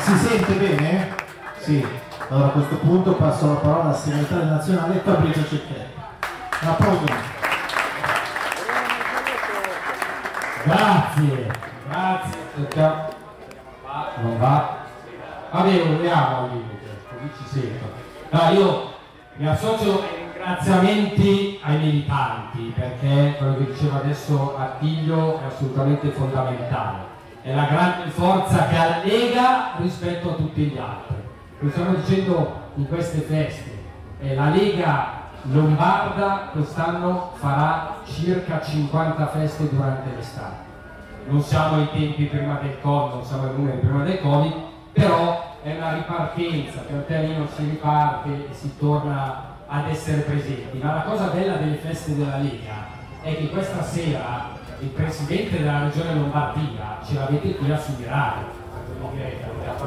Si 0.07 0.17
sente 0.19 0.53
bene? 0.53 1.15
Sì. 1.59 1.85
Allora 2.29 2.47
a 2.47 2.51
questo 2.51 2.77
punto 2.77 3.15
passo 3.15 3.49
la 3.49 3.55
parola 3.55 3.89
al 3.89 3.97
segretario 3.97 4.45
nazionale 4.45 5.01
Fabrizio 5.05 5.45
Cecchetti. 5.49 6.01
Un 6.63 6.69
applauso. 6.69 7.05
Grazie, 10.63 11.51
grazie. 11.89 12.39
Va, 13.85 14.13
non 14.23 14.39
va. 14.39 14.77
Vabbè, 15.51 15.77
proviamo 15.81 16.37
al 16.37 16.51
limite, 16.51 17.01
così 17.09 17.31
ci 17.39 17.59
sento. 17.59 17.87
No, 18.31 18.51
io 18.53 18.93
mi 19.39 19.49
associo 19.49 20.03
ai 20.03 20.31
ringraziamenti 20.33 21.59
ai 21.65 21.79
militanti 21.79 22.73
perché 22.77 23.35
quello 23.39 23.57
che 23.57 23.73
diceva 23.73 23.97
adesso 23.97 24.57
Attilio 24.57 25.41
è 25.41 25.47
assolutamente 25.47 26.11
fondamentale. 26.11 27.16
È 27.47 27.55
la 27.55 27.67
grande 27.67 28.11
forza 28.11 28.67
che 28.67 28.77
ha 28.77 28.89
la 28.89 29.05
Lega 29.05 29.75
rispetto 29.77 30.31
a 30.31 30.35
tutti 30.35 30.63
gli 30.63 30.77
altri. 30.77 31.15
Lo 31.61 31.71
stiamo 31.71 31.95
dicendo 31.95 32.61
in 32.75 32.89
queste 32.89 33.21
feste. 33.21 33.71
Eh, 34.21 34.35
la 34.35 34.49
Lega 34.49 35.29
Lombarda 35.43 36.49
quest'anno 36.51 37.35
farà 37.35 37.99
circa 38.05 38.61
50 38.61 39.29
feste 39.29 39.69
durante 39.69 40.17
l'estate. 40.17 40.57
Non 41.29 41.41
siamo 41.41 41.77
ai 41.77 41.89
tempi 41.93 42.25
prima 42.25 42.59
del 42.61 42.81
Covid, 42.81 43.15
non 43.15 43.25
siamo 43.25 43.45
ai 43.45 43.55
numeri 43.55 43.79
prima 43.79 44.03
del 44.03 44.21
Covid, 44.21 44.55
però 44.91 45.59
è 45.63 45.77
una 45.77 45.95
ripartenza, 45.95 46.81
pian 46.81 47.05
pianino 47.07 47.47
si 47.55 47.63
riparte 47.63 48.49
e 48.51 48.55
si 48.55 48.77
torna 48.77 49.55
ad 49.69 49.89
essere 49.89 50.23
presenti. 50.23 50.79
Ma 50.83 50.95
la 50.95 51.03
cosa 51.03 51.27
bella 51.27 51.55
delle 51.59 51.77
feste 51.77 52.17
della 52.17 52.39
Lega 52.39 52.89
è 53.23 53.37
che 53.37 53.51
questa 53.51 53.85
sera 53.85 54.56
il 54.81 54.89
Presidente 54.89 55.59
della 55.59 55.85
Regione 55.85 56.15
Lombardia 56.15 56.99
ce 57.07 57.15
l'avete 57.15 57.55
qui 57.57 57.73
a 57.73 57.77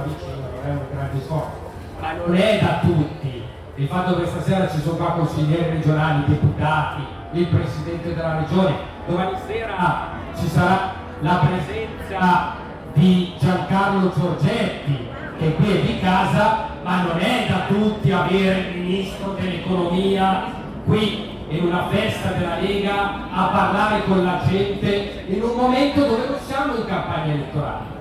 vicino, 0.06 0.50
non 0.56 0.66
è 0.66 0.70
un 0.70 0.80
grande 0.92 1.22
sforzo, 1.22 1.72
ma 2.00 2.14
non 2.14 2.36
è 2.36 2.60
da 2.60 2.80
tutti. 2.82 3.44
Il 3.76 3.88
fatto 3.88 4.20
che 4.20 4.28
stasera 4.28 4.70
ci 4.70 4.80
sono 4.82 4.98
qua 4.98 5.12
consiglieri 5.12 5.70
regionali, 5.70 6.26
deputati, 6.26 7.02
il 7.32 7.48
Presidente 7.48 8.14
della 8.14 8.40
Regione, 8.40 8.74
domani 9.08 9.38
sera 9.48 10.10
ci 10.38 10.48
sarà 10.48 10.94
la 11.22 11.46
presenza 11.46 12.54
di 12.94 13.34
Giancarlo 13.40 14.12
Giorgetti, 14.18 15.08
che 15.38 15.54
qui 15.56 15.72
è 15.72 15.82
di 15.82 16.00
casa, 16.00 16.68
ma 16.84 17.04
non 17.04 17.20
è 17.20 17.46
da 17.48 17.66
tutti 17.68 18.12
avere 18.12 18.72
il 18.72 18.82
Ministro 18.82 19.34
dell'Economia 19.40 20.58
qui 20.86 21.29
in 21.50 21.66
una 21.66 21.88
festa 21.88 22.32
della 22.32 22.60
Lega 22.60 23.32
a 23.32 23.46
parlare 23.48 24.04
con 24.06 24.24
la 24.24 24.42
gente 24.48 25.26
in 25.28 25.42
un 25.42 25.56
momento 25.56 26.02
dove 26.02 26.28
non 26.28 26.38
siamo 26.46 26.76
in 26.76 26.86
campagna 26.86 27.34
elettorale. 27.34 27.98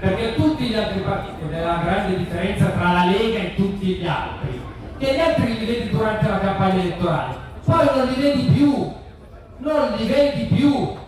Perché 0.00 0.34
tutti 0.34 0.64
gli 0.64 0.74
altri 0.74 1.00
partiti, 1.00 1.44
ed 1.44 1.52
è 1.52 1.64
la 1.64 1.80
grande 1.84 2.16
differenza 2.16 2.66
tra 2.66 2.92
la 2.92 3.04
Lega 3.04 3.38
e 3.38 3.54
tutti 3.54 3.86
gli 3.86 4.06
altri, 4.06 4.60
che 4.98 5.14
gli 5.14 5.20
altri 5.20 5.58
li 5.58 5.66
vedi 5.66 5.90
durante 5.90 6.28
la 6.28 6.38
campagna 6.38 6.80
elettorale, 6.80 7.34
poi 7.64 7.86
non 7.94 8.06
li 8.06 8.20
vedi 8.20 8.42
più, 8.44 8.92
non 9.58 9.92
li 9.96 10.06
vedi 10.06 10.44
più. 10.54 11.04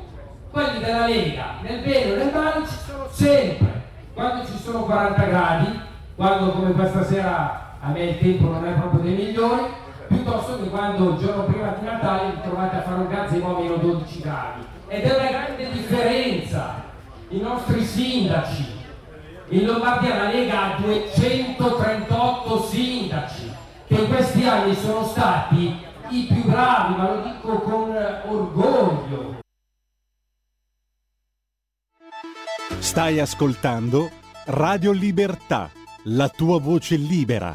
Quelli 0.50 0.78
della 0.80 1.06
Lega, 1.06 1.44
nel 1.62 1.80
bene 1.80 2.12
o 2.12 2.16
nel 2.16 2.30
male, 2.32 2.66
ci 2.66 2.74
sono 2.86 3.06
sempre. 3.10 3.82
Quando 4.14 4.44
ci 4.46 4.58
sono 4.58 4.84
40 4.84 5.22
gradi, 5.24 5.80
quando 6.16 6.50
come 6.50 6.72
questa 6.72 7.04
sera 7.04 7.76
a 7.80 7.90
me 7.90 8.04
il 8.04 8.18
tempo 8.18 8.50
non 8.50 8.66
è 8.66 8.72
proprio 8.72 9.00
dei 9.02 9.14
migliori, 9.14 9.66
piuttosto 10.08 10.60
che 10.62 10.68
quando 10.68 11.10
il 11.10 11.18
giorno 11.18 11.44
prima 11.44 11.76
di 11.78 11.84
Natale 11.84 12.32
vi 12.32 12.40
trovate 12.42 12.76
a 12.76 12.82
fare 12.82 13.00
un 13.00 13.08
gazebo 13.08 13.56
a 13.56 13.60
meno 13.60 13.76
12 13.76 14.20
gradi. 14.20 14.66
Ed 14.88 15.04
è 15.04 15.18
una 15.18 15.28
grande 15.30 15.70
differenza. 15.70 16.82
I 17.28 17.40
nostri 17.40 17.84
sindaci, 17.84 18.66
in 19.50 19.66
Lombardia 19.66 20.16
la 20.16 20.30
Lega 20.30 20.62
ha 20.62 20.80
238 20.80 22.62
sindaci 22.64 23.52
che 23.86 23.94
in 23.94 24.08
questi 24.08 24.46
anni 24.46 24.74
sono 24.74 25.04
stati 25.06 25.86
i 26.10 26.26
più 26.26 26.44
bravi, 26.44 26.94
ma 26.94 27.14
lo 27.14 27.22
dico 27.22 27.58
con 27.60 27.94
orgoglio. 28.28 29.36
Stai 32.78 33.20
ascoltando 33.20 34.10
Radio 34.46 34.92
Libertà, 34.92 35.70
la 36.04 36.28
tua 36.28 36.58
voce 36.58 36.96
libera, 36.96 37.54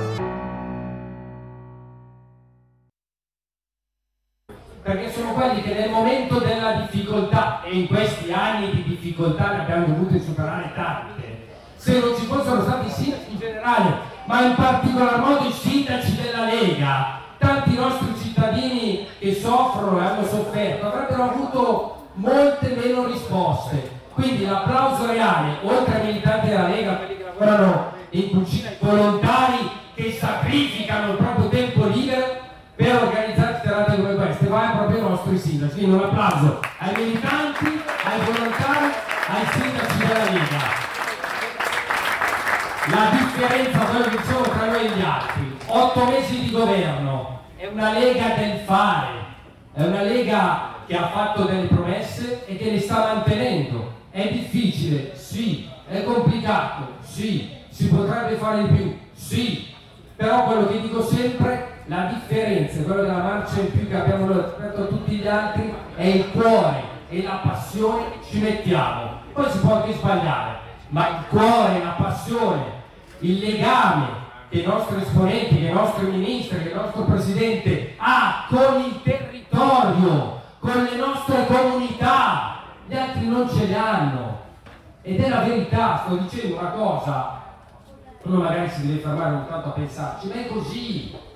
Perché 4.91 5.09
sono 5.09 5.31
quelli 5.31 5.61
che 5.61 5.73
nel 5.73 5.89
momento 5.89 6.39
della 6.39 6.73
difficoltà, 6.73 7.61
e 7.63 7.71
in 7.71 7.87
questi 7.87 8.29
anni 8.33 8.71
di 8.71 8.83
difficoltà 8.83 9.53
ne 9.53 9.61
abbiamo 9.61 9.85
dovute 9.85 10.19
superare 10.19 10.69
tante, 10.75 11.47
se 11.77 11.99
non 11.99 12.13
ci 12.19 12.25
fossero 12.25 12.61
stati 12.61 12.87
i 12.87 12.91
sindaci 12.91 13.31
in 13.31 13.39
generale, 13.39 13.93
ma 14.25 14.41
in 14.41 14.55
particolar 14.55 15.19
modo 15.19 15.47
i 15.47 15.53
sindaci 15.53 16.17
della 16.21 16.43
Lega, 16.43 17.19
tanti 17.37 17.75
nostri 17.75 18.13
cittadini 18.21 19.07
che 19.17 19.33
soffrono 19.33 19.97
e 19.97 20.03
hanno 20.03 20.25
sofferto 20.25 20.87
avrebbero 20.87 21.23
avuto 21.23 22.07
molte 22.15 22.75
meno 22.75 23.05
risposte. 23.05 23.99
Quindi 24.13 24.45
l'applauso 24.45 25.05
reale, 25.05 25.55
oltre 25.63 26.01
ai 26.01 26.05
militanti 26.07 26.49
della 26.49 26.67
Lega, 26.67 26.97
quelli 26.97 27.15
che 27.15 27.23
lavorano 27.23 27.91
in 28.09 28.29
cucina, 28.29 28.69
i 28.71 28.75
volontari 28.77 29.69
che 29.95 30.11
sacrificano 30.11 31.11
il 31.11 31.17
proprio 31.17 31.47
tempo 31.47 31.85
libero 31.85 32.41
sindaci. 35.41 35.73
Quindi 35.73 35.95
un 35.95 36.03
applauso 36.03 36.59
ai 36.77 36.93
militanti, 36.95 37.81
ai 38.03 38.19
volontari, 38.25 38.93
ai 39.27 39.45
sindaci 39.51 39.97
della 39.97 40.29
Lega. 40.29 40.89
La 42.87 43.09
differenza, 43.11 43.79
quello 43.79 44.03
che 44.05 44.17
dicevo 44.17 44.41
tra 44.41 44.65
noi 44.65 44.85
e 44.85 44.89
gli 44.89 45.01
altri, 45.01 45.57
otto 45.65 46.05
mesi 46.05 46.39
di 46.41 46.51
governo, 46.51 47.41
è 47.55 47.67
una 47.67 47.93
Lega 47.93 48.35
del 48.35 48.59
fare, 48.65 49.09
è 49.73 49.83
una 49.83 50.01
Lega 50.01 50.69
che 50.87 50.97
ha 50.97 51.07
fatto 51.09 51.43
delle 51.43 51.67
promesse 51.67 52.45
e 52.45 52.57
che 52.57 52.71
le 52.71 52.79
sta 52.79 53.13
mantenendo. 53.13 53.99
È 54.09 54.27
difficile, 54.29 55.15
sì, 55.15 55.69
è 55.87 56.03
complicato, 56.03 56.95
sì, 57.01 57.49
si 57.69 57.87
potrebbe 57.87 58.35
fare 58.35 58.67
di 58.67 58.75
più, 58.75 58.97
sì, 59.13 59.73
però 60.15 60.43
quello 60.43 60.67
che 60.67 60.81
dico 60.81 61.01
sempre, 61.01 61.70
la 61.85 62.05
differenza, 62.13 62.81
quello 62.83 63.01
della 63.01 63.23
marcia 63.23 63.61
in 63.61 63.71
più 63.71 63.87
che 63.87 63.95
abbiamo 63.95 64.27
rispetto 64.31 64.81
a 64.81 64.85
tutti 64.85 65.15
gli 65.15 65.27
altri, 65.27 65.73
è 65.95 66.05
il 66.05 66.29
cuore 66.31 66.83
e 67.09 67.23
la 67.23 67.41
passione 67.43 68.05
ci 68.29 68.39
mettiamo. 68.39 69.19
Poi 69.33 69.49
si 69.49 69.59
può 69.59 69.75
anche 69.75 69.93
sbagliare, 69.93 70.59
ma 70.89 71.07
il 71.09 71.25
cuore, 71.29 71.83
la 71.83 71.95
passione, 71.97 72.63
il 73.19 73.39
legame 73.39 74.07
che 74.49 74.59
i 74.59 74.65
nostri 74.65 75.01
esponenti, 75.01 75.57
che 75.57 75.67
i 75.67 75.73
nostri 75.73 76.05
ministri, 76.07 76.61
che 76.61 76.69
il 76.69 76.75
nostro 76.75 77.03
presidente 77.03 77.95
ha 77.97 78.45
con 78.49 78.81
il 78.81 79.01
territorio, 79.03 80.41
con 80.59 80.87
le 80.89 80.95
nostre 80.97 81.45
comunità, 81.47 82.59
gli 82.87 82.95
altri 82.95 83.27
non 83.27 83.49
ce 83.49 83.65
li 83.65 83.73
hanno. 83.73 84.39
Ed 85.01 85.19
è 85.19 85.29
la 85.29 85.39
verità, 85.39 86.03
sto 86.05 86.15
dicendo 86.15 86.59
una 86.59 86.69
cosa, 86.69 87.41
uno 88.23 88.37
magari 88.37 88.69
si 88.69 88.85
deve 88.85 88.99
fermare 88.99 89.33
ogni 89.33 89.47
tanto 89.47 89.69
a 89.69 89.71
pensarci, 89.71 90.27
ma 90.27 90.33
è 90.33 90.47
così. 90.47 91.29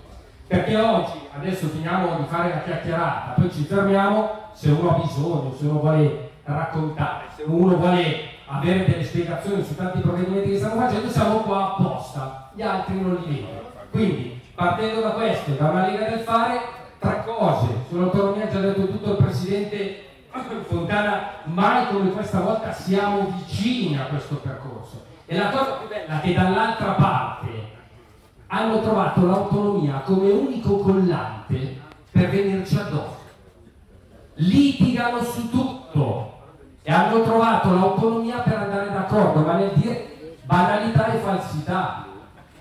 Perché 0.47 0.77
oggi, 0.77 1.27
adesso 1.35 1.67
finiamo 1.67 2.17
di 2.17 2.25
fare 2.27 2.49
la 2.49 2.61
chiacchierata, 2.61 3.31
poi 3.31 3.51
ci 3.51 3.63
fermiamo 3.63 4.29
se 4.53 4.69
uno 4.69 4.95
ha 4.95 4.99
bisogno, 4.99 5.55
se 5.57 5.65
uno 5.65 5.79
vuole 5.79 6.29
raccontare, 6.43 7.25
se 7.35 7.43
uno 7.47 7.75
vuole 7.75 8.33
avere 8.45 8.85
delle 8.85 9.03
spiegazioni 9.03 9.63
su 9.63 9.75
tanti 9.75 9.99
provvedimenti 9.99 10.51
che 10.51 10.57
stiamo 10.57 10.79
facendo, 10.79 11.09
siamo 11.09 11.37
qua 11.39 11.75
apposta, 11.75 12.51
gli 12.53 12.61
altri 12.61 13.01
non 13.01 13.17
li 13.25 13.33
vedono. 13.33 13.73
Quindi, 13.89 14.39
partendo 14.53 15.01
da 15.01 15.09
questo, 15.11 15.51
da 15.51 15.69
una 15.69 15.87
Lega 15.87 16.09
del 16.09 16.19
Fare, 16.19 16.59
tre 16.99 17.23
cose. 17.25 17.67
Sull'autonomia 17.89 18.47
già 18.47 18.59
detto 18.59 18.87
tutto 18.87 19.11
il 19.11 19.17
Presidente 19.17 20.03
Fontana, 20.67 21.29
mai 21.45 21.87
come 21.87 22.11
questa 22.11 22.39
volta 22.39 22.71
siamo 22.71 23.33
vicini 23.37 23.97
a 23.97 24.03
questo 24.03 24.35
percorso. 24.35 25.05
E 25.25 25.37
la 25.37 25.49
cosa 25.49 25.71
più 25.77 25.87
bella 25.87 26.19
è 26.19 26.21
che 26.21 26.33
dall'altra 26.33 26.91
parte 26.91 27.64
hanno 28.47 28.81
trovato 28.81 29.25
l'autonomia 29.25 30.01
come 30.05 30.29
unico 30.29 30.77
collante 30.77 31.77
per 32.11 32.29
venirci 32.29 32.77
addosso. 32.77 33.23
Litigano 34.35 35.23
su 35.23 35.49
tutto 35.49 36.33
e 36.83 36.91
hanno 36.91 37.21
trovato 37.23 37.73
l'autonomia 37.73 38.37
per 38.39 38.57
andare 38.57 38.89
d'accordo, 38.91 39.39
ma 39.41 39.57
nel 39.57 39.71
dire 39.75 40.37
banalità 40.43 41.13
e 41.13 41.17
falsità. 41.17 42.05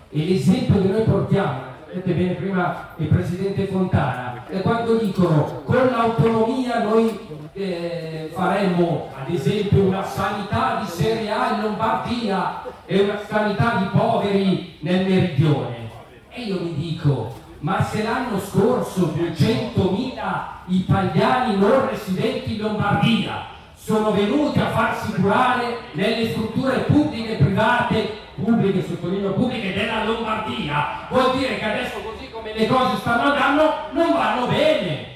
E 0.08 0.24
l'esempio 0.24 0.80
che 0.80 0.88
noi 0.88 1.02
portiamo, 1.02 1.60
vedete 1.86 2.12
bene 2.12 2.34
prima 2.34 2.88
il 2.96 3.08
Presidente 3.08 3.66
Fontana, 3.66 4.46
è 4.46 4.60
quando 4.62 4.96
dicono 4.96 5.62
con 5.64 5.86
l'autonomia 5.90 6.84
noi 6.84 7.18
eh, 7.54 8.30
faremmo 8.32 9.10
ad 9.16 9.32
esempio 9.32 9.82
una 9.82 10.04
sanità 10.04 10.80
di 10.82 10.90
serie 10.90 11.30
A 11.30 11.54
in 11.54 11.62
Lombardia 11.62 12.62
e 12.84 13.00
una 13.00 13.20
sanità 13.26 13.76
di 13.76 13.96
poveri 13.96 14.76
nel 14.80 15.06
meridione. 15.06 15.90
E 16.30 16.42
io 16.42 16.60
mi 16.60 16.74
dico, 16.74 17.32
ma 17.60 17.82
se 17.82 18.02
l'anno 18.02 18.40
scorso 18.40 19.14
200.000 19.16 20.20
italiani 20.66 21.56
non 21.56 21.88
residenti 21.88 22.56
in 22.56 22.62
Lombardia 22.62 23.52
sono 23.76 24.10
venuti 24.12 24.58
a 24.58 24.70
farsi 24.70 25.12
curare 25.12 25.78
nelle 25.92 26.30
strutture 26.30 26.80
pubbliche 26.80 27.38
e 27.38 27.42
private, 27.42 28.10
pubbliche, 28.34 28.84
sottolineo 28.84 29.32
pubbliche, 29.32 29.74
della 29.74 30.04
Lombardia, 30.04 31.06
vuol 31.10 31.36
dire 31.36 31.58
che 31.58 31.64
adesso 31.64 31.98
così 32.00 32.30
come 32.30 32.52
le 32.54 32.66
cose 32.66 32.96
stanno 32.96 33.32
andando 33.32 33.74
non 33.92 34.12
vanno 34.12 34.46
bene. 34.46 35.13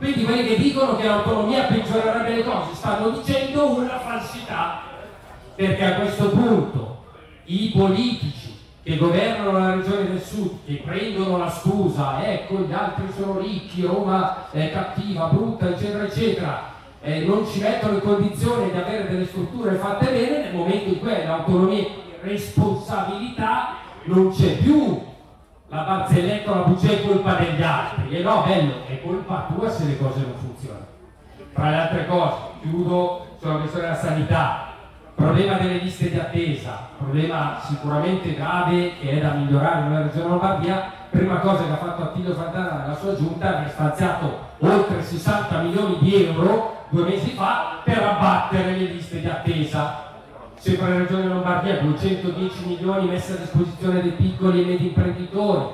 Quindi 0.00 0.24
quelli 0.24 0.46
che 0.46 0.56
dicono 0.56 0.96
che 0.96 1.04
l'autonomia 1.04 1.64
peggiorerebbe 1.64 2.36
le 2.36 2.42
cose 2.42 2.74
stanno 2.74 3.10
dicendo 3.10 3.76
una 3.76 3.98
falsità, 3.98 4.80
perché 5.54 5.84
a 5.84 5.96
questo 5.96 6.30
punto 6.30 7.04
i 7.44 7.70
politici 7.76 8.56
che 8.82 8.96
governano 8.96 9.58
la 9.58 9.74
regione 9.74 10.08
del 10.08 10.22
sud, 10.22 10.64
che 10.64 10.80
prendono 10.82 11.36
la 11.36 11.50
scusa, 11.50 12.26
ecco 12.26 12.60
gli 12.60 12.72
altri 12.72 13.08
sono 13.14 13.40
ricchi, 13.40 13.82
Roma 13.82 14.50
è 14.50 14.72
cattiva, 14.72 15.26
brutta, 15.26 15.68
eccetera, 15.68 16.04
eccetera, 16.04 16.72
eh, 17.02 17.20
non 17.26 17.46
ci 17.46 17.60
mettono 17.60 17.92
in 17.92 18.00
condizione 18.00 18.70
di 18.70 18.78
avere 18.78 19.06
delle 19.06 19.26
strutture 19.26 19.74
fatte 19.74 20.06
bene, 20.06 20.44
nel 20.44 20.54
momento 20.54 20.88
in 20.88 20.98
cui 20.98 21.10
l'autonomia 21.10 21.78
e 21.78 21.90
responsabilità 22.22 23.76
non 24.04 24.32
c'è 24.32 24.56
più 24.56 25.08
la 25.70 25.82
barzelletta, 25.82 26.50
la 26.50 26.62
bugia 26.62 26.90
è 26.90 27.02
colpa 27.02 27.34
degli 27.34 27.62
altri. 27.62 28.16
E 28.16 28.22
no, 28.22 28.42
bello, 28.44 28.86
è 28.88 29.00
colpa 29.02 29.46
tua 29.54 29.70
se 29.70 29.84
le 29.84 29.98
cose 29.98 30.20
non 30.20 30.34
funzionano. 30.34 30.86
Tra 31.54 31.70
le 31.70 31.76
altre 31.76 32.06
cose, 32.06 32.36
chiudo 32.60 33.26
sulla 33.38 33.54
questione 33.54 33.86
della 33.86 33.98
sanità, 33.98 34.66
problema 35.14 35.58
delle 35.58 35.78
liste 35.78 36.10
di 36.10 36.18
attesa, 36.18 36.88
problema 36.98 37.60
sicuramente 37.62 38.34
grave 38.34 38.98
che 39.00 39.10
è 39.10 39.20
da 39.20 39.32
migliorare 39.32 39.82
nella 39.82 40.02
regione 40.02 40.28
Lombardia, 40.28 40.92
prima 41.10 41.38
cosa 41.38 41.64
che 41.64 41.72
ha 41.72 41.76
fatto 41.76 42.02
Attilio 42.02 42.34
Fontana 42.34 42.82
nella 42.82 42.96
sua 42.96 43.14
giunta 43.14 43.64
è 43.64 43.68
stanziato 43.68 44.48
oltre 44.58 45.02
60 45.02 45.58
milioni 45.58 45.98
di 46.00 46.24
euro 46.26 46.86
due 46.88 47.04
mesi 47.04 47.30
fa 47.30 47.80
per 47.84 48.02
abbattere 48.02 48.72
le 48.72 48.84
liste 48.86 49.20
di 49.20 49.26
attesa. 49.26 50.08
Sempre 50.60 50.90
la 50.90 50.98
Regione 50.98 51.26
Lombardia 51.26 51.80
210 51.80 52.66
milioni 52.66 53.08
messi 53.08 53.32
a 53.32 53.36
disposizione 53.36 54.02
dei 54.02 54.10
piccoli 54.10 54.60
e 54.60 54.66
medi 54.66 54.88
imprenditori, 54.88 55.70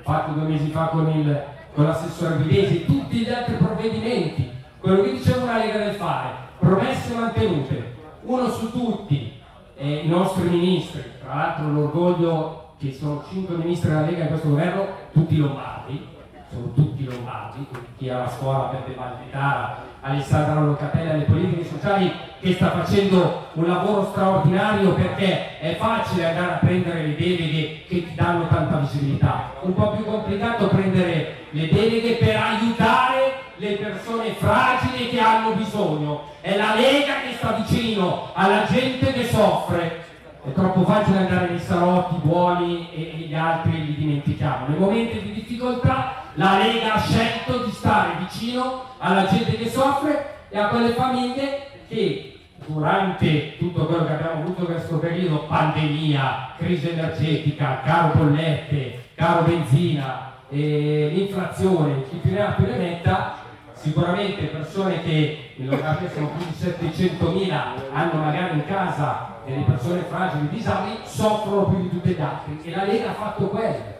fatto 0.00 0.32
due 0.32 0.48
mesi 0.48 0.70
fa 0.70 0.86
con, 0.86 1.10
il, 1.10 1.42
con 1.74 1.84
l'assessore 1.84 2.36
Videsi, 2.36 2.86
tutti 2.86 3.18
gli 3.18 3.28
altri 3.28 3.56
provvedimenti, 3.56 4.50
quello 4.80 5.02
che 5.02 5.12
diceva 5.12 5.42
una 5.42 5.58
Lega 5.58 5.76
del 5.76 5.94
fare, 5.96 6.30
promesse 6.58 7.12
mantenute, 7.12 7.94
uno 8.22 8.48
su 8.48 8.72
tutti, 8.72 9.30
eh, 9.76 10.04
i 10.04 10.08
nostri 10.08 10.48
ministri, 10.48 11.02
tra 11.22 11.34
l'altro 11.34 11.68
l'orgoglio 11.68 12.68
che 12.78 12.94
sono 12.94 13.22
cinque 13.30 13.56
ministri 13.56 13.90
della 13.90 14.06
Lega 14.06 14.22
in 14.22 14.28
questo 14.28 14.48
governo, 14.48 14.86
tutti 15.12 15.36
lombardi, 15.36 16.02
sono 16.50 16.72
tutti 16.72 17.04
lombardi, 17.04 17.66
chi 17.96 18.08
ha 18.08 18.18
la 18.18 18.28
scuola 18.28 18.68
Peppe 18.68 18.94
Valditara, 18.94 19.88
Alessandra 20.00 20.60
Locatelli 20.60 21.10
alle 21.10 21.24
politiche 21.24 21.68
sociali 21.68 22.12
che 22.40 22.54
sta 22.54 22.70
facendo 22.70 23.48
un 23.52 23.66
lavoro 23.66 24.08
straordinario 24.10 24.94
perché 24.94 25.58
è 25.60 25.76
facile 25.76 26.26
andare 26.26 26.52
a 26.52 26.56
prendere 26.56 27.06
le 27.06 27.16
deleghe 27.16 27.84
che 27.86 28.06
ti 28.06 28.14
danno 28.14 28.48
tanta 28.48 28.78
visibilità, 28.78 29.52
un 29.60 29.74
po' 29.74 29.90
più 29.90 30.04
complicato 30.04 30.68
prendere 30.68 31.36
le 31.50 31.68
deleghe 31.68 32.14
per 32.14 32.36
aiutare 32.36 33.48
le 33.56 33.72
persone 33.72 34.32
fragili 34.32 35.10
che 35.10 35.20
hanno 35.20 35.52
bisogno. 35.52 36.28
È 36.40 36.56
la 36.56 36.74
Lega 36.74 37.20
che 37.20 37.34
sta 37.36 37.52
vicino 37.52 38.30
alla 38.32 38.64
gente 38.64 39.12
che 39.12 39.28
soffre. 39.28 40.08
È 40.42 40.52
troppo 40.52 40.84
facile 40.84 41.18
andare 41.18 41.50
nei 41.50 41.58
salotti 41.58 42.14
buoni 42.22 42.88
e 42.94 43.26
gli 43.26 43.34
altri 43.34 43.84
li 43.84 43.94
dimentichiamo. 43.94 44.68
Nei 44.68 44.78
momenti 44.78 45.20
di 45.20 45.32
difficoltà 45.32 46.22
la 46.34 46.56
Lega 46.56 46.94
ha 46.94 47.00
scelto 47.00 47.64
di 47.64 47.70
stare 47.70 48.12
vicino 48.20 48.84
alla 48.96 49.26
gente 49.26 49.54
che 49.56 49.68
soffre 49.68 50.36
e 50.48 50.58
a 50.58 50.68
quelle 50.68 50.94
famiglie 50.94 51.66
che 51.88 52.38
durante 52.64 53.58
tutto 53.58 53.84
quello 53.84 54.06
che 54.06 54.12
abbiamo 54.12 54.42
avuto 54.42 54.60
in 54.62 54.66
questo 54.68 54.98
periodo, 54.98 55.44
pandemia, 55.44 56.54
crisi 56.56 56.88
energetica, 56.88 57.82
caro 57.84 58.14
bollette, 58.16 59.08
caro 59.14 59.42
benzina, 59.42 60.32
eh, 60.48 61.10
l'inflazione, 61.12 62.04
chi 62.08 62.16
più 62.16 62.32
ne 62.32 62.40
ha 62.40 62.52
più 62.52 62.64
ne 62.64 62.78
metta, 62.78 63.34
sicuramente 63.74 64.46
persone 64.46 65.02
che 65.02 65.52
in 65.56 65.66
Lombardia 65.66 66.10
sono 66.10 66.30
più 66.36 66.46
di 66.46 66.54
700.000 66.54 67.52
hanno 67.92 68.22
magari 68.22 68.54
in 68.54 68.66
casa 68.66 69.38
delle 69.50 69.64
persone 69.64 70.02
fragili, 70.08 70.48
disabili, 70.48 70.98
soffrono 71.04 71.64
più 71.64 71.82
di 71.82 71.90
tutti 71.90 72.10
gli 72.10 72.20
altri 72.20 72.60
e 72.62 72.74
la 72.74 72.84
Lega 72.84 73.10
ha 73.10 73.14
fatto 73.14 73.48
quello 73.48 73.98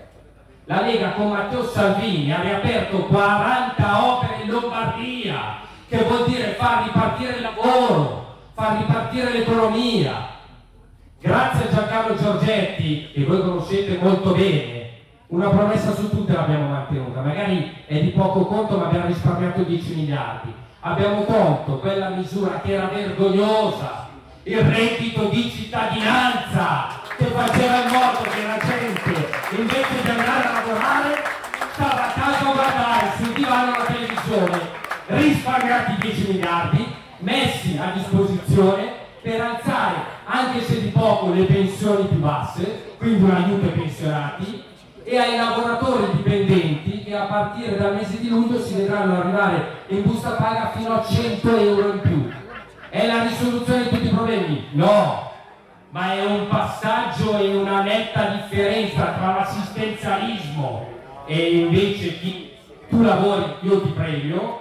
la 0.70 0.82
Lega 0.82 1.14
con 1.14 1.30
Matteo 1.30 1.64
Salvini 1.64 2.32
ha 2.32 2.42
riaperto 2.42 2.98
40 3.06 4.06
opere 4.06 4.42
in 4.44 4.50
Lombardia, 4.50 5.56
che 5.88 6.04
vuol 6.04 6.26
dire 6.28 6.52
far 6.52 6.84
ripartire 6.84 7.32
il 7.32 7.42
lavoro, 7.42 8.36
far 8.54 8.78
ripartire 8.78 9.32
l'economia. 9.32 10.28
Grazie 11.20 11.64
a 11.64 11.74
Giancarlo 11.74 12.14
Giorgetti, 12.14 13.10
che 13.12 13.24
voi 13.24 13.40
conoscete 13.40 13.98
molto 14.00 14.32
bene, 14.32 14.90
una 15.26 15.48
promessa 15.48 15.92
su 15.92 16.08
tutte 16.08 16.34
l'abbiamo 16.34 16.68
mantenuta, 16.68 17.20
magari 17.20 17.74
è 17.86 17.98
di 17.98 18.10
poco 18.10 18.46
conto 18.46 18.76
ma 18.78 18.86
abbiamo 18.86 19.06
risparmiato 19.06 19.62
10 19.62 19.94
miliardi. 19.96 20.54
Abbiamo 20.82 21.24
tolto 21.24 21.78
quella 21.80 22.10
misura 22.10 22.60
che 22.60 22.74
era 22.74 22.86
vergognosa, 22.86 24.09
il 24.44 24.58
reddito 24.58 25.28
di 25.28 25.50
cittadinanza 25.50 27.00
che 27.16 27.26
faceva 27.26 27.84
il 27.84 27.92
morto 27.92 28.22
che 28.22 28.46
la 28.46 28.58
gente 28.58 29.28
invece 29.50 30.02
di 30.02 30.08
andare 30.08 30.48
a 30.48 30.52
lavorare 30.52 31.22
stava 31.74 32.06
a 32.06 32.12
casa 32.12 32.48
a 32.48 32.52
guardare 32.52 33.12
sul 33.18 33.32
divano 33.34 33.72
la 33.72 33.84
televisione 33.84 34.60
risparmiati 35.08 36.00
10 36.00 36.26
miliardi 36.28 36.94
messi 37.18 37.78
a 37.78 37.92
disposizione 37.94 38.92
per 39.20 39.40
alzare 39.42 39.96
anche 40.24 40.62
se 40.62 40.80
di 40.80 40.88
poco 40.88 41.34
le 41.34 41.44
pensioni 41.44 42.06
più 42.06 42.18
basse 42.18 42.94
quindi 42.96 43.22
un 43.22 43.30
aiuto 43.32 43.66
ai 43.66 43.72
pensionati 43.72 44.62
e 45.04 45.18
ai 45.18 45.36
lavoratori 45.36 46.12
dipendenti 46.12 47.02
che 47.04 47.14
a 47.14 47.24
partire 47.24 47.76
dal 47.76 47.94
mese 47.94 48.18
di 48.20 48.28
luglio 48.28 48.58
si 48.62 48.74
vedranno 48.74 49.20
arrivare 49.20 49.82
in 49.88 50.02
busta 50.02 50.30
paga 50.30 50.70
fino 50.74 50.94
a 50.94 51.04
100 51.04 51.56
euro 51.56 51.92
in 51.92 52.00
più. 52.00 52.30
È 52.90 53.06
la 53.06 53.22
risoluzione 53.22 53.84
di 53.84 53.88
tutti 53.88 54.06
i 54.06 54.10
problemi? 54.10 54.66
No, 54.72 55.30
ma 55.90 56.12
è 56.12 56.24
un 56.26 56.48
passaggio 56.48 57.38
e 57.38 57.54
una 57.54 57.82
netta 57.82 58.30
differenza 58.30 59.12
tra 59.12 59.34
l'assistenzialismo 59.36 60.88
e 61.24 61.58
invece 61.58 62.18
chi 62.18 62.50
tu 62.88 63.00
lavori 63.00 63.44
io 63.60 63.80
ti 63.82 63.90
premio 63.90 64.58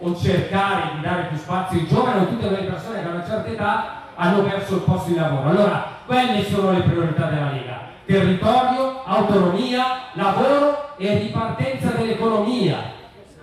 o 0.00 0.16
cercare 0.16 0.96
di 0.96 1.02
dare 1.02 1.26
più 1.28 1.36
spazio 1.36 1.78
ai 1.78 1.86
giovani 1.86 2.24
o 2.24 2.26
tutte 2.26 2.48
quelle 2.48 2.68
persone 2.68 3.00
che 3.00 3.06
a 3.06 3.10
una 3.12 3.24
certa 3.24 3.48
età 3.48 4.02
hanno 4.16 4.42
perso 4.42 4.74
il 4.74 4.80
posto 4.80 5.10
di 5.10 5.14
lavoro. 5.14 5.48
Allora, 5.48 5.84
quelle 6.04 6.44
sono 6.44 6.72
le 6.72 6.80
priorità 6.80 7.26
della 7.26 7.52
Lega. 7.52 7.80
Territorio, 8.04 9.04
autonomia, 9.04 9.84
lavoro 10.14 10.96
e 10.96 11.16
ripartenza 11.18 11.90
dell'economia. 11.90 12.96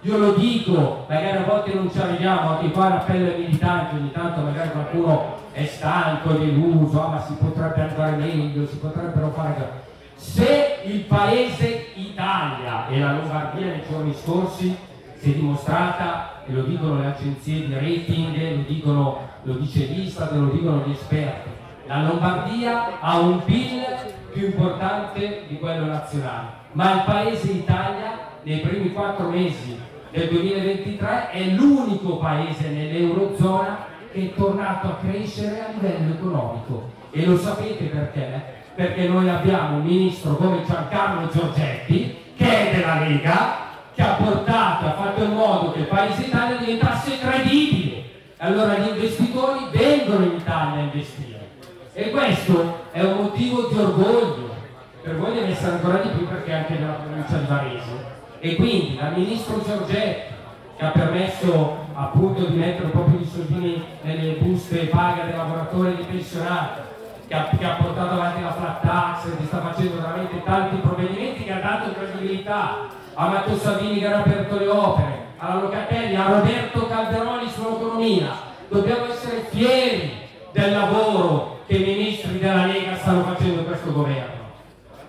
Io 0.05 0.19
lo 0.19 0.33
dico, 0.33 1.03
magari 1.09 1.37
a 1.37 1.45
volte 1.45 1.73
non 1.73 1.91
ci 1.91 1.97
arriviamo, 1.97 2.49
anche 2.49 2.69
qua 2.69 2.89
l'appello 2.89 3.27
ai 3.27 3.39
militanti, 3.39 3.95
ogni 3.95 4.11
tanto 4.11 4.41
magari 4.41 4.69
qualcuno 4.69 5.37
è 5.51 5.65
stanco, 5.65 6.33
deluso, 6.33 7.03
ah, 7.03 7.07
ma 7.07 7.21
si 7.21 7.33
potrebbe 7.33 7.81
andare 7.81 8.15
meglio, 8.17 8.67
si 8.67 8.77
potrebbero 8.77 9.31
fare... 9.31 9.81
Se 10.13 10.81
il 10.85 10.99
paese 11.05 11.87
Italia 11.95 12.87
e 12.87 12.99
la 12.99 13.13
Lombardia 13.13 13.65
nei 13.65 13.81
giorni 13.89 14.13
scorsi 14.13 14.77
si 15.17 15.31
è 15.31 15.33
dimostrata, 15.33 16.43
e 16.45 16.53
lo 16.53 16.61
dicono 16.61 16.99
le 16.99 17.07
agenzie 17.07 17.65
di 17.65 17.73
rating, 17.73 18.57
lo, 18.57 18.63
dicono, 18.67 19.19
lo 19.41 19.53
dice 19.53 19.85
l'Istat, 19.85 20.33
lo 20.33 20.51
dicono 20.51 20.83
gli 20.85 20.91
esperti, 20.91 21.49
la 21.87 22.03
Lombardia 22.03 22.99
ha 22.99 23.17
un 23.17 23.43
PIL 23.43 23.83
più 24.31 24.45
importante 24.45 25.45
di 25.47 25.57
quello 25.57 25.85
nazionale, 25.85 26.49
ma 26.73 26.93
il 26.93 27.01
paese 27.05 27.51
Italia 27.51 28.19
nei 28.43 28.59
primi 28.59 28.93
quattro 28.93 29.29
mesi 29.29 29.93
del 30.15 30.29
2023 30.29 31.31
è 31.31 31.43
l'unico 31.49 32.15
paese 32.17 32.69
nell'Eurozona 32.69 33.85
che 34.13 34.21
è 34.21 34.33
tornato 34.33 34.87
a 34.87 34.97
crescere 35.01 35.59
a 35.59 35.71
livello 35.73 36.13
economico. 36.13 36.91
E 37.11 37.25
lo 37.25 37.37
sapete 37.37 37.83
perché? 37.85 38.43
Perché 38.75 39.09
noi 39.09 39.27
abbiamo 39.27 39.77
un 39.77 39.83
ministro 39.83 40.35
come 40.35 40.63
Giancarlo 40.65 41.29
Giorgetti, 41.29 42.15
che 42.37 42.45
è 42.45 42.75
della 42.75 43.01
Lega, 43.01 43.57
che 43.93 44.01
ha 44.01 44.13
portato, 44.13 44.85
ha 44.85 44.93
fatto 44.93 45.23
in 45.23 45.33
modo 45.33 45.71
che 45.71 45.79
il 45.79 45.87
paese 45.87 46.23
Italia 46.23 46.57
diventasse 46.57 47.19
credibile. 47.19 48.03
Allora 48.37 48.77
gli 48.77 48.87
investitori 48.87 49.65
vengono 49.71 50.23
in 50.23 50.35
Italia 50.37 50.79
a 50.79 50.83
investire. 50.83 51.49
E 51.93 52.09
questo 52.11 52.85
è 52.91 53.01
un 53.01 53.17
motivo 53.17 53.67
di 53.67 53.77
orgoglio. 53.77 54.53
Per 55.01 55.17
voi 55.17 55.33
deve 55.33 55.51
essere 55.51 55.73
ancora 55.73 55.97
di 55.97 56.09
più 56.09 56.25
perché 56.25 56.53
anche 56.53 56.73
nella 56.75 56.93
provincia 56.93 57.37
di 57.37 57.45
Varese. 57.47 58.14
E 58.45 58.57
quindi 58.57 58.95
dal 58.95 59.17
ministro 59.17 59.59
Giorgetti, 59.65 60.31
che 60.77 60.85
ha 60.85 60.89
permesso 60.89 61.77
appunto 61.95 62.45
di 62.45 62.55
mettere 62.55 62.89
più 62.89 63.17
di 63.17 63.25
soldini 63.25 63.83
nelle 64.03 64.33
buste 64.33 64.85
paga 64.85 65.23
dei 65.23 65.35
lavoratori 65.35 65.93
e 65.93 65.95
dei 65.95 66.05
pensionati, 66.05 66.81
che 67.27 67.33
ha, 67.33 67.49
che 67.57 67.65
ha, 67.65 67.73
portato 67.81 68.13
avanti 68.13 68.43
la 68.43 68.53
flat 68.53 68.81
tax, 68.83 69.35
che 69.35 69.45
sta 69.45 69.61
facendo 69.61 69.99
veramente 69.99 70.43
tanti 70.43 70.75
provvedimenti 70.75 71.43
che 71.43 71.53
ha 71.53 71.59
dato 71.59 71.93
credibilità 71.93 72.87
a 73.15 73.27
Matteo 73.29 73.57
Salvini 73.57 73.97
che 73.97 74.13
ha 74.13 74.19
aperto 74.19 74.59
le 74.59 74.67
opere, 74.67 75.25
alla 75.37 75.61
Locatelli, 75.61 76.15
a 76.15 76.27
Roberto 76.27 76.85
Calderoni 76.85 77.49
sull'autonomia. 77.49 78.29
Dobbiamo 78.69 79.09
essere 79.09 79.47
fieri 79.49 80.11
del 80.51 80.71
lavoro 80.71 81.61
che 81.65 81.77
i 81.77 81.83
ministri 81.83 82.37
della 82.37 82.67
Lega 82.67 82.95
stanno 82.95 83.23
facendo 83.23 83.61
in 83.61 83.65
questo 83.65 83.91
governo. 83.91 84.43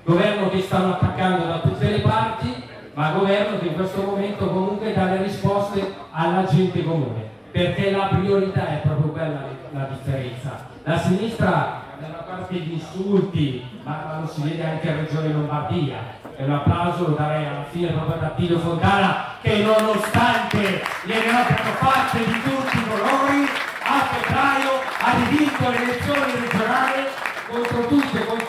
Governo 0.05 0.49
che 0.49 0.63
stanno 0.63 0.95
attaccando 0.95 1.45
da 1.45 1.59
tutte 1.59 1.91
le 1.91 1.99
parti, 1.99 2.56
ma 2.97 3.11
governo 3.11 3.59
che 3.59 3.67
in 3.67 3.75
questo 3.75 4.01
momento 4.01 4.47
comunque 4.47 4.95
dà 4.95 5.05
le 5.05 5.25
risposte 5.25 5.95
alla 6.13 6.47
gente 6.47 6.83
comune, 6.83 7.29
perché 7.51 7.91
la 7.91 8.07
priorità 8.07 8.69
è 8.69 8.81
proprio 8.87 9.13
quella 9.13 9.45
la 9.73 9.89
differenza. 9.91 10.67
La 10.85 10.97
sinistra 10.97 11.83
nella 12.01 12.25
parte 12.27 12.55
di 12.55 12.73
insulti, 12.73 13.63
ma 13.83 14.21
lo 14.21 14.27
si 14.27 14.41
vede 14.45 14.65
anche 14.65 14.91
a 14.91 14.97
Regione 14.97 15.29
Lombardia, 15.29 15.99
e 16.37 16.45
un 16.45 16.53
applauso 16.53 17.09
lo 17.09 17.15
darei 17.15 17.45
alla 17.45 17.65
fine 17.71 17.89
proprio 17.89 18.15
ad 18.15 18.23
Attilio 18.23 18.59
Fontana 18.61 19.25
che 19.43 19.59
nonostante 19.59 20.83
le 21.05 21.17
abbiano 21.17 21.73
fatte 21.77 22.19
di 22.19 22.43
tutti 22.43 22.79
i 22.79 22.85
colori 22.89 23.47
a 23.83 24.01
febbraio 24.05 24.71
ha 25.01 25.13
rivinto 25.19 25.71
le 25.71 25.83
elezioni 25.83 26.33
regionali 26.41 27.05
contro 27.47 27.79
e 27.81 28.27
contro 28.27 28.46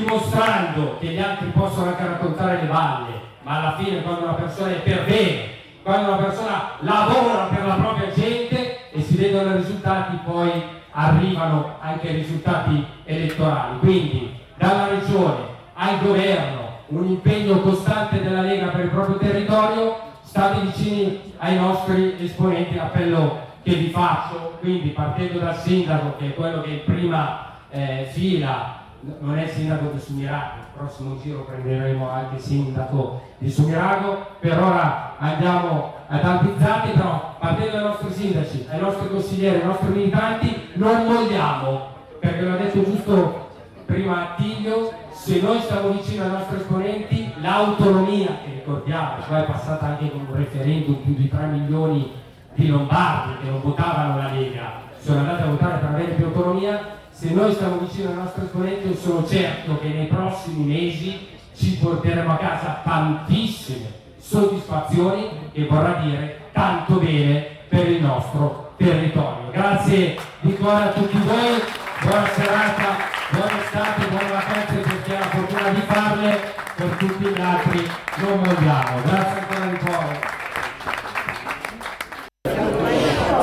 dimostrando 0.00 0.96
che 0.98 1.06
gli 1.06 1.18
altri 1.18 1.48
possono 1.48 1.90
anche 1.90 2.06
raccontare 2.06 2.60
le 2.62 2.68
balle 2.68 3.28
ma 3.42 3.56
alla 3.56 3.76
fine 3.78 4.02
quando 4.02 4.24
una 4.24 4.34
persona 4.34 4.70
è 4.70 4.80
per 4.80 5.04
bene 5.04 5.58
quando 5.82 6.12
una 6.12 6.22
persona 6.22 6.72
lavora 6.80 7.44
per 7.44 7.66
la 7.66 7.74
propria 7.74 8.12
gente 8.12 8.90
e 8.90 9.00
si 9.00 9.16
vedono 9.16 9.54
i 9.54 9.56
risultati 9.58 10.18
poi 10.24 10.50
arrivano 10.92 11.76
anche 11.80 12.08
i 12.08 12.14
risultati 12.16 12.84
elettorali. 13.04 13.78
Quindi 13.78 14.38
dalla 14.56 14.88
regione 14.88 15.48
al 15.74 16.00
governo 16.00 16.68
un 16.88 17.06
impegno 17.06 17.60
costante 17.60 18.20
della 18.20 18.42
Lega 18.42 18.66
per 18.66 18.84
il 18.84 18.90
proprio 18.90 19.16
territorio, 19.16 19.96
state 20.22 20.60
vicini 20.60 21.34
ai 21.38 21.56
nostri 21.56 22.16
esponenti, 22.20 22.78
appello 22.78 23.48
che 23.62 23.74
vi 23.74 23.90
faccio, 23.90 24.56
quindi 24.60 24.88
partendo 24.88 25.38
dal 25.38 25.56
sindaco 25.56 26.16
che 26.18 26.26
è 26.28 26.34
quello 26.34 26.60
che 26.62 26.70
in 26.70 26.84
prima 26.84 27.58
eh, 27.70 28.08
fila 28.10 28.79
non 29.20 29.38
è 29.38 29.46
sindaco 29.46 29.90
di 29.92 29.98
Sumirago, 29.98 30.56
il 30.58 30.78
prossimo 30.78 31.18
giro 31.20 31.44
prenderemo 31.44 32.08
anche 32.08 32.36
il 32.36 32.40
sindaco 32.40 33.22
di 33.38 33.50
Sumirago, 33.50 34.26
per 34.38 34.62
ora 34.62 35.16
andiamo 35.18 35.94
ad 36.06 36.24
Albizzati, 36.24 36.90
però 36.90 37.36
partendo 37.38 37.76
dai 37.76 37.84
nostri 37.84 38.12
sindaci, 38.12 38.66
ai 38.70 38.80
nostri 38.80 39.08
consiglieri, 39.08 39.60
ai 39.60 39.66
nostri 39.66 39.88
militanti, 39.88 40.68
non 40.74 41.06
vogliamo, 41.06 41.88
perché 42.18 42.42
l'ha 42.42 42.56
detto 42.56 42.84
giusto 42.84 43.48
prima 43.86 44.30
Attilio, 44.30 44.92
se 45.12 45.40
noi 45.40 45.60
stiamo 45.60 45.88
vicino 45.88 46.24
ai 46.24 46.30
nostri 46.30 46.56
esponenti, 46.56 47.32
l'autonomia, 47.40 48.38
che 48.44 48.52
ricordiamo, 48.54 49.16
qua 49.26 49.42
è 49.42 49.46
passata 49.46 49.86
anche 49.86 50.10
con 50.10 50.26
un 50.28 50.36
referendum 50.36 50.96
più 50.96 51.14
di 51.14 51.28
3 51.28 51.46
milioni 51.46 52.12
di 52.54 52.68
lombardi 52.68 53.38
che 53.42 53.50
non 53.50 53.60
votavano 53.62 54.18
la 54.18 54.30
Lega, 54.32 54.88
sono 55.00 55.20
andati 55.20 55.42
a 55.42 55.46
votare 55.46 55.78
per 55.78 55.88
avere 55.88 56.12
più 56.12 56.26
autonomia, 56.26 56.98
se 57.20 57.34
noi 57.34 57.52
stiamo 57.52 57.80
vicino 57.80 58.08
ai 58.08 58.16
nostri 58.16 58.44
esponenti 58.44 58.88
io 58.88 58.96
sono 58.96 59.26
certo 59.26 59.78
che 59.78 59.88
nei 59.88 60.06
prossimi 60.06 60.64
mesi 60.64 61.28
ci 61.54 61.76
porteremo 61.76 62.32
a 62.32 62.36
casa 62.38 62.80
tantissime 62.82 63.92
soddisfazioni 64.18 65.28
e 65.52 65.66
vorrà 65.66 66.00
dire 66.02 66.48
tanto 66.52 66.94
bene 66.94 67.58
per 67.68 67.90
il 67.90 68.00
nostro 68.00 68.72
territorio. 68.78 69.50
Grazie 69.52 70.16
di 70.40 70.54
cuore 70.54 70.84
a 70.84 70.92
tutti 70.92 71.18
voi, 71.18 71.60
buona 72.00 72.26
serata 72.34 73.10
buona 73.32 73.62
estate, 73.64 74.06
buone 74.06 74.30
vacanze 74.30 74.74
per 74.76 75.02
chi 75.02 75.12
ha 75.12 75.18
la 75.18 75.26
fortuna 75.26 75.68
di 75.68 75.80
farle, 75.86 76.40
per 76.74 76.88
tutti 76.96 77.24
gli 77.24 77.40
altri 77.40 77.90
non 78.16 78.42
vogliamo. 78.42 79.02
Grazie 79.02 79.40
ancora 79.40 79.66
di 79.66 79.78
cuore. 79.78 80.29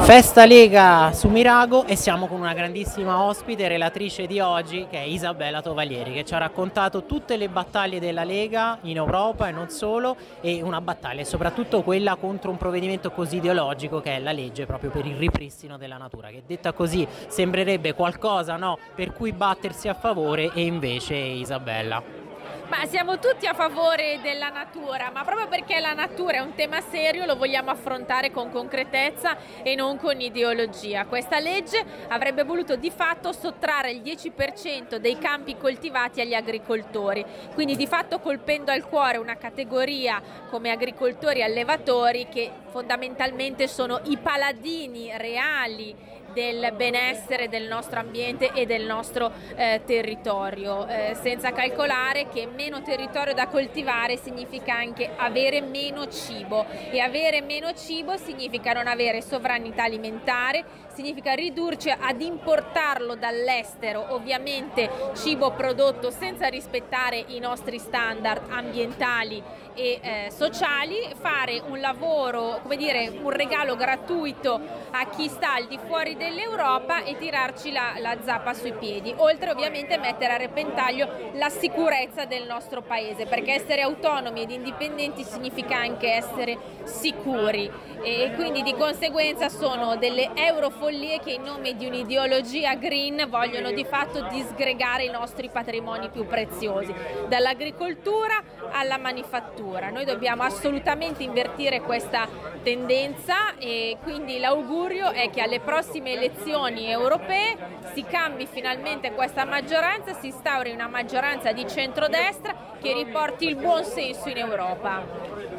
Festa 0.08 0.46
Lega 0.46 1.12
su 1.12 1.28
Mirago 1.28 1.86
e 1.86 1.98
siamo 1.98 2.28
con 2.28 2.40
una 2.40 2.54
grandissima 2.54 3.24
ospite, 3.24 3.68
relatrice 3.68 4.26
di 4.26 4.40
oggi, 4.40 4.88
che 4.90 5.00
è 5.00 5.06
Isabella 5.06 5.62
Tovalieri, 5.62 6.14
che 6.14 6.24
ci 6.24 6.34
ha 6.34 6.38
raccontato 6.38 7.04
tutte 7.04 7.36
le 7.36 7.50
battaglie 7.50 8.00
della 8.00 8.24
Lega 8.24 8.78
in 8.84 8.96
Europa 8.96 9.50
e 9.50 9.52
non 9.52 9.68
solo, 9.68 10.16
e 10.40 10.62
una 10.62 10.80
battaglia, 10.80 11.26
soprattutto 11.26 11.84
quella 11.84 12.16
contro 12.16 12.52
un 12.52 12.56
provvedimento 12.56 13.12
così 13.12 13.36
ideologico 13.36 14.00
che 14.00 14.16
è 14.16 14.20
la 14.20 14.32
legge 14.32 14.66
proprio 14.66 14.92
per 14.92 15.06
il 15.06 15.18
ripristino 15.18 15.76
della 15.76 15.98
natura, 15.98 16.30
che 16.30 16.44
detta 16.48 16.72
così 16.72 17.06
sembrerebbe 17.28 17.94
qualcosa 17.94 18.56
no, 18.56 18.78
per 18.96 19.12
cui 19.12 19.34
battersi 19.34 19.90
a 19.90 19.94
favore 19.94 20.52
e 20.54 20.62
invece 20.62 21.16
Isabella. 21.16 22.27
Ma 22.70 22.86
siamo 22.86 23.18
tutti 23.18 23.48
a 23.48 23.54
favore 23.54 24.20
della 24.22 24.50
natura, 24.50 25.10
ma 25.10 25.24
proprio 25.24 25.48
perché 25.48 25.80
la 25.80 25.94
natura 25.94 26.38
è 26.38 26.40
un 26.40 26.54
tema 26.54 26.82
serio 26.82 27.26
lo 27.26 27.38
vogliamo 27.38 27.72
affrontare 27.72 28.30
con 28.30 28.52
concretezza 28.52 29.38
e 29.64 29.74
non 29.74 29.98
con 29.98 30.20
ideologia. 30.20 31.06
Questa 31.06 31.40
legge 31.40 31.82
avrebbe 32.10 32.44
voluto 32.44 32.76
di 32.76 32.92
fatto 32.92 33.32
sottrarre 33.32 33.92
il 33.92 34.02
10% 34.02 34.98
dei 34.98 35.18
campi 35.18 35.56
coltivati 35.56 36.20
agli 36.20 36.34
agricoltori, 36.34 37.26
quindi 37.54 37.78
di 37.78 37.88
fatto 37.88 38.20
colpendo 38.20 38.70
al 38.70 38.86
cuore 38.86 39.16
una 39.16 39.38
categoria 39.38 40.22
come 40.50 40.70
agricoltori 40.70 41.40
e 41.40 41.44
allevatori 41.44 42.28
che 42.30 42.52
fondamentalmente 42.68 43.70
sono 43.70 44.02
i 44.04 44.18
paladini 44.18 45.10
reali 45.16 45.96
del 46.34 46.74
benessere 46.76 47.50
del 47.50 47.68
nostro 47.68 48.00
ambiente 48.00 48.52
e 48.54 48.66
del 48.66 48.86
nostro 48.86 49.32
eh, 49.56 49.82
territorio, 49.86 50.88
eh, 50.88 51.16
senza 51.22 51.52
calcolare 51.52 52.28
che 52.30 52.48
meno 52.48 52.82
territorio 52.82 53.34
da 53.34 53.48
coltivare 53.48 54.18
significa 54.18 54.76
anche 54.76 55.10
avere 55.16 55.62
meno 55.62 56.08
cibo. 56.08 56.66
E 56.90 57.00
avere 57.00 57.42
meno 57.42 57.74
cibo 57.74 58.18
significa 58.18 58.74
non 58.74 58.88
avere 58.88 59.22
sovranità 59.22 59.84
alimentare, 59.84 60.64
significa 60.94 61.34
ridurci 61.34 61.90
ad 61.90 62.22
importarlo 62.22 63.16
dall'estero, 63.16 64.14
ovviamente 64.14 64.90
cibo 65.16 65.52
prodotto 65.52 66.10
senza 66.10 66.48
rispettare 66.48 67.24
i 67.28 67.40
nostri 67.40 67.78
standard 67.78 68.50
ambientali 68.50 69.66
e 69.78 70.00
eh, 70.02 70.32
sociali, 70.32 70.96
fare 71.20 71.62
un 71.68 71.80
lavoro, 71.80 72.60
come 72.64 72.76
dire, 72.76 73.08
un 73.22 73.30
regalo 73.30 73.76
gratuito 73.76 74.60
a 74.90 75.06
chi 75.08 75.30
sta 75.30 75.54
al 75.54 75.68
di 75.68 75.78
fuori 75.86 76.18
dell'Europa 76.18 77.04
e 77.04 77.16
tirarci 77.18 77.72
la, 77.72 77.94
la 78.00 78.18
zappa 78.24 78.56
sui 78.56 78.74
piedi, 78.74 79.14
oltre 79.16 79.52
ovviamente 79.52 80.00
mettere 80.00 80.34
a 80.34 80.38
repentaglio 80.38 81.32
la 81.34 81.50
sicurezza 81.50 82.26
del 82.26 82.48
nostro 82.48 82.82
paese, 82.82 83.28
perché 83.28 83.54
essere 83.54 83.82
autonomi 83.82 84.42
ed 84.42 84.50
indipendenti 84.50 85.24
significa 85.24 85.78
anche 85.78 86.12
essere 86.12 86.58
sicuri 86.84 87.70
e 88.02 88.32
quindi 88.36 88.64
di 88.64 88.74
conseguenza 88.74 89.50
sono 89.50 89.96
delle 89.98 90.32
eurofollie 90.34 91.20
che 91.20 91.34
in 91.34 91.44
nome 91.44 91.76
di 91.76 91.86
un'ideologia 91.86 92.76
green 92.76 93.28
vogliono 93.30 93.72
di 93.72 93.84
fatto 93.84 94.28
disgregare 94.30 95.04
i 95.04 95.10
nostri 95.10 95.50
patrimoni 95.50 96.10
più 96.10 96.26
preziosi, 96.26 96.94
dall'agricoltura 97.28 98.42
alla 98.72 98.98
manifattura. 98.98 99.67
Noi 99.68 100.06
dobbiamo 100.06 100.44
assolutamente 100.44 101.24
invertire 101.24 101.82
questa 101.82 102.28
tendenza 102.64 103.58
e 103.58 103.98
quindi 104.02 104.40
l'augurio 104.40 105.12
è 105.12 105.30
che 105.30 105.42
alle 105.42 105.60
prossime 105.60 106.14
elezioni 106.14 106.90
europee 106.90 107.58
si 107.94 108.04
cambi 108.04 108.48
finalmente 108.48 109.12
questa 109.12 109.44
maggioranza, 109.44 110.14
si 110.14 110.28
instauri 110.28 110.72
una 110.72 110.88
maggioranza 110.88 111.52
di 111.52 111.68
centrodestra 111.68 112.76
che 112.82 112.94
riporti 112.94 113.46
il 113.46 113.56
buon 113.56 113.84
senso 113.84 114.30
in 114.30 114.38
Europa. 114.38 115.04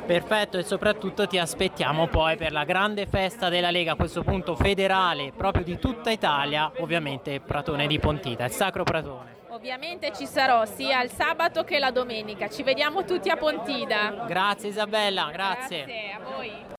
Perfetto 0.07 0.57
e 0.57 0.63
soprattutto 0.63 1.27
ti 1.27 1.39
aspettiamo 1.39 2.07
poi 2.07 2.37
per 2.37 2.53
la 2.53 2.65
grande 2.65 3.07
festa 3.07 3.51
della 3.51 3.71
Lega, 3.71 3.93
a 3.93 3.97
questo 3.97 4.23
punto 4.23 4.57
federale 4.57 5.33
proprio 5.37 5.65
di 5.65 5.79
tutta 5.79 6.11
Italia, 6.11 6.73
ovviamente 6.79 7.41
Pratone 7.41 7.87
di 7.87 7.99
Pontida, 7.99 8.47
il 8.47 8.53
Sacro 8.53 8.85
Pratone. 8.85 9.38
Ovviamente 9.59 10.13
ci 10.15 10.25
sarò 10.25 10.65
sia 10.67 11.03
il 11.03 11.11
sabato 11.11 11.65
che 11.65 11.81
la 11.81 11.91
domenica, 11.91 12.49
ci 12.49 12.63
vediamo 12.63 13.05
tutti 13.05 13.29
a 13.29 13.37
Pontida. 13.37 14.25
Grazie 14.29 14.69
Isabella, 14.69 15.31
grazie. 15.33 15.85
Grazie 15.85 16.13
a 16.13 16.21
voi. 16.21 16.77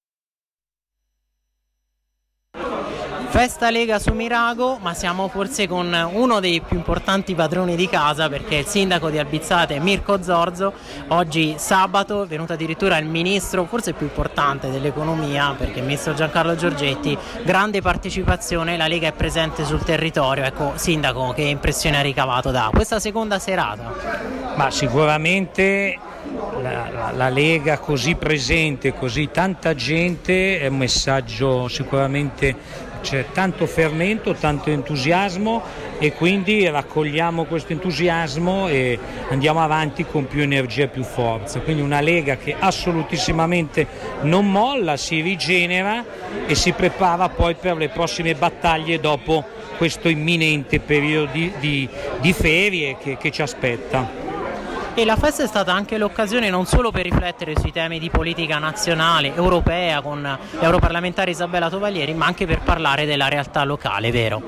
Festa 3.29 3.69
Lega 3.69 3.99
su 3.99 4.11
Mirago, 4.11 4.79
ma 4.81 4.95
siamo 4.95 5.27
forse 5.27 5.67
con 5.67 5.95
uno 6.13 6.39
dei 6.39 6.61
più 6.61 6.77
importanti 6.77 7.35
padroni 7.35 7.75
di 7.75 7.87
casa 7.87 8.27
perché 8.27 8.55
il 8.55 8.65
sindaco 8.65 9.11
di 9.11 9.19
Albizzate 9.19 9.79
Mirko 9.79 10.23
Zorzo, 10.23 10.73
oggi 11.09 11.53
sabato 11.57 12.23
è 12.23 12.25
venuto 12.25 12.53
addirittura 12.53 12.97
il 12.97 13.05
ministro 13.05 13.65
forse 13.65 13.93
più 13.93 14.07
importante 14.07 14.71
dell'economia 14.71 15.53
perché 15.55 15.77
il 15.77 15.85
ministro 15.85 16.15
Giancarlo 16.15 16.55
Giorgetti, 16.55 17.15
grande 17.43 17.81
partecipazione, 17.81 18.77
la 18.77 18.87
Lega 18.87 19.07
è 19.07 19.13
presente 19.13 19.63
sul 19.63 19.83
territorio, 19.83 20.43
ecco 20.43 20.73
sindaco 20.75 21.31
che 21.31 21.43
impressione 21.43 21.99
ha 21.99 22.01
ricavato 22.01 22.49
da 22.49 22.69
questa 22.73 22.99
seconda 22.99 23.37
serata? 23.37 23.93
Ma 24.55 24.71
sicuramente 24.71 26.08
la, 26.61 26.89
la, 26.91 27.11
la, 27.11 27.29
Lega 27.29 27.77
così 27.77 28.15
presente, 28.15 28.93
così 28.93 29.29
tanta 29.31 29.73
gente 29.75 30.59
è 30.59 30.67
un 30.67 30.77
messaggio 30.77 31.67
sicuramente 31.67 32.87
c'è 33.01 33.27
tanto 33.31 33.65
fermento, 33.65 34.33
tanto 34.33 34.69
entusiasmo 34.69 35.61
e 35.99 36.13
quindi 36.13 36.67
raccogliamo 36.67 37.45
questo 37.45 37.71
entusiasmo 37.71 38.67
e 38.67 38.99
andiamo 39.29 39.61
avanti 39.61 40.05
con 40.05 40.27
più 40.27 40.41
energia 40.41 40.83
e 40.83 40.87
più 40.87 41.03
forza. 41.03 41.59
Quindi 41.61 41.81
una 41.81 42.01
Lega 42.01 42.37
che 42.37 42.55
assolutissimamente 42.57 43.87
non 44.21 44.49
molla, 44.49 44.97
si 44.97 45.21
rigenera 45.21 46.03
e 46.45 46.55
si 46.55 46.71
prepara 46.71 47.29
poi 47.29 47.55
per 47.55 47.77
le 47.77 47.89
prossime 47.89 48.35
battaglie 48.35 48.99
dopo 48.99 49.45
questo 49.77 50.09
imminente 50.09 50.79
periodo 50.79 51.31
di, 51.31 51.51
di, 51.59 51.87
di 52.19 52.33
ferie 52.33 52.97
che, 52.97 53.17
che 53.17 53.31
ci 53.31 53.41
aspetta. 53.41 54.28
E 54.99 55.05
la 55.05 55.15
festa 55.15 55.43
è 55.43 55.47
stata 55.47 55.71
anche 55.71 55.97
l'occasione 55.97 56.49
non 56.49 56.65
solo 56.65 56.91
per 56.91 57.03
riflettere 57.03 57.57
sui 57.57 57.71
temi 57.71 57.99
di 57.99 58.09
politica 58.09 58.57
nazionale, 58.57 59.33
europea, 59.33 60.01
con 60.01 60.37
l'europarlamentare 60.59 61.31
Isabella 61.31 61.69
Tovaglieri, 61.69 62.13
ma 62.13 62.25
anche 62.25 62.45
per 62.45 62.59
parlare 62.59 63.05
della 63.05 63.29
realtà 63.29 63.63
locale, 63.63 64.11
vero? 64.11 64.43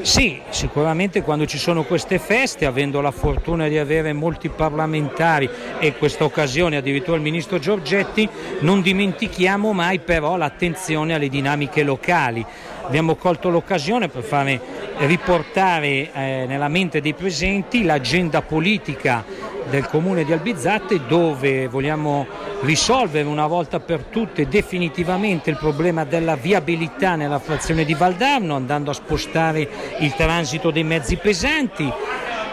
Sì, 0.00 0.40
sicuramente 0.48 1.20
quando 1.20 1.44
ci 1.44 1.58
sono 1.58 1.82
queste 1.82 2.18
feste, 2.18 2.64
avendo 2.64 3.02
la 3.02 3.10
fortuna 3.10 3.68
di 3.68 3.76
avere 3.76 4.14
molti 4.14 4.48
parlamentari 4.48 5.50
e 5.78 5.94
questa 5.94 6.24
occasione 6.24 6.78
addirittura 6.78 7.18
il 7.18 7.22
ministro 7.22 7.58
Giorgetti, 7.58 8.26
non 8.60 8.80
dimentichiamo 8.80 9.74
mai 9.74 9.98
però 9.98 10.38
l'attenzione 10.38 11.12
alle 11.12 11.28
dinamiche 11.28 11.82
locali. 11.82 12.42
Abbiamo 12.86 13.16
colto 13.16 13.50
l'occasione 13.50 14.08
per 14.08 14.22
fare 14.22 14.60
riportare 15.00 16.10
eh, 16.12 16.44
nella 16.46 16.68
mente 16.68 17.00
dei 17.00 17.14
presenti 17.14 17.84
l'agenda 17.84 18.42
politica 18.42 19.24
del 19.70 19.86
comune 19.86 20.24
di 20.24 20.32
Albizzate 20.32 21.06
dove 21.06 21.68
vogliamo 21.68 22.26
risolvere 22.62 23.26
una 23.26 23.46
volta 23.46 23.80
per 23.80 24.02
tutte 24.02 24.48
definitivamente 24.48 25.48
il 25.48 25.56
problema 25.56 26.04
della 26.04 26.34
viabilità 26.34 27.14
nella 27.14 27.38
frazione 27.38 27.84
di 27.84 27.94
Valdarno 27.94 28.56
andando 28.56 28.90
a 28.90 28.94
spostare 28.94 29.68
il 30.00 30.12
transito 30.14 30.70
dei 30.70 30.84
mezzi 30.84 31.16
pesanti 31.16 31.90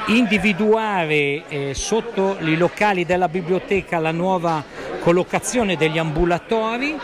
individuare 0.07 1.44
eh, 1.49 1.73
sotto 1.73 2.38
i 2.39 2.56
locali 2.56 3.03
della 3.03 3.27
biblioteca 3.27 3.99
la 3.99 4.11
nuova 4.11 4.64
collocazione 5.02 5.76
degli 5.76 5.98
ambulatori 5.98 6.95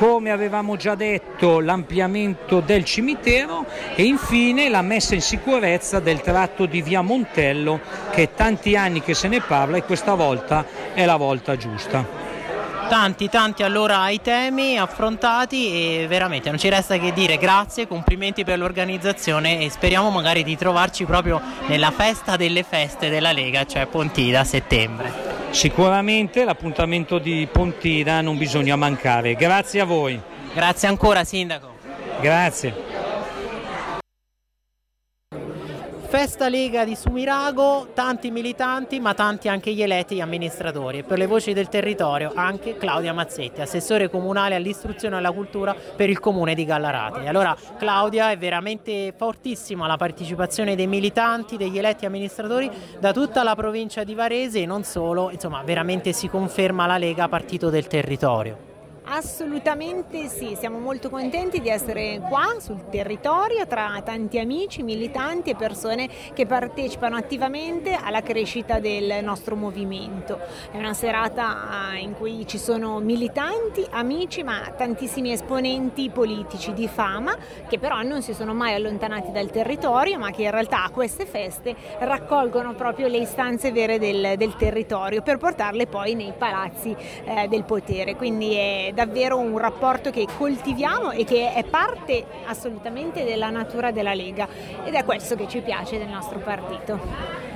come 0.00 0.30
avevamo 0.30 0.76
già 0.76 0.94
detto 0.94 1.60
l'ampliamento 1.60 2.60
del 2.60 2.86
cimitero 2.86 3.66
e 3.94 4.04
infine 4.04 4.70
la 4.70 4.80
messa 4.80 5.14
in 5.14 5.20
sicurezza 5.20 6.00
del 6.00 6.22
tratto 6.22 6.64
di 6.64 6.80
via 6.80 7.02
Montello 7.02 7.80
che 8.10 8.22
è 8.22 8.34
tanti 8.34 8.76
anni 8.76 9.02
che 9.02 9.12
se 9.12 9.28
ne 9.28 9.42
parla 9.42 9.76
e 9.76 9.82
questa 9.82 10.14
volta 10.14 10.64
è 10.94 11.04
la 11.04 11.16
volta 11.16 11.54
giusta. 11.54 12.29
Tanti, 12.90 13.28
tanti 13.28 13.62
allora 13.62 14.10
i 14.10 14.20
temi 14.20 14.76
affrontati 14.76 16.00
e 16.02 16.06
veramente 16.08 16.48
non 16.48 16.58
ci 16.58 16.68
resta 16.68 16.98
che 16.98 17.12
dire 17.12 17.38
grazie, 17.38 17.86
complimenti 17.86 18.42
per 18.42 18.58
l'organizzazione 18.58 19.60
e 19.60 19.70
speriamo 19.70 20.10
magari 20.10 20.42
di 20.42 20.56
trovarci 20.56 21.04
proprio 21.04 21.40
nella 21.68 21.92
festa 21.92 22.34
delle 22.34 22.64
feste 22.64 23.08
della 23.08 23.30
Lega, 23.30 23.64
cioè 23.64 23.86
Pontida 23.86 24.40
a 24.40 24.44
settembre. 24.44 25.12
Sicuramente 25.50 26.42
l'appuntamento 26.42 27.18
di 27.18 27.46
Pontida 27.50 28.22
non 28.22 28.36
bisogna 28.36 28.74
mancare. 28.74 29.36
Grazie 29.36 29.82
a 29.82 29.84
voi. 29.84 30.20
Grazie 30.52 30.88
ancora 30.88 31.22
Sindaco. 31.22 31.68
Grazie. 32.20 33.09
Festa 36.10 36.48
Lega 36.48 36.84
di 36.84 36.96
Sumirago, 36.96 37.90
tanti 37.94 38.32
militanti 38.32 38.98
ma 38.98 39.14
tanti 39.14 39.46
anche 39.46 39.72
gli 39.72 39.80
eletti 39.80 40.16
e 40.16 40.22
amministratori 40.22 40.98
e 40.98 41.02
per 41.04 41.18
le 41.18 41.26
voci 41.26 41.52
del 41.52 41.68
territorio 41.68 42.32
anche 42.34 42.76
Claudia 42.76 43.12
Mazzetti, 43.12 43.60
assessore 43.60 44.10
comunale 44.10 44.56
all'istruzione 44.56 45.14
e 45.14 45.18
alla 45.18 45.30
cultura 45.30 45.72
per 45.72 46.10
il 46.10 46.18
comune 46.18 46.56
di 46.56 46.64
Gallarate. 46.64 47.28
Allora 47.28 47.56
Claudia 47.78 48.32
è 48.32 48.36
veramente 48.36 49.14
fortissima 49.16 49.86
la 49.86 49.96
partecipazione 49.96 50.74
dei 50.74 50.88
militanti, 50.88 51.56
degli 51.56 51.78
eletti 51.78 52.06
amministratori 52.06 52.68
da 52.98 53.12
tutta 53.12 53.44
la 53.44 53.54
provincia 53.54 54.02
di 54.02 54.14
Varese 54.14 54.62
e 54.62 54.66
non 54.66 54.82
solo, 54.82 55.30
insomma 55.30 55.62
veramente 55.62 56.12
si 56.12 56.28
conferma 56.28 56.86
la 56.86 56.98
Lega 56.98 57.28
partito 57.28 57.70
del 57.70 57.86
territorio. 57.86 58.69
Assolutamente 59.12 60.28
sì, 60.28 60.54
siamo 60.56 60.78
molto 60.78 61.10
contenti 61.10 61.60
di 61.60 61.68
essere 61.68 62.20
qua 62.28 62.54
sul 62.60 62.88
territorio 62.90 63.66
tra 63.66 64.00
tanti 64.04 64.38
amici, 64.38 64.84
militanti 64.84 65.50
e 65.50 65.56
persone 65.56 66.08
che 66.32 66.46
partecipano 66.46 67.16
attivamente 67.16 67.98
alla 68.00 68.20
crescita 68.22 68.78
del 68.78 69.24
nostro 69.24 69.56
movimento. 69.56 70.38
È 70.70 70.76
una 70.76 70.94
serata 70.94 71.90
in 71.98 72.14
cui 72.14 72.46
ci 72.46 72.56
sono 72.56 73.00
militanti, 73.00 73.84
amici, 73.90 74.44
ma 74.44 74.72
tantissimi 74.76 75.32
esponenti 75.32 76.08
politici 76.08 76.72
di 76.72 76.86
fama 76.86 77.36
che 77.68 77.80
però 77.80 78.02
non 78.02 78.22
si 78.22 78.32
sono 78.32 78.54
mai 78.54 78.74
allontanati 78.74 79.32
dal 79.32 79.50
territorio, 79.50 80.18
ma 80.20 80.30
che 80.30 80.42
in 80.42 80.52
realtà 80.52 80.84
a 80.84 80.90
queste 80.90 81.26
feste 81.26 81.74
raccolgono 81.98 82.74
proprio 82.74 83.08
le 83.08 83.18
istanze 83.18 83.72
vere 83.72 83.98
del, 83.98 84.34
del 84.36 84.54
territorio 84.54 85.20
per 85.20 85.36
portarle 85.36 85.88
poi 85.88 86.14
nei 86.14 86.32
palazzi 86.38 86.94
eh, 87.24 87.48
del 87.48 87.64
potere. 87.64 88.14
Quindi 88.14 88.54
è 88.54 88.92
davvero 89.00 89.38
un 89.38 89.56
rapporto 89.56 90.10
che 90.10 90.26
coltiviamo 90.36 91.12
e 91.12 91.24
che 91.24 91.54
è 91.54 91.64
parte 91.64 92.22
assolutamente 92.44 93.24
della 93.24 93.48
natura 93.48 93.92
della 93.92 94.12
Lega 94.12 94.46
ed 94.84 94.92
è 94.92 95.04
questo 95.04 95.36
che 95.36 95.48
ci 95.48 95.62
piace 95.62 95.96
del 95.96 96.08
nostro 96.08 96.38
partito. 96.38 97.00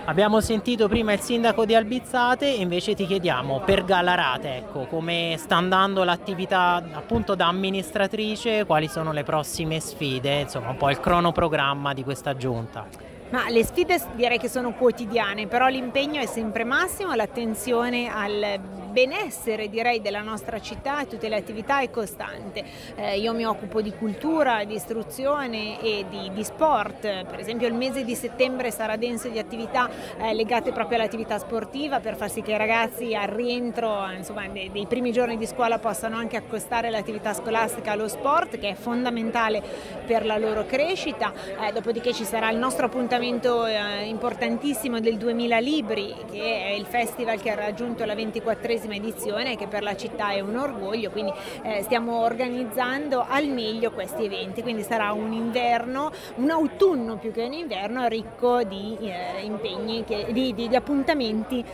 Abbiamo 0.07 0.41
sentito 0.41 0.89
prima 0.89 1.13
il 1.13 1.21
sindaco 1.21 1.67
di 1.67 1.75
Albizzate 1.75 2.47
invece 2.47 2.95
ti 2.95 3.05
chiediamo 3.07 3.61
per 3.61 3.85
Gallarate, 3.85 4.57
ecco, 4.57 4.87
come 4.87 5.35
sta 5.39 5.57
andando 5.57 6.03
l'attività 6.03 6.83
appunto 6.93 7.35
da 7.35 7.49
amministratrice, 7.49 8.65
quali 8.65 8.89
sono 8.89 9.13
le 9.13 9.23
prossime 9.23 9.81
sfide, 9.81 10.41
insomma 10.41 10.71
un 10.71 10.79
po' 10.79 10.89
il 10.89 10.99
cronoprogramma 10.99 11.93
di 11.93 12.05
questa 12.05 12.37
giunta. 12.37 13.14
Ma 13.35 13.49
le 13.49 13.65
sfide 13.65 14.01
direi 14.15 14.39
che 14.39 14.49
sono 14.49 14.75
quotidiane, 14.75 15.49
però 15.49 15.67
l'impegno 15.67 16.21
è 16.21 16.27
sempre 16.27 16.63
massimo, 16.63 17.15
l'attenzione 17.15 18.09
al 18.09 18.61
benessere 18.95 19.69
direi 19.69 20.01
della 20.01 20.23
nostra 20.23 20.61
città 20.61 21.01
e 21.01 21.09
tutte 21.09 21.29
le 21.29 21.35
attività 21.35 21.81
è 21.81 21.91
costante. 21.91 22.63
Eh, 22.95 23.19
io 23.19 23.35
mi 23.35 23.45
occupo 23.45 23.83
di 23.83 23.93
cultura, 23.93 24.63
di 24.63 24.75
istruzione 24.75 25.81
e 25.83 26.05
di, 26.09 26.31
di, 26.33 26.45
sport, 26.45 27.01
per 27.01 27.41
esempio 27.41 27.67
il 27.67 27.75
mese 27.75 28.05
di 28.05 28.15
settembre 28.15 28.71
sarà 28.71 28.95
denso 28.95 29.27
di 29.27 29.41
attività 29.41 29.91
eh, 30.17 30.33
legate 30.33 30.71
proprio 30.71 30.99
all'attività 30.99 31.41
sportiva 31.41 31.99
per 31.99 32.15
far 32.15 32.31
sì 32.31 32.41
che 32.41 32.53
i 32.53 32.57
ragazzi 32.57 33.17
al 33.17 33.27
rientro 33.27 34.09
insomma, 34.17 34.47
dei, 34.47 34.71
dei, 34.71 34.87
primi 34.87 35.11
giorni 35.11 35.37
di 35.37 35.47
scuola 35.47 35.81
possano 35.81 36.17
anche 36.17 36.37
accostare 36.37 36.89
l'attività 36.89 37.35
scolastica 37.35 37.91
allo 37.91 38.07
sport 38.07 38.61
che 38.61 38.69
è 38.69 38.75
fondamentale 38.75 39.61
per 40.07 40.25
la 40.25 40.39
loro 40.39 40.65
crescita, 40.67 41.33
eh, 41.67 41.73
dopodiché 41.73 42.13
ci 42.13 42.25
sarà 42.25 42.49
il 42.51 42.59
nostro 42.59 42.87
appuntamento 42.87 43.23
eh, 43.25 44.05
importantissimo 44.05 45.01
del 45.01 45.17
2000 45.17 45.59
Libri 45.59 46.15
che 46.31 46.63
è 46.63 46.73
il 46.73 46.85
festival 46.85 47.41
che 47.41 47.51
ha 47.51 47.55
raggiunto 47.55 48.05
la 48.05 48.15
24esima 48.15 48.93
edizione 48.93 49.57
che 49.57 49.67
per 49.67 49.83
la 49.83 49.97
città 49.97 50.33
è 50.33 50.41
un 50.41 50.57
orgoglio, 50.57 51.11
quindi 51.11 51.33
eh, 51.63 51.83
stiamo 51.85 52.19
organizzando 52.19 53.25
al 53.27 53.49
meglio 53.49 53.93
questi 53.93 54.27
eventi, 54.27 54.61
quindi 54.61 54.83
sarà 54.83 55.13
un 55.13 55.33
inverno, 55.33 56.11
un 56.35 56.51
autunno 56.51 57.17
più 57.17 57.33
che 57.33 57.45
un 57.45 57.55
inverno 57.55 58.07
ricco 58.09 58.63
di 58.63 58.99
eh, 59.01 59.43
impegni, 59.43 60.05
di, 60.05 60.69
appuntamenti 60.75 61.65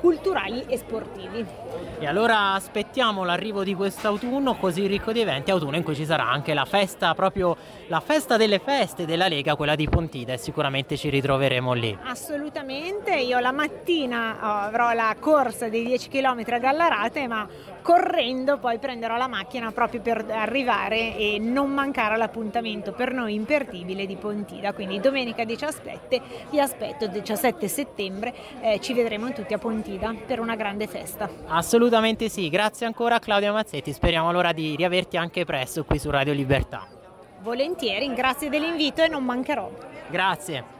culturali 0.00 0.64
e 0.66 0.78
sportivi. 0.78 1.46
E 2.00 2.06
allora 2.06 2.54
aspettiamo 2.54 3.24
l'arrivo 3.24 3.64
di 3.64 3.74
quest'autunno 3.74 4.54
così 4.54 4.86
ricco 4.86 5.10
di 5.10 5.20
eventi, 5.20 5.50
autunno 5.50 5.76
in 5.76 5.82
cui 5.82 5.96
ci 5.96 6.04
sarà 6.04 6.30
anche 6.30 6.54
la 6.54 6.64
festa, 6.64 7.12
proprio 7.14 7.56
la 7.88 7.98
festa 7.98 8.36
delle 8.36 8.60
feste 8.60 9.04
della 9.04 9.26
Lega, 9.26 9.56
quella 9.56 9.74
di 9.74 9.88
Pontida 9.88 10.34
e 10.34 10.38
sicuramente 10.38 10.96
ci 10.96 11.08
ritroveremo 11.08 11.72
lì. 11.72 11.98
Assolutamente, 12.04 13.16
io 13.16 13.40
la 13.40 13.50
mattina 13.50 14.36
oh, 14.40 14.66
avrò 14.66 14.92
la 14.92 15.14
corsa 15.18 15.68
dei 15.68 15.84
10 15.84 16.08
km 16.08 16.44
a 16.46 16.58
Gallarate, 16.58 17.26
ma 17.26 17.48
correndo 17.82 18.58
poi 18.58 18.78
prenderò 18.78 19.16
la 19.16 19.28
macchina 19.28 19.72
proprio 19.72 20.00
per 20.00 20.24
arrivare 20.28 21.16
e 21.16 21.38
non 21.40 21.70
mancare 21.70 22.14
all'appuntamento 22.14 22.92
per 22.92 23.12
noi 23.12 23.34
imperdibile 23.34 24.06
di 24.06 24.16
Pontida. 24.16 24.72
Quindi 24.72 25.00
domenica 25.00 25.44
17 25.44 26.20
vi 26.50 26.60
aspetto, 26.60 27.06
17 27.06 27.66
settembre 27.66 28.34
eh, 28.60 28.78
ci 28.80 28.92
vedremo 28.92 29.32
tutti 29.32 29.54
a 29.54 29.58
Pontida 29.58 30.14
per 30.26 30.38
una 30.38 30.54
grande 30.54 30.86
festa. 30.86 31.28
Assolutamente 31.58 32.28
sì, 32.28 32.48
grazie 32.50 32.86
ancora 32.86 33.18
Claudia 33.18 33.50
Mazzetti, 33.50 33.92
speriamo 33.92 34.28
allora 34.28 34.52
di 34.52 34.76
riaverti 34.76 35.16
anche 35.16 35.44
presto 35.44 35.84
qui 35.84 35.98
su 35.98 36.08
Radio 36.08 36.32
Libertà. 36.32 36.86
Volentieri, 37.42 38.14
grazie 38.14 38.48
dell'invito 38.48 39.02
e 39.02 39.08
non 39.08 39.24
mancherò. 39.24 39.68
Grazie. 40.08 40.76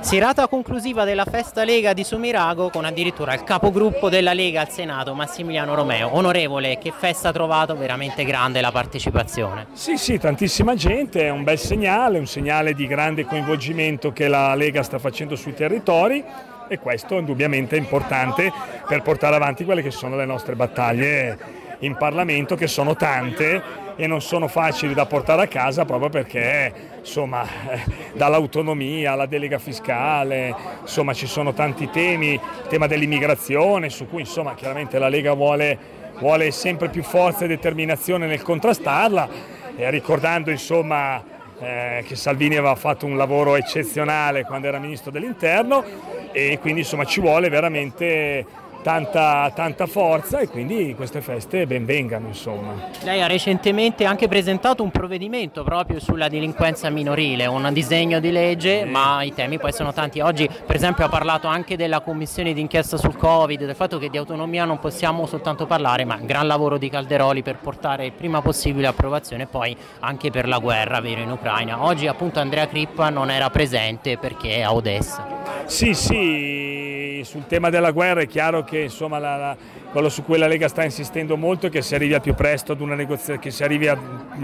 Serata 0.00 0.48
conclusiva 0.48 1.04
della 1.04 1.24
festa 1.24 1.62
Lega 1.62 1.92
di 1.92 2.02
Sumirago 2.02 2.70
con 2.70 2.84
addirittura 2.84 3.32
il 3.34 3.44
capogruppo 3.44 4.08
della 4.08 4.32
Lega 4.32 4.62
al 4.62 4.70
Senato, 4.70 5.14
Massimiliano 5.14 5.74
Romeo. 5.74 6.16
Onorevole, 6.16 6.78
che 6.78 6.90
festa 6.90 7.28
ha 7.28 7.32
trovato? 7.32 7.76
Veramente 7.76 8.24
grande 8.24 8.60
la 8.60 8.72
partecipazione. 8.72 9.68
Sì, 9.72 9.96
sì, 9.98 10.18
tantissima 10.18 10.74
gente, 10.74 11.26
è 11.26 11.30
un 11.30 11.44
bel 11.44 11.58
segnale, 11.58 12.18
un 12.18 12.26
segnale 12.26 12.74
di 12.74 12.88
grande 12.88 13.24
coinvolgimento 13.24 14.12
che 14.12 14.26
la 14.26 14.54
Lega 14.56 14.82
sta 14.82 14.98
facendo 14.98 15.36
sui 15.36 15.54
territori 15.54 16.52
e 16.68 16.78
questo 16.78 17.18
indubbiamente 17.18 17.76
è 17.76 17.78
importante 17.78 18.52
per 18.86 19.02
portare 19.02 19.36
avanti 19.36 19.64
quelle 19.64 19.82
che 19.82 19.90
sono 19.90 20.16
le 20.16 20.24
nostre 20.24 20.54
battaglie 20.54 21.62
in 21.80 21.96
Parlamento, 21.96 22.56
che 22.56 22.66
sono 22.66 22.94
tante 22.94 23.62
e 23.96 24.06
non 24.06 24.20
sono 24.20 24.48
facili 24.48 24.94
da 24.94 25.06
portare 25.06 25.42
a 25.42 25.46
casa 25.46 25.84
proprio 25.84 26.08
perché 26.08 26.72
insomma 26.98 27.44
eh, 27.44 27.80
dall'autonomia 28.14 29.12
alla 29.12 29.26
delega 29.26 29.58
fiscale 29.58 30.54
insomma 30.80 31.12
ci 31.12 31.26
sono 31.26 31.52
tanti 31.52 31.88
temi 31.90 32.32
il 32.32 32.40
tema 32.68 32.86
dell'immigrazione 32.86 33.90
su 33.90 34.08
cui 34.08 34.20
insomma 34.20 34.54
chiaramente 34.54 34.98
la 34.98 35.08
Lega 35.08 35.32
vuole, 35.34 35.78
vuole 36.18 36.50
sempre 36.50 36.88
più 36.88 37.02
forza 37.02 37.44
e 37.44 37.48
determinazione 37.48 38.26
nel 38.26 38.42
contrastarla. 38.42 39.52
E 39.76 39.90
ricordando 39.90 40.50
insomma 40.50 41.20
eh, 41.60 42.04
che 42.06 42.16
Salvini 42.16 42.56
aveva 42.56 42.74
fatto 42.74 43.06
un 43.06 43.16
lavoro 43.16 43.56
eccezionale 43.56 44.44
quando 44.44 44.66
era 44.66 44.78
ministro 44.78 45.10
dell'interno 45.10 45.84
e 46.32 46.58
quindi 46.60 46.80
insomma 46.80 47.04
ci 47.04 47.20
vuole 47.20 47.48
veramente 47.48 48.44
tanta, 48.84 49.50
tanta 49.54 49.86
forza 49.86 50.40
e 50.40 50.48
quindi 50.48 50.94
queste 50.94 51.22
feste 51.22 51.66
benvengano 51.66 52.28
insomma. 52.28 52.74
Lei 53.02 53.22
ha 53.22 53.26
recentemente 53.26 54.04
anche 54.04 54.28
presentato 54.28 54.82
un 54.82 54.90
provvedimento 54.90 55.64
proprio 55.64 55.98
sulla 55.98 56.28
delinquenza 56.28 56.90
minorile, 56.90 57.46
un 57.46 57.66
disegno 57.72 58.20
di 58.20 58.30
legge, 58.30 58.84
ma 58.84 59.22
i 59.22 59.32
temi 59.32 59.58
poi 59.58 59.72
sono 59.72 59.94
tanti. 59.94 60.20
Oggi 60.20 60.46
per 60.66 60.76
esempio 60.76 61.06
ha 61.06 61.08
parlato 61.08 61.46
anche 61.48 61.76
della 61.78 62.00
commissione 62.00 62.52
d'inchiesta 62.52 62.98
sul 62.98 63.16
Covid, 63.16 63.64
del 63.64 63.74
fatto 63.74 63.98
che 63.98 64.10
di 64.10 64.18
autonomia 64.18 64.66
non 64.66 64.78
possiamo 64.78 65.24
soltanto 65.24 65.64
parlare, 65.64 66.04
ma 66.04 66.16
gran 66.16 66.46
lavoro 66.46 66.76
di 66.76 66.90
Calderoli 66.90 67.42
per 67.42 67.56
portare 67.56 68.04
il 68.04 68.12
prima 68.12 68.42
possibile 68.42 68.86
approvazione 68.86 69.46
poi 69.46 69.74
anche 70.00 70.30
per 70.30 70.46
la 70.46 70.58
guerra 70.58 71.00
vero 71.00 71.22
in 71.22 71.30
Ucraina. 71.30 71.82
Oggi 71.82 72.06
appunto 72.06 72.38
Andrea 72.38 72.68
Crippa 72.68 73.08
non 73.08 73.30
era 73.30 73.48
presente 73.48 74.18
perché 74.18 74.56
è 74.56 74.60
a 74.60 74.74
Odessa. 74.74 75.26
Sì, 75.64 75.94
sì, 75.94 76.83
sul 77.24 77.46
tema 77.46 77.70
della 77.70 77.90
guerra 77.90 78.20
è 78.20 78.26
chiaro 78.26 78.62
che 78.62 78.80
insomma, 78.80 79.18
la, 79.18 79.36
la, 79.36 79.56
quello 79.90 80.08
su 80.08 80.22
cui 80.24 80.38
la 80.38 80.46
Lega 80.46 80.68
sta 80.68 80.84
insistendo 80.84 81.36
molto 81.36 81.66
è 81.66 81.70
che 81.70 81.82
si 81.82 81.94
arrivi 81.94 82.14
al 82.14 82.20
più 82.20 82.34
presto 82.34 82.72
ad 82.72 82.80
una 82.80 82.94
negoziazione, 82.94 83.40
che 83.40 83.50
si 83.50 83.64
arrivi 83.64 83.88
a, 83.88 83.98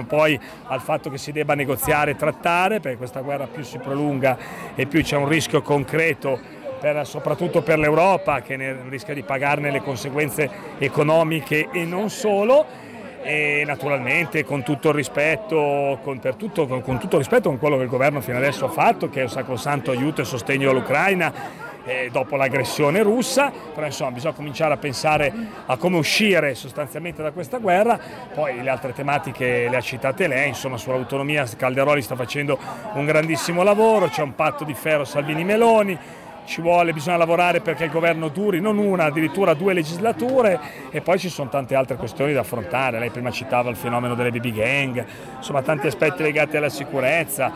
poi 0.06 0.38
al 0.66 0.80
fatto 0.80 1.10
che 1.10 1.18
si 1.18 1.32
debba 1.32 1.54
negoziare 1.54 2.12
e 2.12 2.16
trattare, 2.16 2.80
perché 2.80 2.98
questa 2.98 3.20
guerra 3.20 3.46
più 3.46 3.62
si 3.62 3.78
prolunga 3.78 4.36
e 4.74 4.86
più 4.86 5.02
c'è 5.02 5.16
un 5.16 5.28
rischio 5.28 5.62
concreto 5.62 6.58
per, 6.80 7.06
soprattutto 7.06 7.62
per 7.62 7.78
l'Europa 7.78 8.40
che 8.40 8.76
rischia 8.88 9.14
di 9.14 9.22
pagarne 9.22 9.70
le 9.70 9.82
conseguenze 9.82 10.50
economiche 10.78 11.68
e 11.70 11.84
non 11.84 12.08
solo 12.08 12.79
e 13.22 13.62
naturalmente 13.66 14.44
con 14.44 14.62
tutto 14.62 14.88
il 14.88 14.94
rispetto, 14.94 15.98
con, 16.02 16.20
tutto, 16.36 16.66
con, 16.66 16.82
con 16.82 16.98
tutto 16.98 17.16
il 17.16 17.22
rispetto 17.22 17.48
con 17.48 17.58
quello 17.58 17.76
che 17.76 17.84
il 17.84 17.88
governo 17.88 18.20
fino 18.20 18.38
adesso 18.38 18.64
ha 18.64 18.70
fatto, 18.70 19.08
che 19.08 19.20
è 19.20 19.22
un 19.24 19.28
sacrosanto 19.28 19.90
aiuto 19.90 20.22
e 20.22 20.24
sostegno 20.24 20.70
all'Ucraina, 20.70 21.68
eh, 21.84 22.08
dopo 22.12 22.36
l'aggressione 22.36 23.02
russa, 23.02 23.50
però 23.74 23.86
insomma 23.86 24.10
bisogna 24.10 24.34
cominciare 24.34 24.74
a 24.74 24.76
pensare 24.76 25.32
a 25.66 25.76
come 25.76 25.96
uscire 25.96 26.54
sostanzialmente 26.54 27.22
da 27.22 27.32
questa 27.32 27.58
guerra, 27.58 27.98
poi 28.34 28.62
le 28.62 28.70
altre 28.70 28.92
tematiche 28.92 29.68
le 29.68 29.76
ha 29.76 29.80
citate 29.80 30.26
lei, 30.26 30.48
insomma 30.48 30.76
sull'autonomia 30.76 31.46
Calderoli 31.56 32.02
sta 32.02 32.16
facendo 32.16 32.58
un 32.94 33.04
grandissimo 33.04 33.62
lavoro, 33.62 34.08
c'è 34.08 34.22
un 34.22 34.34
patto 34.34 34.64
di 34.64 34.74
ferro 34.74 35.04
Salvini-Meloni, 35.04 35.98
ci 36.50 36.60
vuole, 36.60 36.92
bisogna 36.92 37.16
lavorare 37.16 37.60
perché 37.60 37.84
il 37.84 37.90
governo 37.90 38.28
duri 38.28 38.60
non 38.60 38.76
una, 38.76 39.04
addirittura 39.04 39.54
due 39.54 39.72
legislature 39.72 40.58
e 40.90 41.00
poi 41.00 41.16
ci 41.16 41.28
sono 41.28 41.48
tante 41.48 41.76
altre 41.76 41.96
questioni 41.96 42.32
da 42.32 42.40
affrontare. 42.40 42.98
Lei 42.98 43.10
prima 43.10 43.30
citava 43.30 43.70
il 43.70 43.76
fenomeno 43.76 44.16
delle 44.16 44.32
baby 44.32 44.52
gang, 44.52 45.06
insomma 45.36 45.62
tanti 45.62 45.86
aspetti 45.86 46.22
legati 46.22 46.56
alla 46.56 46.68
sicurezza. 46.68 47.52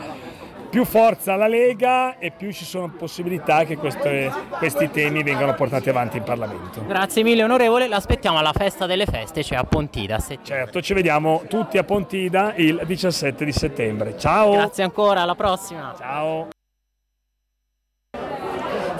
Più 0.69 0.83
forza 0.83 1.33
alla 1.33 1.47
Lega 1.47 2.17
e 2.17 2.31
più 2.31 2.51
ci 2.51 2.65
sono 2.65 2.89
possibilità 2.89 3.63
che 3.65 3.77
queste, 3.77 4.31
questi 4.57 4.89
temi 4.89 5.23
vengano 5.23 5.53
portati 5.53 5.89
avanti 5.89 6.17
in 6.17 6.23
Parlamento. 6.23 6.85
Grazie 6.85 7.23
mille 7.23 7.43
onorevole, 7.43 7.87
l'aspettiamo 7.87 8.39
alla 8.39 8.53
festa 8.53 8.85
delle 8.85 9.05
feste, 9.05 9.43
cioè 9.43 9.57
a 9.57 9.63
Pontida. 9.63 10.19
Certo, 10.41 10.81
ci 10.81 10.93
vediamo 10.93 11.43
tutti 11.47 11.77
a 11.77 11.83
Pontida 11.83 12.53
il 12.55 12.81
17 12.85 13.45
di 13.45 13.51
settembre. 13.51 14.17
Ciao! 14.17 14.51
Grazie 14.51 14.83
ancora, 14.83 15.21
alla 15.21 15.35
prossima! 15.35 15.93
Ciao! 15.97 16.47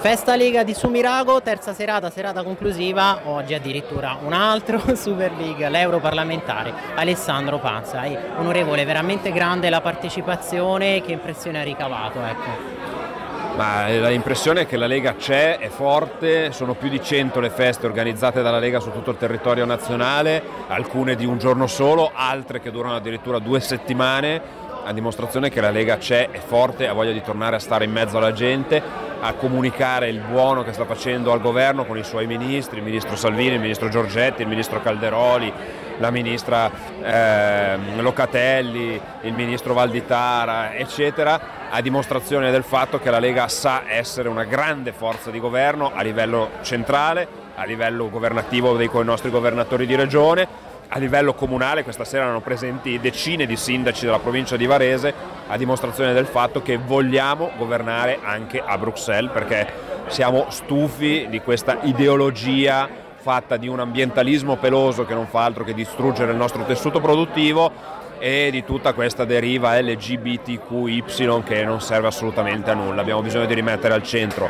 Festa 0.08 0.36
Lega 0.36 0.62
di 0.62 0.72
Sumirago, 0.72 1.42
terza 1.42 1.74
serata, 1.74 2.10
serata 2.10 2.44
conclusiva, 2.44 3.22
oggi 3.24 3.54
addirittura 3.54 4.16
un 4.22 4.32
altro 4.32 4.80
Super 4.94 5.32
League, 5.32 5.68
l'Europarlamentare, 5.68 6.72
Alessandro 6.94 7.58
Panza. 7.58 8.04
E 8.04 8.16
onorevole, 8.36 8.84
veramente 8.84 9.32
grande 9.32 9.68
la 9.68 9.80
partecipazione, 9.80 11.02
che 11.02 11.10
impressione 11.10 11.58
ha 11.58 11.64
ricavato? 11.64 12.20
Ecco. 12.22 13.56
Ma 13.56 13.88
l'impressione 13.88 14.60
è 14.60 14.66
che 14.68 14.76
la 14.76 14.86
Lega 14.86 15.16
c'è, 15.16 15.58
è 15.58 15.70
forte, 15.70 16.52
sono 16.52 16.74
più 16.74 16.88
di 16.88 17.02
100 17.02 17.40
le 17.40 17.50
feste 17.50 17.86
organizzate 17.86 18.42
dalla 18.42 18.60
Lega 18.60 18.78
su 18.78 18.92
tutto 18.92 19.10
il 19.10 19.16
territorio 19.16 19.64
nazionale, 19.64 20.40
alcune 20.68 21.16
di 21.16 21.24
un 21.24 21.38
giorno 21.38 21.66
solo, 21.66 22.12
altre 22.14 22.60
che 22.60 22.70
durano 22.70 22.94
addirittura 22.94 23.40
due 23.40 23.58
settimane, 23.58 24.40
a 24.84 24.92
dimostrazione 24.92 25.50
che 25.50 25.60
la 25.60 25.70
Lega 25.70 25.96
c'è, 25.96 26.30
è 26.30 26.38
forte, 26.38 26.86
ha 26.86 26.92
voglia 26.92 27.10
di 27.10 27.22
tornare 27.22 27.56
a 27.56 27.58
stare 27.58 27.86
in 27.86 27.90
mezzo 27.90 28.18
alla 28.18 28.32
gente 28.32 29.05
a 29.20 29.32
comunicare 29.34 30.08
il 30.08 30.20
buono 30.20 30.62
che 30.62 30.72
sta 30.72 30.84
facendo 30.84 31.32
al 31.32 31.40
governo 31.40 31.84
con 31.84 31.96
i 31.98 32.04
suoi 32.04 32.26
ministri, 32.26 32.78
il 32.78 32.84
ministro 32.84 33.16
Salvini, 33.16 33.54
il 33.54 33.60
ministro 33.60 33.88
Giorgetti, 33.88 34.42
il 34.42 34.48
ministro 34.48 34.80
Calderoli, 34.80 35.52
la 35.98 36.10
ministra 36.10 36.70
eh, 37.02 37.78
Locatelli, 38.00 39.00
il 39.22 39.32
ministro 39.32 39.74
Valditara, 39.74 40.74
eccetera, 40.74 41.68
a 41.70 41.80
dimostrazione 41.80 42.50
del 42.50 42.64
fatto 42.64 42.98
che 42.98 43.10
la 43.10 43.18
Lega 43.18 43.48
sa 43.48 43.84
essere 43.86 44.28
una 44.28 44.44
grande 44.44 44.92
forza 44.92 45.30
di 45.30 45.40
governo 45.40 45.92
a 45.94 46.02
livello 46.02 46.50
centrale, 46.62 47.26
a 47.54 47.64
livello 47.64 48.10
governativo 48.10 48.76
dei 48.76 48.90
nostri 49.02 49.30
governatori 49.30 49.86
di 49.86 49.94
regione, 49.94 50.46
a 50.88 50.98
livello 50.98 51.34
comunale 51.34 51.82
questa 51.82 52.04
sera 52.04 52.24
erano 52.24 52.40
presenti 52.40 53.00
decine 53.00 53.46
di 53.46 53.56
sindaci 53.56 54.04
della 54.04 54.18
provincia 54.18 54.56
di 54.56 54.66
Varese 54.66 55.12
a 55.48 55.56
dimostrazione 55.56 56.12
del 56.12 56.26
fatto 56.26 56.62
che 56.62 56.76
vogliamo 56.76 57.50
governare 57.56 58.18
anche 58.22 58.62
a 58.64 58.78
Bruxelles 58.78 59.32
perché 59.32 59.66
siamo 60.08 60.46
stufi 60.50 61.26
di 61.28 61.40
questa 61.40 61.78
ideologia 61.82 62.88
fatta 63.16 63.56
di 63.56 63.66
un 63.66 63.80
ambientalismo 63.80 64.56
peloso 64.56 65.04
che 65.04 65.14
non 65.14 65.26
fa 65.26 65.44
altro 65.44 65.64
che 65.64 65.74
distruggere 65.74 66.30
il 66.30 66.36
nostro 66.38 66.64
tessuto 66.64 67.00
produttivo 67.00 67.72
e 68.18 68.48
di 68.50 68.64
tutta 68.64 68.92
questa 68.92 69.24
deriva 69.24 69.78
LGBTQY 69.80 71.02
che 71.44 71.64
non 71.64 71.80
serve 71.80 72.06
assolutamente 72.06 72.70
a 72.70 72.74
nulla. 72.74 73.00
Abbiamo 73.00 73.22
bisogno 73.22 73.46
di 73.46 73.54
rimettere 73.54 73.92
al 73.92 74.04
centro 74.04 74.48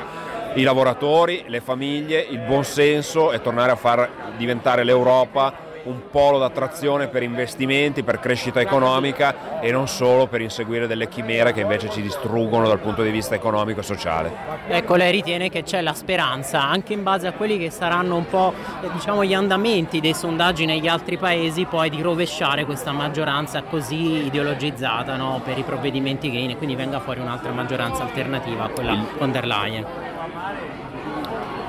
i 0.55 0.63
lavoratori, 0.63 1.45
le 1.49 1.61
famiglie, 1.61 2.21
il 2.21 2.39
buon 2.39 2.65
senso 2.65 3.33
e 3.33 3.41
tornare 3.41 3.73
a 3.73 3.77
far 3.77 4.09
diventare 4.37 4.85
l'Europa 4.85 5.66
un 5.87 6.11
polo 6.11 6.39
d'attrazione 6.39 7.09
per 7.09 7.23
investimenti, 7.23 8.03
per 8.03 8.21
crescita 8.21 8.61
economica 8.61 9.61
e 9.61 9.71
non 9.71 9.89
solo 9.89 10.27
per 10.27 10.41
inseguire 10.41 10.87
delle 10.87 11.09
chimere 11.09 11.53
che 11.53 11.61
invece 11.61 11.91
ci 11.91 12.03
distruggono 12.03 12.67
dal 12.67 12.79
punto 12.79 13.03
di 13.03 13.11
vista 13.11 13.35
economico 13.35 13.81
e 13.81 13.83
sociale. 13.83 14.33
Ecco, 14.69 14.97
lei 14.97 15.13
ritiene 15.13 15.49
che 15.49 15.63
c'è 15.63 15.81
la 15.81 15.95
speranza, 15.95 16.63
anche 16.63 16.93
in 16.93 17.03
base 17.03 17.27
a 17.27 17.33
quelli 17.33 17.59
che 17.59 17.71
saranno 17.71 18.17
un 18.17 18.27
po' 18.27 18.53
eh, 18.83 18.91
diciamo, 18.93 19.25
gli 19.25 19.35
andamenti 19.35 20.01
dei 20.01 20.15
sondaggi 20.15 20.65
negli 20.67 20.89
altri 20.89 21.17
paesi, 21.17 21.65
poi 21.65 21.89
di 21.89 22.03
rovesciare 22.03 22.65
questa 22.65 22.93
maggioranza 22.93 23.63
così 23.63 24.27
ideologizzata 24.27 25.17
no, 25.17 25.41
per 25.45 25.57
i 25.59 25.63
provvedimenti 25.63 26.31
green 26.31 26.51
e 26.51 26.57
quindi 26.57 26.75
venga 26.75 27.01
fuori 27.01 27.21
un'altra 27.21 27.53
maggioranza 27.53 28.03
alternativa 28.03 28.65
a 28.65 28.69
quella 28.69 29.05
von 29.19 29.31
der 29.31 29.47
Leyen 29.47 29.85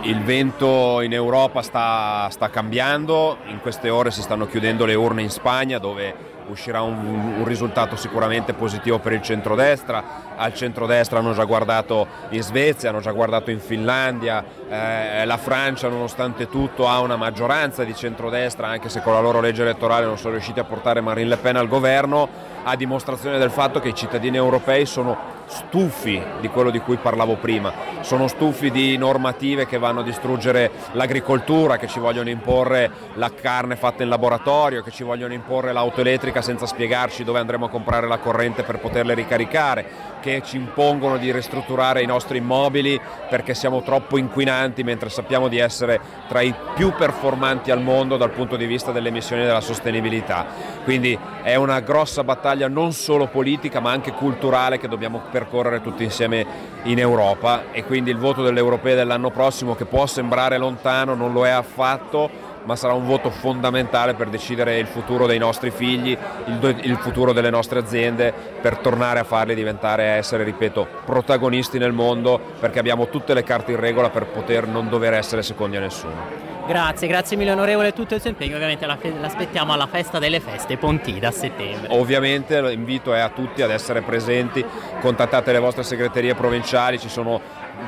il 0.02 0.22
vento 0.22 1.02
in 1.02 1.14
Europa 1.14 1.62
sta, 1.62 2.28
sta, 2.30 2.50
cambiando, 2.50 3.38
in 3.48 3.60
queste 3.62 3.90
ore 3.90 4.12
si 4.12 4.22
stanno 4.22 4.46
chiudendo 4.46 4.86
le 4.86 4.96
urne 4.96 5.24
in 5.24 5.30
Spagna 5.30 5.80
dove 5.80 6.36
uscirà 6.50 6.82
un, 6.82 7.34
un, 7.40 7.44
risultato 7.44 7.96
sicuramente 7.96 8.54
positivo 8.54 9.00
per 9.00 9.12
il 9.12 9.22
centrodestra, 9.22 10.36
al 10.38 10.54
centrodestra 10.54 11.20
hanno 11.20 11.34
già 11.34 11.44
guardato 11.44 12.08
in 12.30 12.42
Svezia, 12.42 12.90
hanno 12.90 13.02
già 13.02 13.12
guardato 13.12 13.52
in 13.52 13.60
Finlandia, 13.60 14.44
eh, 14.70 15.26
la 15.26 15.38
Francia 15.38 15.90
nonostante 15.90 16.48
tutto 16.48 16.88
ha 16.88 17.00
una 17.00 17.18
maggioranza 17.18 17.84
di 17.84 17.94
centrodestra 17.94 18.68
anche 18.68 18.88
se 18.90 19.02
con 19.02 19.14
la 19.14 19.20
loro 19.20 19.42
legge 19.42 19.64
elettorale 19.64 20.06
non 20.06 20.18
sono 20.18 20.34
riusciti 20.34 20.60
a 20.60 20.64
portare 20.64 21.02
Marine 21.02 21.30
Le 21.30 21.38
Pen 21.38 21.58
al 21.58 21.68
governo, 21.68 22.56
a 22.70 22.76
dimostrazione 22.76 23.38
del 23.38 23.50
fatto 23.50 23.80
che 23.80 23.88
i 23.90 23.96
cittadini 23.96 24.36
europei 24.36 24.86
sono 24.86 25.36
stufi 25.48 26.22
di 26.42 26.50
quello 26.50 26.70
di 26.70 26.80
cui 26.80 26.98
parlavo 26.98 27.38
prima, 27.38 27.72
sono 28.02 28.28
stufi 28.28 28.70
di 28.70 28.98
normative 28.98 29.66
che 29.66 29.78
vanno 29.78 30.02
a 30.02 30.04
distruggere 30.04 30.72
l'agricoltura, 30.92 31.78
che 31.78 31.88
ci 31.88 32.00
vogliono 32.00 32.30
imporre 32.30 32.92
la 33.14 33.32
carne 33.32 33.78
fatta 33.78 34.04
in 34.04 34.10
laboratorio, 34.10 34.84
che 34.84 34.92
ci 34.92 35.04
vogliono 35.04 35.34
imporre 35.34 35.72
l'auto 35.72 36.02
elettrica 36.02 36.42
senza 36.42 36.66
spiegarci 36.66 37.24
dove 37.24 37.40
andremo 37.40 37.66
a 37.66 37.70
comprare 37.70 38.08
la 38.08 38.18
corrente 38.18 38.64
per 38.64 38.80
poterle 38.80 39.14
ricaricare, 39.14 39.86
che 40.20 40.42
ci 40.44 40.58
impongono 40.58 41.18
di 41.18 41.32
ristrutturare 41.32 42.02
i 42.02 42.06
nostri 42.06 42.40
immobili 42.40 43.00
perché 43.30 43.54
siamo 43.54 43.82
troppo 43.82 44.18
inquinanti 44.18 44.84
mentre 44.84 45.10
sappiamo 45.10 45.48
di 45.48 45.58
essere 45.58 46.00
tra 46.28 46.42
i 46.42 46.54
più 46.76 46.92
performanti 46.92 47.72
al 47.72 47.82
mondo 47.82 48.18
dal 48.18 48.32
punto 48.32 48.58
di 48.58 48.66
vista 48.66 48.92
delle 48.92 49.08
emissioni 49.08 49.44
e 49.44 49.46
della 49.46 49.62
sostenibilità. 49.62 50.46
Quindi 50.84 51.18
è 51.42 51.56
una 51.56 51.80
grossa 51.80 52.24
battaglia 52.24 52.57
non 52.68 52.94
solo 52.94 53.28
politica 53.28 53.80
ma 53.80 53.92
anche 53.92 54.12
culturale 54.12 54.80
che 54.80 54.88
dobbiamo 54.88 55.22
percorrere 55.30 55.82
tutti 55.82 56.04
insieme 56.04 56.46
in 56.84 56.98
Europa 56.98 57.66
e 57.72 57.84
quindi 57.84 58.10
il 58.10 58.18
voto 58.18 58.42
delle 58.42 58.60
europee 58.60 58.96
dell'anno 58.96 59.30
prossimo 59.30 59.76
che 59.76 59.86
può 59.86 60.08
sembrare 60.08 60.58
lontano 60.58 61.14
non 61.14 61.32
lo 61.34 61.46
è 61.46 61.50
affatto 61.50 62.48
ma 62.68 62.76
sarà 62.76 62.94
un 62.94 63.06
voto 63.06 63.30
fondamentale 63.30 64.14
per 64.14 64.28
decidere 64.28 64.78
il 64.78 64.88
futuro 64.88 65.26
dei 65.26 65.38
nostri 65.38 65.72
figli, 65.72 66.18
il, 66.46 66.80
il, 66.82 66.98
futuro 66.98 67.32
delle 67.32 67.50
nostre 67.50 67.80
aziende, 67.80 68.34
per 68.62 68.80
tornare 68.80 69.20
a 69.20 69.24
farli 69.24 69.56
diventare, 69.56 70.04
essere, 70.04 70.44
ripeto, 70.44 70.86
protagonisti 71.06 71.78
nel 71.78 71.94
mondo, 71.94 72.38
perché 72.60 72.80
abbiamo 72.80 73.08
tutte 73.08 73.34
le 73.34 73.44
carte 73.44 73.72
in 73.72 73.80
regola 73.80 74.10
per 74.10 74.26
poter 74.26 74.68
non 74.68 74.90
dover 74.90 75.14
essere 75.14 75.44
secondi 75.44 75.78
a 75.78 75.80
nessuno. 75.80 76.57
Grazie, 76.68 77.08
grazie 77.08 77.38
mille 77.38 77.52
onorevole 77.52 77.94
tutto 77.94 78.14
il 78.14 78.20
suo 78.20 78.30
impegno, 78.30 78.56
ovviamente 78.56 78.86
l'aspettiamo 78.86 79.72
alla 79.72 79.88
festa 79.88 80.20
delle 80.20 80.42
feste 80.42 80.76
Pontida 80.76 81.30
a 81.30 81.32
settembre. 81.32 81.88
Ovviamente 81.92 82.62
l'invito 82.62 83.14
è 83.14 83.20
a 83.20 83.30
tutti 83.30 83.62
ad 83.62 83.72
essere 83.72 84.02
presenti, 84.02 84.64
contattate 85.00 85.54
le 85.54 85.60
vostre 85.60 85.84
segreterie 85.84 86.36
provinciali, 86.36 87.00
ci 87.00 87.08
sono 87.08 87.40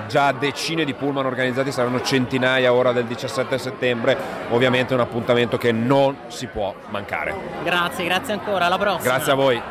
già 0.08 0.32
decine 0.32 0.86
di 0.86 0.94
pullman 0.94 1.26
organizzati, 1.26 1.74
saranno 1.74 2.02
centinaia 2.02 2.72
ora 2.72 2.94
del 2.94 3.04
17 3.04 3.58
settembre, 3.58 4.18
ovviamente 4.52 4.94
è 4.94 4.96
un 4.96 5.02
appuntamento 5.02 5.58
che 5.58 5.74
non 5.74 6.16
si 6.28 6.48
può 6.48 6.74
mancare. 6.88 7.36
Grazie, 7.64 8.06
grazie 8.06 8.34
ancora, 8.34 8.68
alla 8.68 8.78
prossima. 8.78 9.14
Grazie 9.16 9.32
a 9.34 9.36
voi. 9.36 9.62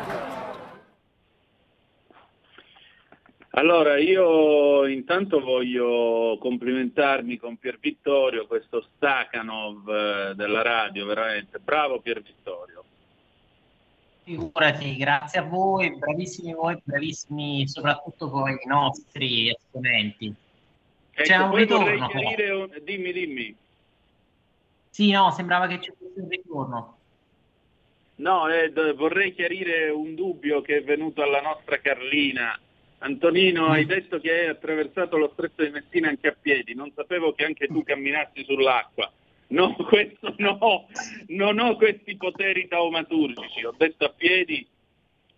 Allora, 3.53 3.97
io 3.97 4.85
intanto 4.85 5.39
voglio 5.39 6.37
complimentarmi 6.39 7.37
con 7.37 7.57
Pier 7.57 7.79
Vittorio, 7.79 8.45
questo 8.45 8.81
Stakhanov 8.81 9.89
eh, 9.89 10.33
della 10.35 10.61
radio, 10.61 11.05
veramente 11.05 11.57
bravo 11.57 11.99
Pier 11.99 12.21
Vittorio. 12.21 12.83
Figurati, 14.23 14.95
grazie 14.95 15.39
a 15.39 15.43
voi, 15.43 15.95
bravissimi 15.97 16.53
voi, 16.53 16.79
bravissimi 16.83 17.67
soprattutto 17.67 18.29
voi 18.29 18.51
i 18.51 18.67
nostri 18.67 19.49
esponenti. 19.49 20.27
Ecco, 21.11 21.23
C'è 21.23 21.37
un 21.37 21.55
ritorno. 21.55 22.07
Un... 22.13 22.79
Dimmi, 22.83 23.11
dimmi. 23.11 23.55
Sì, 24.91 25.09
no, 25.09 25.31
sembrava 25.31 25.65
che 25.65 25.81
ci 25.81 25.91
fosse 25.97 26.21
un 26.21 26.29
ritorno. 26.29 26.97
No, 28.17 28.47
eh, 28.47 28.71
vorrei 28.93 29.33
chiarire 29.33 29.89
un 29.89 30.13
dubbio 30.13 30.61
che 30.61 30.77
è 30.77 30.83
venuto 30.83 31.23
alla 31.23 31.41
nostra 31.41 31.79
Carlina 31.79 32.59
Antonino, 32.99 33.67
hai 33.67 33.85
detto 33.85 34.19
che 34.19 34.31
hai 34.31 34.47
attraversato 34.47 35.17
lo 35.17 35.29
stretto 35.33 35.63
di 35.63 35.69
Messina 35.69 36.09
anche 36.09 36.27
a 36.27 36.35
piedi, 36.39 36.73
non 36.73 36.91
sapevo 36.93 37.33
che 37.33 37.45
anche 37.45 37.67
tu 37.67 37.83
camminassi 37.83 38.43
sull'acqua. 38.43 39.11
No, 39.47 39.73
questo 39.87 40.33
no, 40.37 40.87
non 41.27 41.59
ho 41.59 41.75
questi 41.75 42.17
poteri 42.17 42.67
taumaturgici, 42.67 43.65
ho 43.65 43.73
detto 43.77 44.05
a 44.05 44.09
piedi 44.09 44.67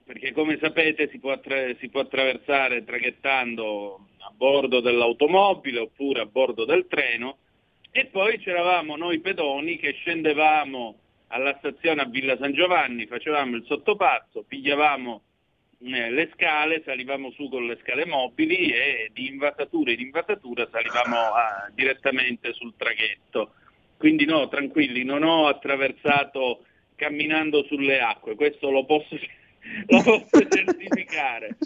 perché 0.03 0.33
come 0.33 0.57
sapete 0.59 1.07
si 1.09 1.19
può, 1.19 1.31
attra- 1.31 1.73
si 1.75 1.88
può 1.88 2.01
attraversare 2.01 2.83
traghettando 2.83 4.07
a 4.17 4.31
bordo 4.35 4.81
dell'automobile 4.81 5.79
oppure 5.79 6.21
a 6.21 6.25
bordo 6.25 6.65
del 6.65 6.85
treno. 6.88 7.38
E 7.91 8.07
poi 8.07 8.38
c'eravamo 8.39 8.97
noi 8.97 9.19
pedoni 9.19 9.77
che 9.77 9.91
scendevamo 9.91 10.97
alla 11.27 11.55
stazione 11.59 12.01
a 12.01 12.05
Villa 12.05 12.35
San 12.38 12.53
Giovanni, 12.53 13.05
facevamo 13.05 13.55
il 13.55 13.63
sottopazzo, 13.65 14.43
pigliavamo 14.45 15.21
le 15.83 16.29
scale, 16.33 16.83
salivamo 16.85 17.31
su 17.31 17.49
con 17.49 17.65
le 17.65 17.77
scale 17.81 18.05
mobili 18.05 18.71
e 18.71 19.09
di 19.13 19.27
invasatura 19.27 19.91
in 19.91 19.99
invasatura 19.99 20.67
salivamo 20.71 21.17
a, 21.17 21.69
direttamente 21.73 22.53
sul 22.53 22.73
traghetto. 22.77 23.53
Quindi 23.97 24.25
no, 24.25 24.47
tranquilli, 24.47 25.03
non 25.03 25.23
ho 25.23 25.47
attraversato 25.47 26.65
camminando 26.95 27.63
sulle 27.63 27.99
acque, 27.99 28.35
questo 28.35 28.69
lo 28.69 28.85
posso, 28.85 29.15
lo 29.87 30.01
posso 30.03 30.47
certificare. 30.47 31.57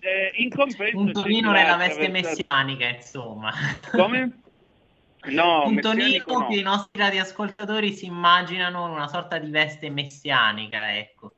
Eh, 0.00 0.32
in 0.36 0.50
compenso 0.50 0.98
un 0.98 1.12
tonino 1.12 1.50
nella 1.50 1.76
veste 1.76 2.08
messianica, 2.08 2.88
insomma. 2.88 3.50
Come? 3.90 4.40
No, 5.30 5.64
un 5.66 5.80
tonino 5.80 6.22
no. 6.26 6.46
che 6.48 6.56
i 6.56 6.62
nostri 6.62 7.00
radioascoltatori 7.00 7.92
si 7.94 8.04
immaginano 8.04 8.92
una 8.92 9.08
sorta 9.08 9.38
di 9.38 9.48
veste 9.50 9.88
messianica, 9.88 10.94
ecco. 10.98 11.32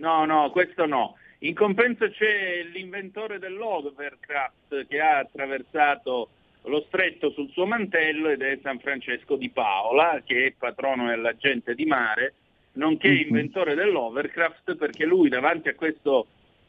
No, 0.00 0.24
no, 0.24 0.50
questo 0.50 0.86
no. 0.86 1.16
In 1.40 1.54
compenso 1.54 2.10
c'è 2.10 2.64
l'inventore 2.64 3.38
dell'Overcraft 3.38 4.86
che 4.88 5.00
ha 5.00 5.18
attraversato 5.18 6.30
lo 6.62 6.84
stretto 6.88 7.30
sul 7.30 7.48
suo 7.50 7.64
mantello 7.64 8.28
ed 8.28 8.42
è 8.42 8.58
San 8.60 8.80
Francesco 8.80 9.36
di 9.36 9.48
Paola, 9.48 10.20
che 10.24 10.46
è 10.46 10.54
patrono 10.58 11.06
dell'agente 11.06 11.74
di 11.76 11.86
mare, 11.86 12.34
nonché 12.72 13.08
mhm. 13.08 13.20
inventore 13.20 13.74
dell'Overcraft 13.76 14.74
perché 14.74 15.04
lui 15.04 15.28
davanti 15.28 15.68
a 15.68 15.76
questo, 15.76 16.26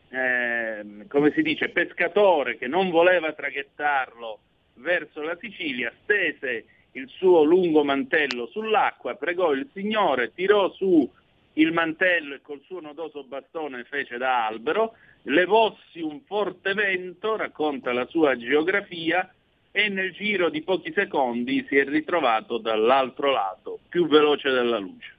eh, 0.10 0.86
come 1.08 1.32
si 1.34 1.42
dice, 1.42 1.70
pescatore 1.70 2.58
che 2.58 2.68
non 2.68 2.92
voleva 2.92 3.34
traghettarlo 3.34 4.40
verso 4.76 5.24
la 5.24 5.38
Sicilia, 5.42 5.92
stese 6.04 6.66
il 6.92 7.08
suo 7.08 7.44
lungo 7.44 7.84
mantello 7.84 8.46
sull'acqua, 8.48 9.16
pregò 9.16 9.52
il 9.52 9.68
Signore, 9.74 10.32
tirò 10.34 10.72
su 10.74 11.10
il 11.54 11.72
mantello 11.74 12.36
e 12.36 12.42
col 12.42 12.62
suo 12.66 12.80
nodoso 12.80 13.24
bastone 13.24 13.84
fece 13.84 14.18
da 14.18 14.46
albero, 14.46 14.96
levossi 15.24 16.00
un 16.02 16.22
forte 16.22 16.74
vento, 16.74 17.36
racconta 17.36 17.92
la 17.92 18.06
sua 18.06 18.38
geografia, 18.38 19.32
e 19.72 19.88
nel 19.90 20.14
giro 20.14 20.50
di 20.50 20.62
pochi 20.62 20.92
secondi 20.94 21.66
si 21.68 21.78
è 21.78 21.86
ritrovato 21.86 22.58
dall'altro 22.58 23.32
lato, 23.32 23.80
più 23.88 24.08
veloce 24.08 24.50
della 24.50 24.80
luce. 24.80 25.18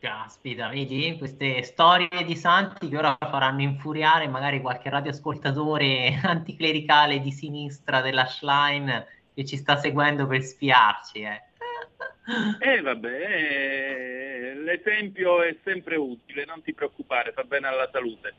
Caspita, 0.00 0.68
vedi 0.68 1.16
queste 1.18 1.62
storie 1.62 2.24
di 2.24 2.36
santi 2.36 2.88
che 2.88 2.96
ora 2.96 3.16
faranno 3.18 3.62
infuriare 3.62 4.28
magari 4.28 4.60
qualche 4.60 4.90
radioascoltatore 4.90 6.18
anticlericale 6.22 7.20
di 7.20 7.32
sinistra 7.32 8.00
della 8.00 8.26
Schlein 8.26 9.04
che 9.34 9.44
ci 9.44 9.56
sta 9.56 9.76
seguendo 9.76 10.26
per 10.26 10.42
spiarci. 10.42 11.20
Eh. 11.20 11.42
E 12.60 12.74
eh, 12.74 12.80
vabbè, 12.80 13.08
eh, 13.08 14.54
l'esempio 14.56 15.42
è 15.42 15.56
sempre 15.64 15.96
utile, 15.96 16.44
non 16.44 16.62
ti 16.62 16.74
preoccupare, 16.74 17.32
fa 17.32 17.44
bene 17.44 17.68
alla 17.68 17.88
salute. 17.90 18.34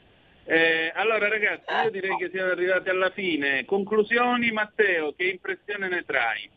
Eh, 0.46 0.92
allora 0.96 1.28
ragazzi, 1.28 1.72
io 1.84 1.92
direi 1.92 2.16
che 2.18 2.30
siamo 2.32 2.52
arrivati 2.52 2.90
alla 2.90 3.10
fine. 3.10 3.66
Conclusioni, 3.66 4.52
Matteo, 4.52 5.14
che 5.14 5.26
impressione 5.26 5.90
ne 5.90 6.04
trai? 6.06 6.50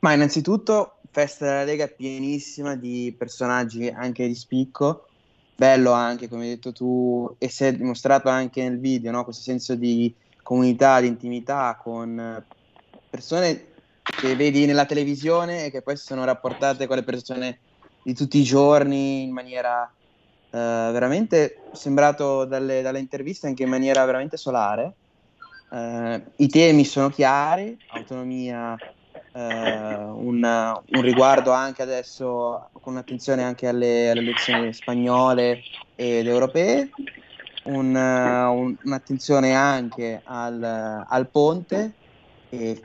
Ma 0.00 0.12
innanzitutto, 0.12 0.98
festa 1.10 1.46
della 1.46 1.64
Lega 1.64 1.86
pienissima 1.86 2.74
di 2.76 3.14
personaggi 3.16 3.88
anche 3.88 4.26
di 4.26 4.34
spicco. 4.34 5.06
Bello 5.54 5.92
anche, 5.92 6.28
come 6.28 6.42
hai 6.42 6.48
detto 6.50 6.72
tu, 6.72 7.36
e 7.38 7.48
si 7.48 7.64
è 7.64 7.72
dimostrato 7.72 8.28
anche 8.28 8.62
nel 8.62 8.80
video, 8.80 9.12
no? 9.12 9.22
questo 9.22 9.42
senso 9.42 9.76
di 9.76 10.12
comunità, 10.42 11.00
di 11.00 11.06
intimità 11.06 11.78
con 11.80 12.44
persone 13.08 13.71
che 14.02 14.34
vedi 14.34 14.66
nella 14.66 14.84
televisione 14.84 15.66
e 15.66 15.70
che 15.70 15.82
poi 15.82 15.96
sono 15.96 16.24
rapportate 16.24 16.86
con 16.86 16.96
le 16.96 17.04
persone 17.04 17.58
di 18.02 18.14
tutti 18.14 18.38
i 18.38 18.42
giorni 18.42 19.22
in 19.22 19.32
maniera 19.32 19.90
eh, 20.50 20.58
veramente 20.58 21.62
sembrato 21.72 22.44
dalle, 22.44 22.82
dalle, 22.82 22.98
interviste 22.98 23.46
anche 23.46 23.62
in 23.62 23.68
maniera 23.68 24.04
veramente 24.04 24.36
solare. 24.36 24.94
Eh, 25.70 26.22
I 26.36 26.48
temi 26.48 26.84
sono 26.84 27.08
chiari, 27.08 27.78
autonomia, 27.92 28.76
eh, 29.32 29.40
un, 29.40 30.42
un, 30.42 31.00
riguardo 31.00 31.52
anche 31.52 31.82
adesso 31.82 32.68
con 32.82 32.96
attenzione 32.96 33.44
anche 33.44 33.66
alle, 33.66 34.10
alle 34.10 34.20
elezioni 34.20 34.72
spagnole 34.74 35.62
ed 35.94 36.26
europee, 36.26 36.90
un, 37.64 37.94
un, 37.94 38.76
un'attenzione 38.82 39.54
anche 39.54 40.20
al, 40.24 41.04
al 41.08 41.28
ponte 41.28 41.92
e 42.50 42.82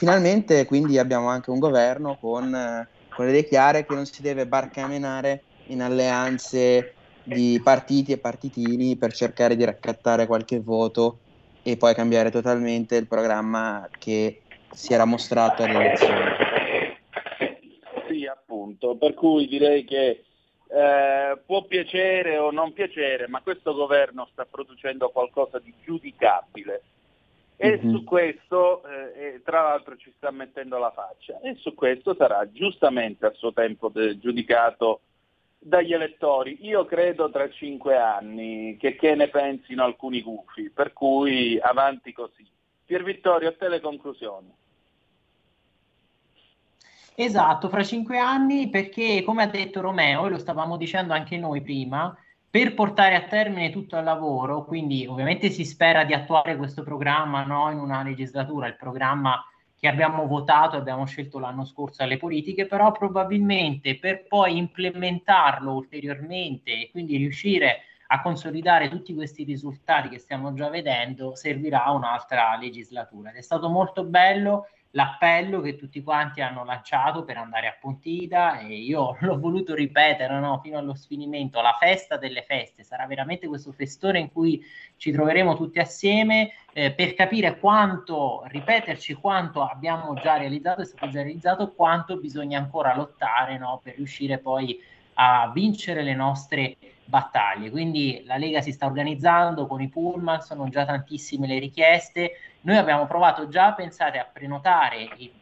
finalmente 0.00 0.64
quindi 0.64 0.96
abbiamo 0.96 1.28
anche 1.28 1.50
un 1.50 1.58
governo 1.58 2.16
con, 2.18 2.54
eh, 2.54 2.88
con 3.14 3.26
le 3.26 3.32
idee 3.32 3.44
chiare 3.44 3.84
che 3.84 3.94
non 3.94 4.06
si 4.06 4.22
deve 4.22 4.46
barcamenare 4.46 5.42
in 5.66 5.82
alleanze 5.82 6.94
di 7.22 7.60
partiti 7.62 8.12
e 8.12 8.16
partitini 8.16 8.96
per 8.96 9.12
cercare 9.12 9.56
di 9.56 9.64
raccattare 9.66 10.26
qualche 10.26 10.58
voto 10.58 11.18
e 11.62 11.76
poi 11.76 11.92
cambiare 11.92 12.30
totalmente 12.30 12.96
il 12.96 13.06
programma 13.06 13.86
che 13.98 14.40
si 14.72 14.94
era 14.94 15.04
mostrato 15.04 15.64
alle 15.64 15.74
elezioni. 15.74 16.20
Sì, 18.08 18.24
appunto, 18.24 18.96
per 18.96 19.12
cui 19.12 19.46
direi 19.48 19.84
che 19.84 20.24
eh, 20.66 21.38
può 21.44 21.64
piacere 21.64 22.38
o 22.38 22.50
non 22.50 22.72
piacere, 22.72 23.28
ma 23.28 23.42
questo 23.42 23.74
governo 23.74 24.26
sta 24.32 24.46
producendo 24.50 25.10
qualcosa 25.10 25.58
di 25.58 25.74
giudicabile 25.84 26.84
e 27.62 27.76
mm-hmm. 27.76 27.94
su 27.94 28.04
questo, 28.04 28.82
tra 29.42 29.62
l'altro, 29.62 29.96
ci 29.96 30.12
sta 30.16 30.30
mettendo 30.30 30.78
la 30.78 30.90
faccia 30.90 31.40
e 31.40 31.56
su 31.56 31.74
questo 31.74 32.14
sarà 32.14 32.50
giustamente 32.50 33.26
a 33.26 33.32
suo 33.32 33.52
tempo 33.52 33.90
giudicato 34.18 35.00
dagli 35.58 35.92
elettori. 35.92 36.58
Io 36.66 36.84
credo 36.84 37.30
tra 37.30 37.48
cinque 37.50 37.96
anni 37.96 38.76
che, 38.78 38.96
che 38.96 39.14
ne 39.14 39.28
pensino 39.28 39.84
alcuni 39.84 40.22
gufi, 40.22 40.70
per 40.70 40.92
cui 40.92 41.58
avanti 41.60 42.12
così. 42.12 42.46
Pier 42.84 43.02
Vittorio, 43.02 43.48
a 43.48 43.52
te 43.52 43.68
le 43.68 43.80
conclusioni. 43.80 44.52
Esatto, 47.14 47.68
fra 47.68 47.84
cinque 47.84 48.18
anni 48.18 48.70
perché 48.70 49.22
come 49.22 49.42
ha 49.42 49.46
detto 49.46 49.82
Romeo, 49.82 50.26
e 50.26 50.30
lo 50.30 50.38
stavamo 50.38 50.78
dicendo 50.78 51.12
anche 51.12 51.36
noi 51.36 51.60
prima, 51.60 52.16
per 52.50 52.74
portare 52.74 53.14
a 53.14 53.22
termine 53.22 53.70
tutto 53.70 53.96
il 53.96 54.02
lavoro, 54.02 54.64
quindi 54.64 55.06
ovviamente 55.06 55.50
si 55.50 55.64
spera 55.64 56.02
di 56.02 56.12
attuare 56.12 56.56
questo 56.56 56.82
programma 56.82 57.44
no, 57.44 57.70
in 57.70 57.78
una 57.78 58.02
legislatura, 58.02 58.66
il 58.66 58.76
programma 58.76 59.44
che 59.78 59.86
abbiamo 59.86 60.26
votato 60.26 60.76
abbiamo 60.76 61.06
scelto 61.06 61.38
l'anno 61.38 61.64
scorso 61.64 62.02
alle 62.02 62.18
politiche, 62.18 62.66
però 62.66 62.90
probabilmente 62.90 63.98
per 63.98 64.26
poi 64.26 64.58
implementarlo 64.58 65.72
ulteriormente 65.72 66.72
e 66.72 66.90
quindi 66.90 67.16
riuscire 67.16 67.82
a 68.08 68.20
consolidare 68.20 68.88
tutti 68.88 69.14
questi 69.14 69.44
risultati 69.44 70.08
che 70.08 70.18
stiamo 70.18 70.52
già 70.52 70.68
vedendo, 70.68 71.36
servirà 71.36 71.88
un'altra 71.90 72.56
legislatura. 72.56 73.30
Ed 73.30 73.36
è 73.36 73.42
stato 73.42 73.68
molto 73.68 74.02
bello 74.02 74.66
l'appello 74.92 75.60
che 75.60 75.76
tutti 75.76 76.02
quanti 76.02 76.40
hanno 76.40 76.64
lanciato 76.64 77.24
per 77.24 77.36
andare 77.36 77.68
a 77.68 77.76
Pontida 77.78 78.58
e 78.58 78.74
io 78.74 79.16
l'ho 79.20 79.38
voluto 79.38 79.74
ripetere 79.74 80.38
no, 80.40 80.60
fino 80.62 80.78
allo 80.78 80.94
sfinimento, 80.94 81.60
la 81.60 81.76
festa 81.78 82.16
delle 82.16 82.42
feste 82.42 82.82
sarà 82.82 83.06
veramente 83.06 83.46
questo 83.46 83.72
festone 83.72 84.18
in 84.18 84.32
cui 84.32 84.64
ci 84.96 85.12
troveremo 85.12 85.56
tutti 85.56 85.78
assieme 85.78 86.52
eh, 86.72 86.92
per 86.92 87.14
capire 87.14 87.58
quanto, 87.58 88.42
ripeterci 88.46 89.14
quanto 89.14 89.62
abbiamo 89.62 90.14
già 90.14 90.36
realizzato, 90.36 90.82
è 90.82 90.84
stato 90.84 91.08
già 91.08 91.22
realizzato, 91.22 91.72
quanto 91.72 92.16
bisogna 92.18 92.58
ancora 92.58 92.94
lottare 92.94 93.58
no, 93.58 93.80
per 93.82 93.94
riuscire 93.96 94.38
poi 94.38 94.78
a 95.14 95.50
vincere 95.52 96.02
le 96.02 96.14
nostre 96.14 96.76
battaglie. 97.04 97.70
Quindi 97.70 98.22
la 98.24 98.36
Lega 98.36 98.60
si 98.60 98.72
sta 98.72 98.86
organizzando 98.86 99.66
con 99.66 99.82
i 99.82 99.88
pullman, 99.88 100.40
sono 100.40 100.68
già 100.68 100.86
tantissime 100.86 101.46
le 101.46 101.58
richieste. 101.58 102.32
Noi 102.62 102.76
abbiamo 102.76 103.06
provato 103.06 103.48
già, 103.48 103.72
pensate, 103.72 104.18
a 104.18 104.28
prenotare 104.30 105.08
i 105.16 105.32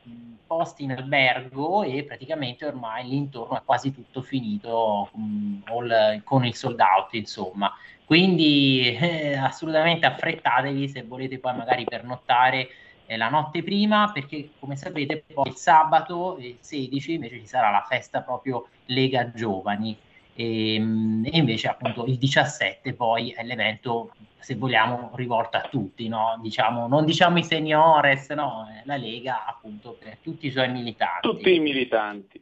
posti 0.47 0.85
in 0.85 0.93
albergo 0.93 1.83
e 1.83 2.05
praticamente 2.05 2.65
ormai 2.65 3.07
l'intorno 3.07 3.59
è 3.59 3.63
quasi 3.65 3.93
tutto 3.93 4.23
finito 4.23 5.11
um, 5.13 5.63
all, 5.67 6.23
con 6.25 6.45
il 6.45 6.55
sold 6.55 6.81
out, 6.81 7.15
insomma. 7.15 7.73
Quindi 8.05 8.97
eh, 8.97 9.37
assolutamente 9.37 10.07
affrettatevi 10.07 10.89
se 10.89 11.03
volete 11.03 11.39
poi 11.39 11.57
magari 11.57 11.85
pernottare 11.85 12.69
eh, 13.07 13.17
la 13.17 13.29
notte 13.29 13.63
prima, 13.63 14.11
perché 14.13 14.51
come 14.59 14.77
sapete 14.77 15.25
poi 15.33 15.49
il 15.49 15.57
sabato 15.57 16.37
il 16.39 16.57
16 16.61 17.15
invece 17.15 17.41
ci 17.41 17.47
sarà 17.47 17.71
la 17.71 17.85
festa 17.87 18.23
proprio 18.23 18.69
Lega 18.87 19.31
Giovani 19.33 19.97
e, 20.39 20.75
ehm, 20.75 21.25
e, 21.25 21.37
invece 21.37 21.67
appunto 21.67 22.07
il 22.07 22.17
17 22.17 22.95
poi 22.95 23.31
è 23.31 23.43
l'evento 23.43 24.15
se 24.39 24.55
vogliamo 24.55 25.11
rivolto 25.15 25.57
a 25.57 25.63
tutti 25.69 26.07
no? 26.07 26.39
diciamo, 26.41 26.87
non 26.87 27.05
diciamo 27.05 27.39
i 27.39 27.45
seniores 27.45 28.29
no? 28.31 28.69
la 28.85 28.97
Lega 28.97 29.47
appunto 29.47 29.97
per 29.99 30.19
tutti 30.23 30.47
i 30.47 30.51
suoi 30.53 30.71
militanti 30.71 31.29
tutti 31.29 31.55
i 31.55 31.59
militanti 31.59 32.41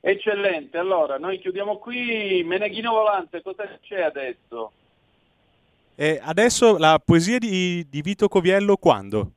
eccellente 0.00 0.76
allora 0.76 1.16
noi 1.16 1.38
chiudiamo 1.38 1.78
qui 1.78 2.42
Meneghino 2.44 2.92
Volante 2.92 3.40
cosa 3.40 3.66
c'è 3.80 4.02
adesso? 4.02 4.72
Eh, 5.94 6.20
adesso 6.22 6.76
la 6.76 7.00
poesia 7.02 7.38
di, 7.38 7.84
di 7.88 8.02
Vito 8.02 8.28
Coviello 8.28 8.76
quando? 8.76 9.32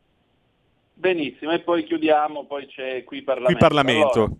benissimo 0.93 1.51
e 1.51 1.59
poi 1.59 1.83
chiudiamo 1.83 2.45
poi 2.45 2.67
c'è 2.67 3.03
qui 3.03 3.23
Parlamento, 3.23 3.57
qui 3.57 3.67
Parlamento. 3.67 4.19
Allora, 4.19 4.35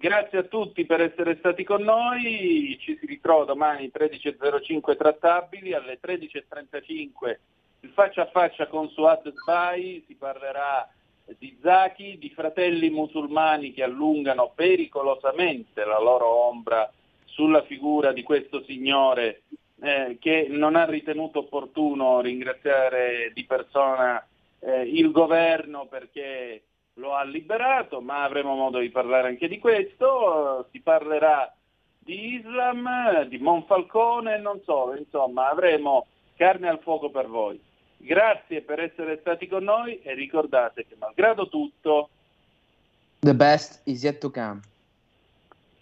Grazie 0.00 0.38
a 0.38 0.42
tutti 0.44 0.86
per 0.86 1.02
essere 1.02 1.36
stati 1.40 1.62
con 1.62 1.82
noi, 1.82 2.74
ci 2.80 2.96
si 2.98 3.04
ritrova 3.04 3.44
domani 3.44 3.90
13.05 3.94 4.96
trattabili, 4.96 5.74
alle 5.74 5.98
13.35 6.02 7.36
il 7.80 7.90
faccia 7.90 8.22
a 8.22 8.30
faccia 8.30 8.66
con 8.66 8.88
Suad 8.88 9.30
Sbai, 9.30 10.02
si 10.06 10.14
parlerà 10.14 10.88
di 11.36 11.54
Zaki, 11.60 12.16
di 12.16 12.30
fratelli 12.30 12.88
musulmani 12.88 13.74
che 13.74 13.82
allungano 13.82 14.52
pericolosamente 14.54 15.84
la 15.84 16.00
loro 16.00 16.28
ombra 16.46 16.90
sulla 17.26 17.62
figura 17.64 18.12
di 18.12 18.22
questo 18.22 18.62
signore 18.62 19.42
eh, 19.82 20.16
che 20.18 20.46
non 20.48 20.76
ha 20.76 20.86
ritenuto 20.86 21.40
opportuno 21.40 22.22
ringraziare 22.22 23.32
di 23.34 23.44
persona 23.44 24.26
eh, 24.60 24.80
il 24.80 25.10
governo 25.10 25.84
perché 25.90 26.62
lo 26.94 27.14
ha 27.14 27.22
liberato, 27.24 28.00
ma 28.00 28.24
avremo 28.24 28.54
modo 28.54 28.78
di 28.78 28.90
parlare 28.90 29.28
anche 29.28 29.48
di 29.48 29.58
questo, 29.58 30.68
si 30.70 30.80
parlerà 30.80 31.54
di 31.98 32.34
Islam, 32.34 33.22
di 33.24 33.38
Monfalcone, 33.38 34.38
non 34.38 34.60
so, 34.64 34.94
insomma 34.96 35.48
avremo 35.50 36.06
carne 36.36 36.68
al 36.68 36.80
fuoco 36.80 37.10
per 37.10 37.26
voi. 37.28 37.60
Grazie 37.96 38.62
per 38.62 38.80
essere 38.80 39.18
stati 39.20 39.46
con 39.46 39.62
noi 39.64 40.00
e 40.00 40.14
ricordate 40.14 40.86
che 40.86 40.96
malgrado 40.98 41.48
tutto, 41.48 42.08
the 43.20 43.34
best 43.34 43.82
is 43.84 44.02
yet 44.02 44.18
to 44.18 44.30
come. 44.30 44.60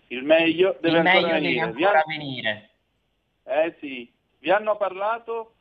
Il 0.09 0.24
meglio 0.24 0.76
deve 0.80 0.98
Il 0.98 1.06
ancora 1.06 1.20
meglio 1.20 1.32
venire. 1.35 1.52
deve 1.52 1.60
ancora 1.60 2.02
venire. 2.06 2.70
Eh 3.44 3.76
sì, 3.80 4.12
vi 4.40 4.51
hanno 4.51 4.76
parlato? 4.76 5.52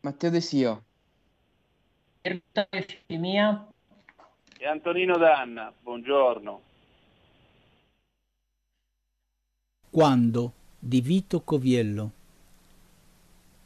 Matteo 0.00 0.30
De 0.30 0.40
Sio. 0.40 0.82
Mia 3.08 3.66
e 4.62 4.66
Antonino 4.68 5.18
Danna. 5.18 5.72
Buongiorno. 5.82 6.60
Quando 9.90 10.52
di 10.78 11.00
Vito 11.00 11.40
Coviello. 11.40 12.12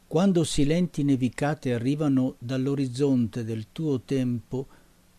Quando 0.07 0.43
silenti 0.43 1.03
nevicate 1.03 1.71
arrivano 1.71 2.33
dall'orizzonte 2.39 3.43
del 3.43 3.67
tuo 3.71 4.01
tempo, 4.01 4.65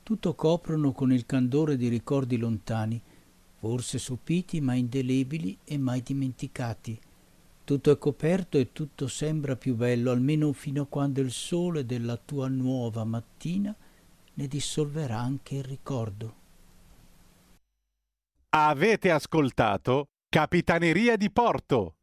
tutto 0.02 0.34
coprono 0.34 0.90
con 0.90 1.12
il 1.12 1.24
candore 1.24 1.76
di 1.76 1.86
ricordi 1.86 2.38
lontani, 2.38 3.00
forse 3.60 3.98
sopiti 3.98 4.60
ma 4.60 4.74
indelebili 4.74 5.58
e 5.62 5.78
mai 5.78 6.02
dimenticati. 6.02 6.98
Tutto 7.62 7.92
è 7.92 7.98
coperto 7.98 8.58
e 8.58 8.72
tutto 8.72 9.06
sembra 9.06 9.54
più 9.54 9.76
bello, 9.76 10.10
almeno 10.10 10.52
fino 10.52 10.82
a 10.82 10.86
quando 10.86 11.20
il 11.20 11.30
sole 11.30 11.86
della 11.86 12.16
tua 12.16 12.48
nuova 12.48 13.04
mattina 13.04 13.72
ne 14.38 14.46
dissolverà 14.46 15.18
anche 15.18 15.56
il 15.56 15.64
ricordo. 15.64 16.36
Avete 18.50 19.10
ascoltato 19.10 20.10
Capitaneria 20.28 21.16
di 21.16 21.30
Porto 21.30 21.97